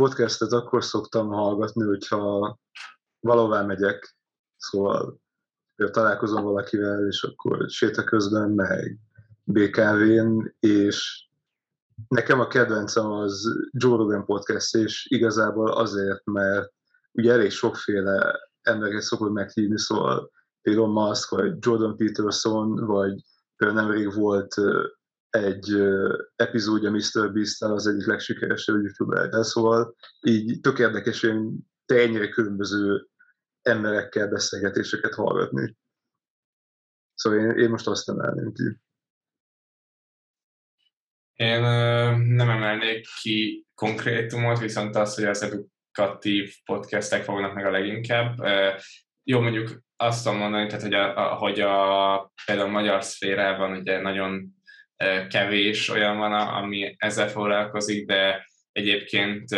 podcastet 0.01 0.53
akkor 0.53 0.85
szoktam 0.85 1.29
hallgatni, 1.29 1.85
hogyha 1.85 2.59
valahová 3.21 3.63
megyek, 3.63 4.17
szóval 4.57 5.21
találkozom 5.77 6.43
valakivel, 6.43 7.07
és 7.07 7.23
akkor 7.23 7.71
séta 7.71 8.05
közben 8.05 8.51
meg 8.51 8.99
BKV-n, 9.45 10.55
és 10.61 11.27
nekem 12.09 12.41
a 12.41 12.47
kedvencem 12.47 13.11
az 13.11 13.49
Joe 13.71 13.97
Rogan 13.97 14.25
podcast, 14.25 14.75
és 14.75 15.07
igazából 15.11 15.73
azért, 15.73 16.25
mert 16.25 16.73
ugye 17.13 17.33
elég 17.33 17.51
sokféle 17.51 18.41
embereket 18.63 19.03
szokott 19.03 19.33
meghívni, 19.33 19.79
szóval 19.79 20.31
Elon 20.63 20.91
Musk, 20.91 21.31
vagy 21.31 21.55
Jordan 21.59 21.97
Peterson, 21.97 22.87
vagy 22.87 23.23
például 23.57 23.81
nemrég 23.81 24.15
volt 24.15 24.55
egy 25.31 25.83
epizódja 26.37 26.91
Mr. 26.91 27.33
beast 27.33 27.63
az 27.63 27.87
egyik 27.87 28.07
legsikeresebb 28.07 28.83
youtuber 28.83 29.29
de 29.29 29.43
szóval 29.43 29.95
így 30.21 30.61
tök 30.61 30.79
érdekes, 30.79 31.21
hogy 31.21 31.37
te 31.87 31.95
ennyire 31.95 32.29
különböző 32.29 33.09
emberekkel 33.63 34.29
beszélgetéseket 34.29 35.15
hallgatni. 35.15 35.77
Szóval 37.15 37.39
én, 37.39 37.51
én 37.51 37.71
most 37.71 37.87
azt 37.87 38.09
emelném 38.09 38.53
ki. 38.53 38.79
Én 41.33 41.61
nem 42.21 42.51
emelnék 42.51 43.07
ki 43.21 43.67
konkrétumot, 43.75 44.59
viszont 44.59 44.97
az, 44.97 45.15
hogy 45.15 45.25
az 45.25 45.43
edukatív 45.43 46.55
podcastek 46.65 47.25
fognak 47.25 47.55
meg 47.55 47.67
a 47.67 47.71
leginkább. 47.71 48.37
Jó, 49.23 49.41
mondjuk 49.41 49.83
azt 49.97 50.25
tudom 50.25 50.39
mondani, 50.39 50.67
tehát, 50.67 50.83
hogy, 50.83 50.95
a, 50.95 51.17
a, 51.17 51.35
hogy 51.35 51.61
a, 51.61 52.33
például 52.45 52.69
a 52.69 52.73
magyar 52.73 53.05
szférában 53.05 53.77
ugye 53.77 54.01
nagyon 54.01 54.60
kevés 55.29 55.89
olyan 55.89 56.17
van, 56.17 56.33
ami 56.33 56.95
ezzel 56.99 57.29
foglalkozik, 57.29 58.07
de 58.07 58.49
egyébként 58.73 59.49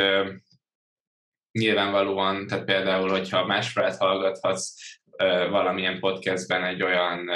nyilvánvalóan, 1.52 2.46
tehát 2.46 2.64
például, 2.64 3.08
hogyha 3.10 3.46
másfélet 3.46 3.96
hallgathatsz 3.96 4.74
valamilyen 5.50 6.00
podcastben 6.00 6.64
egy 6.64 6.82
olyan 6.82 7.30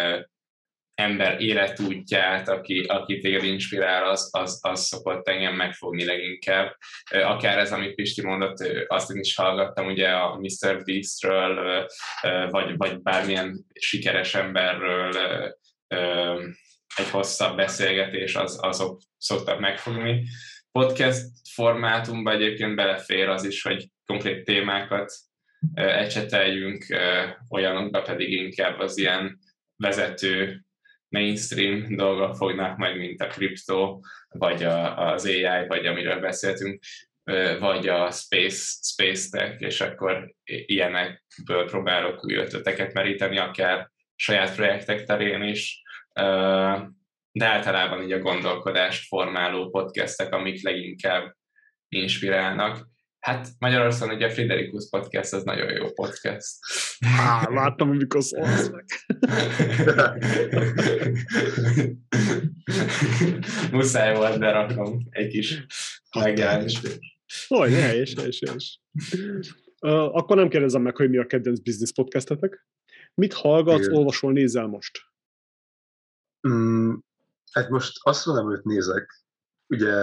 ember 0.95 1.41
életútját, 1.41 2.49
aki, 2.49 2.81
aki 2.81 3.19
téged 3.19 3.45
inspirál, 3.45 4.09
az, 4.09 4.28
az, 4.33 4.59
az 4.62 4.81
szokott 4.81 5.28
engem 5.28 5.55
megfogni 5.55 6.05
leginkább. 6.05 6.77
Akár 7.11 7.59
ez, 7.59 7.73
amit 7.73 7.95
Pisti 7.95 8.23
mondott, 8.23 8.59
azt 8.87 9.11
én 9.11 9.20
is 9.20 9.35
hallgattam 9.35 9.87
ugye 9.87 10.09
a 10.09 10.39
Mr. 10.39 10.83
Beastről, 10.85 11.87
vagy, 12.51 12.77
vagy 12.77 13.03
bármilyen 13.03 13.66
sikeres 13.73 14.35
emberről 14.35 15.12
egy 16.97 17.10
hosszabb 17.10 17.56
beszélgetés, 17.56 18.35
az, 18.35 18.59
azok 18.62 19.01
szoktak 19.18 19.60
megfogni. 19.60 20.24
Podcast 20.73 21.24
formátumban 21.55 22.35
egyébként 22.35 22.74
belefér 22.74 23.28
az 23.28 23.44
is, 23.44 23.62
hogy 23.62 23.89
konkrét 24.06 24.44
témákat 24.44 25.12
ecseteljünk, 25.74 26.86
olyanokba 27.48 28.02
pedig 28.02 28.32
inkább 28.32 28.78
az 28.78 28.98
ilyen 28.98 29.39
vezető 29.77 30.64
mainstream 31.09 31.97
dolgok 31.97 32.36
fognak 32.36 32.77
majd, 32.77 32.97
mint 32.97 33.20
a 33.20 33.27
kriptó, 33.27 34.05
vagy 34.28 34.64
a, 34.64 35.10
az 35.12 35.27
AI, 35.27 35.66
vagy 35.66 35.86
amiről 35.86 36.20
beszéltünk, 36.20 36.82
vagy 37.59 37.89
a 37.89 38.10
space, 38.10 38.77
space 38.82 39.39
tech, 39.39 39.62
és 39.62 39.81
akkor 39.81 40.35
ilyenekből 40.44 41.66
próbálok 41.66 42.24
új 42.24 42.35
ötleteket 42.35 42.93
meríteni, 42.93 43.39
akár 43.39 43.90
saját 44.14 44.55
projektek 44.55 45.05
terén 45.05 45.43
is, 45.43 45.82
de 47.33 47.47
általában 47.47 48.03
így 48.03 48.13
a 48.13 48.19
gondolkodást 48.19 49.07
formáló 49.07 49.71
podcastek, 49.71 50.33
amik 50.33 50.63
leginkább 50.63 51.37
inspirálnak. 51.89 52.89
Hát 53.19 53.49
Magyarországon 53.59 54.15
ugye 54.15 54.27
a 54.27 54.31
Friderikus 54.31 54.89
Podcast 54.91 55.33
az 55.33 55.45
nagyon 55.45 55.73
jó 55.73 55.93
podcast. 55.93 56.57
Há, 57.01 57.49
láttam, 57.51 57.91
amikor 57.91 58.23
szólsz 58.23 58.71
meg. 58.71 58.85
Muszáj 63.73 64.15
volt 64.15 64.39
berakom 64.39 65.07
egy 65.11 65.29
kis 65.29 65.65
megjelenést. 66.21 66.99
Hogy, 67.49 67.73
helyes, 67.73 68.15
helyes, 68.17 68.43
helyes. 68.47 68.81
Uh, 69.81 70.17
akkor 70.17 70.37
nem 70.37 70.49
kérdezem 70.49 70.83
meg, 70.83 70.97
hogy 70.97 71.11
mi 71.11 71.19
a 71.19 71.27
kedvenc 71.27 71.59
business 71.59 71.93
podcastetek. 71.93 72.67
Mit 73.15 73.33
hallgatsz, 73.33 73.85
Igen. 73.85 73.97
olvasol, 73.97 74.33
nézel 74.33 74.67
most? 74.67 75.01
Mm, 76.47 76.94
hát 77.52 77.68
most 77.68 77.98
azt 78.02 78.27
mondom, 78.27 78.47
hogy 78.47 78.60
nézek. 78.62 79.24
Ugye 79.66 79.94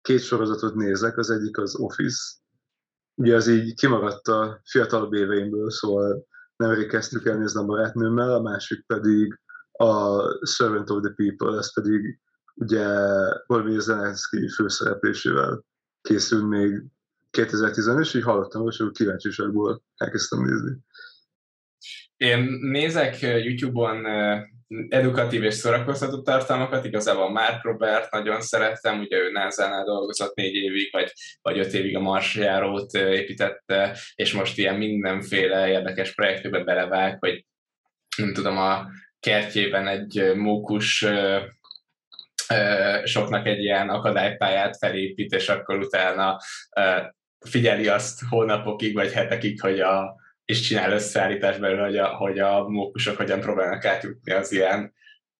két 0.00 0.20
sorozatot 0.20 0.74
nézek, 0.74 1.16
az 1.16 1.30
egyik 1.30 1.58
az 1.58 1.76
Office, 1.76 2.36
ugye 3.14 3.34
az 3.34 3.46
így 3.46 3.74
kimaradt 3.74 4.28
a 4.28 4.60
fiatalabb 4.64 5.12
éveimből, 5.12 5.70
szóval 5.70 6.26
nemrég 6.56 6.88
kezdtük 6.88 7.26
el 7.26 7.36
nézni 7.36 7.60
a 7.60 7.64
barátnőmmel, 7.64 8.34
a 8.34 8.42
másik 8.42 8.86
pedig 8.86 9.40
a 9.72 10.22
Servant 10.46 10.90
of 10.90 11.02
the 11.02 11.12
People, 11.16 11.58
ez 11.58 11.74
pedig 11.74 12.20
ugye 12.54 12.86
valami 13.46 13.80
Zelenszky 13.80 14.48
főszereplésével 14.48 15.64
készült 16.00 16.48
még 16.48 16.84
2015 17.30 18.04
és 18.04 18.14
így 18.14 18.22
hallottam, 18.22 18.68
és 18.68 18.78
akkor 18.78 18.92
kíváncsiságból 18.92 19.82
elkezdtem 19.96 20.44
nézni. 20.44 20.76
Én 22.16 22.58
nézek 22.60 23.20
YouTube-on 23.20 24.06
edukatív 24.88 25.42
és 25.42 25.54
szórakoztató 25.54 26.22
tartalmakat, 26.22 26.84
igazából 26.84 27.30
Mark 27.30 27.64
Robert 27.64 28.10
nagyon 28.10 28.40
szerettem, 28.40 29.00
ugye 29.00 29.16
ő 29.16 29.30
NASA-nál 29.30 29.84
dolgozott 29.84 30.34
négy 30.34 30.54
évig, 30.54 30.92
vagy, 30.92 31.12
vagy 31.42 31.58
öt 31.58 31.72
évig 31.72 31.96
a 31.96 32.00
Marsjárót 32.00 32.92
építette, 32.94 33.96
és 34.14 34.32
most 34.32 34.58
ilyen 34.58 34.74
mindenféle 34.74 35.68
érdekes 35.68 36.14
projektbe 36.14 36.64
belevág, 36.64 37.16
hogy 37.18 37.44
nem 38.16 38.32
tudom, 38.32 38.58
a 38.58 38.86
kertjében 39.20 39.86
egy 39.86 40.32
mókus 40.34 41.06
soknak 43.04 43.46
egy 43.46 43.58
ilyen 43.58 43.88
akadálypályát 43.88 44.76
felépít, 44.76 45.32
és 45.32 45.48
akkor 45.48 45.78
utána 45.78 46.36
figyeli 47.46 47.88
azt 47.88 48.20
hónapokig 48.28 48.94
vagy 48.94 49.12
hetekig, 49.12 49.60
hogy 49.60 49.80
a, 49.80 50.16
és 50.48 50.60
csinál 50.60 50.92
összeállítás 50.92 51.58
belőle, 51.58 51.82
hogy 51.82 51.96
a, 51.96 52.06
hogy 52.06 52.38
a 52.38 52.68
mókusok 52.68 53.16
hogyan 53.16 53.40
próbálnak 53.40 53.84
átjutni 53.84 54.32
az 54.32 54.52
ilyen 54.52 54.94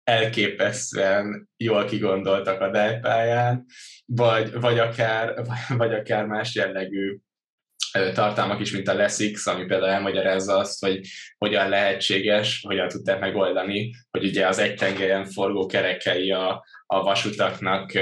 elképesztően 0.04 1.48
jól 1.56 1.84
kigondolt 1.84 2.46
akadálypályán, 2.46 3.64
vagy, 4.06 4.60
vagy, 4.60 4.78
akár, 4.78 5.34
vagy 5.68 5.94
akár 5.94 6.26
más 6.26 6.54
jellegű 6.54 7.16
tartalmak 8.14 8.60
is, 8.60 8.72
mint 8.72 8.88
a 8.88 8.94
Lessix, 8.94 9.46
ami 9.46 9.64
például 9.64 9.90
elmagyarázza 9.90 10.56
azt, 10.56 10.84
hogy 10.84 11.00
hogyan 11.38 11.68
lehetséges, 11.68 12.60
hogyan 12.66 12.88
tudták 12.88 13.20
megoldani, 13.20 13.94
hogy 14.10 14.24
ugye 14.24 14.46
az 14.46 14.58
egy 14.58 14.74
tengelyen 14.74 15.24
forgó 15.24 15.66
kerekei 15.66 16.32
a, 16.32 16.64
a 16.86 17.02
vasutaknak 17.02 17.92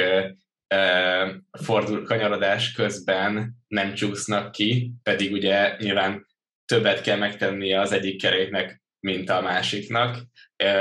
fordul, 1.63 2.05
kanyarodás 2.05 2.73
közben 2.73 3.57
nem 3.69 3.95
csúsznak 3.95 4.53
ki, 4.53 4.93
pedig 5.03 5.33
ugye 5.33 5.77
nyilván 5.79 6.26
többet 6.67 7.01
kell 7.01 7.17
megtennie 7.19 7.81
az 7.81 7.93
egyik 7.93 8.21
keréknek, 8.21 8.83
mint 9.01 9.31
a 9.31 9.41
másiknak, 9.41 10.17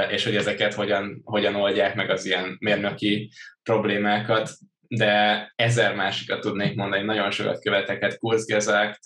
és 0.09 0.23
hogy 0.23 0.35
ezeket 0.35 0.73
hogyan, 0.73 1.21
hogyan 1.23 1.55
oldják 1.55 1.95
meg 1.95 2.09
az 2.09 2.25
ilyen 2.25 2.57
mérnöki 2.59 3.31
problémákat, 3.63 4.49
de 4.87 5.51
ezer 5.55 5.95
másikat 5.95 6.39
tudnék 6.39 6.75
mondani, 6.75 7.03
nagyon 7.03 7.31
sokat 7.31 7.61
követeket, 7.61 8.17
Kurzgesagt, 8.17 8.99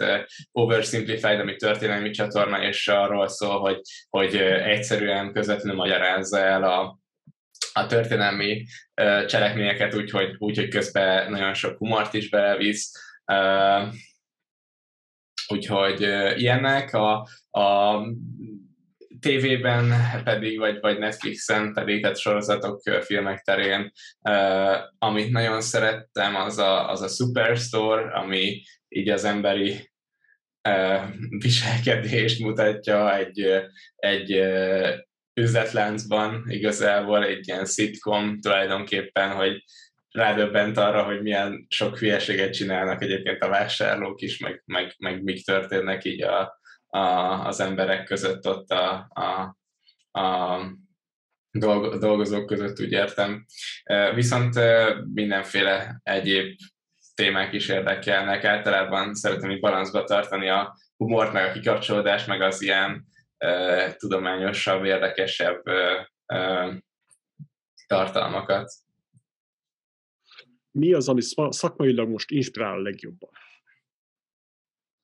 Oversimplified, 0.52 1.40
ami 1.40 1.56
történelmi 1.56 2.10
csatorna, 2.10 2.64
és 2.64 2.88
arról 2.88 3.28
szól, 3.28 3.60
hogy, 3.60 3.82
hogy 4.10 4.36
egyszerűen 4.36 5.34
közvetlenül 5.34 5.78
magyarázza 5.78 6.40
el 6.40 6.64
a, 6.64 7.00
a 7.74 7.86
történelmi 7.86 8.66
cselekményeket 9.28 9.96
úgy, 9.96 10.10
hogy, 10.10 10.36
úgy, 10.38 10.58
hogy 10.58 10.68
közben 10.68 11.32
nagyon 11.32 11.54
sok 11.54 11.78
humort 11.78 12.14
is 12.14 12.30
belevisz. 12.30 12.92
Úgyhogy 15.54 16.02
ilyenek, 16.38 16.94
a, 16.94 17.28
a 17.60 17.98
tévében 19.20 19.94
pedig, 20.24 20.60
vagy, 20.60 20.80
vagy 20.80 20.98
Netflixen 20.98 21.74
pedig, 21.74 22.02
tehát 22.02 22.18
sorozatok, 22.18 22.82
filmek 23.02 23.42
terén, 23.42 23.92
uh, 24.22 24.78
amit 24.98 25.32
nagyon 25.32 25.62
szerettem, 25.62 26.36
az 26.36 26.58
a, 26.58 26.90
az 26.90 27.02
a 27.02 27.08
Superstore, 27.08 28.12
ami 28.12 28.62
így 28.88 29.10
az 29.10 29.24
emberi 29.24 29.92
uh, 30.70 31.04
viselkedést 31.30 32.40
mutatja 32.40 33.16
egy, 33.16 33.48
egy 33.96 34.38
uh, 34.38 34.90
üzletláncban, 35.34 36.44
igazából 36.48 37.26
egy 37.26 37.48
ilyen 37.48 37.66
szitkom 37.66 38.40
tulajdonképpen, 38.40 39.32
hogy 39.32 39.64
rádöbbent 40.12 40.78
arra, 40.78 41.04
hogy 41.04 41.22
milyen 41.22 41.66
sok 41.70 41.98
hülyeséget 41.98 42.54
csinálnak 42.54 43.02
egyébként 43.02 43.44
a 43.44 43.50
vásárlók 43.50 44.22
is, 44.22 44.40
meg, 44.40 44.64
meg, 44.66 44.96
meg 44.98 45.24
mik 45.24 45.46
történnek 45.46 46.06
így 46.06 46.22
a, 46.22 46.60
a, 46.88 47.00
az 47.46 47.60
emberek 47.60 48.04
között 48.04 48.48
ott 48.48 48.70
a, 48.70 49.08
a, 49.10 49.58
a 50.20 50.60
dolgozók 52.00 52.46
között, 52.46 52.80
úgy 52.80 52.92
értem. 52.92 53.46
Viszont 54.14 54.60
mindenféle 55.14 56.00
egyéb 56.04 56.56
témák 57.16 57.54
is 57.54 57.68
érdekelnek. 57.68 58.44
Általában 58.44 59.14
szeretem 59.14 59.52
így 59.52 59.60
balanszba 59.60 60.04
tartani 60.04 60.50
a 60.50 60.78
humort, 60.98 61.34
meg 61.34 61.46
a 61.46 61.52
kikapcsolódást, 61.52 62.28
meg 62.28 62.42
az 62.42 62.62
ilyen 62.62 63.06
tudományosabb, 63.98 64.86
érdekesebb 64.86 65.62
tartalmakat. 67.88 68.72
Mi 70.72 70.94
az, 70.94 71.08
ami 71.08 71.22
szakmailag 71.50 72.10
most 72.10 72.32
inspirál 72.32 72.78
a 72.78 72.82
legjobban? 72.82 73.30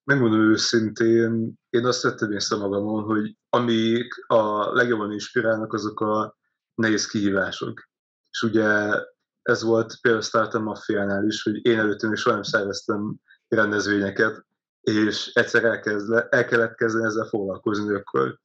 megmondom 0.06 0.40
őszintén, 0.40 1.54
én 1.70 1.86
azt 1.86 2.02
vettem 2.02 2.32
észre 2.32 2.58
magamon, 2.58 3.04
hogy 3.04 3.36
amik 3.50 4.26
a 4.28 4.74
legjobban 4.74 5.12
inspirálnak, 5.12 5.74
azok 5.74 6.00
a 6.00 6.38
nehéz 6.76 7.08
kihívások. 7.08 7.90
És 8.32 8.42
ugye 8.42 8.94
ez 9.42 9.64
volt 9.64 9.98
például 10.02 10.24
a 10.24 10.26
Startup 10.26 10.62
Mafiánál 10.62 11.26
is, 11.26 11.44
hogy 11.44 11.66
én 11.66 11.80
előttem 11.80 12.12
is 12.12 12.24
nem 12.24 12.44
szerveztem 12.44 13.16
rendezvényeket, 13.48 14.46
és 14.82 15.32
egyszer 15.34 15.64
elkezd, 15.64 16.26
el 16.30 16.46
kellett 16.46 16.76
kezdeni 16.76 17.06
ezzel 17.06 17.26
foglalkozni, 17.26 17.94
akkor 17.94 18.40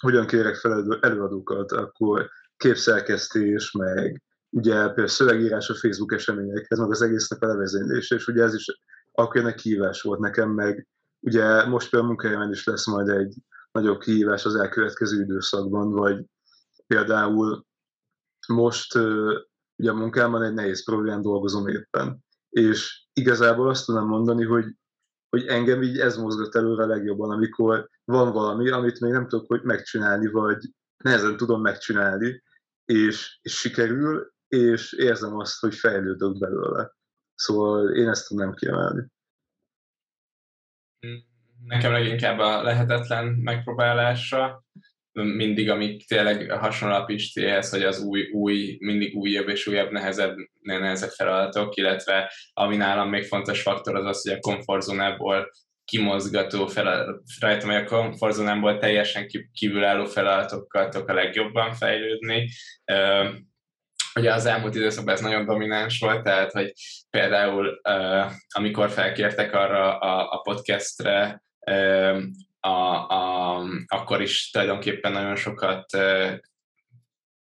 hogyan 0.00 0.26
kérek 0.26 0.54
fel 0.54 0.98
előadókat, 1.00 1.72
akkor 1.72 2.30
képszerkesztés, 2.56 3.72
meg 3.72 4.22
ugye 4.50 4.84
például 4.86 5.06
szövegírás 5.06 5.68
a 5.68 5.74
Facebook 5.74 6.12
eseményekhez, 6.12 6.78
meg 6.78 6.90
az 6.90 7.02
egésznek 7.02 7.42
a 7.42 7.46
levezénylése, 7.46 8.14
és 8.14 8.26
ugye 8.26 8.42
ez 8.42 8.54
is 8.54 8.64
akkor 9.12 9.46
egy 9.46 9.54
kihívás 9.54 10.02
volt 10.02 10.20
nekem, 10.20 10.50
meg 10.50 10.88
Ugye 11.20 11.66
most 11.66 11.90
például 11.90 12.12
munkahelyemen 12.12 12.50
is 12.50 12.64
lesz 12.64 12.86
majd 12.86 13.08
egy 13.08 13.34
nagyobb 13.72 14.00
kihívás 14.00 14.44
az 14.44 14.54
elkövetkező 14.54 15.20
időszakban, 15.22 15.90
vagy 15.90 16.24
például 16.86 17.64
most 18.48 18.94
ugye 19.76 19.90
a 19.90 19.94
munkámban 19.94 20.42
egy 20.42 20.54
nehéz 20.54 20.84
problémán 20.84 21.22
dolgozom 21.22 21.68
éppen. 21.68 22.24
És 22.48 23.06
igazából 23.12 23.68
azt 23.68 23.84
tudom 23.84 24.06
mondani, 24.06 24.44
hogy, 24.44 24.64
hogy 25.28 25.46
engem 25.46 25.82
így 25.82 25.98
ez 25.98 26.16
mozgat 26.16 26.54
előre 26.54 26.84
legjobban, 26.84 27.30
amikor 27.30 27.88
van 28.04 28.32
valami, 28.32 28.70
amit 28.70 29.00
még 29.00 29.12
nem 29.12 29.28
tudok 29.28 29.46
hogy 29.48 29.62
megcsinálni, 29.62 30.26
vagy 30.30 30.72
nehezen 31.04 31.36
tudom 31.36 31.60
megcsinálni, 31.60 32.42
és, 32.84 33.38
és 33.42 33.56
sikerül, 33.56 34.32
és 34.50 34.92
érzem 34.92 35.36
azt, 35.36 35.60
hogy 35.60 35.74
fejlődök 35.74 36.38
belőle. 36.38 36.92
Szóval 37.34 37.94
én 37.96 38.08
ezt 38.08 38.28
tudnám 38.28 38.54
kiemelni. 38.54 39.06
Nekem 41.64 41.92
leginkább 41.92 42.38
a 42.38 42.62
lehetetlen 42.62 43.26
megpróbálásra, 43.26 44.64
mindig, 45.12 45.70
amik 45.70 46.06
tényleg 46.06 46.50
hasonló 46.50 46.94
a 46.94 47.04
Pistihez, 47.04 47.70
hogy 47.70 47.82
az 47.82 48.00
új, 48.00 48.30
új, 48.30 48.76
mindig 48.80 49.16
újabb 49.16 49.48
és 49.48 49.66
újabb, 49.66 49.90
nehezebb, 49.90 50.36
nehezebb 50.60 51.10
feladatok, 51.10 51.76
illetve 51.76 52.32
ami 52.52 52.76
nálam 52.76 53.08
még 53.08 53.24
fontos 53.24 53.62
faktor 53.62 53.96
az 53.96 54.04
az, 54.04 54.22
hogy 54.22 54.32
a 54.32 54.40
komfortzónából 54.40 55.50
kimozgató 55.84 56.66
feladat, 56.66 57.22
rajtam, 57.40 57.68
hogy 57.68 57.78
a 57.78 57.84
komfortzónából 57.84 58.78
teljesen 58.78 59.26
kívülálló 59.52 60.04
feladatokkal 60.04 60.88
tudok 60.88 61.08
a 61.08 61.14
legjobban 61.14 61.72
fejlődni. 61.72 62.48
Ugye 64.14 64.32
az 64.32 64.46
elmúlt 64.46 64.74
időszakban 64.74 65.14
ez 65.14 65.20
nagyon 65.20 65.44
domináns 65.44 65.98
volt, 65.98 66.22
tehát 66.22 66.52
hogy 66.52 66.72
például 67.10 67.80
amikor 68.48 68.90
felkértek 68.90 69.54
arra 69.54 69.98
a, 69.98 70.32
a 70.32 70.40
podcastre, 70.40 71.42
a, 72.60 72.68
a, 72.68 73.64
akkor 73.86 74.22
is 74.22 74.50
tulajdonképpen 74.50 75.12
nagyon 75.12 75.36
sokat 75.36 75.84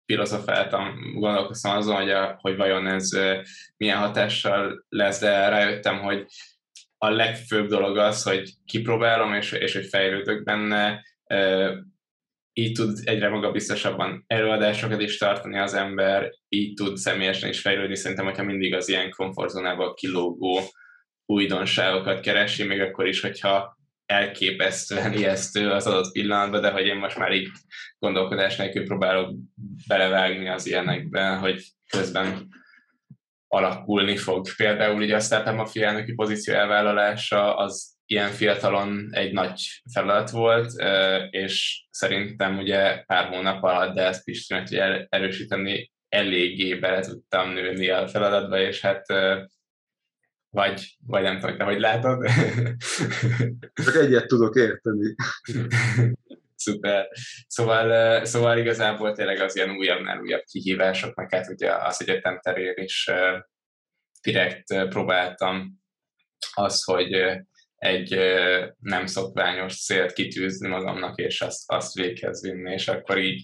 filozofáltam, 0.06 1.12
gondolkoztam 1.14 1.76
azon, 1.76 1.96
hogy, 1.96 2.10
a, 2.10 2.38
hogy 2.40 2.56
vajon 2.56 2.86
ez 2.86 3.08
milyen 3.76 3.98
hatással 3.98 4.84
lesz, 4.88 5.20
de 5.20 5.48
rájöttem, 5.48 6.00
hogy 6.00 6.26
a 6.98 7.10
legfőbb 7.10 7.68
dolog 7.68 7.96
az, 7.96 8.22
hogy 8.22 8.52
kipróbálom, 8.64 9.34
és, 9.34 9.52
és 9.52 9.74
hogy 9.74 9.86
fejlődök 9.86 10.42
benne, 10.42 11.02
így 12.56 12.72
tud 12.72 12.98
egyre 13.04 13.28
magabiztosabban 13.28 14.24
előadásokat 14.26 15.00
is 15.00 15.18
tartani 15.18 15.58
az 15.58 15.74
ember, 15.74 16.30
így 16.48 16.74
tud 16.74 16.96
személyesen 16.96 17.48
is 17.48 17.60
fejlődni. 17.60 17.96
Szerintem, 17.96 18.26
hogyha 18.26 18.42
mindig 18.42 18.74
az 18.74 18.88
ilyen 18.88 19.10
komfortzónából 19.10 19.94
kilógó 19.94 20.60
újdonságokat 21.26 22.20
keresi, 22.20 22.62
még 22.62 22.80
akkor 22.80 23.06
is, 23.06 23.20
hogyha 23.20 23.78
elképesztően 24.06 25.12
ijesztő 25.12 25.70
az 25.70 25.86
adott 25.86 26.12
pillanatban, 26.12 26.60
de 26.60 26.70
hogy 26.70 26.86
én 26.86 26.96
most 26.96 27.18
már 27.18 27.32
így 27.32 27.48
gondolkodás 27.98 28.56
nélkül 28.56 28.84
próbálok 28.84 29.34
belevágni 29.86 30.48
az 30.48 30.66
ilyenekbe, 30.66 31.36
hogy 31.36 31.62
közben 31.90 32.48
alakulni 33.48 34.16
fog. 34.16 34.46
Például 34.56 35.02
ugye 35.02 35.16
a 35.16 35.20
Startup 35.20 35.54
Mafia 35.54 35.86
elnöki 35.86 36.12
pozíció 36.12 36.54
elvállalása 36.54 37.56
az 37.56 37.93
ilyen 38.06 38.30
fiatalon 38.30 39.08
egy 39.10 39.32
nagy 39.32 39.60
feladat 39.92 40.30
volt, 40.30 40.72
és 41.30 41.84
szerintem 41.90 42.58
ugye 42.58 43.02
pár 43.06 43.28
hónap 43.28 43.62
alatt, 43.62 43.94
de 43.94 44.02
ezt 44.02 44.24
Pistinek 44.24 44.68
erősíteni, 45.08 45.92
eléggé 46.08 46.74
bele 46.74 47.00
tudtam 47.00 47.50
nőni 47.50 47.88
a 47.88 48.08
feladatba, 48.08 48.58
és 48.60 48.80
hát 48.80 49.06
vagy, 50.54 50.96
vagy 51.06 51.22
nem 51.22 51.40
tudom, 51.40 51.56
te 51.56 51.64
hogy 51.64 51.80
látod. 51.80 52.26
Csak 53.84 53.94
egyet 53.94 54.26
tudok 54.26 54.56
érteni. 54.56 55.14
Szuper. 56.56 57.08
Szóval, 57.46 58.24
szóval 58.24 58.58
igazából 58.58 59.12
tényleg 59.12 59.40
az 59.40 59.56
ilyen 59.56 59.70
újabbnál 59.70 60.20
újabb 60.20 60.42
kihívások, 60.50 61.14
meg 61.14 61.30
hát 61.30 61.48
ugye 61.48 61.74
az 61.74 62.02
egyetem 62.02 62.40
terén 62.40 62.74
is 62.76 63.10
direkt 64.22 64.88
próbáltam 64.88 65.82
az, 66.54 66.84
hogy 66.84 67.40
egy 67.84 68.18
nem 68.78 69.06
szokványos 69.06 69.84
célt 69.84 70.12
kitűzni 70.12 70.68
magamnak, 70.68 71.18
és 71.18 71.40
azt, 71.40 71.62
azt 71.72 71.94
véghez 71.94 72.42
vinni, 72.42 72.72
és 72.72 72.88
akkor 72.88 73.18
így 73.18 73.42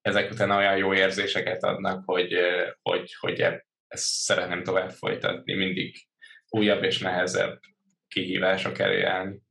ezek 0.00 0.30
után 0.30 0.50
olyan 0.50 0.76
jó 0.76 0.94
érzéseket 0.94 1.62
adnak, 1.62 2.02
hogy, 2.04 2.34
hogy, 2.82 3.14
hogy 3.18 3.40
ezt 3.88 4.04
szeretném 4.04 4.62
tovább 4.62 4.90
folytatni, 4.90 5.54
mindig 5.54 6.06
újabb 6.48 6.82
és 6.82 6.98
nehezebb 6.98 7.60
kihívások 8.08 8.78
elé 8.78 9.02
állni. 9.02 9.42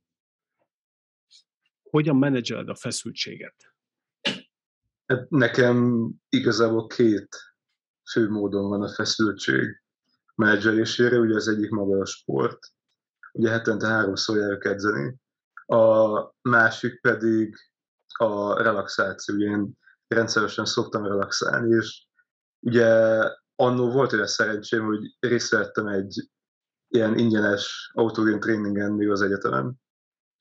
Hogyan 1.82 2.16
menedzseled 2.16 2.68
a 2.68 2.74
feszültséget? 2.74 3.56
Hát 5.06 5.28
nekem 5.30 6.08
igazából 6.28 6.86
két 6.86 7.28
fő 8.12 8.28
módon 8.28 8.68
van 8.68 8.82
a 8.82 8.94
feszültség 8.94 9.82
menedzselésére, 10.34 11.16
ugye 11.16 11.34
az 11.34 11.48
egyik 11.48 11.70
maga 11.70 12.00
a 12.00 12.06
sport, 12.06 12.73
ugye 13.38 13.50
hetente 13.50 13.86
háromszor 13.86 14.36
járok 14.36 14.64
edzeni, 14.64 15.16
a 15.66 16.30
másik 16.42 17.00
pedig 17.00 17.56
a 18.18 18.62
relaxáció, 18.62 19.34
ugye 19.34 19.46
én 19.46 19.72
rendszeresen 20.08 20.64
szoktam 20.64 21.06
relaxálni, 21.06 21.74
és 21.74 22.06
ugye 22.60 22.88
annó 23.56 23.90
volt 23.90 24.12
olyan 24.12 24.26
szerencsém, 24.26 24.84
hogy 24.84 25.16
részt 25.20 25.50
vettem 25.50 25.86
egy 25.86 26.28
ilyen 26.88 27.18
ingyenes 27.18 27.90
autogén 27.94 28.40
tréningen 28.40 28.92
még 28.92 29.10
az 29.10 29.22
egyetemen, 29.22 29.82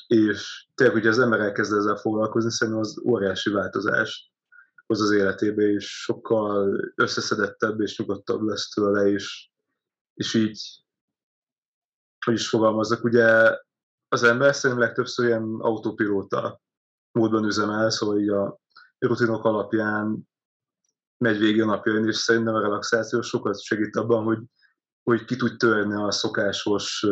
és 0.07 0.67
tényleg, 0.75 0.95
hogy 0.95 1.07
az 1.07 1.19
ember 1.19 1.39
elkezd 1.39 1.73
ezzel 1.73 1.95
foglalkozni, 1.95 2.51
szerintem 2.51 2.83
az 2.83 3.01
óriási 3.05 3.49
változás 3.49 4.31
hoz 4.85 5.01
az 5.01 5.11
életébe, 5.11 5.63
és 5.63 6.01
sokkal 6.01 6.79
összeszedettebb 6.95 7.81
és 7.81 7.97
nyugodtabb 7.97 8.41
lesz 8.41 8.69
tőle, 8.69 9.07
és, 9.07 9.49
és 10.13 10.33
így, 10.33 10.82
hogy 12.23 12.33
is 12.33 12.49
fogalmazok, 12.49 13.03
ugye 13.03 13.57
az 14.07 14.23
ember 14.23 14.55
szerintem 14.55 14.85
legtöbbször 14.85 15.25
ilyen 15.25 15.57
autopilóta 15.59 16.61
módban 17.11 17.45
üzemel, 17.45 17.89
szóval 17.89 18.19
így 18.19 18.29
a 18.29 18.59
rutinok 18.97 19.45
alapján 19.45 20.29
megy 21.17 21.37
végig 21.37 21.61
a 21.61 21.65
napjain, 21.65 22.07
és 22.07 22.15
szerintem 22.15 22.53
a 22.53 22.61
relaxáció 22.61 23.21
sokat 23.21 23.61
segít 23.61 23.95
abban, 23.95 24.23
hogy, 24.23 24.39
hogy 25.03 25.25
ki 25.25 25.35
tudj 25.35 25.55
törni 25.55 25.93
a 25.93 26.11
szokásos 26.11 27.05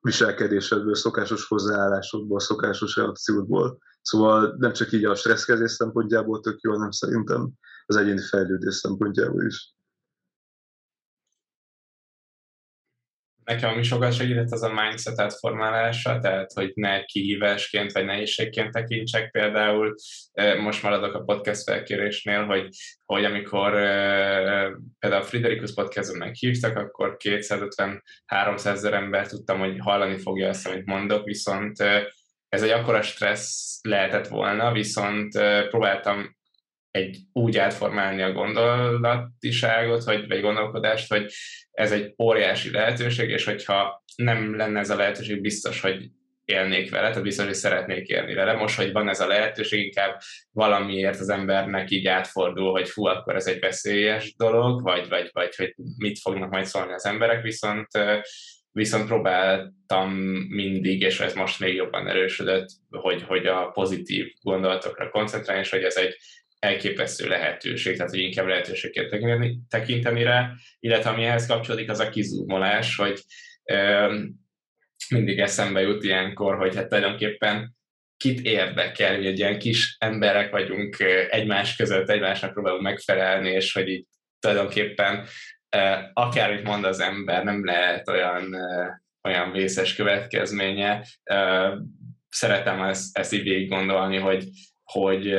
viselkedésedből, 0.00 0.94
szokásos 0.94 1.46
hozzáállásokból, 1.46 2.40
szokásos 2.40 2.96
reakciókból. 2.96 3.78
Szóval 4.02 4.54
nem 4.58 4.72
csak 4.72 4.92
így 4.92 5.04
a 5.04 5.14
stresszkezés 5.14 5.70
szempontjából 5.70 6.40
tök 6.40 6.60
jó, 6.60 6.72
hanem 6.72 6.90
szerintem 6.90 7.50
az 7.86 7.96
egyéni 7.96 8.20
fejlődés 8.20 8.74
szempontjából 8.74 9.44
is. 9.44 9.74
Nekem 13.50 13.70
ami 13.70 13.82
sokat 13.82 14.12
segített, 14.12 14.50
az 14.50 14.62
a 14.62 14.72
mindset 14.72 15.38
formálása, 15.38 16.18
tehát 16.18 16.52
hogy 16.52 16.72
ne 16.74 17.04
kihívásként 17.04 17.92
vagy 17.92 18.04
nehézségként 18.04 18.72
tekintsek 18.72 19.30
például. 19.30 19.94
Most 20.60 20.82
maradok 20.82 21.14
a 21.14 21.22
podcast 21.22 21.62
felkérésnél, 21.62 22.44
hogy, 22.44 22.68
hogy 23.04 23.24
amikor 23.24 23.70
például 24.98 25.22
a 25.22 25.24
Friderikus 25.24 25.74
podcaston 25.74 26.16
meghívtak, 26.16 26.76
akkor 26.76 27.16
250-300 27.24 28.66
ezer 28.66 28.92
ember 28.92 29.26
tudtam, 29.26 29.58
hogy 29.58 29.78
hallani 29.78 30.18
fogja 30.18 30.48
azt, 30.48 30.66
amit 30.66 30.86
mondok, 30.86 31.24
viszont 31.24 31.80
ez 32.48 32.62
egy 32.62 32.70
akkora 32.70 33.02
stressz 33.02 33.78
lehetett 33.82 34.28
volna, 34.28 34.72
viszont 34.72 35.38
próbáltam 35.68 36.38
egy 36.90 37.18
úgy 37.32 37.56
átformálni 37.56 38.22
a 38.22 38.32
gondolatiságot, 38.32 40.04
vagy, 40.04 40.28
vagy 40.28 40.40
gondolkodást, 40.40 41.12
hogy 41.12 41.32
ez 41.72 41.92
egy 41.92 42.14
óriási 42.18 42.70
lehetőség, 42.70 43.30
és 43.30 43.44
hogyha 43.44 44.04
nem 44.16 44.56
lenne 44.56 44.78
ez 44.78 44.90
a 44.90 44.96
lehetőség, 44.96 45.40
biztos, 45.40 45.80
hogy 45.80 46.10
élnék 46.44 46.90
vele, 46.90 47.08
tehát 47.08 47.22
biztos, 47.22 47.44
hogy 47.44 47.54
szeretnék 47.54 48.08
élni 48.08 48.34
vele. 48.34 48.52
Most, 48.52 48.76
hogy 48.76 48.92
van 48.92 49.08
ez 49.08 49.20
a 49.20 49.26
lehetőség, 49.26 49.84
inkább 49.84 50.18
valamiért 50.52 51.20
az 51.20 51.28
embernek 51.28 51.90
így 51.90 52.06
átfordul, 52.06 52.70
hogy 52.70 52.88
fú, 52.88 53.04
akkor 53.04 53.34
ez 53.34 53.46
egy 53.46 53.60
veszélyes 53.60 54.34
dolog, 54.36 54.82
vagy, 54.82 55.08
vagy, 55.08 55.28
vagy 55.32 55.56
hogy 55.56 55.74
mit 55.96 56.18
fognak 56.18 56.50
majd 56.50 56.64
szólni 56.64 56.92
az 56.92 57.06
emberek, 57.06 57.42
viszont 57.42 57.88
viszont 58.72 59.06
próbáltam 59.06 60.10
mindig, 60.48 61.00
és 61.00 61.20
ez 61.20 61.34
most 61.34 61.60
még 61.60 61.74
jobban 61.74 62.08
erősödött, 62.08 62.68
hogy, 62.90 63.22
hogy 63.22 63.46
a 63.46 63.70
pozitív 63.70 64.32
gondolatokra 64.42 65.10
koncentrálni, 65.10 65.62
és 65.62 65.70
hogy 65.70 65.82
ez 65.82 65.96
egy 65.96 66.16
elképesztő 66.60 67.28
lehetőség, 67.28 67.96
tehát 67.96 68.10
hogy 68.10 68.20
inkább 68.20 68.46
lehetőségként 68.46 69.10
tekinteni, 69.10 69.58
tekinteni 69.68 70.22
rá, 70.22 70.52
illetve 70.80 71.10
ami 71.10 71.24
ehhez 71.24 71.46
kapcsolódik, 71.46 71.90
az 71.90 71.98
a 72.00 72.08
kizúmolás, 72.08 72.96
hogy 72.96 73.20
mindig 75.08 75.38
eszembe 75.38 75.80
jut 75.80 76.04
ilyenkor, 76.04 76.56
hogy 76.56 76.76
hát 76.76 76.88
tulajdonképpen 76.88 77.76
kit 78.16 78.40
érdekel, 78.40 79.14
hogy 79.14 79.26
egy 79.26 79.38
ilyen 79.38 79.58
kis 79.58 79.96
emberek 79.98 80.50
vagyunk 80.50 80.96
egymás 81.30 81.76
között, 81.76 82.08
egymásnak 82.08 82.52
próbálunk 82.52 82.82
megfelelni, 82.82 83.50
és 83.50 83.72
hogy 83.72 83.88
így 83.88 84.06
tulajdonképpen 84.38 85.26
akármit 86.12 86.62
mond 86.62 86.84
az 86.84 87.00
ember, 87.00 87.44
nem 87.44 87.64
lehet 87.64 88.08
olyan, 88.08 88.56
olyan 89.22 89.52
vészes 89.52 89.94
következménye. 89.94 91.06
Szeretem 92.28 92.82
ezt, 92.82 93.18
ezt 93.18 93.32
így 93.32 93.42
végig 93.42 93.68
gondolni, 93.68 94.16
hogy, 94.16 94.44
hogy 94.82 95.34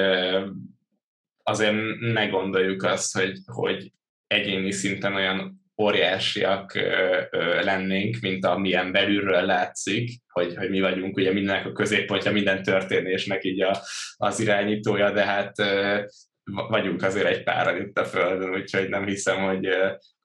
azért 1.52 1.76
ne 2.00 2.28
gondoljuk 2.28 2.84
azt, 2.84 3.18
hogy, 3.18 3.38
hogy 3.46 3.92
egyéni 4.28 4.72
szinten 4.72 5.14
olyan 5.14 5.62
óriásiak 5.82 6.76
ö, 6.76 7.22
ö, 7.30 7.64
lennénk, 7.64 8.18
mint 8.22 8.46
amilyen 8.46 8.92
belülről 8.92 9.42
látszik, 9.42 10.10
hogy, 10.28 10.56
hogy 10.56 10.70
mi 10.70 10.82
vagyunk 10.82 11.18
ugye 11.18 11.34
mindennek 11.34 11.66
a 11.66 11.72
középpontja, 11.72 12.32
minden 12.32 12.64
történésnek 12.64 13.44
így 13.44 13.62
a, 13.62 13.82
az 14.16 14.40
irányítója, 14.40 15.12
de 15.12 15.26
hát 15.26 15.60
ö, 15.60 16.00
vagyunk 16.44 17.04
azért 17.04 17.26
egy 17.26 17.44
páran 17.44 17.82
itt 17.82 17.98
a 17.98 18.06
Földön, 18.06 18.54
úgyhogy 18.54 18.90
nem 18.90 19.06
hiszem, 19.06 19.44
hogy 19.44 19.68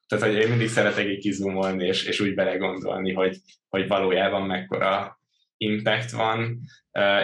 tehát, 0.06 0.24
hogy 0.24 0.34
én 0.34 0.48
mindig 0.48 0.68
szeretek 0.68 1.06
így 1.06 1.18
kizumolni, 1.18 1.86
és, 1.86 2.04
és 2.04 2.20
úgy 2.20 2.34
belegondolni, 2.34 3.12
hogy, 3.12 3.36
hogy 3.68 3.88
valójában 3.88 4.42
mekkora 4.42 5.20
impact 5.56 6.10
van, 6.10 6.60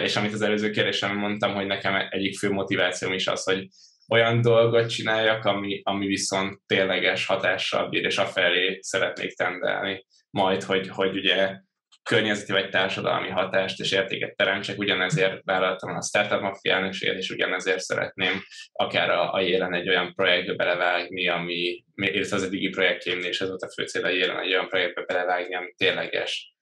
és 0.03 0.15
amit 0.15 0.33
az 0.33 0.41
előző 0.41 0.69
kérdésem 0.69 1.17
mondtam, 1.17 1.53
hogy 1.53 1.65
nekem 1.65 2.07
egyik 2.09 2.37
fő 2.37 2.51
motivációm 2.51 3.13
is 3.13 3.27
az, 3.27 3.43
hogy 3.43 3.67
olyan 4.09 4.41
dolgot 4.41 4.89
csináljak, 4.89 5.45
ami, 5.45 5.81
ami 5.83 6.05
viszont 6.05 6.61
tényleges 6.65 7.25
hatással 7.25 7.89
bír, 7.89 8.05
és 8.05 8.17
afelé 8.17 8.79
szeretnék 8.81 9.35
tendelni. 9.35 10.05
Majd, 10.29 10.63
hogy, 10.63 10.87
hogy 10.87 11.17
ugye 11.17 11.57
környezeti 12.03 12.51
vagy 12.51 12.69
társadalmi 12.69 13.29
hatást 13.29 13.79
és 13.79 13.91
értéket 13.91 14.35
teremtsek, 14.35 14.77
ugyanezért 14.77 15.41
vállaltam 15.43 15.95
a 15.95 16.01
Startup 16.01 16.41
Mafia 16.41 16.73
elnökséget, 16.73 17.17
és 17.17 17.29
ugyanezért 17.29 17.79
szeretném 17.79 18.41
akár 18.71 19.09
a, 19.09 19.33
a 19.33 19.39
jelen 19.39 19.73
egy 19.73 19.89
olyan 19.89 20.13
projektbe 20.15 20.53
belevágni, 20.53 21.27
ami, 21.27 21.83
illetve 21.95 22.35
az 22.35 22.43
eddigi 22.43 22.69
projektjeimnél 22.69 23.27
és 23.27 23.41
ez 23.41 23.47
volt 23.47 23.61
a 23.61 23.71
fő 23.71 23.85
cél 23.85 24.05
a 24.05 24.09
jelen 24.09 24.39
egy 24.39 24.53
olyan 24.53 24.67
projektbe 24.67 25.03
belevágni, 25.05 25.55
ami 25.55 25.73
tényleges 25.77 26.53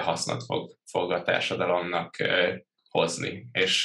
hasznot 0.00 0.44
fog, 0.44 0.70
fog 0.90 1.12
a 1.12 1.22
társadalomnak 1.22 2.16
hozni. 2.88 3.48
És 3.52 3.84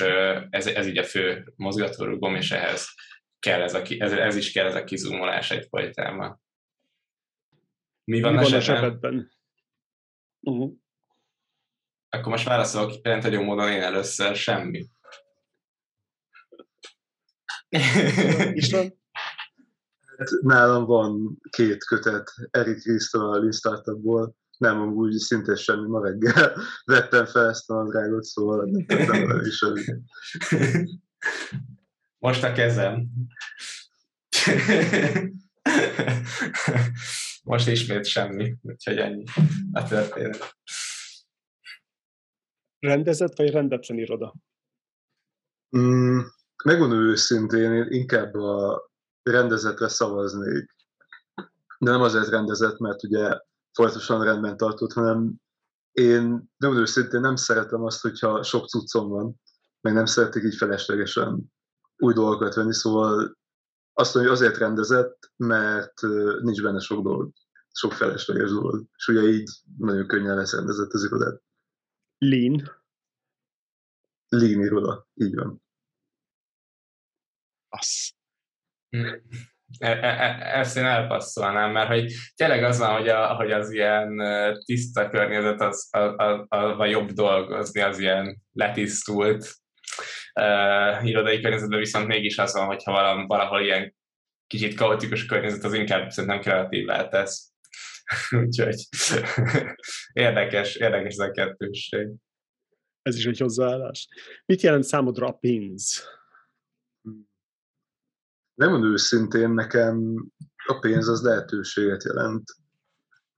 ez, 0.49 0.67
ez 0.67 0.87
így 0.87 0.97
a 0.97 1.03
fő 1.03 1.53
mozgatórugom, 1.55 2.35
és 2.35 2.51
ehhez 2.51 2.93
kell 3.39 3.61
ez, 3.61 3.73
a, 3.73 3.81
ez, 3.97 4.11
ez 4.11 4.35
is 4.35 4.51
kell 4.51 4.65
ez 4.65 4.75
a 4.75 4.83
kizumolás 4.83 5.51
egyfolytában. 5.51 6.41
Mi 8.03 8.21
van, 8.21 8.33
Mi 8.33 8.43
van 8.43 8.53
a 8.53 8.59
zsebedben? 8.59 9.31
Uh-huh. 10.39 10.71
Akkor 12.09 12.31
most 12.31 12.45
válaszolok 12.45 12.99
rendhagyó 13.03 13.41
módon 13.41 13.71
én 13.71 13.81
először 13.81 14.35
semmi. 14.35 14.85
István? 18.53 19.01
Nálam 20.41 20.85
van 20.85 21.39
két 21.49 21.83
kötet 21.83 22.31
Erik 22.51 22.81
Krisztól 22.81 23.33
a 23.33 23.37
Lean 23.37 23.51
Startupból, 23.51 24.35
nem, 24.63 24.81
amúgy 24.81 25.17
szinte 25.17 25.55
semmi, 25.55 25.87
ma 25.87 26.03
reggel 26.03 26.55
vettem 26.85 27.25
fel 27.25 27.49
ezt 27.49 27.69
a 27.69 27.83
drágot, 27.83 28.23
szóval 28.23 28.65
nem 28.87 29.41
is 29.45 29.65
Most 32.17 32.43
a 32.43 32.51
kezem. 32.51 33.07
Most 37.43 37.67
ismét 37.67 38.05
semmi, 38.05 38.55
úgyhogy 38.61 38.97
ennyi 38.97 39.23
a 39.71 39.83
történet. 39.83 40.55
Rendezett 42.79 43.37
vagy 43.37 43.51
rendetlen 43.51 43.97
iroda? 43.97 44.35
Mm, 45.77 46.19
megmondom 46.63 46.99
őszintén, 46.99 47.73
én 47.73 47.87
inkább 47.89 48.33
a 48.33 48.89
rendezetre 49.23 49.87
szavaznék. 49.87 50.75
De 51.79 51.91
nem 51.91 52.01
azért 52.01 52.29
rendezett, 52.29 52.77
mert 52.79 53.03
ugye 53.03 53.39
folyamatosan 53.73 54.23
rendben 54.23 54.57
tartott, 54.57 54.93
hanem 54.93 55.33
én 55.91 56.51
nem 56.57 56.77
őszintén 56.77 57.19
nem 57.19 57.35
szeretem 57.35 57.83
azt, 57.83 58.01
hogyha 58.01 58.43
sok 58.43 58.67
cuccom 58.67 59.09
van, 59.09 59.41
meg 59.81 59.93
nem 59.93 60.05
szeretek 60.05 60.43
így 60.43 60.55
feleslegesen 60.55 61.53
új 61.97 62.13
dolgokat 62.13 62.53
venni, 62.53 62.73
szóval 62.73 63.37
azt 63.93 64.13
mondja, 64.13 64.31
hogy 64.31 64.41
azért 64.41 64.59
rendezett, 64.59 65.31
mert 65.35 66.01
nincs 66.41 66.61
benne 66.61 66.79
sok 66.79 67.03
dolog, 67.03 67.33
sok 67.71 67.93
felesleges 67.93 68.49
dolog. 68.49 68.85
És 68.95 69.07
ugye 69.07 69.21
így 69.21 69.49
nagyon 69.77 70.07
könnyen 70.07 70.35
lesz 70.35 70.53
rendezett 70.53 70.91
az 70.91 71.03
irodát. 71.03 71.41
Lean. 72.17 72.81
Lean 74.29 74.61
iroda, 74.61 75.07
így 75.13 75.35
van. 75.35 75.63
Az. 77.69 78.13
E, 79.77 79.87
e, 79.87 80.07
e, 80.07 80.59
ezt 80.59 80.77
én 80.77 80.85
elpasszolnám, 80.85 81.71
mert 81.71 81.87
hogy 81.87 82.13
tényleg 82.35 82.63
az 82.63 82.77
van, 82.79 82.97
hogy, 82.97 83.07
a, 83.07 83.35
hogy 83.35 83.51
az 83.51 83.71
ilyen 83.71 84.21
tiszta 84.65 85.09
környezet, 85.09 85.61
az, 85.61 85.87
a, 85.91 85.97
a, 85.97 86.45
a, 86.49 86.79
a 86.79 86.85
jobb 86.85 87.11
dolgozni, 87.11 87.81
az 87.81 87.99
ilyen 87.99 88.41
letisztult 88.53 89.53
uh, 90.39 91.07
irodai 91.07 91.41
környezetben, 91.41 91.79
viszont 91.79 92.07
mégis 92.07 92.37
az 92.37 92.53
van, 92.53 92.65
hogyha 92.65 92.91
valahol, 92.91 93.25
valahol 93.27 93.61
ilyen 93.61 93.95
kicsit 94.47 94.75
kaotikus 94.75 95.25
környezet, 95.25 95.63
az 95.63 95.73
inkább 95.73 96.09
szerintem 96.09 96.61
lehet 96.85 97.13
ez. 97.13 97.41
Úgyhogy 98.45 98.75
érdekes, 100.13 100.75
érdekes 100.75 101.13
ez 101.13 101.19
a 101.19 101.31
kettőség. 101.31 102.07
Ez 103.01 103.17
is 103.17 103.25
egy 103.25 103.39
hozzáállás. 103.39 104.07
Mit 104.45 104.61
jelent 104.61 104.83
számodra 104.83 105.27
a 105.27 105.31
pénz? 105.31 106.03
Nem 108.53 108.69
mondom 108.71 108.91
őszintén, 108.91 109.49
nekem 109.49 110.25
a 110.65 110.79
pénz 110.79 111.07
az 111.07 111.21
lehetőséget 111.21 112.03
jelent. 112.03 112.43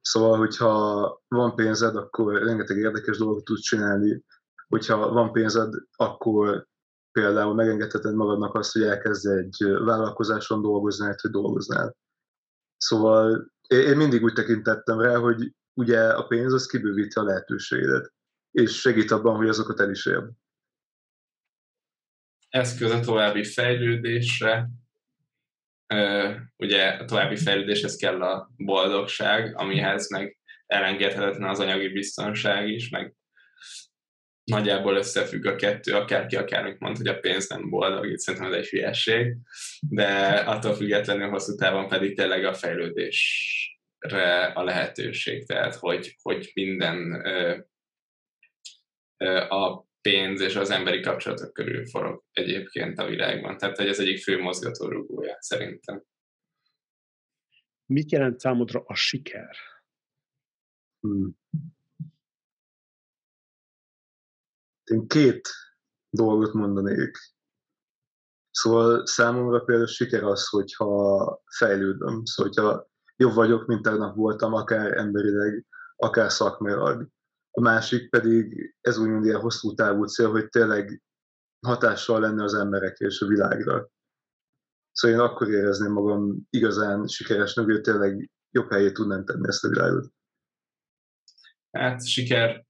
Szóval, 0.01 0.37
hogyha 0.37 1.21
van 1.27 1.55
pénzed, 1.55 1.95
akkor 1.95 2.43
rengeteg 2.43 2.77
érdekes 2.77 3.17
dolgot 3.17 3.43
tudsz 3.43 3.61
csinálni. 3.61 4.23
Hogyha 4.67 5.09
van 5.09 5.31
pénzed, 5.31 5.73
akkor 5.95 6.67
például 7.11 7.53
megengedheted 7.53 8.15
magadnak 8.15 8.55
azt, 8.55 8.71
hogy 8.71 8.83
elkezdj 8.83 9.27
egy 9.27 9.65
vállalkozáson 9.79 10.61
dolgozni, 10.61 11.05
hogy 11.21 11.31
dolgoznál. 11.31 11.95
Szóval 12.77 13.51
én 13.67 13.97
mindig 13.97 14.23
úgy 14.23 14.33
tekintettem 14.33 14.99
rá, 14.99 15.15
hogy 15.15 15.53
ugye 15.73 16.09
a 16.09 16.27
pénz 16.27 16.53
az 16.53 16.65
kibővíti 16.65 17.19
a 17.19 17.23
lehetőségedet, 17.23 18.13
és 18.51 18.79
segít 18.79 19.11
abban, 19.11 19.35
hogy 19.35 19.47
azokat 19.47 19.79
el 19.79 19.89
is 19.89 20.05
érd. 20.05 20.31
Eszköz 22.49 22.91
a 22.91 22.99
további 22.99 23.43
fejlődésre, 23.43 24.69
ugye 26.57 26.87
a 26.87 27.05
további 27.05 27.35
fejlődéshez 27.35 27.95
kell 27.95 28.21
a 28.21 28.51
boldogság, 28.57 29.57
amihez 29.57 30.09
meg 30.09 30.37
elengedhetetlen 30.65 31.49
az 31.49 31.59
anyagi 31.59 31.87
biztonság 31.87 32.69
is, 32.69 32.89
meg 32.89 33.15
nagyjából 34.43 34.95
összefügg 34.95 35.45
a 35.45 35.55
kettő, 35.55 35.93
akárki 35.93 36.35
akármit 36.35 36.79
mond, 36.79 36.97
hogy 36.97 37.07
a 37.07 37.19
pénz 37.19 37.49
nem 37.49 37.69
boldog, 37.69 38.05
itt 38.05 38.17
szerintem 38.17 38.51
ez 38.51 38.57
egy 38.57 38.67
hülyeség, 38.69 39.35
de 39.79 40.07
attól 40.29 40.75
függetlenül 40.75 41.29
hosszú 41.29 41.55
távon 41.55 41.87
pedig 41.87 42.15
tényleg 42.15 42.45
a 42.45 42.53
fejlődésre 42.53 44.43
a 44.53 44.63
lehetőség, 44.63 45.45
tehát 45.45 45.75
hogy, 45.75 46.15
hogy 46.21 46.51
minden 46.53 47.21
ö, 47.25 47.57
ö, 49.17 49.37
a 49.37 49.84
pénz 50.09 50.41
és 50.41 50.55
az 50.55 50.69
emberi 50.69 51.01
kapcsolatok 51.01 51.53
körül 51.53 51.85
forog 51.85 52.23
egyébként 52.31 52.99
a 52.99 53.05
világban. 53.05 53.57
Tehát, 53.57 53.77
hogy 53.77 53.87
ez 53.87 53.99
egyik 53.99 54.23
fő 54.23 54.41
mozgatórugója 54.41 55.37
szerintem. 55.39 56.03
Mit 57.85 58.11
jelent 58.11 58.39
számodra 58.39 58.83
a 58.85 58.95
siker? 58.95 59.55
Hmm. 60.99 61.37
Én 64.83 65.07
két 65.07 65.49
dolgot 66.09 66.53
mondanék. 66.53 67.17
Szóval 68.51 69.05
számomra 69.05 69.59
például 69.59 69.87
siker 69.87 70.23
az, 70.23 70.47
hogyha 70.47 71.41
fejlődöm. 71.57 72.25
Szóval, 72.25 72.51
hogyha 72.51 72.89
jobb 73.15 73.33
vagyok, 73.33 73.65
mint 73.65 73.81
tegnap 73.81 74.15
voltam, 74.15 74.53
akár 74.53 74.97
emberileg, 74.97 75.65
akár 75.95 76.31
szakmailag. 76.31 77.07
A 77.57 77.61
másik 77.61 78.09
pedig, 78.09 78.75
ez 78.81 78.97
úgymond 78.97 79.25
ilyen 79.25 79.39
hosszú 79.39 79.73
távú 79.73 80.03
cél, 80.03 80.31
hogy 80.31 80.49
tényleg 80.49 81.01
hatással 81.67 82.19
lenne 82.19 82.43
az 82.43 82.53
emberekre 82.53 83.05
és 83.05 83.21
a 83.21 83.27
világra. 83.27 83.89
Szóval 84.91 85.17
én 85.17 85.23
akkor 85.23 85.49
érezném 85.49 85.91
magam 85.91 86.47
igazán 86.49 87.07
sikeresnek, 87.07 87.65
hogy 87.65 87.81
tényleg 87.81 88.31
jobb 88.51 88.71
helyét 88.71 88.93
tudnám 88.93 89.25
tenni 89.25 89.47
ezt 89.47 89.63
a 89.63 89.69
világot. 89.69 90.13
Hát 91.71 92.07
siker 92.07 92.65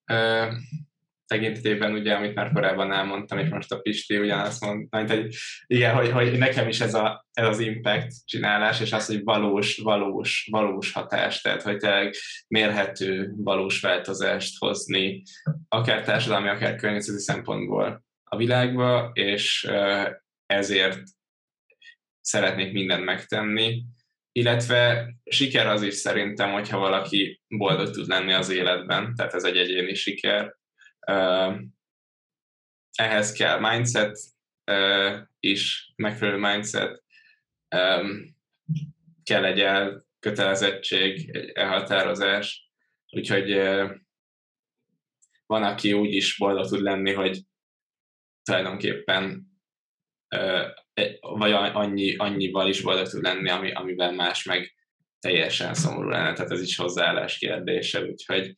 tekintetében, 1.27 1.93
ugye, 1.93 2.13
amit 2.13 2.35
már 2.35 2.51
korábban 2.51 2.91
elmondtam, 2.91 3.37
és 3.37 3.49
most 3.49 3.71
a 3.71 3.79
Pisti 3.79 4.17
ugyanazt 4.17 4.61
mondta, 4.61 5.03
mint 5.03 5.35
igen, 5.65 5.95
hogy, 5.95 6.11
hogy 6.11 6.37
nekem 6.37 6.67
is 6.67 6.81
ez, 6.81 6.93
a, 6.93 7.27
ez 7.33 7.47
az 7.47 7.59
impact 7.59 8.11
csinálás, 8.25 8.81
és 8.81 8.91
az, 8.91 9.05
hogy 9.05 9.23
valós, 9.23 9.77
valós, 9.77 10.47
valós 10.51 10.91
hatás, 10.91 11.41
tehát 11.41 11.61
hogy 11.61 11.77
tényleg 11.77 12.15
mérhető 12.47 13.33
valós 13.35 13.79
változást 13.79 14.57
hozni, 14.57 15.21
akár 15.67 16.03
társadalmi, 16.03 16.47
akár 16.47 16.75
környezeti 16.75 17.19
szempontból 17.19 18.03
a 18.23 18.37
világba, 18.37 19.11
és 19.13 19.67
ezért 20.45 21.03
szeretnék 22.21 22.73
mindent 22.73 23.05
megtenni, 23.05 23.83
illetve 24.31 25.13
siker 25.23 25.67
az 25.67 25.81
is 25.81 25.93
szerintem, 25.93 26.51
hogyha 26.51 26.77
valaki 26.77 27.41
boldog 27.47 27.89
tud 27.89 28.07
lenni 28.07 28.33
az 28.33 28.49
életben, 28.49 29.15
tehát 29.15 29.33
ez 29.33 29.43
egy 29.43 29.57
egyéni 29.57 29.93
siker, 29.93 30.55
ehhez 32.95 33.31
kell 33.31 33.59
mindset 33.59 34.19
is, 35.39 35.93
megfelelő 35.95 36.37
mindset, 36.37 37.03
kell 39.23 39.45
egy 39.45 39.59
elkötelezettség, 39.59 41.35
egy 41.35 41.49
elhatározás, 41.49 42.69
úgyhogy 43.09 43.51
van, 45.45 45.63
aki 45.63 45.93
úgy 45.93 46.13
is 46.13 46.37
boldog 46.37 46.67
tud 46.67 46.81
lenni, 46.81 47.13
hogy 47.13 47.41
tulajdonképpen 48.43 49.53
vagy 51.19 51.51
annyi, 51.51 52.15
annyival 52.15 52.67
is 52.69 52.81
boldog 52.81 53.07
tud 53.07 53.21
lenni, 53.21 53.49
ami, 53.49 53.71
amiben 53.71 54.13
más 54.13 54.43
meg 54.43 54.75
teljesen 55.19 55.73
szomorú 55.73 56.09
lenne, 56.09 56.33
tehát 56.33 56.51
ez 56.51 56.61
is 56.61 56.75
hozzáállás 56.75 57.37
kérdése, 57.37 58.01
úgyhogy 58.01 58.55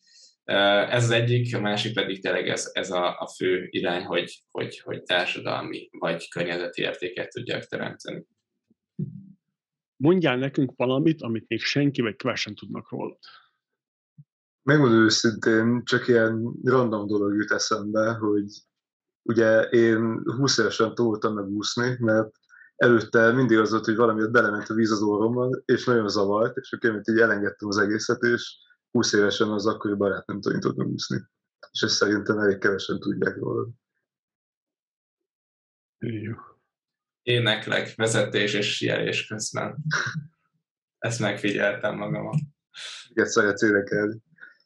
ez 0.48 1.04
az 1.04 1.10
egyik, 1.10 1.56
a 1.56 1.60
másik 1.60 1.94
pedig 1.94 2.22
tényleg 2.22 2.48
ez, 2.48 2.70
ez 2.74 2.92
a, 2.92 3.20
a 3.20 3.28
fő 3.28 3.68
irány, 3.70 4.04
hogy, 4.04 4.44
hogy, 4.52 4.80
hogy 4.80 5.04
társadalmi 5.04 5.90
vagy 5.92 6.30
környezeti 6.30 6.82
értéket 6.82 7.30
tudjak 7.30 7.64
teremteni. 7.64 8.26
Mondjál 9.96 10.38
nekünk 10.38 10.74
valamit, 10.76 11.22
amit 11.22 11.48
még 11.48 11.60
senki 11.60 12.02
vagy 12.02 12.16
kevesen 12.16 12.56
tudnak 12.56 12.92
rólad. 12.92 13.18
Megmondom 14.64 15.04
őszintén, 15.04 15.82
csak 15.86 16.08
ilyen 16.08 16.54
random 16.64 17.08
dolog 17.08 17.36
jut 17.36 17.52
eszembe, 17.52 18.14
hogy 18.14 18.46
ugye 19.22 19.62
én 19.62 20.22
20 20.24 20.58
évesen 20.58 20.96
tanultam 20.96 21.34
meg 21.34 21.48
úszni, 21.48 21.96
mert 22.00 22.30
előtte 22.76 23.32
mindig 23.32 23.58
az 23.58 23.72
volt, 23.72 23.86
hogy 23.86 23.96
valami 23.96 24.28
belement 24.32 24.70
a 24.70 24.74
víz 24.74 24.92
az 24.92 25.02
orromban, 25.02 25.64
és 25.66 25.86
nagyon 25.86 26.08
zavart, 26.08 26.58
és 26.58 26.72
akkor 26.72 27.02
így 27.10 27.20
elengedtem 27.20 27.68
az 27.68 27.78
egészet, 27.78 28.22
és 28.22 28.66
20 28.92 29.14
évesen 29.14 29.50
az 29.50 29.66
akkori 29.66 29.96
barát 29.96 30.26
nem 30.26 30.42
tanított 30.42 30.78
úszni. 30.78 31.18
És 31.72 31.82
ezt 31.82 31.96
szerintem 31.96 32.40
elég 32.40 32.58
kevesen 32.58 33.00
tudják 33.00 33.36
róla. 33.36 33.68
Éneklek, 37.22 37.96
vezetés 37.96 38.54
és 38.54 38.76
sielés 38.76 39.28
közben. 39.28 39.84
Ezt 40.98 41.20
megfigyeltem 41.20 41.96
magamon. 41.96 42.40
Miket 43.08 43.28
szeretsz 43.28 43.62
énekelni? 43.62 44.22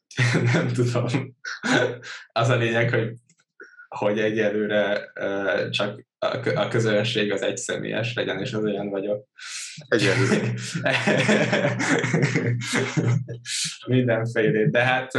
nem 0.52 0.68
tudom. 0.68 1.36
Az 2.32 2.48
a 2.48 2.56
lényeg, 2.56 2.90
hogy 2.90 3.16
hogy 3.88 4.18
egyelőre 4.18 5.12
csak 5.70 6.04
a 6.54 6.68
közönség 6.68 7.32
az 7.32 7.42
egyszemélyes 7.42 8.14
legyen, 8.14 8.40
és 8.40 8.52
az 8.52 8.64
olyan 8.64 8.88
vagyok. 8.88 9.26
Egyelőre. 9.88 10.54
Mindenfélét. 13.86 14.70
De 14.70 14.84
hát 14.84 15.12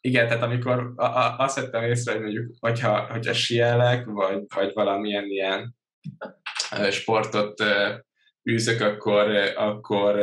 igen, 0.00 0.28
tehát 0.28 0.42
amikor 0.42 0.92
azt 1.36 1.60
vettem 1.60 1.82
észre, 1.82 2.12
hogy 2.12 2.20
mondjuk, 2.20 2.54
hogyha, 2.58 3.06
hogyha 3.10 3.32
sielek, 3.32 4.04
vagy, 4.04 4.42
vagy 4.54 4.72
valamilyen 4.72 5.24
ilyen 5.24 5.74
sportot 6.90 7.64
űzök, 8.50 8.80
akkor, 8.80 9.28
akkor 9.56 10.18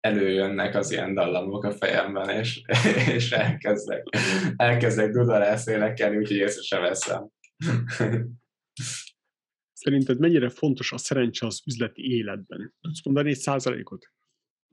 előjönnek 0.00 0.74
az 0.74 0.90
ilyen 0.90 1.14
dallamok 1.14 1.64
a 1.64 1.72
fejemben, 1.72 2.28
és, 2.28 2.62
és 3.14 3.30
elkezdek, 3.30 4.02
elkezdek 4.56 5.10
dudarász 5.10 5.66
énekelni, 5.66 6.16
úgyhogy 6.16 6.36
észre 6.36 6.62
sem 6.62 6.80
veszem. 6.80 7.28
Szerinted 9.84 10.18
mennyire 10.18 10.48
fontos 10.48 10.92
a 10.92 10.98
szerencse 10.98 11.46
az 11.46 11.60
üzleti 11.66 12.02
életben? 12.02 12.74
Tudsz 12.80 13.04
mondani 13.04 13.30
egy 13.30 13.38
százalékot? 13.38 14.04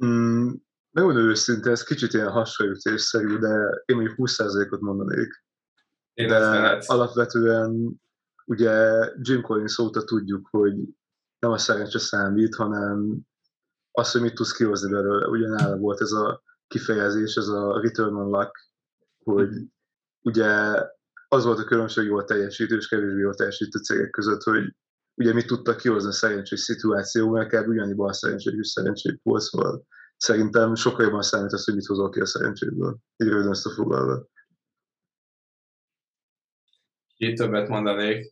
Mm, 0.05 0.49
megmondom 0.91 1.29
őszintén, 1.29 1.71
ez 1.71 1.83
kicsit 1.83 2.13
ilyen 2.13 2.29
hasonlítésszerű, 2.29 3.37
de 3.37 3.83
én 3.85 3.95
mondjuk 3.95 4.15
20%-ot 4.17 4.79
mondanék. 4.79 5.43
Én 6.13 6.27
de 6.27 6.37
alapvetően 6.85 8.01
ugye 8.45 9.05
Jim 9.21 9.41
Collins 9.41 9.77
óta 9.77 10.03
tudjuk, 10.03 10.47
hogy 10.51 10.73
nem 11.39 11.51
a 11.51 11.57
szerencse 11.57 11.99
számít, 11.99 12.55
hanem 12.55 13.19
az, 13.91 14.11
hogy 14.11 14.21
mit 14.21 14.33
tudsz 14.33 14.51
kihozni 14.51 14.91
belőle. 14.91 15.27
Ugye 15.27 15.47
nála 15.47 15.77
volt 15.77 16.01
ez 16.01 16.11
a 16.11 16.43
kifejezés, 16.67 17.35
ez 17.35 17.47
a 17.47 17.81
return 17.81 18.15
on 18.15 18.29
luck, 18.29 18.51
hogy 19.23 19.49
ugye 20.19 20.75
az 21.27 21.45
volt 21.45 21.59
a 21.59 21.63
különbség 21.63 22.05
jól 22.05 22.23
teljesítő 22.23 22.75
és 22.75 22.87
kevésbé 22.87 23.19
jól 23.19 23.33
teljesítő 23.33 23.79
cégek 23.79 24.09
között, 24.09 24.41
hogy 24.41 24.75
ugye 25.15 25.33
mit 25.33 25.45
tudtak 25.45 25.77
kihozni 25.77 26.09
a 26.09 26.11
szerencsés 26.11 26.59
szituáció, 26.59 27.29
mert 27.29 27.49
kell 27.49 27.65
ugyaniban 27.65 28.09
a 28.09 28.13
szerencsés 28.13 28.67
szerencsés 28.67 29.15
volt, 29.23 29.41
szóval 29.41 29.85
szerintem 30.17 30.75
sokkal 30.75 31.05
jobban 31.05 31.21
számít 31.21 31.51
az, 31.51 31.65
hogy 31.65 31.75
mit 31.75 31.85
hozol 31.85 32.09
ki 32.09 32.19
a 32.19 32.25
szerencséből. 32.25 32.97
Így 33.17 33.27
röviden 33.27 33.53
foglalva. 33.53 34.25
Itt 37.15 37.37
többet 37.37 37.67
mondanék 37.67 38.29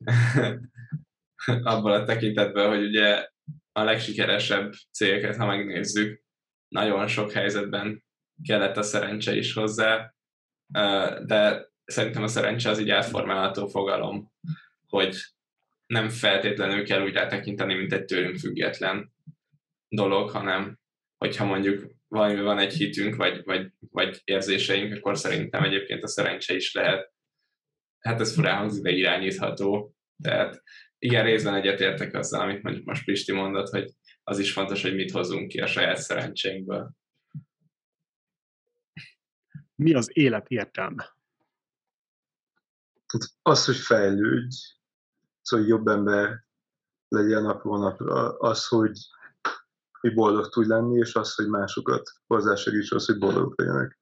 abban 1.63 2.01
a 2.01 2.03
tekintetben, 2.03 2.67
hogy 2.67 2.83
ugye 2.83 3.29
a 3.71 3.83
legsikeresebb 3.83 4.73
cégeket, 4.91 5.35
ha 5.35 5.45
megnézzük, 5.45 6.23
nagyon 6.67 7.07
sok 7.07 7.31
helyzetben 7.31 8.03
kellett 8.43 8.77
a 8.77 8.81
szerencse 8.81 9.35
is 9.35 9.53
hozzá, 9.53 10.13
de 11.25 11.69
szerintem 11.85 12.23
a 12.23 12.27
szerencse 12.27 12.69
az 12.69 12.79
így 12.79 12.89
átformálható 12.89 13.67
fogalom, 13.67 14.31
hogy 14.87 15.17
nem 15.93 16.09
feltétlenül 16.09 16.85
kell 16.85 17.03
úgy 17.03 17.13
rátekinteni, 17.13 17.73
mint 17.73 17.93
egy 17.93 18.05
tőlünk 18.05 18.37
független 18.37 19.13
dolog, 19.87 20.29
hanem 20.29 20.79
hogyha 21.17 21.45
mondjuk 21.45 21.91
valami 22.07 22.41
van 22.41 22.59
egy 22.59 22.73
hitünk, 22.73 23.15
vagy, 23.15 23.43
vagy, 23.43 23.71
vagy 23.79 24.21
érzéseink, 24.23 24.95
akkor 24.95 25.17
szerintem 25.17 25.63
egyébként 25.63 26.03
a 26.03 26.07
szerencse 26.07 26.55
is 26.55 26.73
lehet, 26.73 27.13
hát 27.99 28.19
ez 28.19 28.33
furán 28.33 28.57
hangzik, 28.57 28.83
de 28.83 28.89
irányítható. 28.89 29.95
Tehát 30.23 30.63
igen, 30.97 31.23
részben 31.23 31.55
egyetértek 31.55 32.13
azzal, 32.13 32.41
amit 32.41 32.63
mondjuk 32.63 32.85
most 32.85 33.05
Pisti 33.05 33.31
mondott, 33.31 33.69
hogy 33.69 33.91
az 34.23 34.39
is 34.39 34.53
fontos, 34.53 34.81
hogy 34.81 34.95
mit 34.95 35.11
hozunk 35.11 35.47
ki 35.47 35.59
a 35.59 35.67
saját 35.67 35.97
szerencsénkből. 35.97 36.91
Mi 39.75 39.93
az 39.93 40.09
élet 40.13 40.47
értelme? 40.47 41.17
Az, 43.41 43.65
hogy 43.65 43.77
fejlődj, 43.77 44.55
hogy 45.49 45.67
jobb 45.67 45.87
ember 45.87 46.43
legyen 47.07 47.41
napról 47.41 47.79
napra, 47.79 48.37
az, 48.37 48.67
hogy, 48.67 48.97
hogy 49.99 50.13
boldog 50.13 50.49
tudj 50.49 50.67
lenni, 50.67 50.97
és 50.97 51.15
az, 51.15 51.35
hogy 51.35 51.47
másokat 51.47 52.09
hozzásegíts 52.27 52.91
az, 52.91 53.05
hogy 53.05 53.17
boldogok 53.17 53.59
legyenek. 53.59 53.99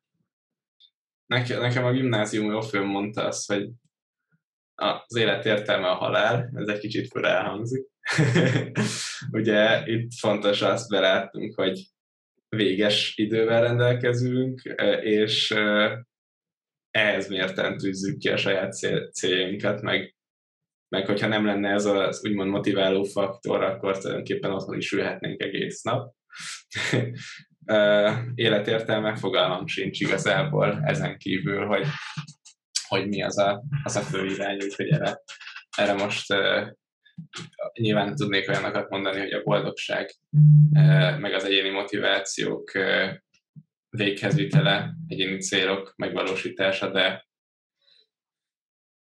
Nekem 1.26 1.86
a 1.86 1.92
gimnázium 1.92 2.52
jó 2.52 2.62
főn 2.62 2.86
mondta 2.86 3.26
azt, 3.26 3.48
hogy 3.52 3.70
az 4.76 5.16
élet 5.16 5.46
értelme 5.46 5.90
a 5.90 5.96
halál, 5.96 6.50
ez 6.54 6.68
egy 6.68 6.80
kicsit 6.80 7.08
fura 7.08 7.28
elhangzik. 7.28 7.88
Ugye 9.32 9.86
itt 9.86 10.14
fontos 10.14 10.62
azt 10.62 10.90
beláttunk, 10.90 11.56
hogy 11.56 11.88
véges 12.50 13.14
idővel 13.16 13.62
rendelkezünk, 13.62 14.62
és 15.02 15.52
ehhez 16.92 17.28
mérten 17.28 17.78
tűzzük 17.78 18.18
ki 18.18 18.30
a 18.30 18.38
saját 18.38 18.74
céljainkat, 19.12 19.82
meg, 19.82 20.17
meg 20.90 21.06
hogyha 21.06 21.28
nem 21.28 21.46
lenne 21.46 21.70
ez 21.70 21.86
az 21.86 22.26
úgymond 22.26 22.50
motiváló 22.50 23.04
faktor, 23.04 23.64
akkor 23.64 23.98
tulajdonképpen 23.98 24.52
otthon 24.52 24.78
is 24.78 24.92
ülhetnénk 24.92 25.42
egész 25.42 25.82
nap. 25.82 26.14
Életértelme 28.36 29.16
fogalmam 29.16 29.68
sincs 29.68 30.00
igazából 30.00 30.82
ezen 30.84 31.18
kívül, 31.18 31.66
hogy 31.66 31.86
hogy 32.88 33.08
mi 33.08 33.24
az 33.24 33.38
a, 33.38 33.64
az 33.84 33.96
a 33.96 34.02
fő 34.02 34.26
irány, 34.26 34.58
úgyhogy 34.64 34.90
erre, 34.90 35.22
erre 35.78 35.94
most 35.94 36.34
nyilván 37.74 38.16
tudnék 38.16 38.50
olyanokat 38.50 38.90
mondani, 38.90 39.20
hogy 39.20 39.32
a 39.32 39.44
boldogság, 39.44 40.12
meg 41.20 41.34
az 41.34 41.44
egyéni 41.44 41.70
motivációk 41.70 42.72
véghezvitele, 43.90 44.94
egyéni 45.08 45.38
célok 45.38 45.94
megvalósítása, 45.96 46.92
de 46.92 47.26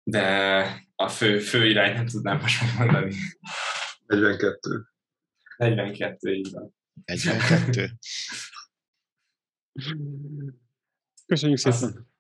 de 0.04 0.84
a 1.04 1.10
fő, 1.10 1.40
fő 1.40 1.68
irány 1.68 1.94
nem 1.94 2.06
tudnám 2.06 2.40
most 2.40 2.62
megmondani. 2.62 3.16
42. 4.06 4.86
42, 5.58 6.34
így 6.34 6.52
van. 6.52 6.76
42. 7.06 7.90
Köszönjük 11.26 11.60
szépen! 11.60 12.12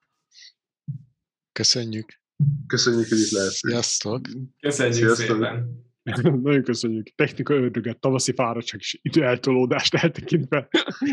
Köszönjük. 1.51 2.22
Köszönjük, 2.68 3.10
hogy 3.10 3.19
itt 3.19 3.31
lehetünk. 3.31 3.72
Sziasztok. 3.73 4.27
Köszönjük 4.60 4.95
Sziasztok. 4.95 5.26
szépen. 5.26 5.81
Nagyon 6.43 6.64
köszönjük. 6.64 7.15
Technika 7.15 7.53
ördöget, 7.53 7.99
tavaszi 7.99 8.34
fáradtság 8.34 8.80
és 8.80 8.99
időeltolódást 9.01 9.93
eltekintve. 9.93 10.68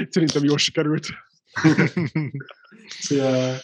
Szerintem 0.08 0.44
jól 0.44 0.58
sikerült. 0.58 1.08
Szia. 3.00 3.56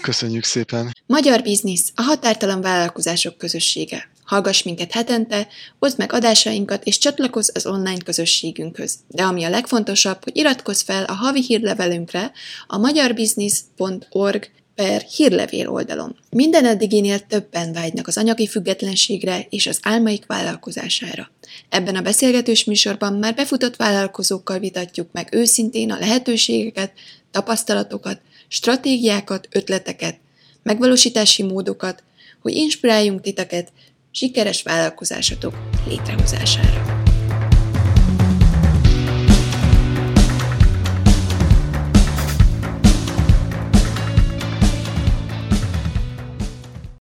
Köszönjük 0.00 0.44
szépen. 0.44 0.92
Magyar 1.06 1.42
Biznisz, 1.42 1.92
a 1.94 2.02
határtalan 2.02 2.60
vállalkozások 2.60 3.38
közössége. 3.38 4.08
Hallgass 4.24 4.62
minket 4.62 4.92
hetente, 4.92 5.48
oszd 5.78 5.98
meg 5.98 6.12
adásainkat 6.12 6.84
és 6.84 6.98
csatlakozz 6.98 7.50
az 7.54 7.66
online 7.66 8.02
közösségünkhöz. 8.04 8.98
De 9.08 9.22
ami 9.22 9.44
a 9.44 9.48
legfontosabb, 9.48 10.24
hogy 10.24 10.36
iratkozz 10.36 10.82
fel 10.82 11.04
a 11.04 11.12
havi 11.12 11.42
hírlevelünkre 11.42 12.32
a 12.66 12.78
magyarbusiness.org 12.78 14.50
per 14.74 15.00
hírlevél 15.00 15.68
oldalon. 15.68 16.16
Minden 16.30 16.64
eddiginél 16.64 17.18
többen 17.18 17.72
vágynak 17.72 18.06
az 18.06 18.16
anyagi 18.16 18.46
függetlenségre 18.46 19.46
és 19.50 19.66
az 19.66 19.78
álmaik 19.82 20.26
vállalkozására. 20.26 21.30
Ebben 21.68 21.96
a 21.96 22.02
beszélgetős 22.02 22.64
műsorban 22.64 23.12
már 23.12 23.34
befutott 23.34 23.76
vállalkozókkal 23.76 24.58
vitatjuk 24.58 25.08
meg 25.12 25.28
őszintén 25.32 25.90
a 25.90 25.98
lehetőségeket, 25.98 26.92
tapasztalatokat, 27.30 28.20
stratégiákat, 28.54 29.48
ötleteket, 29.50 30.16
megvalósítási 30.62 31.42
módokat, 31.42 32.02
hogy 32.40 32.54
inspiráljunk 32.54 33.20
titeket 33.20 33.72
sikeres 34.10 34.62
vállalkozásatok 34.62 35.54
létrehozására. 35.88 37.03